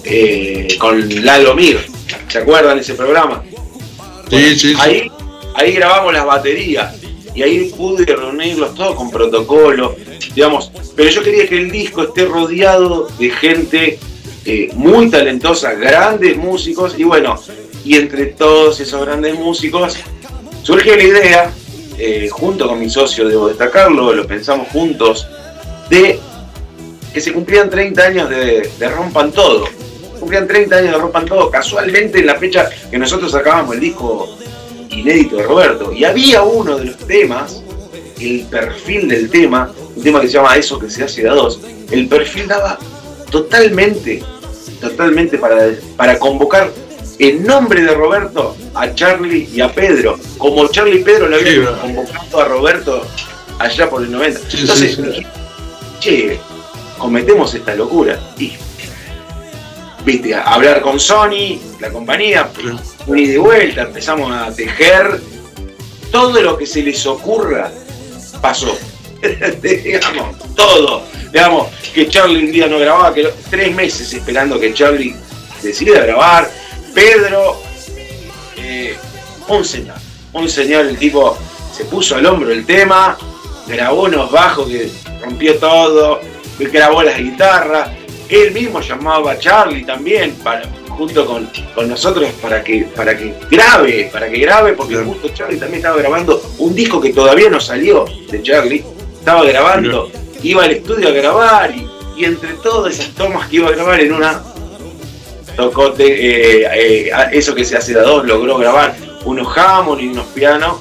eh, 0.05 0.69
con 0.79 1.25
Lalo 1.25 1.55
Mir. 1.55 1.79
¿Se 2.29 2.39
acuerdan 2.39 2.79
ese 2.79 2.95
programa? 2.95 3.43
Sí, 4.31 4.55
sí, 4.59 4.59
sí. 4.71 4.77
Ahí, 4.79 5.11
ahí 5.55 5.73
grabamos 5.73 6.13
las 6.13 6.25
baterías 6.25 6.98
y 7.39 7.43
ahí 7.45 7.73
pude 7.77 8.05
reunirlos 8.05 8.75
todos 8.75 8.97
con 8.97 9.13
protocolo, 9.13 9.95
digamos. 10.35 10.73
Pero 10.97 11.09
yo 11.09 11.23
quería 11.23 11.49
que 11.49 11.57
el 11.57 11.71
disco 11.71 12.03
esté 12.03 12.25
rodeado 12.25 13.07
de 13.17 13.31
gente 13.31 13.99
eh, 14.45 14.71
muy 14.75 15.09
talentosa, 15.09 15.75
grandes 15.75 16.37
músicos 16.37 16.99
y 16.99 17.05
bueno, 17.05 17.41
y 17.85 17.95
entre 17.95 18.27
todos 18.27 18.81
esos 18.81 19.07
grandes 19.07 19.39
músicos 19.39 19.99
surgió 20.65 20.97
la 20.97 21.05
idea, 21.05 21.53
eh, 21.97 22.29
junto 22.29 22.67
con 22.67 22.81
mi 22.81 22.91
socio, 22.91 23.29
debo 23.29 23.47
destacarlo, 23.47 24.13
lo 24.13 24.27
pensamos 24.27 24.67
juntos, 24.71 25.29
de 25.89 26.19
que 27.15 27.21
se 27.21 27.33
cumplían 27.33 27.71
30 27.71 28.03
años 28.03 28.31
de, 28.31 28.69
de 28.77 28.89
Rompan 28.89 29.31
Todo. 29.31 29.69
Cumplían 30.19 30.49
30 30.49 30.75
años 30.75 30.91
de 30.91 30.99
Rompan 30.99 31.27
Todo, 31.27 31.49
casualmente 31.53 32.19
en 32.19 32.27
la 32.27 32.35
fecha 32.35 32.69
que 32.91 32.99
nosotros 32.99 33.31
sacábamos 33.31 33.77
el 33.77 33.81
disco 33.81 34.29
inédito 34.91 35.37
de 35.37 35.43
Roberto. 35.45 35.93
Y 35.93 36.05
había 36.05 36.43
uno 36.43 36.77
de 36.79 36.87
los 36.87 36.99
temas, 36.99 37.63
el 38.21 38.47
perfil 38.51 39.09
del 39.09 39.31
tema, 39.31 39.73
un 39.95 40.03
tema 40.03 40.21
que 40.21 40.29
se 40.29 40.35
llama 40.35 40.57
Eso 40.57 40.79
que 40.79 40.91
se 40.91 41.05
hace 41.05 41.29
a 41.29 41.33
dos, 41.33 41.61
el 41.91 42.09
perfil 42.09 42.49
daba 42.49 42.79
totalmente, 43.31 44.23
totalmente 44.81 45.39
para, 45.39 45.71
para 45.97 46.19
convocar 46.19 46.71
en 47.19 47.45
nombre 47.45 47.83
de 47.83 47.95
Roberto 47.95 48.57
a 48.75 48.95
Charlie 48.95 49.49
y 49.53 49.61
a 49.61 49.73
Pedro, 49.73 50.19
como 50.39 50.69
Charlie 50.69 51.01
y 51.01 51.05
Pedro 51.05 51.29
le 51.29 51.37
habían 51.37 51.75
convocado 51.81 52.41
a 52.41 52.45
Roberto 52.45 53.03
allá 53.59 53.91
por 53.91 54.03
el 54.03 54.13
90. 54.13 54.41
Sí, 54.49 54.57
Entonces, 54.61 54.97
sí, 54.97 55.27
che, 56.01 56.41
cometemos 56.97 57.53
esta 57.55 57.75
locura. 57.75 58.19
Y, 58.39 58.53
viste, 60.09 60.35
a 60.35 60.55
hablar 60.55 60.81
con 60.81 60.99
Sony, 60.99 61.61
la 61.81 61.91
compañía, 61.91 62.51
un 63.07 63.19
y 63.19 63.37
vuelta, 63.37 63.83
empezamos 63.83 64.33
a 64.33 64.51
tejer. 64.55 65.21
Todo 66.11 66.41
lo 66.41 66.57
que 66.57 66.65
se 66.67 66.83
les 66.83 67.05
ocurra 67.05 67.71
pasó. 68.41 68.75
digamos, 69.63 70.39
todo. 70.55 71.03
Digamos, 71.31 71.69
que 71.93 72.09
Charlie 72.09 72.47
un 72.47 72.53
día 72.53 72.67
no 72.69 72.79
grababa, 72.79 73.13
que 73.13 73.29
tres 73.51 73.75
meses 73.75 74.11
esperando 74.15 74.59
que 74.59 74.73
Charlie 74.73 75.15
decida 75.63 76.01
grabar. 76.01 76.51
Pedro, 76.95 77.61
eh, 78.57 78.97
un 79.49 79.63
señor, 79.63 79.97
un 80.33 80.49
señor, 80.49 80.87
el 80.87 80.97
tipo 80.97 81.37
se 81.77 81.85
puso 81.85 82.17
al 82.17 82.25
hombro 82.25 82.51
el 82.51 82.65
tema, 82.65 83.19
grabó 83.67 84.05
unos 84.05 84.33
bajos 84.33 84.69
que 84.69 84.91
rompió 85.21 85.59
todo, 85.59 86.21
grabó 86.59 87.03
las 87.03 87.19
guitarras, 87.19 87.91
él 88.29 88.53
mismo 88.53 88.81
llamaba 88.81 89.33
a 89.33 89.39
Charlie 89.39 89.85
también, 89.85 90.33
para, 90.43 90.63
junto 90.89 91.25
con, 91.27 91.49
con 91.75 91.89
nosotros 91.89 92.29
para 92.43 92.63
que, 92.63 92.83
para 92.95 93.17
que 93.17 93.35
grabe, 93.51 94.11
para 94.13 94.29
que 94.31 94.39
grabe, 94.39 94.73
porque 94.75 94.97
justo 94.97 95.29
Charlie 95.35 95.59
también 95.59 95.79
estaba 95.79 95.97
grabando 95.97 96.41
un 96.59 96.75
disco 96.75 97.01
que 97.01 97.13
todavía 97.13 97.49
no 97.51 97.61
salió 97.61 98.05
de 98.31 98.43
Charlie, 98.43 98.85
estaba 99.19 99.45
grabando, 99.45 100.11
iba 100.43 100.65
al 100.65 100.71
estudio 100.73 101.09
a 101.09 101.13
grabar 101.13 101.75
y, 101.75 101.87
y 102.17 102.25
entre 102.25 102.55
todas 102.55 102.95
esas 102.99 103.15
tomas 103.15 103.49
que 103.49 103.57
iba 103.57 103.69
a 103.69 103.73
grabar 103.73 104.01
en 104.01 104.13
una 104.13 104.43
tocó 105.57 105.93
te- 105.93 106.63
eh, 106.63 106.69
eh, 107.09 107.11
eso 107.33 107.55
que 107.55 107.65
se 107.65 107.77
hace 107.77 107.93
de 107.95 108.01
a 108.01 108.03
dos, 108.03 108.25
logró 108.25 108.59
grabar 108.59 108.95
unos 109.25 109.57
Hammond 109.57 110.01
y 110.01 110.09
unos 110.09 110.27
pianos. 110.27 110.77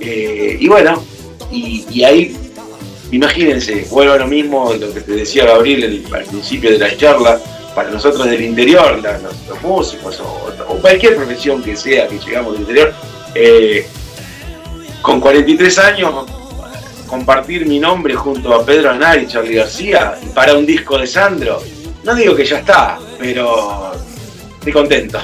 eh, 0.00 0.56
y 0.60 0.68
bueno, 0.68 1.02
y, 1.50 1.84
y 1.90 2.04
ahí, 2.04 2.36
imagínense, 3.12 3.86
vuelvo 3.90 4.14
a 4.14 4.18
lo 4.18 4.26
mismo, 4.26 4.72
lo 4.74 4.92
que 4.92 5.00
te 5.00 5.12
decía 5.12 5.44
Gabriel 5.46 5.84
el- 5.84 6.14
al 6.14 6.24
principio 6.24 6.70
de 6.70 6.78
la 6.78 6.96
charla, 6.96 7.38
para 7.74 7.90
nosotros 7.90 8.26
del 8.28 8.42
interior, 8.42 8.98
la- 9.02 9.18
los, 9.18 9.34
los 9.48 9.62
músicos 9.62 10.20
o, 10.20 10.50
o 10.68 10.76
cualquier 10.80 11.16
profesión 11.16 11.62
que 11.62 11.76
sea 11.76 12.08
que 12.08 12.18
llegamos 12.18 12.52
del 12.52 12.62
interior, 12.62 12.92
eh, 13.34 13.86
con 15.02 15.20
43 15.20 15.78
años 15.78 16.26
compartir 17.06 17.64
mi 17.66 17.78
nombre 17.78 18.14
junto 18.14 18.52
a 18.54 18.64
Pedro 18.66 18.90
Anar 18.90 19.18
y 19.22 19.26
Charlie 19.26 19.54
García 19.54 20.18
para 20.34 20.54
un 20.54 20.66
disco 20.66 20.98
de 20.98 21.06
Sandro, 21.06 21.62
no 22.04 22.14
digo 22.14 22.34
que 22.34 22.44
ya 22.44 22.58
está, 22.58 22.98
pero 23.18 23.92
estoy 24.58 24.72
contento. 24.72 25.18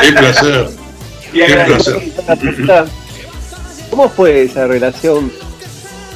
Qué 0.00 0.12
placer. 0.12 0.68
Y 1.34 1.38
Qué 1.38 1.46
pregunta, 2.36 2.84
¿Cómo 3.90 4.08
fue 4.08 4.42
esa 4.44 4.68
relación 4.68 5.32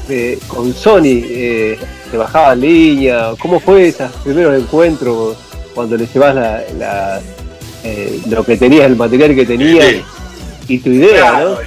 de- 0.08 0.38
con 0.48 0.72
Sony? 0.74 1.22
Eh, 1.24 1.78
¿Te 2.10 2.16
bajaban 2.16 2.60
línea? 2.60 3.32
¿Cómo 3.38 3.60
fue 3.60 3.88
esos 3.88 4.10
primeros 4.24 4.58
encuentros 4.60 5.36
cuando 5.74 5.96
le 5.96 6.06
llevas 6.06 6.34
la, 6.34 6.62
la, 6.78 7.20
eh, 7.84 8.20
lo 8.28 8.44
que 8.44 8.56
tenías, 8.56 8.86
el 8.86 8.96
material 8.96 9.34
que 9.34 9.44
tenías 9.46 9.86
Sí. 9.86 10.02
y 10.68 10.78
tu 10.78 10.90
idea, 10.90 11.30
Claro. 11.30 11.50
¿no? 11.50 11.58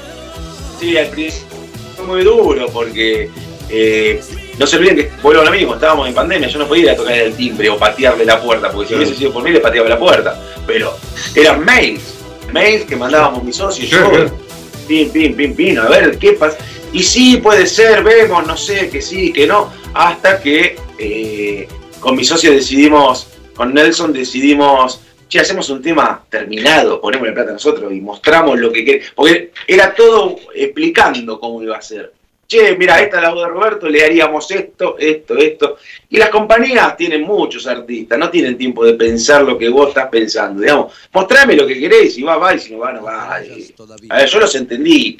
Sí, 0.80 0.97
al 0.97 1.07
principio 1.07 1.47
fue 1.95 2.05
muy 2.07 2.23
duro 2.23 2.68
porque 2.73 3.30
eh, 3.69 4.19
no 4.57 4.68
se 4.68 4.77
olviden 4.77 4.95
que, 4.97 5.11
vuelvo 5.22 5.43
a 5.43 5.45
lo 5.45 5.51
mismo, 5.51 5.76
estábamos 5.76 6.07
en 6.07 6.13
pandemia, 6.13 6.47
yo 6.49 6.59
no 6.59 6.68
podía 6.68 6.84
ir 6.84 6.89
a 6.89 6.95
tocar 6.97 7.13
el 7.13 7.34
timbre 7.35 7.69
o 7.69 7.77
patearle 7.77 8.26
la 8.26 8.41
puerta, 8.41 8.69
porque 8.72 8.89
si 8.89 8.95
hubiese 8.95 9.15
sido 9.15 9.31
por 9.31 9.43
mí 9.43 9.51
le 9.51 9.59
pateaba 9.59 9.88
la 9.88 9.97
puerta. 9.99 10.38
Pero 10.68 10.93
eran 11.35 11.63
mails, 11.63 12.01
mails 12.51 12.84
que 12.85 12.95
mandábamos 12.95 13.43
mis 13.43 13.55
socios 13.55 13.88
y 13.88 13.91
yo, 13.91 14.11
pin, 14.88 15.09
pin, 15.11 15.35
pin, 15.35 15.55
pin, 15.55 15.77
a 15.80 15.88
ver 15.88 16.18
qué 16.18 16.34
pasa. 16.34 16.57
Y 16.93 17.03
sí, 17.03 17.38
puede 17.38 17.65
ser, 17.68 18.03
vemos, 18.03 18.45
no 18.45 18.57
sé, 18.57 18.89
que 18.89 19.01
sí, 19.01 19.31
que 19.31 19.47
no, 19.47 19.72
hasta 19.93 20.41
que 20.41 20.76
eh, 20.97 21.68
con 21.99 22.15
mi 22.18 22.23
socio 22.26 22.51
decidimos, 22.51 23.27
con 23.55 23.73
Nelson 23.73 24.11
decidimos, 24.11 24.99
che, 25.30 25.39
hacemos 25.39 25.69
un 25.69 25.81
tema 25.81 26.26
terminado, 26.30 26.99
ponemos 26.99 27.27
la 27.30 27.34
plata 27.34 27.53
nosotros 27.53 27.93
y 27.93 28.01
mostramos 28.01 28.59
lo 28.59 28.72
que 28.73 28.84
queremos. 28.84 29.11
Porque 29.15 29.51
era 29.68 29.95
todo 29.95 30.35
explicando 30.53 31.39
cómo 31.39 31.63
iba 31.63 31.77
a 31.77 31.81
ser. 31.81 32.11
Che, 32.45 32.76
mira, 32.76 33.01
esta 33.01 33.15
es 33.18 33.23
la 33.23 33.34
voz 33.34 33.43
de 33.43 33.47
Roberto, 33.49 33.88
le 33.88 34.03
haríamos 34.03 34.51
esto, 34.51 34.97
esto, 34.99 35.38
esto. 35.38 35.77
Y 36.09 36.18
las 36.18 36.27
compañías 36.30 36.97
tienen 36.97 37.22
muchos 37.22 37.65
artistas, 37.68 38.19
no 38.19 38.30
tienen 38.30 38.57
tiempo 38.57 38.84
de 38.84 38.95
pensar 38.95 39.43
lo 39.43 39.57
que 39.57 39.69
vos 39.69 39.88
estás 39.88 40.09
pensando. 40.09 40.61
Digamos, 40.61 40.91
mostrame 41.13 41.55
lo 41.55 41.65
que 41.65 41.80
querés, 41.80 42.13
si 42.15 42.23
va, 42.23 42.35
va, 42.35 42.53
y 42.53 42.59
si 42.59 42.73
no 42.73 42.80
va, 42.80 42.91
no 42.91 43.03
va. 43.03 43.39
Y- 43.45 43.73
a 44.09 44.18
ver, 44.18 44.27
yo 44.27 44.39
los 44.41 44.53
entendí. 44.55 45.18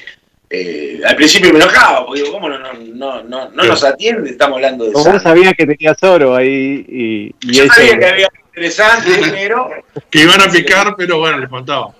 Eh, 0.54 1.00
al 1.06 1.16
principio 1.16 1.50
me 1.50 1.58
enojaba, 1.60 2.04
porque 2.04 2.20
digo, 2.20 2.34
¿cómo 2.34 2.46
no, 2.50 2.58
no, 2.58 2.72
no, 2.74 3.22
no, 3.22 3.50
no 3.50 3.64
nos 3.64 3.82
atiende? 3.84 4.28
Estamos 4.28 4.56
hablando 4.56 4.84
de 4.84 4.90
vos 4.90 5.22
sabías 5.22 5.54
que 5.56 5.66
tenías 5.66 5.96
oro 6.02 6.36
ahí 6.36 6.84
y, 6.86 7.34
y 7.48 7.52
Yo 7.54 7.66
sabía 7.68 7.98
que 7.98 8.04
había 8.04 8.26
algo 8.26 8.38
interesante, 8.48 9.10
pero, 9.30 9.70
Que 10.10 10.20
iban 10.20 10.42
a 10.42 10.50
picar, 10.50 10.94
pero 10.94 11.20
bueno, 11.20 11.38
les 11.38 11.48
faltaba. 11.48 11.94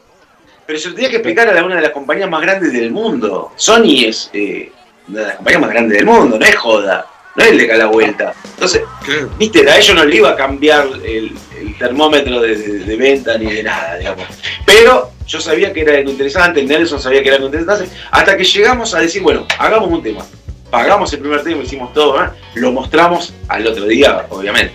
pero 0.66 0.78
se 0.78 0.90
lo 0.90 0.94
tenía 0.94 1.08
que 1.08 1.16
explicar 1.16 1.48
a 1.56 1.64
una 1.64 1.76
de 1.76 1.80
las 1.82 1.92
compañías 1.92 2.28
más 2.28 2.42
grandes 2.42 2.74
del 2.74 2.90
mundo. 2.90 3.52
Sony 3.56 4.04
es 4.04 4.28
eh, 4.34 4.70
una 5.08 5.20
de 5.20 5.26
las 5.28 5.36
compañías 5.36 5.60
más 5.62 5.70
grandes 5.70 5.96
del 5.96 6.06
mundo, 6.06 6.38
no 6.38 6.44
es 6.44 6.56
joda, 6.56 7.06
no 7.34 7.42
es 7.44 7.50
el 7.50 7.58
de 7.58 7.68
cada 7.68 7.86
vuelta. 7.86 8.34
Entonces, 8.54 8.82
¿Qué? 9.04 9.26
viste, 9.38 9.68
a 9.70 9.78
ellos 9.78 9.94
no 9.96 10.04
le 10.04 10.16
iba 10.16 10.30
a 10.30 10.36
cambiar 10.36 10.86
el, 11.04 11.32
el 11.58 11.78
termómetro 11.78 12.40
de, 12.40 12.56
de- 12.56 12.78
de 12.80 12.96
venta 12.96 13.38
ni 13.38 13.52
de 13.52 13.62
nada, 13.62 13.96
digamos. 13.96 14.24
Pero 14.66 15.10
yo 15.26 15.40
sabía 15.40 15.72
que 15.72 15.80
era 15.80 15.96
algo 15.96 16.10
interesante, 16.10 16.62
Nelson 16.62 17.00
sabía 17.00 17.22
que 17.22 17.28
era 17.28 17.36
algo 17.36 17.48
interesante, 17.48 17.88
hasta 18.10 18.36
que 18.36 18.44
llegamos 18.44 18.94
a 18.94 19.00
decir, 19.00 19.22
bueno, 19.22 19.46
hagamos 19.58 19.88
un 19.90 20.02
tema. 20.02 20.24
Pagamos 20.70 21.12
el 21.12 21.20
primer 21.20 21.42
tema, 21.42 21.62
hicimos 21.62 21.92
todo, 21.92 22.22
¿eh? 22.24 22.28
lo 22.54 22.72
mostramos 22.72 23.34
al 23.48 23.66
otro 23.66 23.84
día, 23.86 24.26
obviamente. 24.30 24.72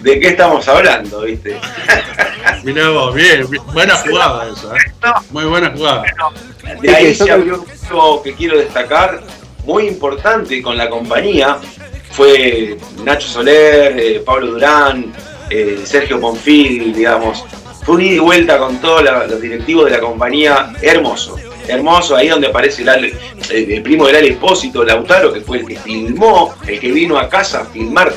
¿De 0.00 0.18
qué 0.18 0.28
estamos 0.28 0.66
hablando, 0.68 1.22
viste? 1.22 1.58
Mirá 2.64 2.88
vos, 2.90 3.14
bien, 3.14 3.48
bien. 3.50 3.62
buena 3.72 3.96
jugada 3.96 4.48
esa, 4.50 4.74
¿eh? 4.76 5.12
Muy 5.30 5.44
buena 5.44 5.70
jugada. 5.70 6.04
De 6.80 6.94
ahí 6.96 7.14
se 7.14 7.30
abrió 7.30 7.64
algo 7.90 8.22
que 8.22 8.34
quiero 8.34 8.58
destacar, 8.58 9.20
muy 9.64 9.86
importante 9.86 10.60
con 10.62 10.76
la 10.76 10.88
compañía, 10.88 11.58
fue 12.12 12.76
Nacho 13.04 13.28
Soler, 13.28 13.98
eh, 13.98 14.22
Pablo 14.24 14.52
Durán, 14.52 15.12
eh, 15.48 15.80
Sergio 15.84 16.20
Ponfil, 16.20 16.92
digamos. 16.94 17.44
Fue 17.84 17.94
un 17.96 18.02
ida 18.02 18.14
y 18.16 18.18
vuelta 18.18 18.58
con 18.58 18.78
todos 18.80 19.02
los 19.02 19.40
directivos 19.40 19.86
de 19.86 19.92
la 19.92 20.00
compañía, 20.00 20.72
hermoso. 20.82 21.36
Hermoso, 21.66 22.16
ahí 22.16 22.28
donde 22.28 22.48
aparece 22.48 22.82
el, 22.82 22.88
el- 22.88 23.72
el 23.72 23.82
primo 23.82 24.06
del 24.06 24.16
Ale 24.16 24.28
Espósito, 24.30 24.82
Lautaro, 24.84 25.32
que 25.32 25.40
fue 25.40 25.58
el 25.58 25.66
que 25.66 25.76
filmó, 25.76 26.54
el 26.66 26.80
que 26.80 26.90
vino 26.90 27.16
a 27.18 27.28
casa 27.28 27.60
a 27.60 27.64
filmar 27.64 28.12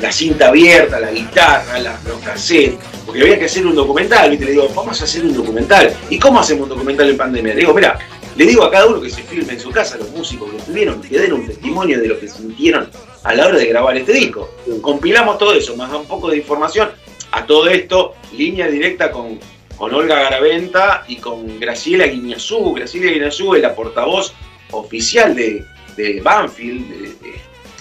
la 0.00 0.12
cinta 0.12 0.48
abierta, 0.48 1.00
la 1.00 1.10
guitarra, 1.10 1.78
la- 1.78 1.98
los 2.06 2.18
cassettes, 2.20 2.74
porque 3.06 3.22
había 3.22 3.38
que 3.38 3.46
hacer 3.46 3.66
un 3.66 3.74
documental, 3.74 4.30
¿viste? 4.30 4.44
Le 4.44 4.52
digo, 4.52 4.68
vamos 4.74 5.00
a 5.00 5.04
hacer 5.04 5.24
un 5.24 5.34
documental. 5.34 5.92
¿Y 6.10 6.18
cómo 6.18 6.38
hacemos 6.40 6.64
un 6.64 6.68
documental 6.70 7.08
en 7.10 7.16
pandemia? 7.16 7.54
Le 7.54 7.60
digo, 7.60 7.74
mira, 7.74 7.98
le 8.40 8.46
digo 8.46 8.64
a 8.64 8.70
cada 8.70 8.86
uno 8.86 9.02
que 9.02 9.10
se 9.10 9.22
filme 9.22 9.52
en 9.52 9.60
su 9.60 9.70
casa, 9.70 9.98
los 9.98 10.08
músicos 10.12 10.50
que 10.50 10.56
estuvieron, 10.56 11.02
que 11.02 11.18
den 11.18 11.34
un 11.34 11.46
testimonio 11.46 12.00
de 12.00 12.08
lo 12.08 12.18
que 12.18 12.26
sintieron 12.26 12.88
a 13.22 13.34
la 13.34 13.46
hora 13.46 13.58
de 13.58 13.66
grabar 13.66 13.94
este 13.98 14.14
disco. 14.14 14.48
Compilamos 14.80 15.36
todo 15.36 15.52
eso, 15.52 15.76
más 15.76 15.92
un 15.92 16.06
poco 16.06 16.30
de 16.30 16.38
información. 16.38 16.88
A 17.32 17.44
todo 17.44 17.68
esto, 17.68 18.14
línea 18.32 18.66
directa 18.68 19.10
con, 19.12 19.38
con 19.76 19.92
Olga 19.94 20.20
Garaventa 20.22 21.04
y 21.06 21.16
con 21.16 21.60
Graciela 21.60 22.06
Guiñazú. 22.06 22.72
Graciela 22.72 23.12
Guiñazú 23.12 23.54
es 23.56 23.60
la 23.60 23.74
portavoz 23.74 24.32
oficial 24.70 25.34
de, 25.34 25.62
de 25.98 26.22
Banfield, 26.22 26.88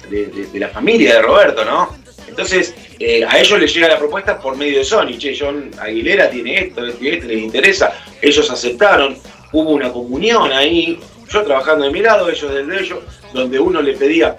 de- 0.10 0.26
de- 0.26 0.60
la 0.60 0.68
familia 0.68 1.14
de 1.16 1.22
Roberto, 1.22 1.64
¿no? 1.64 1.96
Entonces, 2.28 2.76
eh, 3.00 3.24
a 3.26 3.40
ellos 3.40 3.58
les 3.62 3.74
llega 3.74 3.88
la 3.88 3.98
propuesta 3.98 4.38
por 4.42 4.58
medio 4.58 4.80
de 4.80 4.84
Sony. 4.84 5.18
Che, 5.18 5.38
John 5.40 5.72
Aguilera 5.80 6.30
tiene 6.30 6.60
esto, 6.66 6.86
esto 6.86 7.02
y 7.04 7.08
esto, 7.10 7.28
les 7.28 7.40
interesa. 7.44 7.94
Ellos 8.22 8.52
aceptaron. 8.52 9.18
Hubo 9.52 9.72
una 9.72 9.92
comunión 9.92 10.52
ahí. 10.52 11.00
Yo 11.30 11.44
trabajando 11.44 11.86
de 11.86 11.92
mi 11.92 12.02
lado, 12.02 12.30
ellos 12.30 12.54
del 12.54 12.68
de 12.68 12.80
ellos, 12.80 13.00
donde 13.34 13.60
uno 13.60 13.82
le 13.82 13.94
pedía, 13.94 14.38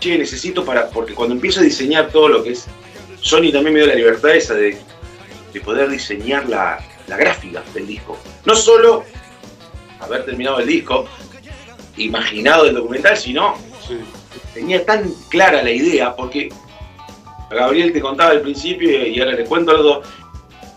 che, 0.00 0.18
necesito 0.18 0.64
para. 0.64 0.88
Porque 0.88 1.14
cuando 1.14 1.34
empiezo 1.34 1.60
a 1.60 1.62
diseñar 1.62 2.08
todo 2.08 2.28
lo 2.28 2.42
que 2.42 2.50
es. 2.50 2.66
Sony 3.20 3.50
también 3.52 3.74
me 3.74 3.80
dio 3.80 3.86
la 3.86 3.94
libertad 3.94 4.30
esa 4.30 4.54
de, 4.54 4.78
de 5.52 5.60
poder 5.60 5.88
diseñar 5.90 6.48
la, 6.48 6.78
la 7.08 7.16
gráfica 7.16 7.62
del 7.74 7.86
disco. 7.86 8.16
No 8.44 8.54
solo 8.54 9.04
haber 10.00 10.24
terminado 10.24 10.60
el 10.60 10.66
disco, 10.66 11.06
imaginado 11.96 12.66
el 12.66 12.74
documental, 12.74 13.16
sino 13.16 13.56
tenía 14.54 14.84
tan 14.84 15.12
clara 15.28 15.62
la 15.62 15.70
idea, 15.70 16.14
porque 16.14 16.48
Gabriel 17.50 17.92
te 17.92 18.00
contaba 18.00 18.30
al 18.30 18.42
principio 18.42 19.06
y 19.06 19.18
ahora 19.20 19.32
le 19.32 19.44
cuento 19.44 19.70
a 19.72 19.74
los 19.74 19.82
dos, 19.82 20.08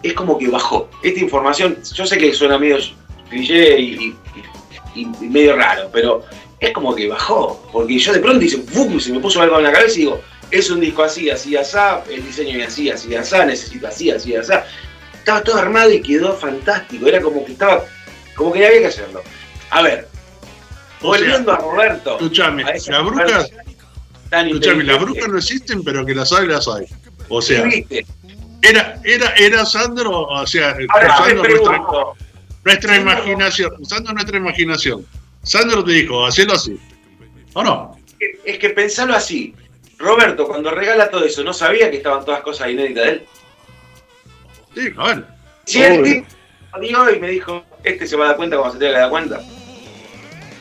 es 0.01 0.13
como 0.13 0.37
que 0.37 0.47
bajó. 0.47 0.89
Esta 1.03 1.19
información, 1.19 1.77
yo 1.93 2.05
sé 2.05 2.17
que 2.17 2.33
suena 2.33 2.57
medio 2.57 2.77
cliché 3.31 3.79
y, 3.79 4.15
y- 4.95 5.01
y 5.01 5.05
medio 5.27 5.55
raro, 5.55 5.89
pero 5.91 6.23
es 6.59 6.71
como 6.73 6.93
que 6.93 7.07
bajó. 7.07 7.67
Porque 7.71 7.97
yo 7.97 8.13
de 8.13 8.19
pronto 8.19 8.39
dice, 8.39 8.57
¡bum! 8.73 8.99
se 8.99 9.11
me 9.11 9.19
puso 9.19 9.41
algo 9.41 9.57
en 9.57 9.63
la 9.63 9.71
cabeza 9.71 9.95
y 9.95 10.01
digo, 10.01 10.21
es 10.51 10.69
un 10.69 10.79
disco 10.81 11.03
así, 11.03 11.29
así, 11.29 11.55
así, 11.55 11.77
el 12.11 12.25
diseño 12.25 12.59
es 12.59 12.67
así, 12.67 12.89
así, 12.91 13.15
así, 13.15 13.35
necesito 13.47 13.87
así, 13.87 14.11
así, 14.11 14.35
así. 14.35 14.51
Estaba 15.13 15.41
todo 15.43 15.57
armado 15.57 15.91
y 15.91 16.01
quedó 16.01 16.35
fantástico. 16.35 17.07
Era 17.07 17.21
como 17.21 17.45
que 17.45 17.53
estaba, 17.53 17.85
como 18.35 18.51
que 18.51 18.65
había 18.67 18.79
que 18.81 18.87
hacerlo. 18.87 19.21
A 19.69 19.81
ver, 19.81 20.07
O 21.01 21.13
sea, 21.15 21.21
volviendo 21.23 21.51
a 21.53 21.57
Roberto. 21.57 22.15
Escuchame, 22.17 22.63
las 22.63 22.85
brujas, 23.05 23.49
escuchame, 24.31 24.83
las 24.83 24.99
brujas 24.99 25.27
no 25.29 25.37
existen, 25.37 25.83
pero 25.83 26.05
que 26.05 26.13
las 26.15 26.31
hay, 26.33 26.47
las 26.47 26.67
hay. 26.67 26.85
O 27.29 27.41
sea, 27.41 27.63
era, 28.61 28.99
era, 29.05 29.33
era 29.37 29.65
Sandro, 29.65 30.23
o 30.23 30.45
sea, 30.47 30.75
Ahora 30.89 31.41
pregunto, 31.41 32.13
nuestra 32.63 32.97
imaginación, 32.97 33.73
usando 33.79 34.13
nuestra 34.13 34.37
imaginación. 34.37 35.05
Sandro 35.43 35.83
te 35.83 35.91
dijo, 35.93 36.25
hacelo 36.25 36.53
así. 36.53 36.77
¿O 37.53 37.63
no? 37.63 37.97
es 38.45 38.59
que 38.59 38.69
pensalo 38.69 39.15
así. 39.15 39.55
Roberto, 39.97 40.47
cuando 40.47 40.71
regala 40.71 41.09
todo 41.09 41.25
eso, 41.25 41.43
¿no 41.43 41.53
sabía 41.53 41.89
que 41.91 41.97
estaban 41.97 42.23
todas 42.25 42.41
cosas 42.41 42.69
inéditas 42.69 43.03
de 43.05 43.09
él? 43.11 43.25
Sí, 44.75 44.93
a 44.97 45.03
ver. 45.07 45.25
Si 45.65 45.81
él 45.81 46.25
dio 46.81 47.11
y 47.13 47.19
me 47.19 47.29
dijo, 47.29 47.63
este 47.83 48.07
se 48.07 48.15
va 48.15 48.25
a 48.25 48.27
dar 48.29 48.37
cuenta 48.37 48.57
cuando 48.57 48.73
se 48.73 48.79
tenga 48.79 48.93
que 48.93 48.99
dar 48.99 49.09
cuenta. 49.09 49.41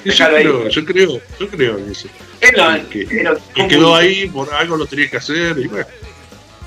Yo 0.05 0.13
creo, 0.13 0.69
yo 0.69 0.85
creo, 0.85 1.21
yo 1.39 1.49
creo 1.49 1.79
en 1.79 1.91
eso. 1.91 2.09
Él 2.41 2.53
no, 2.57 2.89
Que- 2.89 3.07
era 3.11 3.37
quedó 3.69 3.95
ahí, 3.95 4.27
por 4.29 4.53
algo 4.55 4.77
lo 4.77 4.87
tenía 4.87 5.11
que 5.11 5.19
hacer, 5.19 5.59
y 5.59 5.67
bueno, 5.69 5.87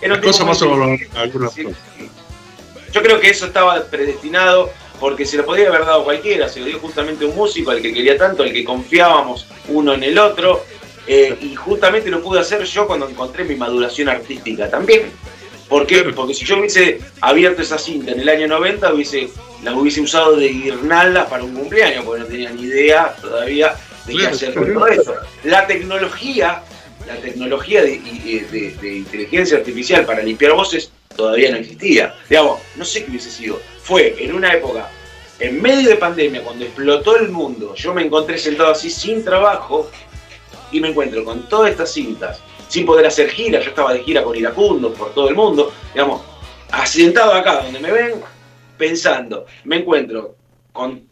las 0.04 0.20
cosas 0.20 0.46
pasan 0.48 0.70
algunas 1.16 1.54
Sí, 1.54 1.64
cosas. 1.64 1.80
sí. 1.98 2.10
Yo 2.92 3.02
creo 3.02 3.20
que 3.20 3.30
eso 3.32 3.48
estaba 3.48 3.84
predestinado 3.86 4.72
porque 5.04 5.26
se 5.26 5.36
lo 5.36 5.46
podía 5.46 5.68
haber 5.68 5.82
dado 5.86 6.06
cualquiera, 6.06 6.48
se 6.48 6.62
lo 6.62 6.66
dio 6.66 6.80
justamente 6.80 7.26
un 7.26 7.36
músico 7.36 7.72
al 7.72 7.82
que 7.82 7.94
quería 7.94 8.18
tanto, 8.18 8.42
al 8.42 8.54
que 8.54 8.64
confiábamos 8.64 9.46
uno 9.68 9.94
en 9.96 10.02
el 10.04 10.18
otro, 10.18 10.64
eh, 11.08 11.36
y 11.42 11.56
justamente 11.56 12.10
lo 12.10 12.22
pude 12.22 12.40
hacer 12.40 12.64
yo 12.64 12.88
cuando 12.88 13.10
encontré 13.10 13.44
mi 13.44 13.56
maduración 13.58 14.08
artística 14.08 14.70
también. 14.70 15.12
¿Por 15.68 15.86
qué? 15.86 16.04
Porque 16.16 16.34
si 16.34 16.46
yo 16.46 16.58
hubiese 16.58 17.02
abierto 17.20 17.62
esa 17.62 17.78
cinta 17.78 18.12
en 18.14 18.22
el 18.22 18.30
año 18.30 18.48
90, 18.48 18.94
hubiese, 18.94 19.28
la 19.62 19.74
hubiese 19.76 20.00
usado 20.00 20.38
de 20.38 20.48
guirnalda 20.48 21.28
para 21.28 21.44
un 21.44 21.54
cumpleaños, 21.54 22.06
porque 22.06 22.22
no 22.22 22.28
tenía 22.28 22.52
ni 22.52 22.62
idea 22.62 23.14
todavía 23.22 23.76
de 24.06 24.14
qué 24.16 24.28
hacer 24.28 24.54
con 24.54 24.74
todo 24.74 24.88
eso. 24.88 25.14
La 25.44 25.68
tecnología, 25.68 26.64
la 27.06 27.16
tecnología 27.18 27.82
de, 27.84 27.92
y- 27.96 28.40
de- 28.50 28.72
de 28.82 28.96
inteligencia 29.00 29.58
artificial 29.58 30.06
para 30.06 30.24
limpiar 30.24 30.54
voces 30.54 30.92
todavía 31.16 31.52
no 31.52 31.58
existía. 31.58 32.16
Digamos, 32.30 32.62
no 32.76 32.86
sé 32.86 33.04
qué 33.04 33.12
hubiese 33.12 33.32
sido. 33.32 33.60
Fue 33.82 34.16
en 34.20 34.34
una 34.34 34.54
época, 34.54 34.90
en 35.40 35.62
medio 35.62 35.90
de 35.90 35.96
pandemia, 35.96 36.44
cuando 36.44 36.66
explotó 36.66 37.18
el 37.18 37.30
mundo, 37.30 37.76
yo 37.76 37.94
me 37.94 38.04
encontré 38.04 38.38
sentado 38.38 38.72
así 38.72 38.90
sin 38.90 39.24
trabajo 39.24 39.90
y 40.72 40.80
me 40.80 40.90
encuentro 40.90 41.24
con 41.24 41.48
todas 41.48 41.72
estas 41.72 41.92
cintas, 41.92 42.42
sin 42.68 42.86
poder 42.86 43.06
hacer 43.06 43.30
gira, 43.30 43.60
yo 43.60 43.70
estaba 43.70 43.94
de 43.94 44.04
gira 44.04 44.24
con 44.24 44.36
iracundos 44.36 44.98
por 44.98 45.14
todo 45.14 45.30
el 45.30 45.36
mundo, 45.36 45.72
digamos, 45.94 46.22
asentado 46.72 47.34
acá 47.34 47.62
donde 47.62 47.80
me 47.80 47.92
ven, 47.92 48.14
pensando, 48.78 49.46
me 49.66 49.78
encuentro 49.78 50.36
con 50.72 51.08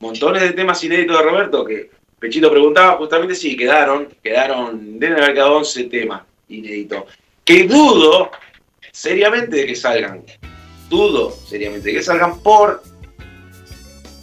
montones 0.00 0.42
de 0.42 0.50
temas 0.50 0.82
inéditos 0.82 1.16
de 1.16 1.22
Roberto 1.22 1.64
que 1.64 1.90
Pechito 2.18 2.50
preguntaba, 2.50 2.96
justamente 2.96 3.34
sí, 3.34 3.56
quedaron, 3.56 4.08
quedaron, 4.22 4.98
deben 4.98 5.22
haber 5.22 5.34
quedado 5.34 5.58
11 5.58 5.84
temas 5.84 6.22
inéditos, 6.48 7.04
que 7.44 7.64
dudo 7.64 8.30
seriamente 8.96 9.56
de 9.56 9.66
que 9.66 9.76
salgan, 9.76 10.22
dudo 10.88 11.30
seriamente 11.46 11.88
de 11.90 11.96
que 11.96 12.02
salgan 12.02 12.40
por 12.40 12.82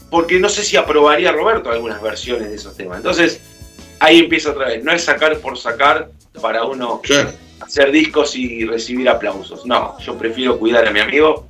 porque 0.09 0.39
no 0.39 0.49
sé 0.49 0.63
si 0.63 0.77
aprobaría 0.77 1.31
Roberto 1.31 1.69
algunas 1.71 2.01
versiones 2.01 2.49
de 2.49 2.55
esos 2.55 2.75
temas. 2.75 2.97
Entonces, 2.97 3.39
ahí 3.99 4.19
empieza 4.19 4.51
otra 4.51 4.67
vez. 4.67 4.83
No 4.83 4.91
es 4.91 5.03
sacar 5.03 5.37
por 5.39 5.57
sacar 5.57 6.09
para 6.41 6.65
uno 6.65 7.01
Claro. 7.01 7.31
hacer 7.61 7.91
discos 7.91 8.35
y 8.35 8.63
recibir 8.65 9.09
aplausos. 9.09 9.65
No, 9.65 9.97
yo 9.99 10.15
prefiero 10.17 10.57
cuidar 10.59 10.87
a 10.87 10.91
mi 10.91 10.99
amigo 10.99 11.47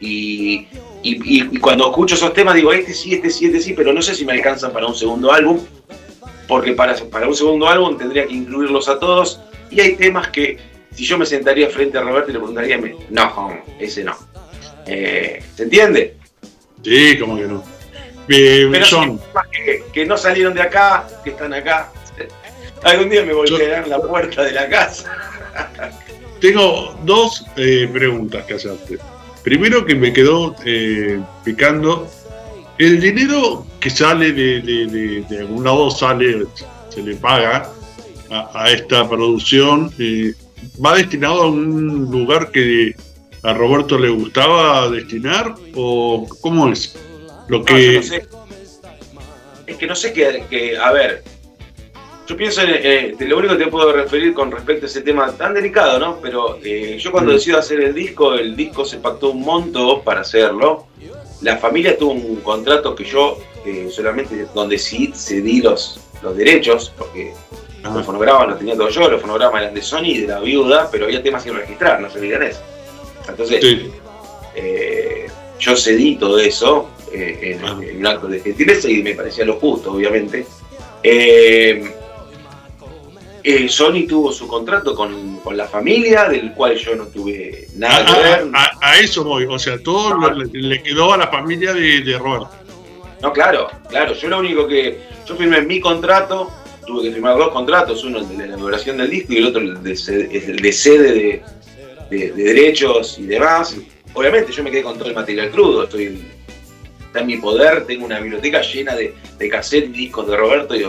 y, 0.00 0.66
y- 1.02 1.40
y- 1.42 1.48
y 1.52 1.56
cuando 1.58 1.88
escucho 1.90 2.14
esos 2.14 2.32
temas 2.34 2.54
digo, 2.54 2.72
este 2.72 2.92
sí, 2.94 3.14
este 3.14 3.30
sí, 3.30 3.46
este 3.46 3.60
sí, 3.60 3.72
pero 3.74 3.92
no 3.94 4.02
sé 4.02 4.14
si 4.14 4.24
me 4.26 4.32
alcanzan 4.32 4.72
para 4.72 4.86
un 4.86 4.94
segundo 4.94 5.32
álbum, 5.32 5.60
porque 6.48 6.72
para, 6.72 6.94
para 7.10 7.26
un 7.28 7.34
segundo 7.34 7.66
álbum 7.68 7.96
tendría 7.98 8.26
que 8.26 8.34
incluirlos 8.34 8.88
a 8.90 8.98
todos 8.98 9.40
y 9.70 9.80
hay 9.80 9.96
temas 9.96 10.28
que 10.28 10.58
si 10.94 11.04
yo 11.04 11.18
me 11.18 11.26
sentaría 11.26 11.68
frente 11.70 11.98
a 11.98 12.02
Roberto 12.02 12.30
y 12.30 12.32
le 12.34 12.38
preguntaría, 12.38 12.78
me- 12.78 12.96
no, 13.10 13.62
ese 13.78 14.04
no. 14.04 14.16
Eh, 14.86 15.42
¿Se 15.54 15.64
entiende? 15.64 16.16
Sí, 16.82 17.18
como 17.18 17.36
que 17.36 17.44
no. 17.46 17.62
Eh, 18.28 18.68
Pero 18.70 18.86
temas 18.86 19.46
que, 19.50 19.84
que 19.92 20.06
no 20.06 20.16
salieron 20.16 20.54
de 20.54 20.62
acá, 20.62 21.06
que 21.24 21.30
están 21.30 21.52
acá. 21.54 21.92
Algún 22.82 23.08
día 23.10 23.24
me 23.24 23.32
voltearán 23.32 23.88
la 23.88 24.00
puerta 24.00 24.42
de 24.42 24.52
la 24.52 24.68
casa. 24.68 25.12
tengo 26.40 26.98
dos 27.04 27.44
eh, 27.56 27.88
preguntas 27.92 28.44
que 28.46 28.54
hacerte. 28.54 28.98
Primero 29.44 29.84
que 29.84 29.94
me 29.94 30.12
quedó 30.12 30.54
picando, 31.44 32.08
el 32.78 33.00
dinero 33.00 33.66
que 33.80 33.90
sale 33.90 34.32
de, 34.32 34.60
de, 34.60 34.86
de- 34.86 35.24
de 35.28 35.38
algún 35.40 35.64
lado 35.64 35.90
sale, 35.90 36.46
se 36.88 37.02
le 37.02 37.16
paga 37.16 37.70
a, 38.30 38.62
a 38.64 38.70
esta 38.70 39.08
producción, 39.08 39.92
eh, 39.98 40.32
¿va 40.84 40.96
destinado 40.96 41.42
a 41.42 41.46
un 41.50 42.10
lugar 42.10 42.50
que 42.50 42.94
a 43.42 43.52
Roberto 43.54 43.98
le 43.98 44.08
gustaba 44.08 44.88
destinar 44.90 45.54
o 45.74 46.26
cómo 46.40 46.68
es? 46.68 46.96
Lo 47.48 47.64
que 47.64 47.94
yo 47.94 48.00
no 48.00 48.06
sé. 48.06 48.26
Es 49.66 49.76
que 49.76 49.86
no 49.86 49.94
sé 49.94 50.12
qué, 50.12 50.44
que- 50.50 50.76
a 50.76 50.90
ver, 50.92 51.22
yo 52.26 52.36
pienso 52.36 52.62
en, 52.62 52.70
eh, 52.70 53.16
lo 53.20 53.38
único 53.38 53.56
que 53.56 53.64
te 53.64 53.70
puedo 53.70 53.92
referir 53.92 54.32
con 54.34 54.50
respecto 54.50 54.86
a 54.86 54.88
ese 54.88 55.00
tema 55.02 55.32
tan 55.32 55.54
delicado, 55.54 55.98
¿no? 55.98 56.18
Pero 56.20 56.58
eh, 56.64 56.98
yo 57.00 57.10
cuando 57.12 57.32
Mm. 57.32 57.34
decido 57.34 57.58
hacer 57.58 57.80
el 57.80 57.94
disco, 57.94 58.34
el 58.34 58.54
disco 58.56 58.84
se 58.84 58.98
pactó 58.98 59.30
un 59.30 59.42
monto 59.42 60.02
para 60.02 60.20
hacerlo. 60.22 60.86
La 61.42 61.56
familia 61.58 61.98
tuvo 61.98 62.12
un 62.12 62.36
contrato 62.36 62.94
que 62.94 63.04
yo 63.04 63.38
eh, 63.64 63.88
solamente, 63.92 64.46
donde 64.54 64.76
sí 64.78 65.12
cedí 65.14 65.60
los, 65.62 66.00
los 66.22 66.36
derechos, 66.36 66.92
porque 66.98 67.32
Ah. 67.84 67.90
los 67.94 68.06
fonogramas 68.06 68.48
los 68.48 68.58
tenía 68.58 68.76
todos 68.76 68.94
yo, 68.94 69.08
los 69.08 69.20
fonogramas 69.20 69.62
eran 69.62 69.74
de 69.74 69.82
Sony 69.82 70.04
y 70.04 70.18
de 70.22 70.28
la 70.28 70.40
viuda, 70.40 70.88
pero 70.90 71.04
había 71.06 71.22
temas 71.22 71.42
sin 71.42 71.54
registrar, 71.54 72.00
no 72.00 72.08
se 72.10 72.18
olviden 72.18 72.42
eso. 72.44 72.60
Entonces, 73.28 73.60
sí, 73.60 73.90
eh, 74.54 75.26
yo 75.58 75.76
cedí 75.76 76.16
todo 76.16 76.38
eso 76.38 76.88
eh, 77.12 77.56
en, 77.60 77.64
Ah. 77.64 77.78
en 77.82 77.98
un 77.98 78.06
acto 78.06 78.26
de 78.26 78.40
gentileza 78.40 78.88
y 78.88 79.02
me 79.02 79.14
parecía 79.14 79.44
lo 79.44 79.54
justo, 79.56 79.92
obviamente. 79.92 80.46
Eh, 81.02 81.90
Sony 83.68 84.06
tuvo 84.08 84.32
su 84.32 84.46
contrato 84.46 84.94
con, 84.94 85.38
con 85.40 85.56
la 85.56 85.66
familia, 85.66 86.28
del 86.28 86.52
cual 86.52 86.76
yo 86.76 86.94
no 86.94 87.06
tuve 87.06 87.66
nada 87.74 88.04
que 88.04 88.12
a- 88.12 88.18
ver. 88.38 88.50
a- 88.54 88.70
a 88.80 88.98
eso 89.00 89.24
voy, 89.24 89.46
o 89.46 89.58
sea, 89.58 89.82
todo 89.82 90.14
lo- 90.14 90.30
le, 90.32 90.46
le 90.52 90.82
quedó 90.82 91.12
a 91.12 91.16
la 91.16 91.26
familia 91.26 91.72
de, 91.74 92.02
de 92.02 92.18
Roberto. 92.18 92.50
No, 93.20 93.32
claro, 93.32 93.68
claro. 93.88 94.14
Yo 94.14 94.28
lo 94.28 94.38
único 94.38 94.66
que. 94.68 94.98
Yo 95.26 95.36
firmé 95.36 95.60
mi 95.62 95.80
contrato, 95.80 96.52
tuve 96.86 97.04
que 97.04 97.12
firmar 97.12 97.36
dos 97.38 97.50
contratos, 97.50 98.04
uno 98.04 98.22
de 98.22 98.36
la 98.38 98.44
elaboración 98.44 98.96
del 98.98 99.10
disco 99.10 99.32
y 99.32 99.36
el 99.38 99.46
otro 99.46 99.60
el 99.62 99.82
de, 99.82 99.92
el 100.48 100.56
de 100.56 100.72
sede 100.72 101.12
de, 101.12 101.42
de- 102.10 102.32
de 102.32 102.42
derechos 102.44 103.18
y 103.18 103.24
demás. 103.26 103.76
Obviamente 104.14 104.52
yo 104.52 104.62
me 104.62 104.70
quedé 104.70 104.82
con 104.82 104.98
todo 104.98 105.08
el 105.08 105.14
material 105.14 105.50
crudo, 105.50 105.84
estoy 105.84 106.22
está 107.06 107.20
en 107.20 107.26
mi 107.26 107.36
poder, 107.36 107.84
tengo 107.86 108.06
una 108.06 108.20
biblioteca 108.20 108.62
llena 108.62 108.94
de, 108.94 109.14
de 109.38 109.48
cassette 109.48 109.84
y 109.84 109.88
discos 109.88 110.26
de 110.28 110.36
Roberto 110.36 110.74
y, 110.74 110.82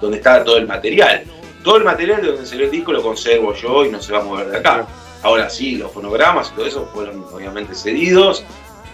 donde 0.00 0.16
está 0.18 0.42
todo 0.44 0.58
el 0.58 0.66
material. 0.66 1.24
Todo 1.64 1.76
el 1.78 1.84
material 1.84 2.20
de 2.22 2.28
donde 2.28 2.46
salió 2.46 2.66
el 2.66 2.70
disco 2.70 2.92
lo 2.92 3.02
conservo 3.02 3.54
yo 3.54 3.84
y 3.84 3.90
no 3.90 4.00
se 4.00 4.12
va 4.12 4.20
a 4.20 4.24
mover 4.24 4.48
de 4.50 4.58
acá. 4.58 4.86
Ahora 5.22 5.48
sí, 5.50 5.76
los 5.76 5.90
fonogramas 5.90 6.50
y 6.52 6.56
todo 6.56 6.66
eso 6.66 6.88
fueron 6.92 7.24
obviamente 7.32 7.74
cedidos. 7.74 8.44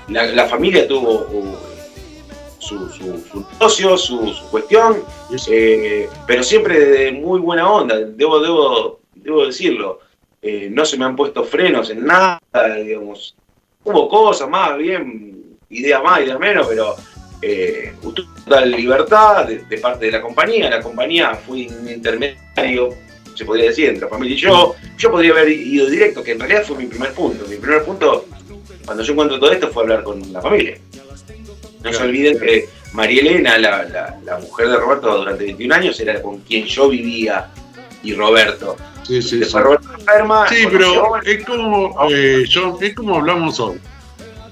La, 0.08 0.46
familia 0.46 0.86
tuvo 0.88 1.26
su, 2.60 2.88
su, 2.90 3.18
su 3.30 3.46
negocio, 3.52 3.96
su, 3.96 4.28
su 4.32 4.50
cuestión, 4.50 5.02
eh, 5.48 6.08
pero 6.26 6.42
siempre 6.42 6.78
de 6.78 7.12
muy 7.12 7.40
buena 7.40 7.70
onda, 7.70 7.98
debo, 7.98 8.38
debo, 8.40 9.00
debo 9.14 9.46
decirlo. 9.46 10.00
Eh, 10.42 10.68
no 10.70 10.84
se 10.84 10.96
me 10.96 11.04
han 11.04 11.16
puesto 11.16 11.44
frenos 11.44 11.90
en 11.90 12.04
nada, 12.06 12.40
digamos. 12.82 13.34
Hubo 13.84 14.08
cosas 14.08 14.48
más, 14.48 14.76
bien, 14.78 15.58
ideas 15.70 16.02
más, 16.02 16.20
ideas 16.20 16.38
menos, 16.38 16.66
pero 16.66 16.94
eh, 17.42 17.94
total 18.00 18.70
libertad 18.70 19.46
de, 19.46 19.58
de 19.64 19.78
parte 19.78 20.06
de 20.06 20.12
la 20.12 20.22
compañía. 20.22 20.70
La 20.70 20.80
compañía 20.80 21.34
fue 21.34 21.66
un 21.66 21.88
intermediario, 21.88 22.90
se 23.34 23.44
podría 23.44 23.66
decir, 23.66 23.88
entre 23.88 24.04
la 24.04 24.08
familia 24.08 24.34
y 24.34 24.38
yo. 24.38 24.74
Yo 24.96 25.10
podría 25.10 25.32
haber 25.32 25.50
ido 25.50 25.88
directo, 25.88 26.22
que 26.22 26.32
en 26.32 26.40
realidad 26.40 26.64
fue 26.64 26.76
mi 26.76 26.86
primer 26.86 27.12
punto. 27.12 27.46
Mi 27.48 27.56
primer 27.56 27.84
punto, 27.84 28.26
cuando 28.84 29.02
yo 29.02 29.12
encuentro 29.12 29.38
todo 29.38 29.52
esto, 29.52 29.68
fue 29.68 29.82
hablar 29.82 30.02
con 30.02 30.32
la 30.32 30.40
familia. 30.40 30.78
No 31.82 31.92
se 31.92 32.02
olviden 32.02 32.38
que 32.38 32.68
María 32.92 33.20
Elena, 33.22 33.58
la, 33.58 33.84
la- 33.84 34.18
la 34.24 34.38
mujer 34.38 34.68
de 34.68 34.76
Roberto 34.76 35.16
durante 35.18 35.44
21 35.44 35.74
años, 35.74 35.98
era 36.00 36.20
con 36.20 36.38
quien 36.40 36.66
yo 36.66 36.88
vivía 36.88 37.48
y 38.02 38.14
Roberto. 38.14 38.76
Sí, 39.06 39.20
sí, 39.22 39.42
sí. 39.44 39.58
Roberto 39.58 39.88
enferma. 39.98 40.46
Sí, 40.48 40.66
pero 40.70 41.16
es 41.22 41.44
como, 41.44 41.96
eh, 42.10 42.44
yo, 42.48 42.78
es 42.80 42.94
como 42.94 43.16
hablamos 43.16 43.58
hoy. 43.60 43.78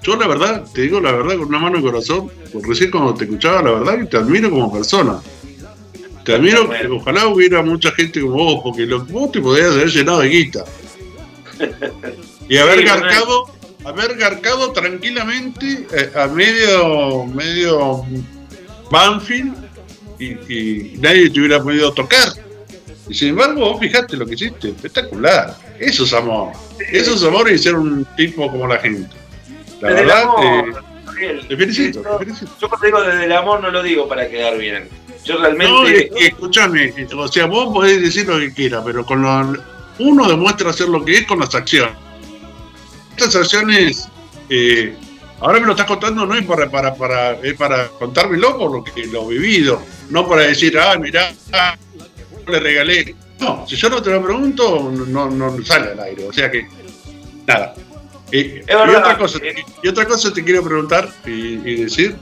Yo 0.02 0.16
la 0.16 0.26
verdad, 0.26 0.64
te 0.72 0.82
digo 0.82 1.00
la 1.00 1.12
verdad 1.12 1.36
con 1.36 1.48
una 1.48 1.58
mano 1.58 1.76
en 1.78 1.84
el 1.84 1.90
corazón, 1.90 2.30
porque 2.52 2.68
recién 2.68 2.90
cuando 2.90 3.14
te 3.14 3.24
escuchaba, 3.24 3.62
la 3.62 3.72
verdad 3.72 3.98
que 3.98 4.04
te 4.06 4.16
admiro 4.16 4.48
como 4.50 4.72
persona. 4.72 5.20
Te 6.24 6.34
admiro, 6.34 6.68
que 6.68 6.86
ojalá 6.86 7.26
hubiera 7.26 7.62
mucha 7.62 7.90
gente 7.92 8.20
como 8.20 8.34
vos, 8.36 8.60
porque 8.62 8.82
lo, 8.86 9.04
vos 9.06 9.32
te 9.32 9.40
podías 9.40 9.72
haber 9.72 9.88
llenado 9.88 10.20
de 10.20 10.28
guita. 10.28 10.64
Y 12.48 12.56
haber 12.56 12.78
Sí, 12.78 12.84
garcado, 12.86 13.44
haber 13.88 14.16
garcado 14.16 14.72
tranquilamente 14.72 15.86
eh, 15.92 16.10
a 16.18 16.26
medio, 16.26 17.24
medio 17.26 18.04
Banfield 18.90 19.54
y, 20.18 20.26
y 20.52 20.94
nadie 20.98 21.30
te 21.30 21.40
hubiera 21.40 21.62
podido 21.62 21.92
tocar. 21.92 22.28
Y 23.08 23.14
sin 23.14 23.28
embargo, 23.30 23.60
vos 23.60 23.80
fijate 23.80 24.16
lo 24.16 24.26
que 24.26 24.34
hiciste, 24.34 24.68
espectacular. 24.68 25.56
Eso 25.78 26.04
es 26.04 26.12
amor. 26.12 26.52
Eso 26.92 27.14
es 27.14 27.22
amor 27.22 27.50
y 27.50 27.58
ser 27.58 27.74
un 27.74 28.04
tipo 28.16 28.50
como 28.50 28.66
la 28.66 28.78
gente. 28.78 29.08
La 29.80 29.88
Desde 29.90 30.00
el 30.02 30.06
verdad, 30.08 30.22
amor, 30.24 30.44
eh, 30.44 30.72
Gabriel. 31.06 31.46
te 31.48 31.56
felicito, 31.56 32.02
Yo- 32.02 32.10
te 32.18 32.24
felicito. 32.24 32.50
Yo 32.60 32.68
cuando 32.68 32.86
digo 32.86 33.02
desde 33.02 33.24
el 33.24 33.32
amor 33.32 33.60
no 33.62 33.70
lo 33.70 33.82
digo 33.82 34.08
para 34.08 34.28
quedar 34.28 34.58
bien. 34.58 34.88
Yo 35.24 35.34
No, 35.34 35.40
realmente. 35.42 36.10
y 36.20 36.24
escúchame, 36.26 36.92
o 37.16 37.28
sea, 37.28 37.46
vos 37.46 37.72
podés 37.72 38.00
decir 38.02 38.26
lo 38.26 38.38
que 38.38 38.52
quieras, 38.52 38.82
pero 38.84 39.04
con 39.04 39.22
lo, 39.22 39.56
uno 39.98 40.28
demuestra 40.28 40.72
ser 40.72 40.88
lo 40.88 41.04
que 41.04 41.18
es 41.18 41.26
con 41.26 41.38
las 41.40 41.54
acciones. 41.54 41.94
Estas 43.18 43.34
acciones, 43.34 44.08
eh, 44.48 44.94
ahora 45.40 45.58
me 45.58 45.66
lo 45.66 45.72
estás 45.72 45.88
contando, 45.88 46.24
no 46.24 46.36
es 46.36 46.46
para, 46.46 46.70
para, 46.70 46.94
para, 46.94 47.32
es 47.32 47.54
para 47.54 47.88
contármelo 47.88 48.56
por 48.56 48.70
lo 48.70 48.84
que 48.84 49.06
lo 49.06 49.28
he 49.28 49.38
vivido, 49.38 49.82
no 50.08 50.28
para 50.28 50.42
decir, 50.42 50.78
ah, 50.78 50.96
mirá, 50.96 51.34
le 52.46 52.60
regalé. 52.60 53.16
No, 53.40 53.66
si 53.66 53.74
yo 53.74 53.90
no 53.90 54.00
te 54.00 54.10
lo 54.10 54.22
pregunto, 54.22 54.92
no, 55.08 55.28
no 55.30 55.64
sale 55.64 55.90
al 55.90 56.00
aire, 56.00 56.28
o 56.28 56.32
sea 56.32 56.48
que, 56.48 56.68
nada. 57.44 57.74
Eh, 58.30 58.64
y, 58.64 58.72
otra 58.72 59.18
cosa, 59.18 59.40
y 59.82 59.88
otra 59.88 60.06
cosa 60.06 60.32
te 60.32 60.44
quiero 60.44 60.62
preguntar 60.62 61.10
y, 61.26 61.30
y 61.68 61.74
decir, 61.82 62.14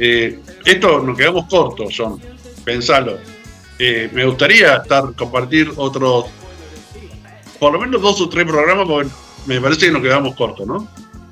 eh, 0.00 0.36
esto 0.64 1.00
nos 1.00 1.16
quedamos 1.16 1.46
cortos, 1.46 1.94
John, 1.96 2.20
pensalo. 2.64 3.18
Eh, 3.78 4.10
me 4.12 4.24
gustaría 4.24 4.78
estar 4.78 5.14
compartir 5.14 5.72
otros, 5.76 6.26
por 7.60 7.72
lo 7.72 7.78
menos 7.78 8.02
dos 8.02 8.20
o 8.20 8.28
tres 8.28 8.46
programas, 8.46 8.88
porque 8.88 9.10
me 9.46 9.60
parece 9.60 9.86
que 9.86 9.92
nos 9.92 10.02
quedamos 10.02 10.34
cortos, 10.34 10.66
¿no? 10.66 10.88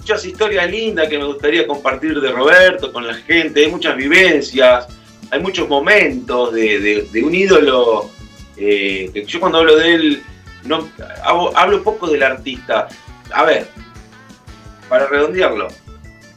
muchas 0.08 0.24
historias 0.24 0.70
lindas 0.70 1.06
que 1.06 1.18
me 1.18 1.24
gustaría 1.24 1.66
compartir 1.66 2.18
de 2.18 2.32
Roberto 2.32 2.90
con 2.90 3.06
la 3.06 3.12
gente, 3.12 3.66
hay 3.66 3.70
muchas 3.70 3.94
vivencias, 3.94 4.86
hay 5.30 5.38
muchos 5.38 5.68
momentos 5.68 6.54
de, 6.54 7.06
un 7.22 7.34
ídolo. 7.34 8.08
eh, 8.56 9.24
yo 9.26 9.38
cuando 9.38 9.58
hablo 9.58 9.76
de 9.76 9.94
él, 9.94 10.22
hablo 11.54 11.82
poco 11.82 12.08
del 12.08 12.22
artista. 12.22 12.88
A 13.30 13.44
ver, 13.44 13.68
para 14.88 15.06
redondearlo, 15.08 15.68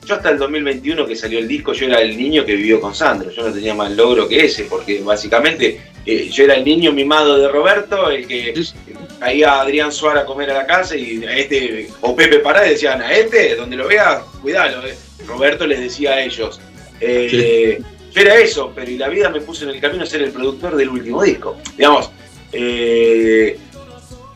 yo 0.06 0.16
hasta 0.16 0.30
el 0.30 0.38
2021 0.38 1.06
que 1.06 1.16
salió 1.16 1.40
el 1.40 1.48
disco, 1.48 1.74
yo 1.74 1.86
era 1.86 2.02
el 2.02 2.18
niño 2.18 2.46
que 2.46 2.56
vivió 2.56 2.80
con 2.82 2.94
Sandro, 2.96 3.30
yo 3.32 3.44
no 3.48 3.54
tenía 3.54 3.74
más 3.74 3.92
logro 3.92 4.28
que 4.28 4.46
ese, 4.46 4.64
porque 4.64 5.02
básicamente 5.02 5.80
eh, 6.06 6.30
yo 6.32 6.44
era 6.44 6.56
el 6.56 6.66
niño 6.66 6.92
mimado 6.92 7.38
de 7.38 7.48
Roberto, 7.48 8.10
el 8.10 8.28
que 8.28 8.54
caía 9.20 9.62
Adrián 9.62 9.92
Suárez 9.92 10.24
a 10.24 10.26
comer 10.26 10.50
a 10.52 10.56
la 10.56 10.66
casa 10.66 10.96
y 10.96 11.24
a 11.24 11.38
este, 11.38 11.90
o 12.02 12.16
Pepe 12.16 12.40
Pará 12.40 12.62
decían, 12.62 13.02
a 13.02 13.14
este, 13.14 13.56
donde 13.56 13.76
lo 13.76 13.88
veas, 13.88 14.24
cuidalo. 14.42 14.86
eh". 14.88 14.96
Roberto 15.28 15.68
les 15.68 15.80
decía 15.80 16.14
a 16.14 16.22
ellos. 16.24 16.60
Eh, 17.00 17.80
Yo 18.14 18.22
era 18.22 18.36
eso, 18.38 18.72
pero 18.76 18.90
y 18.92 18.98
la 18.98 19.08
vida 19.08 19.30
me 19.30 19.40
puso 19.40 19.64
en 19.64 19.70
el 19.70 19.80
camino 19.80 20.04
a 20.04 20.06
ser 20.08 20.22
el 20.22 20.32
productor 20.32 20.76
del 20.76 20.90
último 20.90 21.24
disco. 21.24 21.58
Digamos, 21.78 22.12
eh, 22.52 23.58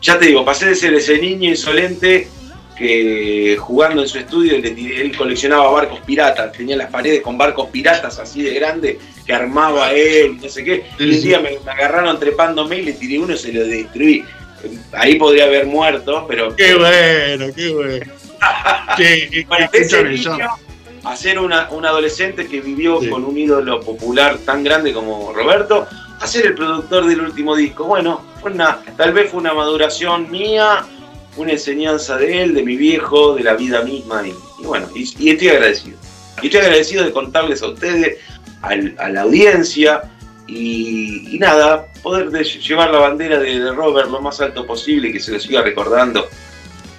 ya 0.00 0.18
te 0.18 0.26
digo, 0.26 0.44
pasé 0.44 0.66
de 0.66 0.74
ser 0.74 0.94
ese 0.94 1.18
niño 1.18 1.50
insolente 1.50 2.28
que 2.76 3.56
jugando 3.58 4.02
en 4.02 4.08
su 4.08 4.18
estudio 4.18 4.54
él 4.56 5.16
coleccionaba 5.16 5.70
barcos 5.70 6.00
piratas, 6.00 6.52
tenía 6.52 6.76
las 6.76 6.90
paredes 6.90 7.22
con 7.22 7.38
barcos 7.38 7.68
piratas 7.70 8.18
así 8.18 8.42
de 8.42 8.54
grande 8.54 8.98
que 9.24 9.32
armaba 9.32 9.92
él, 9.92 10.36
no 10.40 10.48
sé 10.48 10.62
qué. 10.64 10.84
Sí, 10.98 11.04
y 11.04 11.14
un 11.16 11.22
día 11.22 11.40
me, 11.40 11.58
me 11.64 11.70
agarraron 11.70 12.18
trepándome 12.20 12.76
y 12.78 12.82
le 12.82 12.92
tiré 12.92 13.18
uno 13.18 13.32
y 13.34 13.38
se 13.38 13.52
lo 13.52 13.64
destruí. 13.66 14.24
Ahí 14.92 15.14
podría 15.16 15.44
haber 15.44 15.66
muerto, 15.66 16.24
pero 16.28 16.54
Qué 16.56 16.74
bueno, 16.74 17.46
qué 17.54 17.68
bueno. 17.72 18.12
Ese 19.72 20.04
niño 20.04 20.38
a 21.04 21.16
ser 21.16 21.38
una- 21.38 21.68
un 21.70 21.86
adolescente 21.86 22.46
que 22.48 22.60
vivió 22.60 23.00
Sí. 23.00 23.08
con 23.08 23.24
un 23.24 23.38
ídolo 23.38 23.80
popular 23.80 24.38
tan 24.44 24.64
grande 24.64 24.92
como 24.92 25.32
Roberto, 25.32 25.86
a 26.20 26.26
ser 26.26 26.46
el 26.46 26.54
productor 26.54 27.06
del 27.06 27.20
último 27.20 27.54
disco. 27.54 27.84
Bueno, 27.84 28.24
fue 28.40 28.50
una, 28.50 28.80
tal 28.96 29.12
vez 29.12 29.30
fue 29.30 29.38
una 29.38 29.54
maduración 29.54 30.28
mía, 30.30 30.84
una 31.36 31.52
enseñanza 31.52 32.16
de 32.16 32.42
él, 32.42 32.54
de 32.54 32.62
mi 32.62 32.76
viejo, 32.76 33.34
de 33.34 33.42
la 33.44 33.54
vida 33.54 33.82
misma, 33.82 34.26
y, 34.26 34.30
y 34.60 34.64
bueno, 34.64 34.88
y, 34.94 35.02
y 35.18 35.30
estoy 35.30 35.48
agradecido. 35.48 35.98
Y 36.42 36.46
estoy 36.46 36.60
agradecido 36.60 37.04
de 37.04 37.12
contarles 37.12 37.62
a 37.62 37.68
ustedes, 37.68 38.18
al- 38.62 38.94
a 38.98 39.08
la 39.10 39.22
audiencia, 39.22 40.02
y, 40.48 41.34
y 41.34 41.38
nada, 41.38 41.86
poder 42.02 42.30
de- 42.30 42.44
llevar 42.44 42.90
la 42.90 42.98
bandera 43.00 43.38
de, 43.38 43.58
de 43.60 43.72
Robert 43.72 44.10
lo 44.10 44.20
más 44.20 44.40
alto 44.40 44.66
posible 44.66 45.12
que 45.12 45.18
se 45.20 45.32
lo 45.32 45.40
siga 45.40 45.62
recordando 45.62 46.26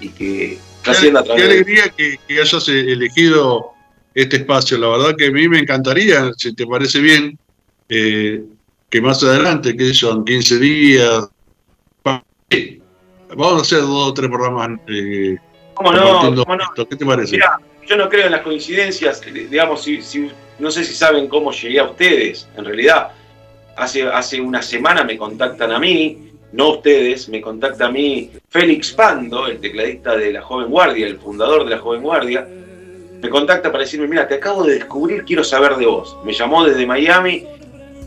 y 0.01 0.09
que 0.09 0.57
trascienda 0.83 1.21
a 1.21 1.23
Qué, 1.23 1.27
través 1.29 1.43
qué 1.43 1.51
alegría 1.51 1.89
que, 1.95 2.19
que 2.27 2.41
hayas 2.41 2.67
eh, 2.69 2.91
elegido 2.91 3.71
este 4.13 4.37
espacio. 4.37 4.77
La 4.77 4.89
verdad 4.89 5.15
que 5.17 5.27
a 5.27 5.31
mí 5.31 5.47
me 5.47 5.59
encantaría, 5.59 6.31
si 6.37 6.53
te 6.53 6.65
parece 6.67 6.99
bien, 6.99 7.37
eh, 7.89 8.43
que 8.89 9.01
más 9.01 9.23
adelante, 9.23 9.75
que 9.77 9.93
son 9.93 10.23
15 10.25 10.59
días, 10.59 11.27
vamos 13.35 13.59
a 13.59 13.61
hacer 13.61 13.79
dos 13.81 14.09
o 14.09 14.13
tres 14.13 14.29
programas 14.29 14.79
eh, 14.87 15.37
¿Cómo 15.73 15.91
no? 15.91 16.33
¿Qué 16.75 16.95
te 16.95 17.05
parece? 17.05 17.31
Mira, 17.33 17.59
yo 17.85 17.95
no 17.97 18.09
creo 18.09 18.25
en 18.25 18.31
las 18.31 18.41
coincidencias, 18.41 19.21
digamos, 19.21 19.83
si, 19.83 20.01
si- 20.01 20.31
no 20.59 20.71
sé 20.71 20.83
si 20.83 20.93
saben 20.93 21.27
cómo 21.27 21.51
llegué 21.51 21.79
a 21.79 21.83
ustedes, 21.85 22.47
en 22.57 22.65
realidad. 22.65 23.09
Hace, 23.75 24.03
hace 24.07 24.41
una 24.41 24.61
semana 24.63 25.03
me 25.03 25.17
contactan 25.17 25.71
a 25.71 25.77
mí, 25.77 26.31
no 26.51 26.69
ustedes, 26.69 27.29
me 27.29 27.39
contacta 27.41 27.85
a 27.85 27.91
mí 27.91 28.31
Félix 28.49 28.91
Pando, 28.91 29.45
el 29.45 29.59
tecladista 29.59 30.15
de 30.17 30.31
la 30.33 30.41
Joven 30.41 30.69
Guardia, 30.69 31.05
el 31.05 31.19
fundador 31.19 31.63
de 31.63 31.75
la 31.75 31.77
Joven 31.77 32.01
Guardia, 32.01 32.47
me 33.21 33.29
contacta 33.29 33.71
para 33.71 33.83
decirme, 33.83 34.07
mira, 34.07 34.27
te 34.27 34.35
acabo 34.35 34.63
de 34.63 34.75
descubrir, 34.75 35.23
quiero 35.25 35.43
saber 35.43 35.75
de 35.75 35.85
vos. 35.85 36.17
Me 36.25 36.33
llamó 36.33 36.65
desde 36.65 36.87
Miami, 36.87 37.45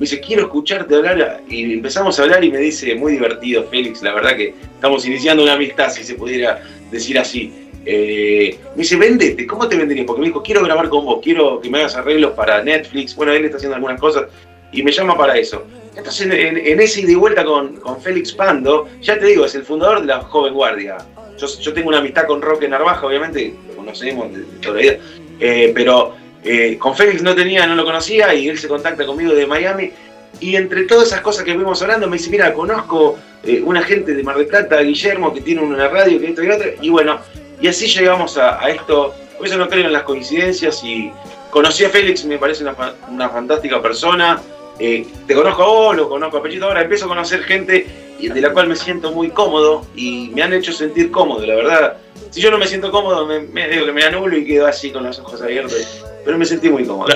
me 0.01 0.05
dice, 0.05 0.18
quiero 0.18 0.44
escucharte 0.44 0.94
hablar, 0.94 1.43
y 1.47 1.74
empezamos 1.74 2.18
a 2.18 2.22
hablar 2.22 2.43
y 2.43 2.51
me 2.51 2.56
dice, 2.56 2.94
muy 2.94 3.12
divertido, 3.12 3.64
Félix, 3.64 4.01
la 4.02 4.14
verdad 4.14 4.35
que 4.35 4.55
estamos 4.74 5.05
iniciando 5.05 5.43
una 5.43 5.52
amistad, 5.52 5.90
si 5.90 6.02
se 6.02 6.14
pudiera 6.14 6.62
decir 6.90 7.18
así. 7.18 7.52
Eh, 7.85 8.59
me 8.74 8.82
dice, 8.82 8.97
vendete, 8.97 9.47
¿cómo 9.47 9.68
te 9.68 9.77
venderías? 9.77 10.06
Porque 10.06 10.22
me 10.22 10.28
dijo, 10.28 10.43
quiero 10.43 10.64
grabar 10.64 10.89
con 10.89 11.05
vos, 11.05 11.20
quiero 11.22 11.60
que 11.60 11.68
me 11.68 11.81
hagas 11.81 11.97
arreglos 11.97 12.32
para 12.32 12.62
Netflix. 12.64 13.14
Bueno, 13.14 13.32
él 13.32 13.44
está 13.44 13.59
haciendo 13.59 13.74
algunas 13.74 14.01
cosas 14.01 14.24
y 14.72 14.82
me 14.82 14.90
llama 14.90 15.18
para 15.18 15.36
eso. 15.36 15.64
Entonces, 15.94 16.28
en, 16.31 16.81
ese 16.81 17.02
ida 17.02 17.12
y 17.12 17.16
vuelta 17.16 17.44
con, 17.44 17.77
con 17.77 18.01
Félix 18.01 18.32
Pando, 18.32 18.89
ya 19.02 19.18
te 19.18 19.27
digo, 19.27 19.44
es 19.44 19.55
el 19.55 19.64
fundador 19.64 20.01
de 20.01 20.06
la 20.06 20.20
Joven 20.22 20.55
Guardia. 20.55 20.97
Yo, 21.36 21.47
yo 21.47 21.74
tengo 21.74 21.90
una 21.90 21.98
amistad 21.98 22.27
con 22.27 22.40
Roque 22.40 22.66
Narvaja, 22.66 23.06
obviamente, 23.06 23.52
lo 23.68 23.77
conocemos 23.77 24.32
de 24.32 24.44
toda 24.62 24.77
la 24.77 24.81
vida, 24.81 24.98
Eh, 25.40 25.72
pero 25.74 26.14
eh, 26.42 26.78
con 26.78 26.96
Félix 26.96 27.22
no 27.22 27.34
tenía, 27.34 27.66
no 27.66 27.74
lo 27.74 27.84
conocía 27.84 28.32
y 28.34 28.48
él 28.48 28.58
se 28.58 28.68
contacta 28.68 29.04
conmigo 29.04 29.34
de 29.34 29.46
Miami. 29.46 29.92
Y 30.38 30.56
entre 30.56 30.84
todas 30.84 31.08
esas 31.08 31.20
cosas 31.20 31.44
que 31.44 31.54
fuimos 31.54 31.82
hablando, 31.82 32.08
me 32.08 32.16
dice, 32.16 32.30
mira, 32.30 32.52
conozco 32.54 33.18
eh, 33.42 33.60
una 33.64 33.82
gente 33.82 34.14
de 34.14 34.22
Mar 34.22 34.36
del 34.36 34.46
Plata, 34.46 34.80
Guillermo, 34.80 35.34
que 35.34 35.40
tiene 35.40 35.60
una 35.60 35.88
radio, 35.88 36.18
que 36.18 36.28
esto 36.28 36.42
y 36.42 36.50
otro. 36.50 36.70
Y 36.80 36.88
bueno, 36.88 37.20
y 37.60 37.68
así 37.68 37.86
llegamos 37.86 38.38
a, 38.38 38.68
esto. 38.70 39.14
Por 39.36 39.46
eso 39.46 39.58
no 39.58 39.68
creo 39.68 39.86
en 39.86 39.92
las 39.92 40.02
coincidencias 40.04 40.82
y 40.84 41.12
conocí 41.50 41.84
a 41.84 41.90
Félix, 41.90 42.24
me 42.24 42.38
parece 42.38 42.62
una, 42.62 42.74
una 43.08 43.28
fantástica 43.28 43.82
persona. 43.82 44.40
Eh, 44.78 45.06
te 45.26 45.34
conozco 45.34 45.62
a 45.62 45.66
vos, 45.66 45.96
lo 45.96 46.08
conozco 46.08 46.38
a 46.38 46.42
Pechito, 46.42 46.66
ahora 46.66 46.82
empiezo 46.82 47.04
a 47.04 47.08
conocer 47.08 47.42
gente 47.42 47.86
de 48.18 48.40
la 48.40 48.52
cual 48.52 48.68
me 48.68 48.76
siento 48.76 49.12
muy 49.12 49.30
cómodo 49.30 49.86
y 49.94 50.30
me 50.34 50.42
han 50.42 50.52
hecho 50.52 50.72
sentir 50.72 51.10
cómodo, 51.10 51.44
la 51.44 51.54
verdad. 51.54 51.96
Si 52.30 52.40
yo 52.40 52.50
no 52.50 52.58
me 52.58 52.66
siento 52.66 52.90
cómodo, 52.90 53.26
me, 53.26 53.40
me 53.40 53.68
digo 53.68 53.86
que 53.86 53.92
me 53.92 54.04
anulo 54.04 54.36
y 54.36 54.46
quedo 54.46 54.66
así 54.66 54.90
con 54.90 55.04
los 55.04 55.18
ojos 55.18 55.42
abiertos. 55.42 56.04
Pero 56.24 56.38
me 56.38 56.44
sentí 56.44 56.68
muy 56.68 56.84
cómodo. 56.84 57.09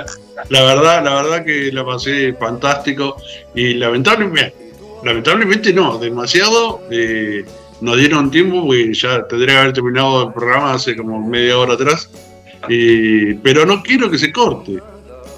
La 0.48 0.62
verdad, 0.64 1.05
la 1.05 1.14
verdad 1.22 1.44
que 1.44 1.70
la 1.72 1.85
pasé 1.85 2.32
fantástico 2.35 3.16
y 3.55 3.74
lamentablemente, 3.74 4.55
lamentablemente 5.05 5.72
no, 5.72 5.98
demasiado. 5.98 6.81
eh, 6.90 7.44
nos 7.81 7.98
dieron 7.98 8.31
tiempo 8.31 8.62
porque 8.64 8.94
ya 8.94 9.26
tendría 9.26 9.55
que 9.56 9.60
haber 9.60 9.72
terminado 9.74 10.28
el 10.28 10.32
programa 10.32 10.72
hace 10.72 10.97
como 10.97 11.26
media 11.26 11.59
hora 11.59 11.74
atrás. 11.74 12.09
Y, 12.68 13.35
pero 13.35 13.66
no 13.66 13.82
quiero 13.82 14.10
que 14.10 14.16
se 14.16 14.32
corte. 14.32 14.78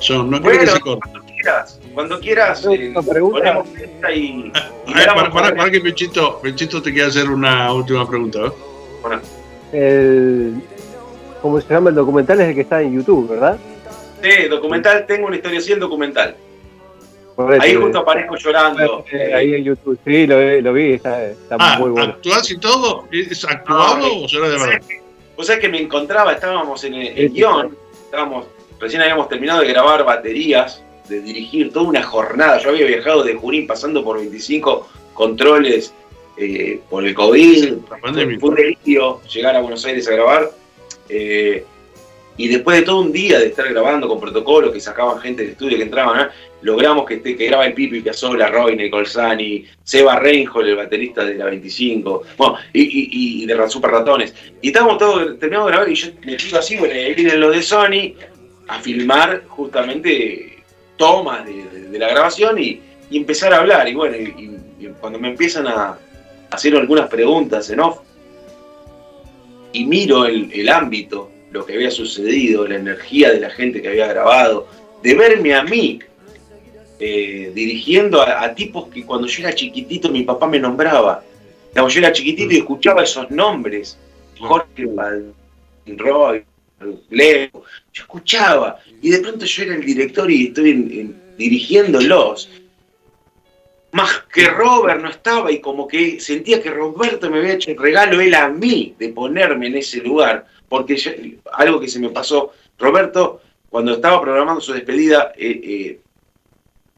Yo 0.01 0.23
no 0.23 0.41
quiero 0.41 0.61
que 0.61 0.67
se 0.69 0.81
corte. 0.81 1.11
cuando 1.11 1.33
quieras, 1.33 1.81
cuando 1.95 2.21
quieras, 2.21 2.67
eh, 2.71 2.95
ponemos 2.95 3.67
y, 4.15 4.17
y 4.17 4.53
Ay, 4.87 5.03
grabamos 5.03 5.35
para, 5.35 5.57
para 5.57 5.71
que 5.71 5.81
Pechito, 5.81 6.39
Pechito 6.41 6.81
te 6.81 6.93
quiera 6.93 7.09
hacer 7.09 7.29
una 7.29 7.73
última 7.73 8.09
pregunta. 8.09 8.47
¿eh? 8.47 8.53
Bueno, 9.03 9.21
El, 9.73 10.63
¿Cómo 11.43 11.61
se 11.61 11.69
llama 11.73 11.91
el 11.91 11.97
documental? 11.97 12.41
Es 12.41 12.49
el 12.49 12.55
que 12.55 12.61
está 12.63 12.83
en 12.83 12.95
YouTube, 12.95 13.29
¿verdad? 13.29 13.59
sí, 14.23 14.49
documental, 14.49 15.07
tengo 15.07 15.27
una 15.29 15.37
historia 15.37 15.59
así, 15.59 15.73
el 15.73 15.81
documental. 15.81 16.35
Ahí 17.61 17.75
justo 17.75 17.99
aparezco 17.99 18.35
llorando. 18.37 19.05
eh, 19.13 19.35
ahí 19.35 19.55
en 19.55 19.65
YouTube, 19.65 19.99
sí, 20.05 20.27
lo, 20.27 20.39
vi- 20.41 20.63
lo 20.63 20.73
vi, 20.73 20.93
está, 20.95 21.23
está 21.27 21.57
Ah, 21.59 21.77
muy 21.79 21.91
bueno. 21.91 22.15
¿actuás 22.15 22.51
y 22.51 22.57
todo? 22.59 23.05
¿Es 23.13 23.45
actuado 23.45 23.99
No, 23.99 24.23
o 24.25 24.29
será 24.29 24.49
de 24.49 24.59
verdad? 24.59 24.81
Vos 25.37 25.47
sabés 25.47 25.61
que 25.61 25.69
me 25.69 25.81
encontraba, 25.81 26.33
estábamos 26.33 26.83
en 26.85 26.95
el, 26.95 27.07
Sí, 27.09 27.13
el 27.17 27.29
sí. 27.29 27.35
guion, 27.35 27.77
estábamos, 28.07 28.47
recién 28.81 29.03
habíamos 29.03 29.29
terminado 29.29 29.61
de 29.61 29.69
grabar 29.69 30.03
baterías, 30.05 30.83
de 31.11 31.21
dirigir 31.21 31.71
toda 31.73 31.87
una 31.91 32.03
jornada. 32.03 32.59
Yo 32.59 32.71
había 32.71 32.87
viajado 32.87 33.23
de 33.23 33.35
Junín 33.35 33.67
pasando 33.67 34.03
por 34.03 34.19
25 34.19 34.89
controles 35.13 35.93
eh, 36.39 36.81
por 36.89 37.05
el 37.07 37.15
COVID. 37.15 37.75
Fue 38.01 38.49
un 38.49 38.55
delirio 38.57 39.21
llegar 39.31 39.55
a 39.57 39.61
Buenos 39.61 39.85
Aires 39.85 40.09
a 40.09 40.13
grabar. 40.13 40.51
Eh, 41.09 41.65
y 42.39 42.49
después 42.49 42.79
de 42.79 42.85
todo 42.85 43.01
un 43.01 43.13
día 43.13 43.39
de 43.39 43.47
estar 43.47 43.67
grabando 43.69 44.09
con 44.09 44.21
protocolos 44.21 44.73
que 44.73 44.81
sacaban 44.81 45.19
gente 45.21 45.43
del 45.43 45.53
estudio 45.53 45.79
que 45.79 45.85
entraban, 45.85 46.21
¿eh? 46.21 46.29
logramos 46.63 47.07
que, 47.07 47.15
esté, 47.15 47.37
que 47.37 47.47
graba 47.47 47.67
el 47.67 47.73
Pipi 47.73 48.01
Piazzolla, 48.01 48.49
Roy 48.49 48.91
Colsani, 48.91 49.65
Seba 49.83 50.19
Reinhold, 50.19 50.69
el 50.69 50.77
baterista 50.77 51.25
de 51.25 51.35
la 51.35 51.47
25, 51.47 52.23
bueno, 52.37 52.59
y, 52.73 53.47
de 53.47 53.55
Ran- 53.55 53.71
Super 53.71 53.91
Ratones. 53.91 54.35
Y 54.61 54.69
estábamos 54.69 54.99
todos, 54.99 55.39
terminamos 55.39 55.69
de 55.69 55.73
grabar 55.73 55.89
y 55.91 55.95
yo 55.95 56.09
me 56.25 56.37
pido 56.37 56.59
así, 56.59 56.77
bueno, 56.77 56.95
ahí 56.95 57.15
vienen 57.15 57.41
los 57.41 57.55
de 57.55 57.63
Sony 57.63 58.15
a 58.69 58.81
filmar 58.81 59.45
justamente 59.49 60.59
tomas 60.97 61.47
de, 61.47 61.99
la 61.99 62.09
grabación 62.09 62.59
y, 62.59 62.81
empezar 63.11 63.55
a 63.55 63.59
hablar. 63.59 63.89
Y 63.89 63.95
bueno, 63.95 64.17
cuando 65.01 65.19
me 65.19 65.29
empiezan 65.29 65.69
a 65.69 65.97
hacer 66.51 66.75
algunas 66.77 67.09
preguntas 67.09 67.71
en 67.71 67.81
off, 67.81 68.01
y 69.77 69.85
miro 69.85 70.25
el, 70.27 70.51
el 70.53 70.69
ámbito, 70.69 71.31
lo 71.53 71.65
que 71.67 71.75
había 71.75 71.91
sucedido, 71.91 72.67
la 72.67 72.77
energía 72.77 73.31
de 73.31 73.41
la 73.41 73.51
gente 73.51 73.81
que 73.83 73.89
había 73.89 74.07
grabado, 74.09 74.67
de 75.03 75.15
verme 75.15 75.55
a 75.55 75.63
mí 75.63 75.99
eh, 76.99 77.53
dirigiendo 77.55 78.23
a, 78.23 78.43
a 78.43 78.55
tipos 78.55 78.89
que 78.89 79.05
cuando 79.05 79.27
yo 79.27 79.43
era 79.43 79.55
chiquitito 79.55 80.09
mi 80.11 80.23
papá 80.23 80.47
me 80.47 80.59
nombraba. 80.59 81.23
Cuando 81.73 81.91
yo 81.91 81.99
era 82.01 82.13
chiquitito 82.13 82.53
y 82.55 82.59
escuchaba 82.59 83.03
esos 83.03 83.31
nombres, 83.31 83.99
Jorge 84.39 84.87
Roy, 85.87 86.43
Leo, 87.11 87.51
yo 87.93 88.03
escuchaba 88.03 88.79
y 89.03 89.11
de 89.11 89.19
pronto 89.21 89.45
yo 89.45 89.63
era 89.63 89.75
el 89.75 89.85
director 89.85 90.31
y 90.31 90.47
estoy 90.49 90.71
en- 90.71 90.91
en- 91.01 91.37
dirigiéndolos. 91.37 92.49
Más 93.93 94.25
que 94.33 94.49
Robert 94.49 95.01
no 95.01 95.09
estaba 95.09 95.51
y 95.51 95.61
como 95.61 95.87
que 95.89 96.21
sentía 96.21 96.63
que 96.63 96.71
Roberto 96.71 97.31
me 97.31 97.39
había 97.39 97.55
hecho 97.55 97.71
el 97.71 97.79
regalo 97.79 98.21
él 98.21 98.35
a 98.35 98.49
mí 98.49 98.95
de 98.99 99.09
ponerme 99.11 99.69
en 99.69 99.77
ese 99.77 99.99
lugar, 100.03 100.47
porque 100.69 100.97
yo- 100.97 101.13
algo 101.53 101.81
que 101.81 101.89
se 101.89 101.99
me 102.01 102.11
pasó, 102.11 102.53
Roberto 102.79 103.41
cuando 103.71 103.93
estaba 103.95 104.21
programando 104.21 104.61
su 104.61 104.73
despedida 104.73 105.33
eh, 105.37 105.61
eh, 105.63 106.01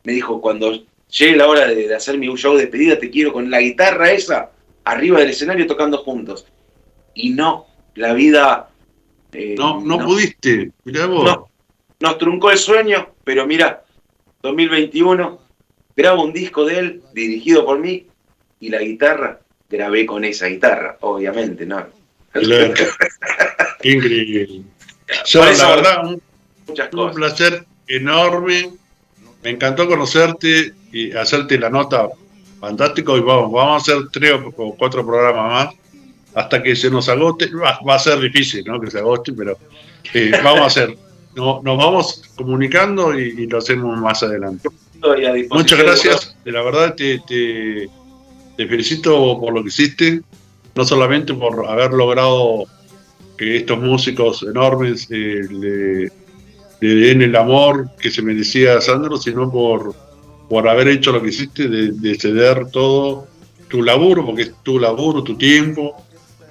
me 0.04 0.12
dijo, 0.12 0.40
cuando 0.40 0.72
llegue 1.10 1.36
la 1.36 1.46
hora 1.48 1.66
de, 1.66 1.88
de 1.88 1.94
hacer 1.94 2.18
mi 2.18 2.26
show 2.36 2.54
de 2.54 2.62
despedida, 2.62 2.98
te 2.98 3.10
quiero 3.10 3.32
con 3.32 3.50
la 3.50 3.60
guitarra 3.60 4.10
esa 4.12 4.50
arriba 4.84 5.18
del 5.20 5.30
escenario 5.30 5.66
tocando 5.66 5.98
juntos. 5.98 6.46
Y 7.14 7.30
no, 7.30 7.66
la 7.94 8.12
vida... 8.14 8.70
eh, 9.32 9.54
No, 9.58 9.80
no, 9.80 9.98
pudiste. 9.98 10.70
Mirá 10.84 11.06
vos. 11.06 11.24
No. 11.24 11.48
Nos 12.00 12.18
truncó 12.18 12.50
el 12.50 12.58
sueño, 12.58 13.08
pero 13.24 13.46
mira, 13.46 13.84
2021, 14.42 15.38
grabo 15.98 16.22
un 16.24 16.32
disco 16.32 16.64
de 16.64 16.78
él, 16.78 17.02
dirigido 17.12 17.64
por 17.66 17.78
mí, 17.80 18.06
y 18.60 18.68
la 18.70 18.78
guitarra, 18.80 19.40
grabé 19.68 20.06
con 20.06 20.24
esa 20.24 20.46
guitarra, 20.46 20.96
obviamente, 21.00 21.66
¿no? 21.66 21.84
Claro. 22.32 22.72
Increíble. 23.82 24.62
Yo, 25.26 25.44
la 25.44 25.68
verdad, 25.76 26.06
un, 26.06 26.22
Muchas 26.66 26.92
un 26.92 26.98
cosas. 26.98 27.16
placer 27.16 27.64
enorme. 27.86 28.70
Me 29.42 29.50
encantó 29.50 29.86
conocerte 29.88 30.72
y 30.92 31.12
hacerte 31.12 31.58
la 31.58 31.70
nota 31.70 32.08
fantástico. 32.60 33.16
Y 33.16 33.20
vamos, 33.20 33.52
vamos 33.52 33.88
a 33.88 33.94
hacer 33.94 34.08
tres 34.12 34.32
o 34.56 34.74
cuatro 34.76 35.04
programas 35.06 35.66
más 35.66 35.74
hasta 36.34 36.62
que 36.62 36.76
se 36.76 36.90
nos 36.90 37.08
agote. 37.08 37.48
Va, 37.54 37.78
va 37.88 37.94
a 37.94 37.98
ser 37.98 38.20
difícil, 38.20 38.64
¿no? 38.66 38.80
Que 38.80 38.90
se 38.90 38.98
agote, 38.98 39.32
pero 39.32 39.56
eh, 40.14 40.32
vamos 40.44 40.60
a 40.62 40.66
hacer. 40.66 40.96
No- 41.34 41.60
nos 41.62 41.78
vamos 41.78 42.22
comunicando 42.36 43.18
y, 43.18 43.28
y 43.42 43.46
lo 43.46 43.58
hacemos 43.58 43.96
más 43.98 44.22
adelante. 44.22 44.68
Estoy 44.98 45.26
a 45.26 45.32
disposición 45.32 45.58
Muchas 45.58 45.78
gracias. 45.78 46.36
De 46.44 46.50
la 46.50 46.62
verdad 46.62 46.94
te, 46.96 47.20
te, 47.20 47.88
te 48.56 48.66
felicito 48.66 49.38
por 49.40 49.54
lo 49.54 49.62
que 49.62 49.68
hiciste, 49.68 50.22
no 50.74 50.84
solamente 50.84 51.34
por 51.34 51.68
haber 51.68 51.92
logrado 51.92 52.64
que 53.36 53.58
estos 53.58 53.78
músicos 53.78 54.42
enormes 54.42 55.06
eh, 55.10 55.42
le, 55.48 56.10
le 56.80 56.94
den 56.94 57.22
el 57.22 57.36
amor 57.36 57.90
que 58.00 58.10
se 58.10 58.22
merecía 58.22 58.80
Sandro, 58.80 59.16
sino 59.18 59.48
por, 59.52 59.94
por 60.48 60.68
haber 60.68 60.88
hecho 60.88 61.12
lo 61.12 61.22
que 61.22 61.28
hiciste, 61.28 61.68
de, 61.68 61.92
de 61.92 62.14
ceder 62.16 62.68
todo 62.72 63.28
tu 63.68 63.84
laburo, 63.84 64.26
porque 64.26 64.42
es 64.42 64.54
tu 64.64 64.80
laburo, 64.80 65.22
tu 65.22 65.38
tiempo, 65.38 65.94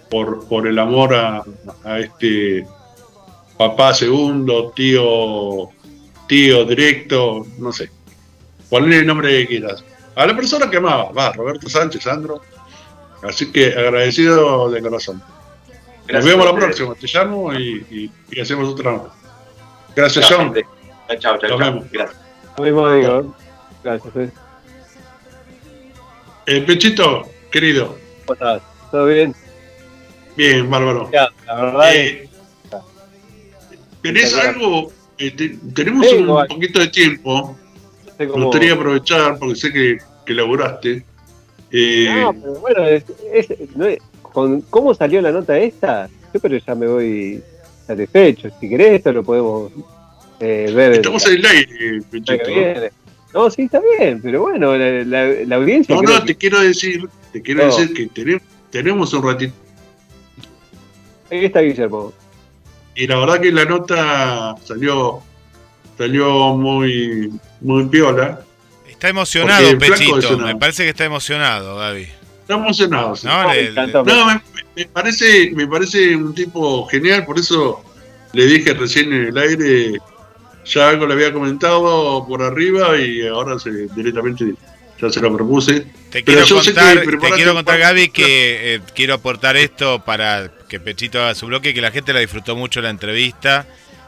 por, 0.09 0.47
por 0.47 0.67
el 0.67 0.79
amor 0.79 1.13
a, 1.13 1.43
a 1.83 1.99
este 1.99 2.65
papá 3.57 3.93
segundo, 3.93 4.71
tío, 4.73 5.69
tío 6.27 6.63
directo, 6.63 7.45
no 7.59 7.73
sé. 7.73 7.96
Ponle 8.69 8.99
el 8.99 9.07
nombre 9.07 9.29
que 9.29 9.47
quieras. 9.47 9.83
A 10.15 10.25
la 10.25 10.35
persona 10.35 10.69
que 10.69 10.77
amaba, 10.77 11.11
va, 11.11 11.31
Roberto 11.33 11.69
Sánchez, 11.69 12.03
Sandro. 12.03 12.41
Así 13.23 13.51
que 13.51 13.67
agradecido 13.67 14.69
de 14.69 14.81
corazón. 14.81 15.21
Nos 16.11 16.23
vemos 16.25 16.45
la 16.45 16.53
próxima. 16.55 16.95
Te 16.95 17.07
llamo 17.07 17.53
y, 17.53 17.85
y- 17.89 18.11
y 18.31 18.39
hacemos 18.39 18.69
otra 18.69 18.91
nota. 18.93 19.09
Gracias, 19.95 20.27
Chao, 20.27 20.37
John. 20.37 20.53
gente. 20.53 20.67
Chao, 21.19 21.37
chao, 21.37 21.49
Nos 21.49 21.59
vemos. 21.59 21.91
Gracias. 21.91 22.21
Lo 22.57 22.63
mismo 22.63 22.91
digo. 22.91 23.35
Gracias. 23.83 24.15
eh. 24.15 24.31
Eh, 26.45 26.61
Pechito, 26.61 27.23
querido. 27.51 27.97
¿Cómo 28.25 28.33
estás? 28.33 28.61
¿Todo 28.91 29.05
bien? 29.05 29.35
Bien, 30.35 30.69
bárbaro. 30.69 31.09
Ya, 31.11 31.27
la 31.45 31.55
verdad 31.55 31.95
es 31.95 32.11
Eh, 32.11 32.29
¿Tenés 34.01 34.33
algo? 34.35 34.91
Eh, 35.17 35.31
te- 35.31 35.57
tenemos 35.73 36.07
Sí, 36.07 36.15
un 36.15 36.23
igual. 36.25 36.47
poquito 36.47 36.79
de 36.79 36.87
tiempo. 36.87 37.57
No 38.19 38.31
sé 38.33 38.37
Me 38.37 38.43
gustaría 38.45 38.73
aprovechar, 38.73 39.37
porque 39.39 39.55
sé 39.55 39.71
que, 39.73 39.97
que 40.25 40.33
laburaste. 40.33 41.03
Eh, 41.71 42.07
No, 42.21 42.33
pero 42.33 42.53
bueno, 42.59 42.83
es, 42.85 43.03
es- 43.33 43.75
no 43.75 43.85
es- 43.85 43.99
con 44.21 44.61
cómo 44.61 44.93
salió 44.93 45.21
la 45.21 45.31
nota 45.31 45.57
esta, 45.57 46.07
yo 46.33 46.39
pero 46.39 46.57
ya 46.57 46.75
me 46.75 46.87
voy 46.87 47.41
satisfecho. 47.85 48.49
Si 48.59 48.69
querés 48.69 48.93
esto 48.93 49.11
lo 49.13 49.23
podemos 49.23 49.71
eh, 50.39 50.71
ver 50.75 50.91
estamos 50.93 51.25
en 51.27 51.33
el 51.37 51.45
aire, 51.45 52.01
Pechito. 52.11 52.43
No, 53.33 53.49
sí, 53.49 53.63
está 53.63 53.81
bien, 53.99 54.21
pero 54.21 54.41
bueno, 54.41 54.75
la, 54.77 55.03
la- 55.03 55.33
la 55.45 55.55
audiencia... 55.57 55.95
No, 55.95 56.01
no, 56.01 56.19
que- 56.21 56.27
te 56.27 56.35
quiero 56.35 56.59
decir, 56.61 57.07
te 57.33 57.41
quiero 57.41 57.65
No. 57.67 57.75
decir 57.75 57.93
que 57.93 58.07
tenemos, 58.07 58.41
tenemos 58.71 59.13
un 59.13 59.23
ratito. 59.23 59.53
Ahí 61.29 61.45
está 61.45 61.61
Guillermo. 61.61 62.13
Y 62.95 63.05
la 63.07 63.17
verdad 63.19 63.41
que 63.41 63.51
la 63.51 63.65
nota 63.65 64.55
salió 64.63 65.21
salió 65.97 66.55
muy 66.55 67.31
muy 67.61 67.85
piola. 67.87 68.41
Está 68.87 69.09
emocionado, 69.09 69.77
Pechito. 69.77 70.37
Me 70.39 70.55
parece 70.55 70.83
que 70.83 70.89
está 70.89 71.05
emocionado, 71.05 71.77
Gaby. 71.77 72.07
Está 72.41 72.53
emocionado. 72.55 73.15
sí. 73.15 73.27
No, 73.27 73.53
le- 73.53 73.71
me. 73.71 73.87
No, 73.87 74.25
me, 74.25 74.41
me 74.75 74.85
parece 74.85 75.51
me 75.53 75.67
parece 75.67 76.15
un 76.15 76.33
tipo 76.33 76.85
genial, 76.87 77.25
por 77.25 77.37
eso 77.37 77.83
le 78.33 78.45
dije 78.45 78.73
recién 78.73 79.11
en 79.13 79.25
el 79.27 79.37
aire, 79.37 79.93
ya 80.65 80.89
algo 80.89 81.05
le 81.07 81.13
había 81.13 81.33
comentado 81.33 82.25
por 82.27 82.41
arriba 82.41 82.97
y 82.97 83.25
ahora 83.27 83.59
se, 83.59 83.87
directamente 83.95 84.53
ya 84.99 85.09
se 85.09 85.19
lo 85.21 85.35
propuse. 85.35 85.81
Te 86.09 86.23
Pero 86.23 86.25
quiero 86.25 86.45
yo 86.45 86.63
sé 86.63 86.73
que 86.73 86.79
contar, 86.79 87.19
te 87.19 87.31
quiero 87.35 87.53
contar 87.53 87.79
Gaby, 87.79 88.09
que 88.09 88.75
eh, 88.75 88.81
quiero 88.95 89.13
aportar 89.13 89.57
esto 89.57 90.03
para 90.03 90.51
que 90.67 90.79
Pechito 90.79 91.19
haga 91.21 91.35
su 91.35 91.45
bloque, 91.47 91.73
que 91.73 91.81
la 91.81 91.91
gente 91.91 92.13
la 92.13 92.19
disfrutó 92.19 92.55
mucho 92.55 92.81
la 92.81 92.89
entrevista. 92.89 93.67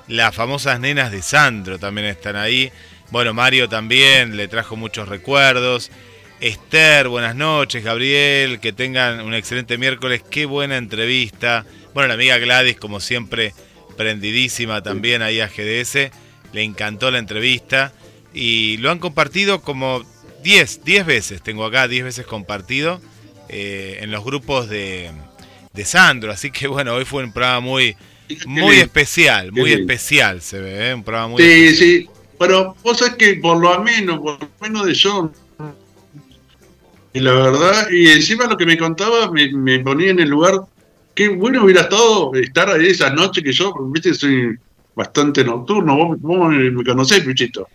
Las 0.10 0.34
famosas 0.34 0.80
nenas 0.80 1.12
de 1.12 1.22
Sandro 1.22 1.78
también 1.78 2.08
están 2.08 2.36
ahí. 2.36 2.72
Bueno, 3.12 3.32
Mario 3.36 3.70
también 3.70 4.38
le 4.38 4.48
trajo 4.48 4.76
muchos 4.76 5.08
recuerdos. 5.08 5.92
Esther, 6.42 7.10
buenas 7.10 7.36
noches. 7.36 7.84
Gabriel, 7.84 8.60
que 8.60 8.74
tengan 8.74 9.22
un 9.22 9.36
excelente 9.36 9.78
miércoles. 9.78 10.24
Qué 10.28 10.48
buena 10.48 10.78
entrevista. 10.78 11.64
Bueno, 11.94 12.08
la 12.08 12.16
amiga 12.16 12.40
Gladys, 12.40 12.78
como 12.78 13.00
siempre, 13.00 13.54
prendidísima 13.98 14.82
también 14.82 15.22
ahí 15.22 15.42
a 15.42 15.48
GDS. 15.48 16.10
Le 16.54 16.64
encantó 16.64 17.12
la 17.12 17.20
entrevista. 17.20 17.94
Y 18.34 18.78
lo 18.78 18.90
han 18.90 18.98
compartido 18.98 19.62
como 19.62 20.04
10, 20.42 20.86
10 20.86 21.06
veces. 21.06 21.44
Tengo 21.44 21.66
acá 21.66 21.88
10 21.88 22.04
veces 22.04 22.26
compartido 22.26 23.00
eh, 23.48 24.00
en 24.02 24.10
los 24.10 24.24
grupos 24.24 24.70
de, 24.70 25.12
de 25.74 25.86
Sandro. 25.86 26.32
Así 26.32 26.50
que 26.50 26.66
bueno, 26.68 26.96
hoy 26.96 27.06
fue 27.06 27.24
un 27.24 27.32
programa 27.32 27.60
muy, 27.60 27.96
muy 28.46 28.78
especial. 28.78 29.52
Muy 29.52 29.72
especial 29.74 30.42
se 30.42 30.60
ve, 30.60 30.90
¿eh? 30.90 30.94
Un 30.94 31.04
programa 31.04 31.30
muy 31.30 31.42
Sí, 31.44 31.50
especial. 31.50 31.76
sí. 31.90 32.10
Pero 32.40 32.76
vos 32.84 32.98
sabés 32.98 33.16
que 33.16 33.36
por 33.36 33.58
lo 33.60 33.74
ameno, 33.74 34.22
por 34.22 34.40
lo 34.42 34.50
menos 34.62 34.86
de 34.86 34.98
John, 35.02 35.32
y 37.12 37.20
la 37.20 37.34
verdad, 37.34 37.90
y 37.92 38.08
encima 38.08 38.46
lo 38.46 38.56
que 38.56 38.66
me 38.66 38.78
contaba 38.78 39.32
me, 39.32 39.52
me 39.52 39.80
ponía 39.80 40.12
en 40.12 40.20
el 40.20 40.30
lugar, 40.30 40.54
qué 41.16 41.28
bueno 41.30 41.64
hubiera 41.64 41.82
estado 41.82 42.34
estar 42.36 42.70
ahí 42.70 42.88
esa 42.88 43.10
noche 43.10 43.42
que 43.44 43.52
yo, 43.52 43.74
viste, 43.92 44.14
soy 44.14 44.56
bastante 44.96 45.44
nocturno, 45.44 45.96
vos, 45.98 46.22
vos 46.22 46.50
me, 46.50 46.70
me 46.72 46.84
conocés, 46.84 47.22
Pichito. 47.26 47.68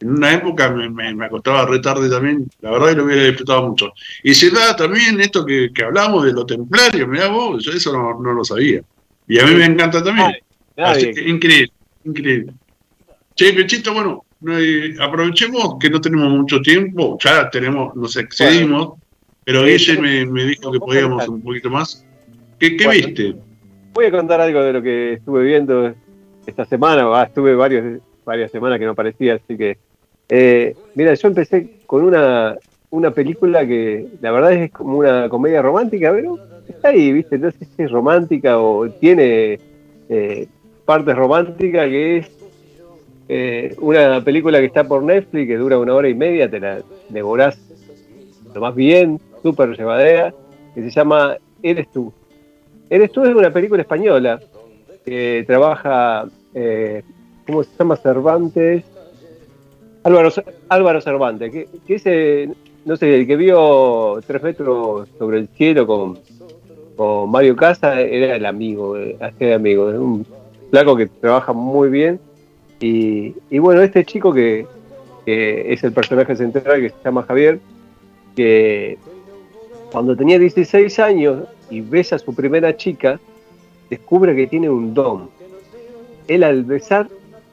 en 0.00 0.10
una 0.10 0.34
época 0.34 0.70
me, 0.70 0.90
me, 0.90 1.14
me 1.14 1.26
acostaba 1.26 1.64
re 1.66 1.78
tarde 1.78 2.10
también, 2.10 2.46
la 2.60 2.72
verdad 2.72 2.88
que 2.88 2.94
lo 2.96 3.04
hubiera 3.04 3.24
disfrutado 3.24 3.68
mucho. 3.68 3.92
Y 4.24 4.34
se 4.34 4.50
da 4.50 4.74
también 4.76 5.20
esto 5.20 5.46
que, 5.46 5.70
que 5.72 5.84
hablamos 5.84 6.24
de 6.24 6.32
lo 6.32 6.44
templario, 6.44 7.06
mirá 7.06 7.28
vos, 7.28 7.64
yo 7.64 7.72
eso 7.72 7.92
no, 7.92 8.20
no 8.20 8.32
lo 8.32 8.44
sabía. 8.44 8.82
Y 9.30 9.38
a 9.38 9.46
mí 9.46 9.54
me 9.54 9.64
encanta 9.64 10.02
también. 10.02 10.32
Así 10.76 11.12
que 11.12 11.28
increíble, 11.28 11.72
increíble. 12.04 12.52
Che, 13.36 13.52
Pechito, 13.52 13.94
bueno, 13.94 14.24
aprovechemos 15.00 15.76
que 15.78 15.88
no 15.88 16.00
tenemos 16.00 16.30
mucho 16.32 16.60
tiempo, 16.60 17.16
ya 17.22 17.48
tenemos, 17.48 17.94
nos 17.94 18.16
excedimos, 18.16 18.94
pero 19.44 19.62
Guille 19.64 20.00
me, 20.00 20.26
me 20.26 20.44
dijo 20.46 20.72
que 20.72 20.80
podíamos 20.80 21.28
un 21.28 21.42
poquito 21.42 21.70
más. 21.70 22.04
¿Qué, 22.58 22.76
qué 22.76 22.86
Bueno. 22.86 23.06
viste? 23.06 23.36
Voy 23.92 24.06
a 24.06 24.10
contar 24.10 24.40
algo 24.40 24.62
de 24.62 24.72
lo 24.72 24.82
que 24.82 25.12
estuve 25.14 25.44
viendo 25.44 25.94
esta 26.44 26.64
semana. 26.64 27.04
Ah, 27.14 27.24
estuve 27.24 27.54
varios, 27.54 28.00
varias 28.24 28.50
semanas 28.50 28.80
que 28.80 28.84
no 28.84 28.90
aparecía, 28.92 29.34
así 29.34 29.56
que. 29.56 29.78
eh, 30.28 30.74
mira, 30.96 31.14
yo 31.14 31.28
empecé 31.28 31.78
con 31.86 32.02
una, 32.04 32.56
una 32.90 33.12
película 33.12 33.64
que 33.64 34.08
la 34.20 34.32
verdad 34.32 34.52
es 34.54 34.72
como 34.72 34.98
una 34.98 35.28
comedia 35.28 35.62
romántica, 35.62 36.10
pero 36.12 36.36
está 36.70 36.88
ahí, 36.88 37.12
¿viste? 37.12 37.38
No 37.38 37.50
sé 37.50 37.64
si 37.64 37.82
es 37.82 37.90
romántica 37.90 38.58
o 38.58 38.88
tiene 38.88 39.58
eh, 40.08 40.46
partes 40.84 41.14
románticas, 41.14 41.86
que 41.88 42.18
es 42.18 42.30
eh, 43.28 43.76
una 43.80 44.22
película 44.24 44.58
que 44.58 44.66
está 44.66 44.82
por 44.84 45.02
Netflix, 45.02 45.46
que 45.46 45.56
dura 45.56 45.78
una 45.78 45.94
hora 45.94 46.08
y 46.08 46.14
media, 46.14 46.50
te 46.50 46.58
la 46.58 46.82
devorás 47.08 47.58
lo 48.54 48.60
más 48.60 48.74
bien, 48.74 49.20
súper 49.42 49.76
llevadera, 49.76 50.34
que 50.74 50.82
se 50.82 50.90
llama 50.90 51.36
Eres 51.62 51.90
tú. 51.92 52.12
Eres 52.88 53.12
tú 53.12 53.24
es 53.24 53.34
una 53.34 53.52
película 53.52 53.82
española 53.82 54.40
que 55.04 55.44
trabaja, 55.46 56.26
eh, 56.54 57.02
¿cómo 57.46 57.62
se 57.62 57.70
llama? 57.78 57.96
Cervantes. 57.96 58.84
Álvaro, 60.02 60.30
Álvaro 60.68 61.00
Cervantes, 61.00 61.52
que, 61.52 61.68
que 61.86 61.94
ese, 61.94 62.50
no 62.84 62.96
sé, 62.96 63.14
el 63.14 63.26
que 63.26 63.36
vio 63.36 64.18
Tres 64.26 64.42
metros 64.42 65.08
sobre 65.18 65.38
el 65.38 65.48
cielo 65.48 65.86
con, 65.86 66.18
con 67.00 67.30
Mario 67.30 67.56
Casa 67.56 67.98
era 67.98 68.36
el 68.36 68.44
amigo, 68.44 68.94
eh, 68.98 69.16
hacía 69.22 69.46
de 69.46 69.54
amigo, 69.54 69.88
es 69.88 69.96
un 69.96 70.26
flaco 70.68 70.94
que 70.94 71.06
trabaja 71.06 71.54
muy 71.54 71.88
bien. 71.88 72.20
Y, 72.78 73.34
y 73.48 73.58
bueno, 73.58 73.80
este 73.80 74.04
chico 74.04 74.34
que, 74.34 74.66
que 75.24 75.72
es 75.72 75.82
el 75.82 75.92
personaje 75.94 76.36
central 76.36 76.78
que 76.78 76.90
se 76.90 76.96
llama 77.02 77.22
Javier, 77.22 77.58
que 78.36 78.98
cuando 79.90 80.14
tenía 80.14 80.38
16 80.38 80.98
años 80.98 81.44
y 81.70 81.80
besa 81.80 82.16
a 82.16 82.18
su 82.18 82.34
primera 82.34 82.76
chica, 82.76 83.18
descubre 83.88 84.36
que 84.36 84.46
tiene 84.46 84.68
un 84.68 84.92
don. 84.92 85.30
Él 86.28 86.44
al 86.44 86.64
besar 86.64 87.08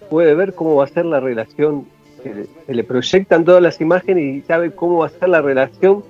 puede 0.10 0.36
ver 0.36 0.56
cómo 0.56 0.76
va 0.76 0.84
a 0.84 0.88
ser 0.88 1.06
la 1.06 1.22
relación, 1.22 1.86
se 2.22 2.74
le, 2.74 2.84
proyectan 2.84 3.45
todas 3.45 3.61
las 3.61 3.80
imágenes 3.80 4.24
y 4.26 4.41
sabe 4.41 4.72
cómo 4.72 4.98
va 4.98 5.06
a 5.06 5.10
ser 5.10 5.30
la 5.30 5.41
relación 5.41 6.03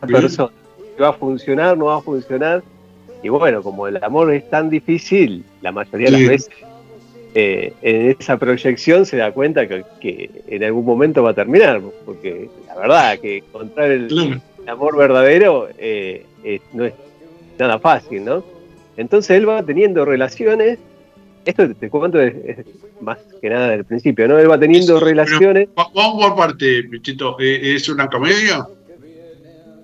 a 0.00 0.06
Bien. 0.06 0.22
persona. 0.22 0.63
Va 1.00 1.08
a 1.08 1.12
funcionar, 1.12 1.76
no 1.76 1.86
va 1.86 1.96
a 1.98 2.02
funcionar. 2.02 2.62
Y 3.22 3.28
bueno, 3.28 3.62
como 3.62 3.88
el 3.88 4.02
amor 4.02 4.32
es 4.32 4.48
tan 4.50 4.68
difícil, 4.70 5.44
la 5.62 5.72
mayoría 5.72 6.06
de 6.06 6.12
las 6.12 6.20
veces 6.28 6.50
eh, 7.34 7.72
en 7.82 8.16
esa 8.20 8.36
proyección 8.36 9.06
se 9.06 9.16
da 9.16 9.32
cuenta 9.32 9.66
que, 9.66 9.82
que 10.00 10.30
en 10.48 10.62
algún 10.62 10.84
momento 10.84 11.22
va 11.22 11.30
a 11.30 11.34
terminar, 11.34 11.80
porque 12.04 12.48
la 12.68 12.74
verdad 12.76 13.18
que 13.18 13.38
encontrar 13.38 13.90
el, 13.90 14.08
Claro. 14.08 14.40
el 14.62 14.68
amor 14.68 14.96
verdadero 14.96 15.68
eh, 15.78 16.24
eh, 16.44 16.60
no 16.74 16.84
es 16.84 16.92
nada 17.58 17.78
fácil, 17.78 18.24
¿no? 18.24 18.44
Entonces 18.96 19.36
él 19.36 19.48
va 19.48 19.62
teniendo 19.62 20.04
relaciones, 20.04 20.78
esto 21.44 21.66
te, 21.66 21.74
te 21.74 21.90
cuento 21.90 22.20
es, 22.20 22.34
es 22.44 22.66
más 23.00 23.18
que 23.40 23.50
nada 23.50 23.68
del 23.70 23.84
principio, 23.84 24.28
¿no? 24.28 24.38
Él 24.38 24.48
va 24.50 24.58
teniendo 24.60 25.00
relaciones, 25.00 25.68
Va- 25.76 25.88
Vamos 25.94 26.24
por 26.24 26.36
parte, 26.36 26.84
Pechito. 26.84 27.36
Eh, 27.40 27.74
¿Es 27.74 27.88
una 27.88 28.06
comedia? 28.06 28.64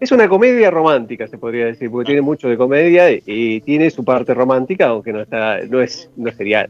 Es 0.00 0.12
una 0.12 0.28
comedia 0.28 0.70
romántica, 0.70 1.28
se 1.28 1.36
podría 1.36 1.66
decir, 1.66 1.90
porque 1.90 2.06
tiene 2.06 2.22
mucho 2.22 2.48
de 2.48 2.56
comedia 2.56 3.12
y, 3.12 3.22
y 3.26 3.60
tiene 3.60 3.90
su 3.90 4.02
parte 4.02 4.32
romántica, 4.32 4.88
aunque 4.88 5.12
no 5.12 5.20
está, 5.20 5.60
no 5.68 5.80
es, 5.80 6.10
no 6.16 6.32
sería 6.32 6.68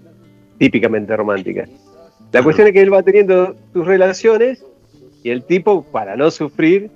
típicamente 0.58 1.16
romántica. 1.16 1.66
La 2.32 2.42
cuestión 2.42 2.66
es 2.68 2.72
que 2.72 2.80
él 2.80 2.92
va 2.92 3.02
teniendo 3.02 3.54
sus 3.72 3.86
relaciones 3.86 4.64
y 5.22 5.30
el 5.30 5.44
tipo, 5.44 5.84
para 5.84 6.16
no 6.16 6.30
sufrir, 6.30 6.90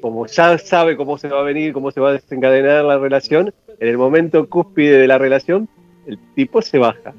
como 0.00 0.26
ya 0.26 0.56
sabe 0.58 0.96
cómo 0.96 1.18
se 1.18 1.28
va 1.28 1.40
a 1.40 1.42
venir, 1.42 1.72
cómo 1.72 1.90
se 1.90 2.00
va 2.00 2.10
a 2.10 2.12
desencadenar 2.12 2.84
la 2.84 2.98
relación, 2.98 3.52
en 3.78 3.88
el 3.88 3.98
momento 3.98 4.48
cúspide 4.48 4.98
de 4.98 5.06
la 5.06 5.18
relación, 5.18 5.68
el 6.06 6.18
tipo 6.34 6.62
se 6.62 6.78
baja, 6.78 7.14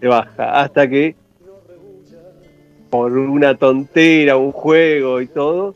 se 0.00 0.08
baja, 0.08 0.60
hasta 0.60 0.88
que 0.88 1.14
por 2.90 3.12
una 3.12 3.56
tontera, 3.56 4.36
un 4.36 4.52
juego 4.52 5.20
y 5.20 5.26
todo, 5.26 5.74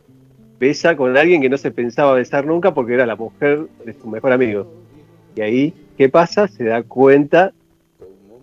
besa 0.59 0.97
con 0.97 1.17
alguien 1.17 1.41
que 1.41 1.49
no 1.49 1.57
se 1.59 1.71
pensaba 1.71 2.15
besar 2.15 2.47
nunca 2.47 2.75
porque 2.75 2.95
era 2.95 3.07
la 3.07 3.17
mujer 3.17 3.67
de 3.85 3.93
su 3.95 4.09
mejor 4.09 4.33
amigo. 4.33 4.73
Y 5.37 5.41
ahí, 5.41 5.75
¿qué 5.97 6.09
pasa? 6.09 6.49
Se 6.49 6.65
da 6.65 6.83
cuenta 6.83 7.53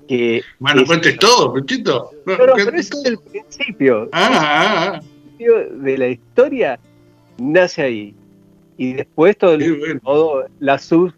que... 0.08 0.42
Bueno, 0.60 0.82
es- 0.82 0.88
cuentes 0.88 1.18
todo, 1.18 1.54
Pechito. 1.54 2.12
No, 2.26 2.38
No, 2.38 2.46
no, 2.48 2.54
¿qué- 2.56 2.66
pero 2.66 2.78
ese 2.78 2.94
es 2.96 3.06
el 3.06 3.18
principio. 3.20 4.10
Ah, 4.12 4.30
ah, 4.32 4.94
ah. 4.96 5.02
principio 5.02 5.70
de 5.82 5.98
la 5.98 6.08
historia 6.08 6.80
nace 7.38 7.82
ahí. 7.82 8.16
Y 8.78 8.94
después 8.94 9.38
todo, 9.38 9.54
el- 9.54 9.78
bueno. 9.80 10.00
todo 10.04 10.46
la 10.60 10.78
sub, 10.80 11.14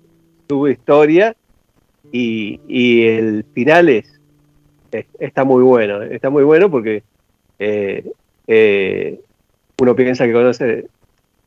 subhistoria 0.49 1.35
y, 2.11 2.59
y 2.67 3.03
el 3.07 3.45
final 3.53 3.89
es, 3.89 4.19
es- 4.91 5.05
está 5.19 5.43
muy 5.43 5.61
bueno. 5.63 6.01
Está 6.01 6.29
muy 6.29 6.43
bueno 6.43 6.71
porque 6.71 7.03
eh, 7.59 8.09
eh, 8.47 9.19
uno 9.79 9.95
piensa 9.95 10.25
que 10.25 10.33
conoce. 10.33 10.87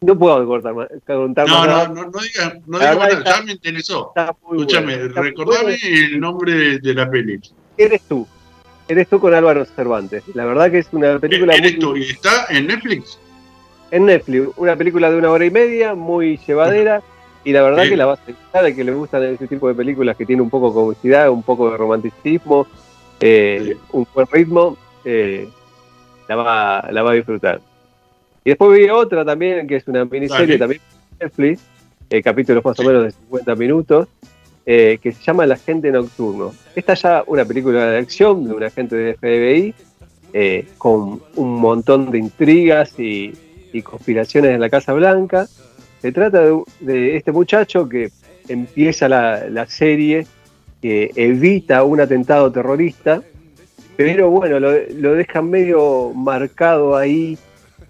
No 0.02 0.18
puedo 0.18 0.46
cortar 0.46 0.74
más, 0.74 0.88
contar 1.06 1.46
No, 1.46 1.58
más 1.58 1.88
no, 1.88 1.94
no, 1.94 2.10
no 2.10 2.20
digas, 2.20 2.54
no 2.66 2.78
digas 2.78 2.96
nada, 2.96 3.08
está- 3.08 3.36
ya 3.36 3.42
me 3.42 3.52
interesó. 3.52 4.12
Escúchame, 4.16 4.96
recordame 5.08 5.78
el 5.82 6.18
nombre 6.18 6.78
de, 6.78 6.94
la 6.94 7.10
peli. 7.10 7.38
Eres 7.76 8.02
tú. 8.02 8.26
Eres 8.88 9.08
tú 9.08 9.20
con 9.20 9.34
Álvaro 9.34 9.64
Cervantes. 9.66 10.24
La 10.34 10.46
verdad 10.46 10.70
que 10.70 10.78
es 10.78 10.88
una 10.92 11.18
película 11.18 11.54
¿Eres 11.54 11.72
muy, 11.72 11.80
tú? 11.80 11.96
¿Y 11.96 12.10
está 12.10 12.46
en 12.48 12.66
Netflix? 12.68 13.18
en 13.90 14.06
Netflix, 14.06 14.50
una 14.56 14.76
película 14.76 15.10
de 15.10 15.16
una 15.16 15.30
hora 15.30 15.44
y 15.44 15.50
media, 15.50 15.94
muy 15.94 16.38
llevadera, 16.46 17.02
y 17.44 17.52
la 17.52 17.62
verdad 17.62 17.84
que 17.84 17.96
la 17.96 18.06
vas 18.06 18.20
a 18.20 18.26
disfrutar, 18.26 18.74
que 18.74 18.84
le 18.84 18.92
gustan 18.92 19.24
ese 19.24 19.46
tipo 19.46 19.68
de 19.68 19.74
películas 19.74 20.16
que 20.16 20.26
tiene 20.26 20.42
un 20.42 20.50
poco 20.50 20.68
de 20.68 20.74
comicidad, 20.74 21.30
un 21.30 21.42
poco 21.42 21.70
de 21.70 21.76
romanticismo, 21.76 22.66
eh, 23.20 23.76
un 23.92 24.06
buen 24.14 24.26
ritmo, 24.30 24.76
eh, 25.04 25.48
la, 26.28 26.36
va, 26.36 26.88
la 26.90 27.02
va 27.02 27.10
a 27.10 27.14
disfrutar. 27.14 27.60
Y 28.44 28.50
después 28.50 28.78
vi 28.78 28.88
otra 28.88 29.24
también, 29.24 29.66
que 29.66 29.76
es 29.76 29.86
una 29.88 30.04
miniserie 30.04 30.56
Dale. 30.56 30.58
también 30.58 30.80
de 31.18 31.24
Netflix, 31.26 31.62
eh, 32.08 32.22
capítulos 32.22 32.64
más 32.64 32.78
o 32.80 32.82
menos 32.82 33.04
de 33.04 33.10
50 33.10 33.54
minutos, 33.54 34.08
eh, 34.66 34.98
que 35.02 35.12
se 35.12 35.22
llama 35.22 35.44
El 35.44 35.52
Agente 35.52 35.90
Nocturno. 35.90 36.52
Esta 36.74 36.94
ya 36.94 37.24
una 37.26 37.44
película 37.44 37.90
de 37.90 37.98
acción 37.98 38.46
de 38.46 38.54
un 38.54 38.62
agente 38.62 38.96
de 38.96 39.14
FBI, 39.14 39.74
eh, 40.32 40.68
con 40.78 41.20
un 41.36 41.54
montón 41.60 42.10
de 42.10 42.18
intrigas 42.18 42.98
y, 42.98 43.32
y 43.72 43.82
conspiraciones 43.82 44.52
en 44.52 44.60
la 44.60 44.70
Casa 44.70 44.92
Blanca. 44.92 45.46
Se 46.00 46.12
trata 46.12 46.40
de, 46.40 46.62
de 46.80 47.16
este 47.16 47.32
muchacho 47.32 47.88
que 47.88 48.10
empieza 48.48 49.08
la, 49.08 49.48
la 49.48 49.66
serie, 49.66 50.26
que 50.80 51.10
evita 51.14 51.84
un 51.84 52.00
atentado 52.00 52.50
terrorista, 52.50 53.22
pero 53.96 54.30
bueno, 54.30 54.58
lo, 54.58 54.72
lo 54.96 55.14
dejan 55.14 55.50
medio 55.50 56.12
marcado 56.14 56.96
ahí, 56.96 57.36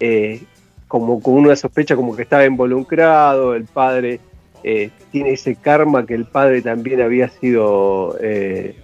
eh, 0.00 0.42
como 0.88 1.22
con 1.22 1.34
una 1.34 1.54
sospecha 1.54 1.94
como 1.94 2.16
que 2.16 2.22
estaba 2.22 2.44
involucrado, 2.44 3.54
el 3.54 3.64
padre 3.64 4.18
eh, 4.64 4.90
tiene 5.12 5.32
ese 5.32 5.54
karma 5.54 6.04
que 6.04 6.14
el 6.14 6.24
padre 6.24 6.62
también 6.62 7.00
había 7.00 7.28
sido 7.28 8.16
eh, 8.20 8.76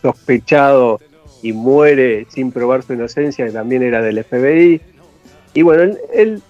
sospechado 0.00 1.00
y 1.42 1.52
muere 1.52 2.26
sin 2.30 2.50
probar 2.50 2.82
su 2.82 2.94
inocencia, 2.94 3.46
que 3.46 3.52
también 3.52 3.82
era 3.82 4.02
del 4.02 4.24
FBI. 4.24 4.80
Y 5.54 5.62
bueno, 5.62 5.94
él, 6.12 6.42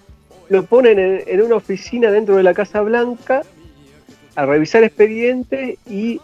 lo 0.49 0.65
ponen 0.65 1.23
en, 1.27 1.43
una 1.43 1.57
oficina 1.57 2.11
dentro 2.11 2.37
de 2.37 2.43
la 2.43 2.55
Casa 2.55 2.81
Blanca 2.81 3.43
a 4.37 4.47
revisar 4.47 4.85
expedientes 4.85 5.79
y 5.89 6.21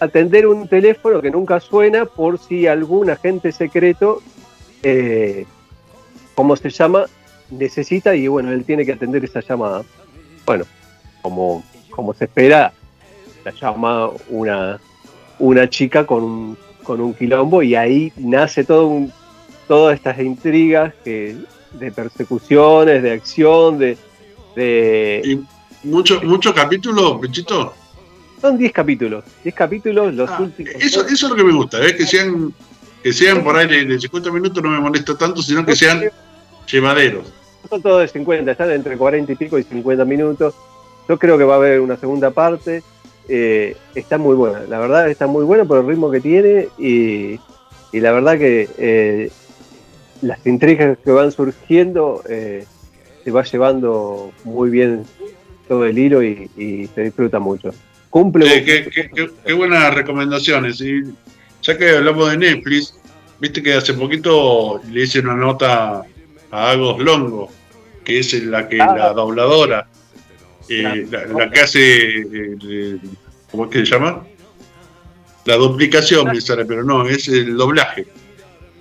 atender 0.00 0.46
un 0.46 0.68
teléfono 0.68 1.20
que 1.20 1.30
nunca 1.30 1.60
suena 1.60 2.04
por 2.04 2.38
si 2.38 2.66
algún 2.66 3.10
agente 3.10 3.52
secreto, 3.52 4.22
eh, 4.82 5.44
¿cómo 6.34 6.56
se 6.56 6.70
llama? 6.70 7.06
Necesita 7.50 8.14
y 8.14 8.28
bueno, 8.28 8.52
él 8.52 8.64
tiene 8.64 8.84
que 8.84 8.92
atender 8.92 9.24
esa 9.24 9.40
llamada. 9.40 9.82
Bueno, 10.44 10.64
como, 11.22 11.64
como 11.90 12.14
se 12.14 12.24
espera, 12.24 12.72
la 13.44 13.50
llama 13.52 14.10
una, 14.28 14.78
una 15.38 15.68
chica 15.68 16.06
con 16.06 16.22
un, 16.22 16.58
con 16.82 17.00
un 17.00 17.14
quilombo 17.14 17.62
y 17.62 17.74
ahí 17.74 18.12
nace 18.16 18.64
todo 18.64 18.86
un, 18.88 19.12
todas 19.66 19.96
estas 19.96 20.18
intrigas 20.20 20.92
que, 21.04 21.36
de 21.72 21.92
persecuciones, 21.92 23.02
de 23.02 23.12
acción, 23.12 23.78
de... 23.78 23.96
de 24.56 25.22
¿Y 25.24 25.86
mucho, 25.86 26.20
mucho 26.22 26.54
capítulo, 26.54 27.20
Pechito? 27.20 27.74
son 28.40 28.56
10 28.56 28.72
capítulos, 28.72 29.24
10 29.42 29.54
capítulos, 29.54 30.14
los 30.14 30.30
Ah, 30.30 30.38
últimos... 30.40 30.72
eso, 30.76 31.00
eso 31.06 31.26
es 31.26 31.30
lo 31.30 31.34
que 31.34 31.44
me 31.44 31.52
gusta, 31.52 31.78
¿ves? 31.80 31.94
Que 31.94 32.06
sean 32.06 32.54
que 33.02 33.12
sean 33.12 33.42
por 33.44 33.56
ahí 33.56 33.84
de 33.84 33.98
50 33.98 34.30
minutos 34.32 34.62
no 34.62 34.70
me 34.70 34.80
molesta 34.80 35.16
tanto, 35.16 35.40
sino 35.42 35.64
que 35.64 35.74
sean 35.76 36.02
llevaderos. 36.70 37.32
Son 37.68 37.82
todos 37.82 38.00
de 38.02 38.08
50, 38.08 38.50
están 38.50 38.70
entre 38.70 38.96
40 38.96 39.32
y 39.32 39.36
pico 39.36 39.58
y 39.58 39.62
50 39.62 40.04
minutos. 40.04 40.54
Yo 41.08 41.18
creo 41.18 41.38
que 41.38 41.44
va 41.44 41.54
a 41.54 41.56
haber 41.58 41.80
una 41.80 41.96
segunda 41.96 42.30
parte. 42.30 42.82
Eh, 43.28 43.76
está 43.94 44.16
muy 44.16 44.34
buena, 44.36 44.60
la 44.68 44.78
verdad 44.78 45.10
está 45.10 45.26
muy 45.26 45.44
buena 45.44 45.66
por 45.66 45.78
el 45.80 45.86
ritmo 45.86 46.10
que 46.10 46.20
tiene 46.20 46.68
y, 46.78 47.38
y 47.92 48.00
la 48.00 48.12
verdad 48.12 48.38
que 48.38 48.70
eh, 48.78 49.30
las 50.22 50.46
intrigas 50.46 50.96
que 51.04 51.10
van 51.10 51.30
surgiendo 51.30 52.22
eh, 52.26 52.64
se 53.24 53.30
va 53.30 53.42
llevando 53.44 54.32
muy 54.44 54.70
bien 54.70 55.04
todo 55.68 55.84
el 55.84 55.98
hilo 55.98 56.22
y, 56.22 56.50
y 56.56 56.86
se 56.94 57.02
disfruta 57.02 57.38
mucho. 57.38 57.70
Cumple. 58.08 58.64
Qué, 58.64 58.88
qué- 58.88 59.10
qué- 59.14 59.30
qué 59.44 59.52
buenas 59.52 59.94
recomendaciones. 59.94 60.80
Y 60.80 61.02
ya 61.62 61.76
que 61.76 61.90
hablamos 61.90 62.30
de 62.30 62.38
Netflix, 62.38 62.94
viste 63.38 63.62
que 63.62 63.74
hace 63.74 63.92
poquito 63.92 64.80
le 64.90 65.02
hice 65.02 65.20
una 65.20 65.34
nota 65.34 66.02
a 66.50 66.70
Agos 66.70 66.98
Longo, 67.00 67.50
que 68.04 68.20
es 68.20 68.32
la 68.44 68.68
que 68.68 68.80
Ah. 68.80 68.94
la 68.96 69.12
dobladora, 69.12 69.86
eh, 70.68 71.06
la, 71.10 71.24
la 71.26 71.50
que 71.50 71.60
hace, 71.60 72.18
eh, 72.20 72.56
eh, 72.62 72.98
¿cómo 73.50 73.64
es 73.64 73.70
que 73.70 73.78
se 73.80 73.86
llama? 73.86 74.24
La 75.44 75.56
duplicación, 75.56 76.26
me 76.26 76.40
sale, 76.40 76.64
pero 76.66 76.84
no, 76.84 77.06
es 77.08 77.26
el 77.28 77.56
doblaje. 77.56 78.06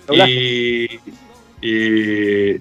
Doblaje. 0.05 0.31
Y, 0.31 0.99
y, 1.61 2.59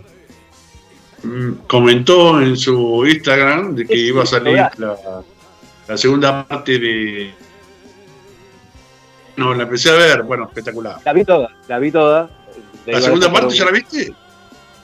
mm, 1.25 1.53
comentó 1.67 2.41
en 2.41 2.57
su 2.57 3.05
Instagram 3.07 3.75
de 3.75 3.87
que 3.87 3.97
iba 3.97 4.23
a 4.23 4.27
salir 4.27 4.55
la, 4.77 4.97
la 5.89 5.97
segunda 5.97 6.47
parte 6.47 6.79
de. 6.79 7.31
No, 9.37 9.55
la 9.55 9.65
empecé 9.65 9.91
a 9.91 9.95
ver, 9.95 10.23
bueno, 10.23 10.45
espectacular. 10.45 10.97
La 11.05 11.13
vi 11.13 11.25
toda, 11.25 11.49
la 11.69 11.79
vi 11.79 11.91
toda. 11.91 12.31
¿La 12.87 13.01
segunda 13.01 13.31
parte 13.33 13.55
ya 13.55 13.65
la 13.65 13.73
viste? 13.73 14.13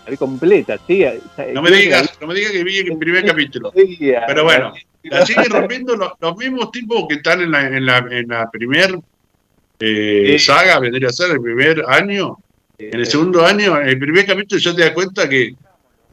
La 0.05 0.11
vi 0.11 0.17
completa, 0.17 0.79
sí. 0.87 1.05
No 1.53 1.63
me 1.63 1.71
digas, 1.71 2.19
no 2.21 2.27
me 2.27 2.35
digas 2.35 2.51
que 2.53 2.65
vi 2.65 2.79
el 2.79 2.99
primer 2.99 3.25
capítulo. 3.25 3.73
Pero 3.73 4.45
bueno, 4.45 4.73
la 5.05 5.25
siguen 5.27 5.51
rompiendo 5.51 5.97
los, 5.97 6.13
los 6.21 6.37
mismos 6.37 6.71
tipos 6.73 7.05
que 7.09 7.17
están 7.17 7.41
en 7.41 7.51
la, 7.53 7.67
en 7.67 7.87
la, 7.87 7.99
en 8.11 8.29
la 8.29 8.51
primer 8.51 8.99
eh, 9.81 10.37
saga, 10.39 10.79
vendría 10.81 11.09
a 11.09 11.13
ser 11.13 11.31
el 11.33 11.41
primer 11.41 11.85
año. 11.89 12.37
En 12.79 12.99
el 12.99 13.07
segundo 13.07 13.45
año, 13.47 13.81
en 13.81 13.89
el 13.89 13.99
primer 13.99 14.27
capítulo 14.27 14.61
ya 14.61 14.75
te 14.75 14.83
das 14.83 14.91
cuenta 14.91 15.29
que 15.29 15.55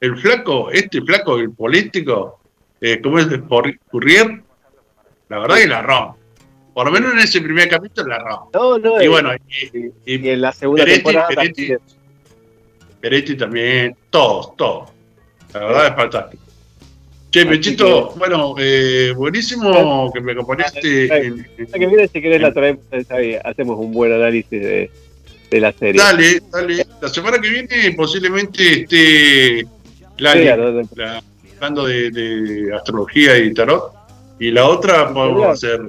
el 0.01 0.17
flaco, 0.17 0.69
este 0.71 1.01
flaco, 1.01 1.37
el 1.39 1.51
político, 1.51 2.39
eh, 2.79 2.99
¿cómo 3.01 3.17
es? 3.19 3.25
Por- 3.47 3.75
Currier, 3.89 4.41
la 5.29 5.39
verdad 5.39 5.55
que 5.57 5.67
la 5.67 5.81
rompe. 5.81 6.19
Por 6.73 6.85
lo 6.85 6.91
menos 6.91 7.11
en 7.13 7.19
ese 7.19 7.41
primer 7.41 7.67
capítulo 7.67 8.07
la 8.07 8.19
rompe. 8.19 8.57
No, 8.57 8.77
no, 8.77 9.01
Y 9.01 9.05
y, 9.05 9.07
bueno, 9.07 9.31
y, 9.33 9.77
y 9.77 9.91
y 10.25 10.29
en 10.29 10.41
la 10.41 10.51
segunda 10.53 10.83
Peretti, 10.85 11.03
temporada 11.03 11.27
Peretti. 11.29 11.67
también. 11.69 11.79
Peretti 13.01 13.35
también, 13.35 13.95
todos, 14.09 14.55
todos. 14.55 14.89
La 15.53 15.59
verdad 15.61 15.87
es 15.87 15.95
fantástico. 15.95 16.43
Che, 17.31 17.45
Pechito, 17.45 18.13
bueno, 18.17 18.55
eh, 18.57 19.13
buenísimo 19.15 20.11
que 20.11 20.19
me 20.19 20.31
acompañaste 20.31 21.05
en- 21.27 21.47
La 21.69 21.77
que 21.79 21.85
viene, 21.87 22.07
si 22.07 22.21
querés, 22.21 22.41
la 22.41 22.51
traemos, 22.51 22.83
hacemos 23.43 23.77
un 23.79 23.91
buen 23.91 24.11
análisis 24.13 24.49
de, 24.49 24.89
de 25.51 25.59
la 25.59 25.71
serie. 25.71 26.01
Dale, 26.01 26.41
dale. 26.51 26.85
La 27.01 27.07
semana 27.09 27.39
que 27.39 27.49
viene 27.49 27.91
posiblemente 27.95 28.81
esté 28.81 29.63
Lali, 30.17 30.41
Sí, 30.41 30.79
la- 30.95 31.21
hablando 31.57 31.85
de, 31.85 32.09
de 32.09 32.75
astrología 32.75 33.37
y 33.37 33.53
tarot. 33.53 33.93
Y 34.39 34.49
la 34.51 34.65
otra 34.67 35.13
podemos 35.13 35.45
hacer, 35.47 35.81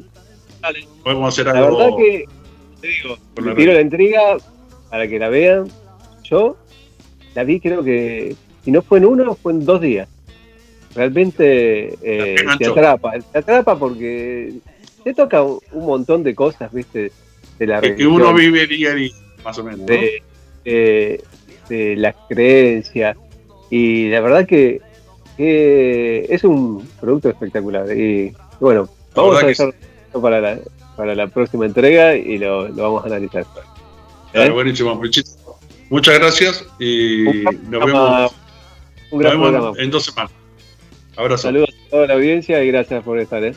Dale. 0.61 0.87
podemos 1.03 1.33
hacer 1.33 1.47
La 1.47 1.53
algo. 1.59 1.79
verdad 1.79 1.97
que, 1.97 2.25
te 2.83 2.87
digo, 2.89 3.17
con 3.35 3.45
me 3.45 3.51
la- 3.53 3.57
tiro 3.57 3.73
la 3.73 3.81
intriga 3.81 4.37
para 4.91 5.09
que 5.09 5.19
la 5.19 5.29
vean. 5.31 5.69
Yo 6.25 6.57
la 7.41 7.45
vi, 7.45 7.59
creo 7.59 7.83
que, 7.83 8.37
si 8.65 8.71
no 8.71 8.83
fue 8.83 8.99
en 8.99 9.07
uno, 9.07 9.35
fue 9.35 9.53
en 9.53 9.65
dos 9.65 9.81
días. 9.81 10.09
Realmente 10.95 11.95
eh, 12.03 12.37
te 12.59 12.67
atrapa, 12.67 13.13
te 13.33 13.39
atrapa 13.39 13.79
porque 13.79 14.55
te 15.05 15.15
toca 15.15 15.43
un 15.43 15.61
montón 15.87 16.23
de 16.23 16.35
cosas, 16.35 16.73
¿viste? 16.73 17.13
De 17.59 17.67
la 17.67 17.81
que, 17.81 17.95
que 17.95 18.07
uno 18.07 18.35
vive 18.35 18.67
día 18.67 18.91
a 18.91 18.95
día, 18.95 19.13
más 19.45 19.57
o 19.59 19.65
menos. 19.65 19.81
¿no? 19.81 19.87
de, 19.87 20.23
de- 20.65 21.25
de 21.69 21.95
las 21.97 22.17
creencias. 22.29 23.17
Y 23.71 24.09
la 24.09 24.21
verdad 24.21 24.45
que, 24.47 24.81
que 25.37 26.27
es 26.29 26.43
un 26.43 26.85
producto 27.01 27.29
espectacular. 27.31 27.87
Y 27.97 28.35
bueno, 28.59 28.89
La 29.15 29.23
vamos 29.23 29.43
a 29.43 29.47
dejarlo 29.47 29.75
para 30.21 30.41
la, 30.41 30.59
para 30.97 31.15
la 31.15 31.29
próxima 31.29 31.67
entrega 31.67 32.17
y 32.17 32.39
lo, 32.39 32.67
lo 32.69 32.83
vamos 32.83 33.05
a 33.05 33.07
analizar. 33.07 33.47
¿Eh? 34.35 34.51
buenísimo, 34.51 35.01
Pechito. 35.01 35.31
Muchas 35.91 36.19
gracias 36.21 36.65
y 36.79 37.27
Un 37.27 37.69
nos 37.69 37.85
vemos, 37.85 38.33
Un 39.11 39.19
nos 39.19 39.21
gran 39.21 39.33
vemos 39.33 39.51
programa. 39.51 39.83
en 39.83 39.91
dos 39.91 40.05
semanas. 40.05 40.33
Abrazo. 41.17 41.43
Saludos 41.43 41.69
a 41.69 41.91
toda 41.91 42.07
la 42.07 42.15
audiencia 42.15 42.63
y 42.63 42.69
gracias 42.69 43.03
por 43.03 43.19
estar. 43.19 43.43
¿eh? 43.45 43.55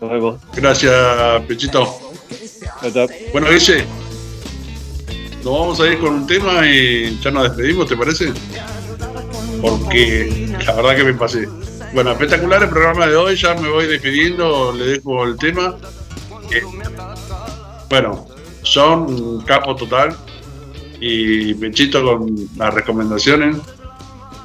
Nos 0.00 0.10
vemos. 0.10 0.40
Gracias, 0.54 1.42
Pechito. 1.46 1.86
Bueno, 3.32 3.48
Guille, 3.50 3.84
nos 5.44 5.52
vamos 5.52 5.80
a 5.80 5.86
ir 5.86 5.98
con 5.98 6.14
un 6.14 6.26
tema 6.26 6.66
y 6.66 7.18
ya 7.20 7.30
nos 7.30 7.42
despedimos, 7.44 7.86
¿te 7.88 7.96
parece? 7.96 8.32
Porque 9.60 10.48
la 10.66 10.72
verdad 10.72 10.96
que 10.96 11.04
me 11.04 11.14
pasé. 11.14 11.46
Bueno, 11.92 12.12
espectacular 12.12 12.62
el 12.62 12.70
programa 12.70 13.06
de 13.06 13.16
hoy, 13.16 13.36
ya 13.36 13.54
me 13.54 13.68
voy 13.68 13.86
despidiendo, 13.86 14.72
le 14.72 14.84
dejo 14.86 15.24
el 15.24 15.36
tema. 15.36 15.76
Eh, 16.50 16.62
bueno, 17.90 18.26
son 18.62 19.02
un 19.12 19.42
capo 19.44 19.76
total 19.76 20.16
y 21.00 21.54
Pechito 21.54 22.04
con 22.04 22.34
las 22.56 22.74
recomendaciones. 22.74 23.56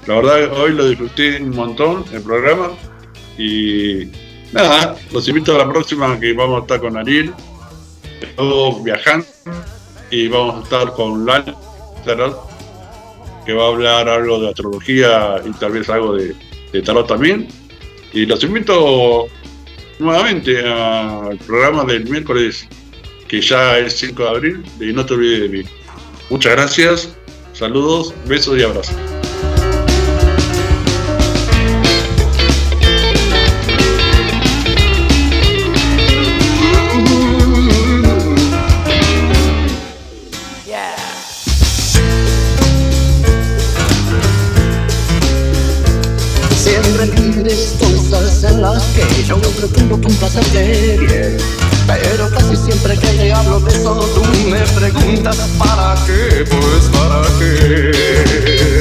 La 0.08 0.16
verdad 0.16 0.54
hoy 0.60 0.74
lo 0.74 0.88
disfruté 0.88 1.42
un 1.42 1.56
montón 1.56 2.06
el 2.14 2.22
programa 2.22 2.72
y 3.38 4.08
nada, 4.54 4.96
los 5.12 5.28
invito 5.28 5.56
a 5.56 5.66
la 5.66 5.70
próxima 5.72 6.20
que 6.20 6.34
vamos 6.34 6.60
a 6.60 6.62
estar 6.62 6.80
con 6.80 6.96
Ariel 6.98 7.34
todos 8.36 8.84
viajando 8.84 9.26
y 10.12 10.28
vamos 10.28 10.56
a 10.56 10.64
estar 10.64 10.94
con 10.94 11.26
Tarot, 11.26 12.38
que 13.46 13.54
va 13.54 13.66
a 13.66 13.68
hablar 13.68 14.10
algo 14.10 14.40
de 14.40 14.50
astrología 14.50 15.42
y 15.46 15.52
tal 15.54 15.72
vez 15.72 15.90
algo 15.90 16.16
de, 16.16 16.36
de 16.72 16.82
tarot 16.82 17.08
también. 17.08 17.48
Y 18.14 18.26
los 18.26 18.44
invito 18.44 19.28
nuevamente 20.00 20.60
al 20.60 21.38
programa 21.40 21.84
del 21.84 22.06
miércoles, 22.06 22.68
que 23.28 23.42
ya 23.42 23.80
es 23.80 23.98
5 23.98 24.24
de 24.24 24.30
abril, 24.30 24.64
y 24.80 24.94
no 24.94 25.06
te 25.06 25.16
olvides 25.16 25.42
de 25.42 25.58
mí. 25.58 25.64
Muchas 26.30 26.54
gracias, 26.54 27.10
saludos, 27.54 28.14
besos 28.28 28.58
y 28.58 28.64
abrazos. 28.64 29.15
Yo 49.26 49.38
no 49.38 49.50
pretendo 49.50 50.00
complacerte 50.00 50.98
bien 51.00 51.38
Pero 51.88 52.30
casi 52.30 52.56
siempre 52.56 52.98
que 52.98 53.08
te 53.08 53.34
hablo 53.34 53.60
de 53.60 53.72
eso 53.72 54.00
tú 54.14 54.24
me 54.50 54.62
preguntas 54.62 55.38
¿Para 55.58 55.96
qué? 56.06 56.46
Pues 56.46 56.86
¿para 56.94 57.22
qué? 57.40 58.75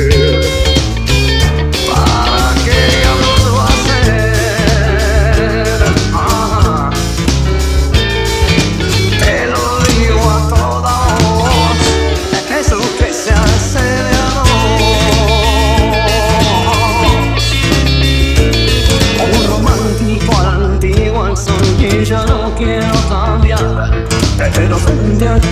Pero 24.55 24.79
frente 24.79 25.29
a 25.29 25.39
ti 25.39 25.49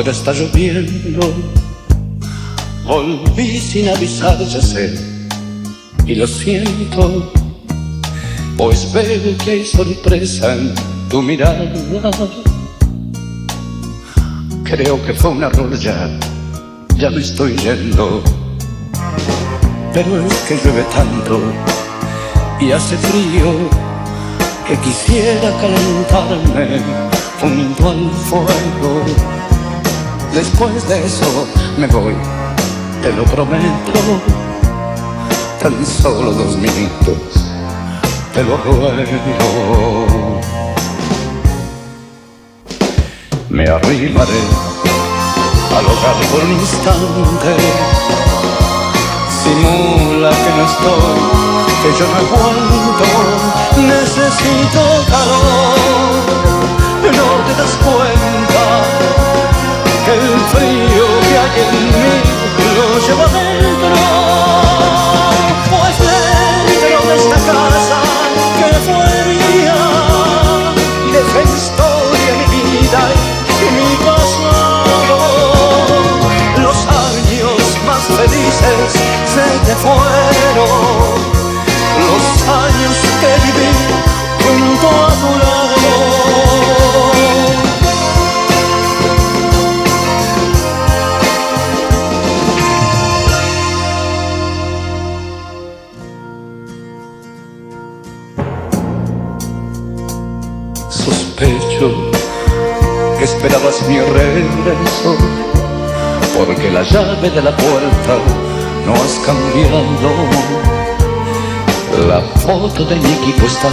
Afuera 0.00 0.16
está 0.16 0.32
lloviendo. 0.32 1.20
Volví 2.86 3.60
sin 3.60 3.86
avisar, 3.90 4.38
ya 4.38 4.62
sé. 4.62 4.98
Y 6.06 6.14
lo 6.14 6.26
siento. 6.26 7.30
Pues 8.56 8.90
veo 8.94 9.36
que 9.44 9.50
hay 9.50 9.66
sorpresa 9.66 10.54
en 10.54 10.74
tu 11.10 11.20
mirada. 11.20 11.70
Creo 14.64 15.04
que 15.04 15.12
fue 15.12 15.32
un 15.32 15.42
error 15.42 15.78
ya. 15.78 16.08
Ya 16.96 17.10
me 17.10 17.20
estoy 17.20 17.54
yendo. 17.58 18.22
Pero 19.92 20.26
es 20.26 20.34
que 20.48 20.56
llueve 20.64 20.84
tanto 20.94 21.42
y 22.58 22.72
hace 22.72 22.96
frío 22.96 23.68
que 24.66 24.76
quisiera 24.78 25.50
calentarme 25.60 26.80
junto 27.38 27.90
al 27.90 28.10
fuego. 28.24 29.39
Después 30.40 30.88
de 30.88 31.04
eso 31.04 31.46
me 31.76 31.86
voy, 31.86 32.14
te 33.02 33.12
lo 33.12 33.24
prometo, 33.24 33.92
tan 35.62 35.84
solo 35.84 36.32
dos 36.32 36.56
minutos, 36.56 37.44
te 38.32 38.42
lo 38.42 38.56
ruego. 38.56 38.90
Me 43.50 43.68
arrimaré 43.68 44.40
al 45.76 45.84
hogar 45.84 46.16
por 46.32 46.42
un 46.42 46.52
instante, 46.52 47.56
simula 49.44 50.30
que 50.30 50.50
no 50.56 50.64
estoy 50.64 51.20
que 51.82 51.90
yo 51.98 52.06
no 52.08 52.16
aguanto, 52.16 53.08
necesito 53.76 54.80
calor, 55.10 55.76
no 57.12 57.26
te 57.44 57.52
das 57.60 57.74
cuenta 57.84 59.49
el 60.12 60.40
frío 60.52 61.06
que 61.22 61.38
hay 61.38 61.54
en 61.62 61.74
mí 61.86 62.12
lo 62.74 62.86
llevo 62.98 63.26
dentro, 63.30 63.94
pues 65.70 65.96
dentro 65.98 66.98
de 67.08 67.14
esta 67.16 67.38
casa 67.52 67.98
que 68.58 68.70
fue 68.86 69.10
mía, 69.26 69.78
deja 71.12 71.40
historia 71.42 72.32
mi 72.38 72.48
vida 72.70 73.02
y 73.46 73.68
mi 73.76 73.90
pasado, 74.04 75.18
los 76.58 76.78
años 76.86 77.60
más 77.86 78.04
felices 78.18 78.90
se 79.34 79.46
te 79.64 79.74
fueron 79.76 81.14
los 82.00 82.24
años 82.48 82.96
que 83.20 83.30
viví 83.46 83.69
esperabas 103.42 103.80
mi 103.88 103.98
regreso, 103.98 105.16
porque 106.36 106.70
la 106.70 106.82
llave 106.82 107.30
de 107.30 107.40
la 107.40 107.56
puerta 107.56 108.18
no 108.84 108.92
has 108.92 109.18
cambiado. 109.24 109.82
La 112.06 112.20
foto 112.40 112.84
de 112.84 112.96
mi 112.96 113.12
equipo 113.14 113.46
está 113.46 113.68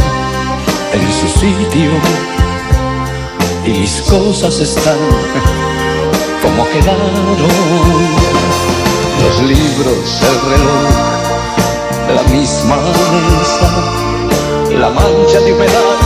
en 0.94 1.02
su 1.20 1.28
sitio 1.38 1.92
y 3.66 3.72
mis 3.72 4.02
cosas 4.04 4.58
están 4.58 5.00
como 6.42 6.66
quedaron. 6.70 7.38
Los 9.22 9.42
libros, 9.50 10.22
el 10.30 10.38
reloj, 10.50 10.94
la 12.16 12.24
misma 12.32 12.78
mesa, 12.78 13.70
la 14.80 14.90
mancha 14.92 15.40
de 15.42 15.52
humedad 15.52 15.98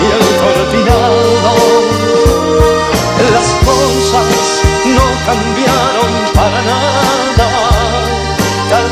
y 0.00 0.06
el 0.12 0.24
cortinado. 0.42 1.23
Cosas 3.64 4.62
no 4.86 5.06
cambiaron 5.24 6.12
para 6.34 6.60
nada, 6.62 7.48
tan 8.68 8.90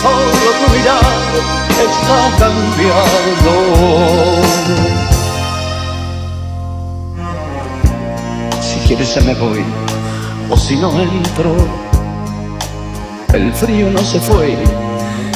solo 0.00 0.48
tu 0.58 0.66
mirada 0.72 1.12
está 1.82 2.18
cambiando. 2.38 3.52
Si 8.60 8.76
quieres 8.86 9.14
ya 9.14 9.22
me 9.22 9.34
voy, 9.34 9.64
o 10.50 10.56
si 10.56 10.76
no 10.76 10.88
entro, 11.00 11.56
el 13.32 13.52
frío 13.54 13.90
no 13.90 13.98
se 13.98 14.20
fue, 14.20 14.56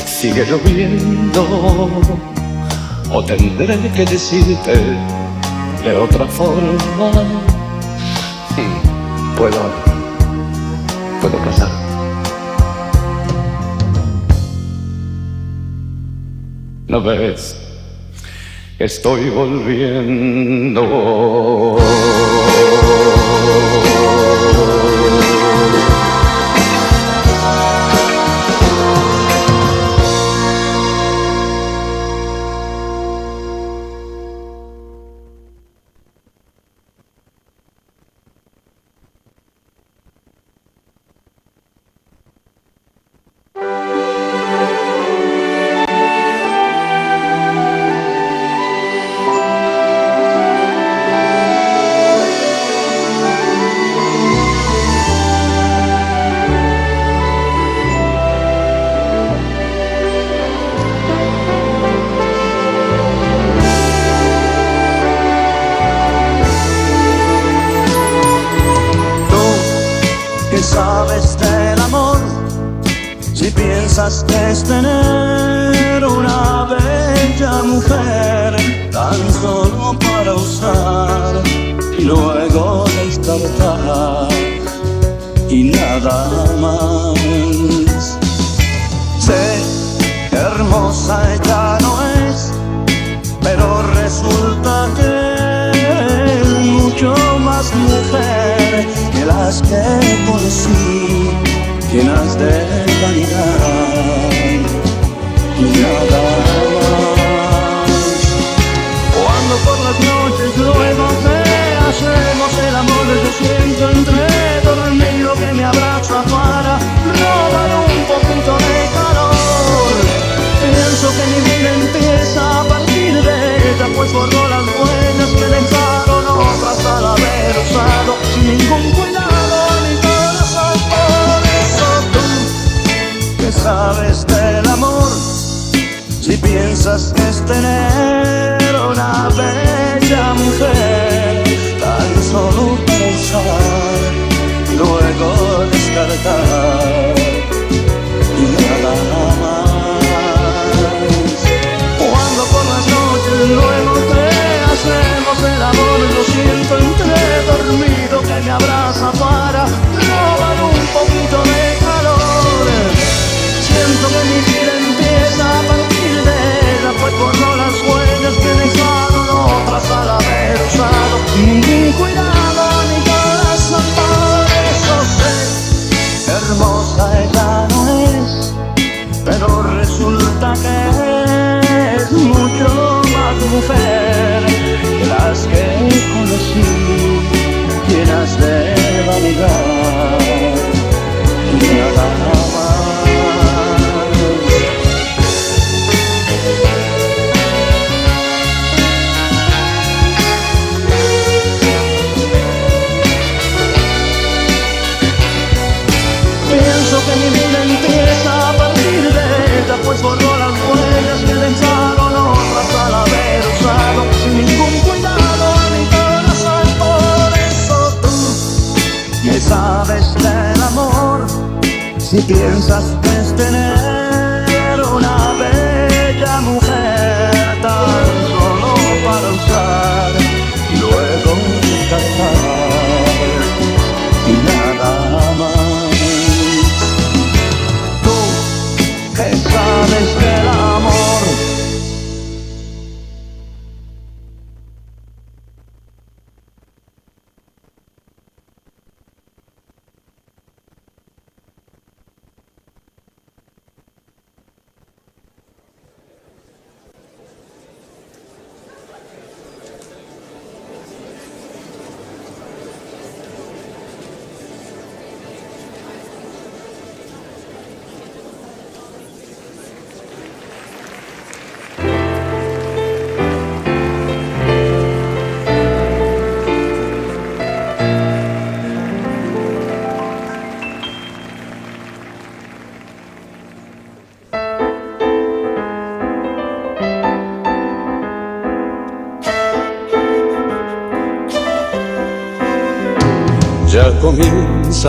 sigue 0.07 0.45
lloviendo, 0.47 1.43
o 3.11 3.25
tendré 3.25 3.91
que 3.93 4.05
decirte 4.05 4.75
de 5.83 5.97
otra 5.97 6.27
forma. 6.27 7.56
Sí, 8.57 8.63
puedo, 9.37 9.61
puedo 11.21 11.37
pasar. 11.45 11.69
¿No 16.89 17.03
ves? 17.03 17.55
Estoy 18.79 19.29
volviendo. 19.29 20.81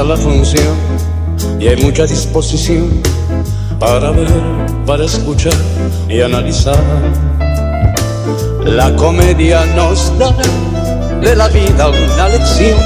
La 0.04 0.16
función 0.16 0.76
y 1.60 1.68
hay 1.68 1.78
mucha 1.84 2.06
disposición 2.06 3.02
para 3.80 4.12
ver, 4.12 4.28
para 4.86 5.06
escuchar 5.06 5.56
y 6.08 6.22
analizar. 6.22 6.78
La 8.66 8.96
comedia 8.96 9.66
nos 9.76 10.18
da 10.20 10.34
de 11.22 11.36
la 11.36 11.48
vida 11.48 11.90
una 11.90 12.30
lección. 12.30 12.78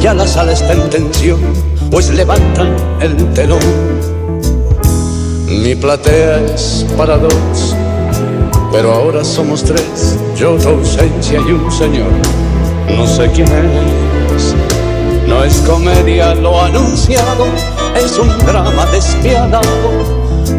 Ya 0.00 0.14
la 0.14 0.26
sala 0.26 0.52
está 0.52 0.72
en 0.74 0.90
tensión, 0.90 1.40
pues 1.90 2.10
levantan 2.10 2.76
el 3.00 3.16
telón. 3.32 3.58
Mi 5.48 5.74
platea 5.74 6.40
es 6.54 6.86
para 6.96 7.16
dos, 7.16 7.74
pero 8.70 8.92
ahora 8.92 9.24
somos 9.24 9.64
tres. 9.64 10.18
Yo, 10.36 10.56
tu 10.56 10.68
ausencia 10.68 11.40
y 11.40 11.52
un 11.52 11.72
señor, 11.72 12.10
no 12.96 13.06
sé 13.06 13.30
quién 13.34 13.48
es. 13.48 14.13
No 15.26 15.42
es 15.42 15.56
comedia 15.60 16.34
lo 16.34 16.60
anunciado, 16.60 17.46
es 17.96 18.18
un 18.18 18.28
drama 18.46 18.86
despiadado. 18.86 19.64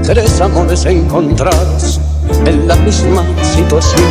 Tres 0.04 0.42
amores 0.42 0.86
encontrados 0.86 2.00
en 2.46 2.68
la 2.68 2.76
misma 2.78 3.24
situación. 3.44 4.02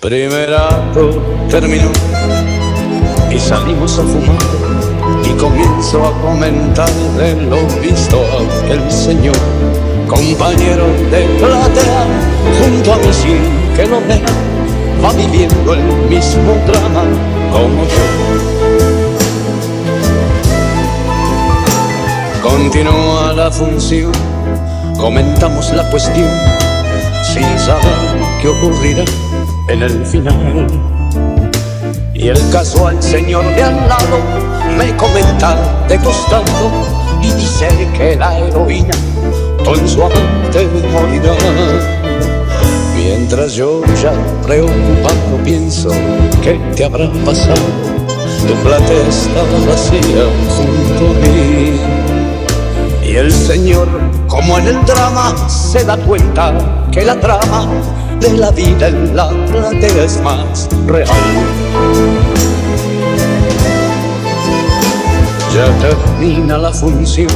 Primer 0.00 0.54
acto 0.54 1.22
terminó 1.50 1.90
y 3.30 3.38
salimos 3.38 3.98
a 3.98 4.02
fumar 4.02 4.38
y 5.24 5.30
comienzo 5.38 6.06
a 6.06 6.12
comentar 6.22 6.92
de 7.18 7.34
lo 7.34 7.58
visto 7.80 8.20
aquel 8.62 8.90
señor, 8.90 9.36
compañero 10.06 10.86
de 11.10 11.24
platea, 11.38 12.06
junto 12.60 12.92
a 12.94 12.96
mí 12.96 13.12
sin 13.12 13.76
que 13.76 13.86
lo 13.86 14.00
vea, 14.00 14.24
va 15.04 15.12
viviendo 15.12 15.74
el 15.74 15.82
mismo 16.08 16.54
drama 16.66 17.04
como 17.50 17.84
yo. 17.84 18.06
Continúa 22.42 23.32
la 23.32 23.50
función, 23.50 24.12
comentamos 24.98 25.72
la 25.72 25.88
cuestión, 25.90 26.30
sin 27.22 27.58
saber 27.58 28.18
qué 28.40 28.48
ocurrirá 28.48 29.04
en 29.68 29.82
el 29.82 30.06
final. 30.06 30.66
Y 32.14 32.28
el 32.28 32.50
casual 32.50 33.00
señor 33.02 33.44
de 33.54 33.62
al 33.62 33.88
lado 33.88 34.18
me 34.76 34.94
comenta 34.96 35.56
de 35.88 35.98
costado 35.98 36.44
y 37.22 37.30
dice 37.32 37.68
que 37.96 38.16
la 38.16 38.38
heroína 38.38 38.94
con 39.64 39.88
su 39.88 40.02
amante 40.02 40.68
morirá. 40.92 41.34
Mientras 42.96 43.52
yo 43.54 43.82
ya 44.02 44.12
preocupado 44.44 45.38
pienso 45.44 45.90
que 46.48 46.58
te 46.76 46.84
habrá 46.84 47.10
pasado, 47.26 47.60
tu 48.46 48.54
platea 48.62 49.06
estaba 49.06 49.66
vacía 49.68 50.24
junto 50.56 51.10
a 51.10 51.14
mí. 51.20 51.78
Y 53.06 53.16
el 53.16 53.30
señor, 53.30 53.86
como 54.28 54.58
en 54.58 54.68
el 54.68 54.84
drama, 54.86 55.34
se 55.48 55.84
da 55.84 55.98
cuenta 55.98 56.54
que 56.90 57.04
la 57.04 57.20
trama 57.20 57.66
de 58.20 58.32
la 58.32 58.50
vida 58.50 58.88
en 58.88 59.14
la 59.14 59.28
platea 59.50 60.04
es 60.04 60.20
más 60.22 60.68
real. 60.86 61.08
Ya 65.54 65.66
termina 65.80 66.56
la 66.56 66.72
función, 66.72 67.28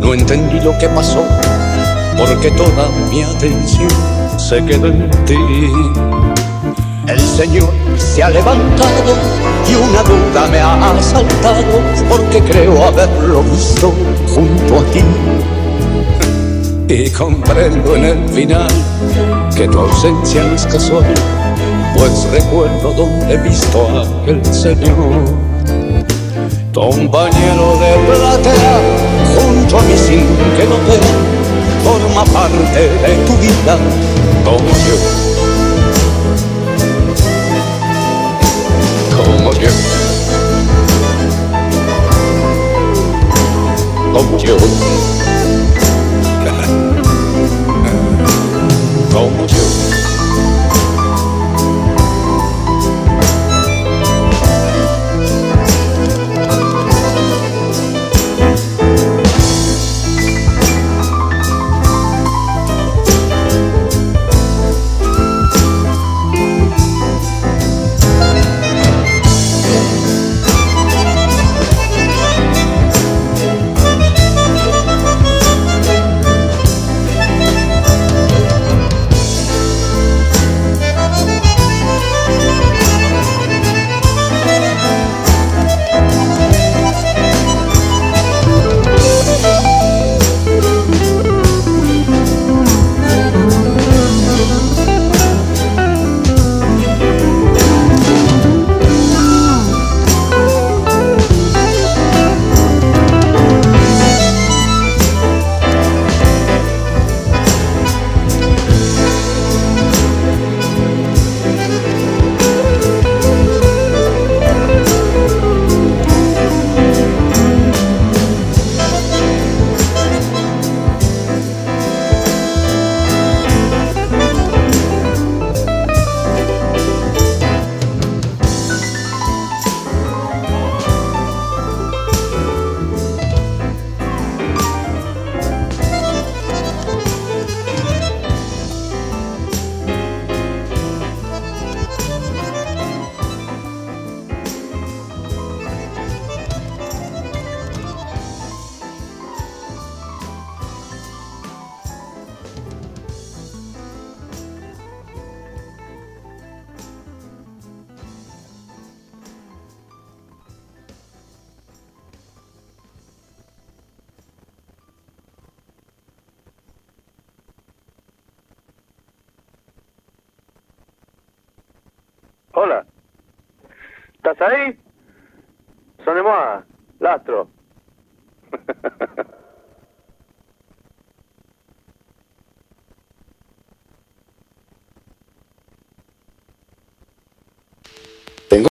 no 0.00 0.14
entendí 0.14 0.60
lo 0.60 0.76
que 0.78 0.88
pasó, 0.88 1.22
porque 2.16 2.50
toda 2.52 2.88
mi 3.10 3.22
atención 3.22 3.90
se 4.38 4.64
quedó 4.64 4.86
en 4.86 5.10
ti. 5.26 5.36
El 7.08 7.20
Señor 7.20 7.85
se 7.98 8.22
ha 8.22 8.30
levantado 8.30 9.14
y 9.68 9.74
una 9.74 10.02
duda 10.02 10.46
me 10.50 10.58
ha 10.58 10.90
asaltado, 10.92 11.80
porque 12.08 12.40
creo 12.40 12.84
haberlo 12.84 13.42
visto 13.42 13.92
junto 14.34 14.78
a 14.78 14.84
ti. 14.92 15.02
Y 16.88 17.10
comprendo 17.10 17.96
en 17.96 18.04
el 18.04 18.28
final 18.28 18.68
que 19.56 19.66
tu 19.66 19.80
ausencia 19.80 20.44
no 20.44 20.54
es 20.54 20.66
casual, 20.66 21.04
pues 21.96 22.28
recuerdo 22.30 22.92
donde 22.92 23.34
he 23.34 23.38
visto 23.38 23.88
a 23.88 24.02
aquel 24.02 24.44
señor. 24.54 25.24
Compañero 26.72 27.78
de 27.80 27.96
platea, 28.06 28.80
junto 29.34 29.78
a 29.78 29.82
mí 29.82 29.96
sin 29.96 30.26
que 30.56 30.64
lo 30.64 30.76
vea, 30.86 31.16
forma 31.82 32.24
parte 32.32 32.80
de 32.80 33.14
tu 33.26 33.36
vida 33.38 33.78
como. 34.44 35.35
Como 44.12 44.38
yo. 44.38 44.56
Como 49.12 49.46
yo. 49.46 49.56
Como 49.56 49.65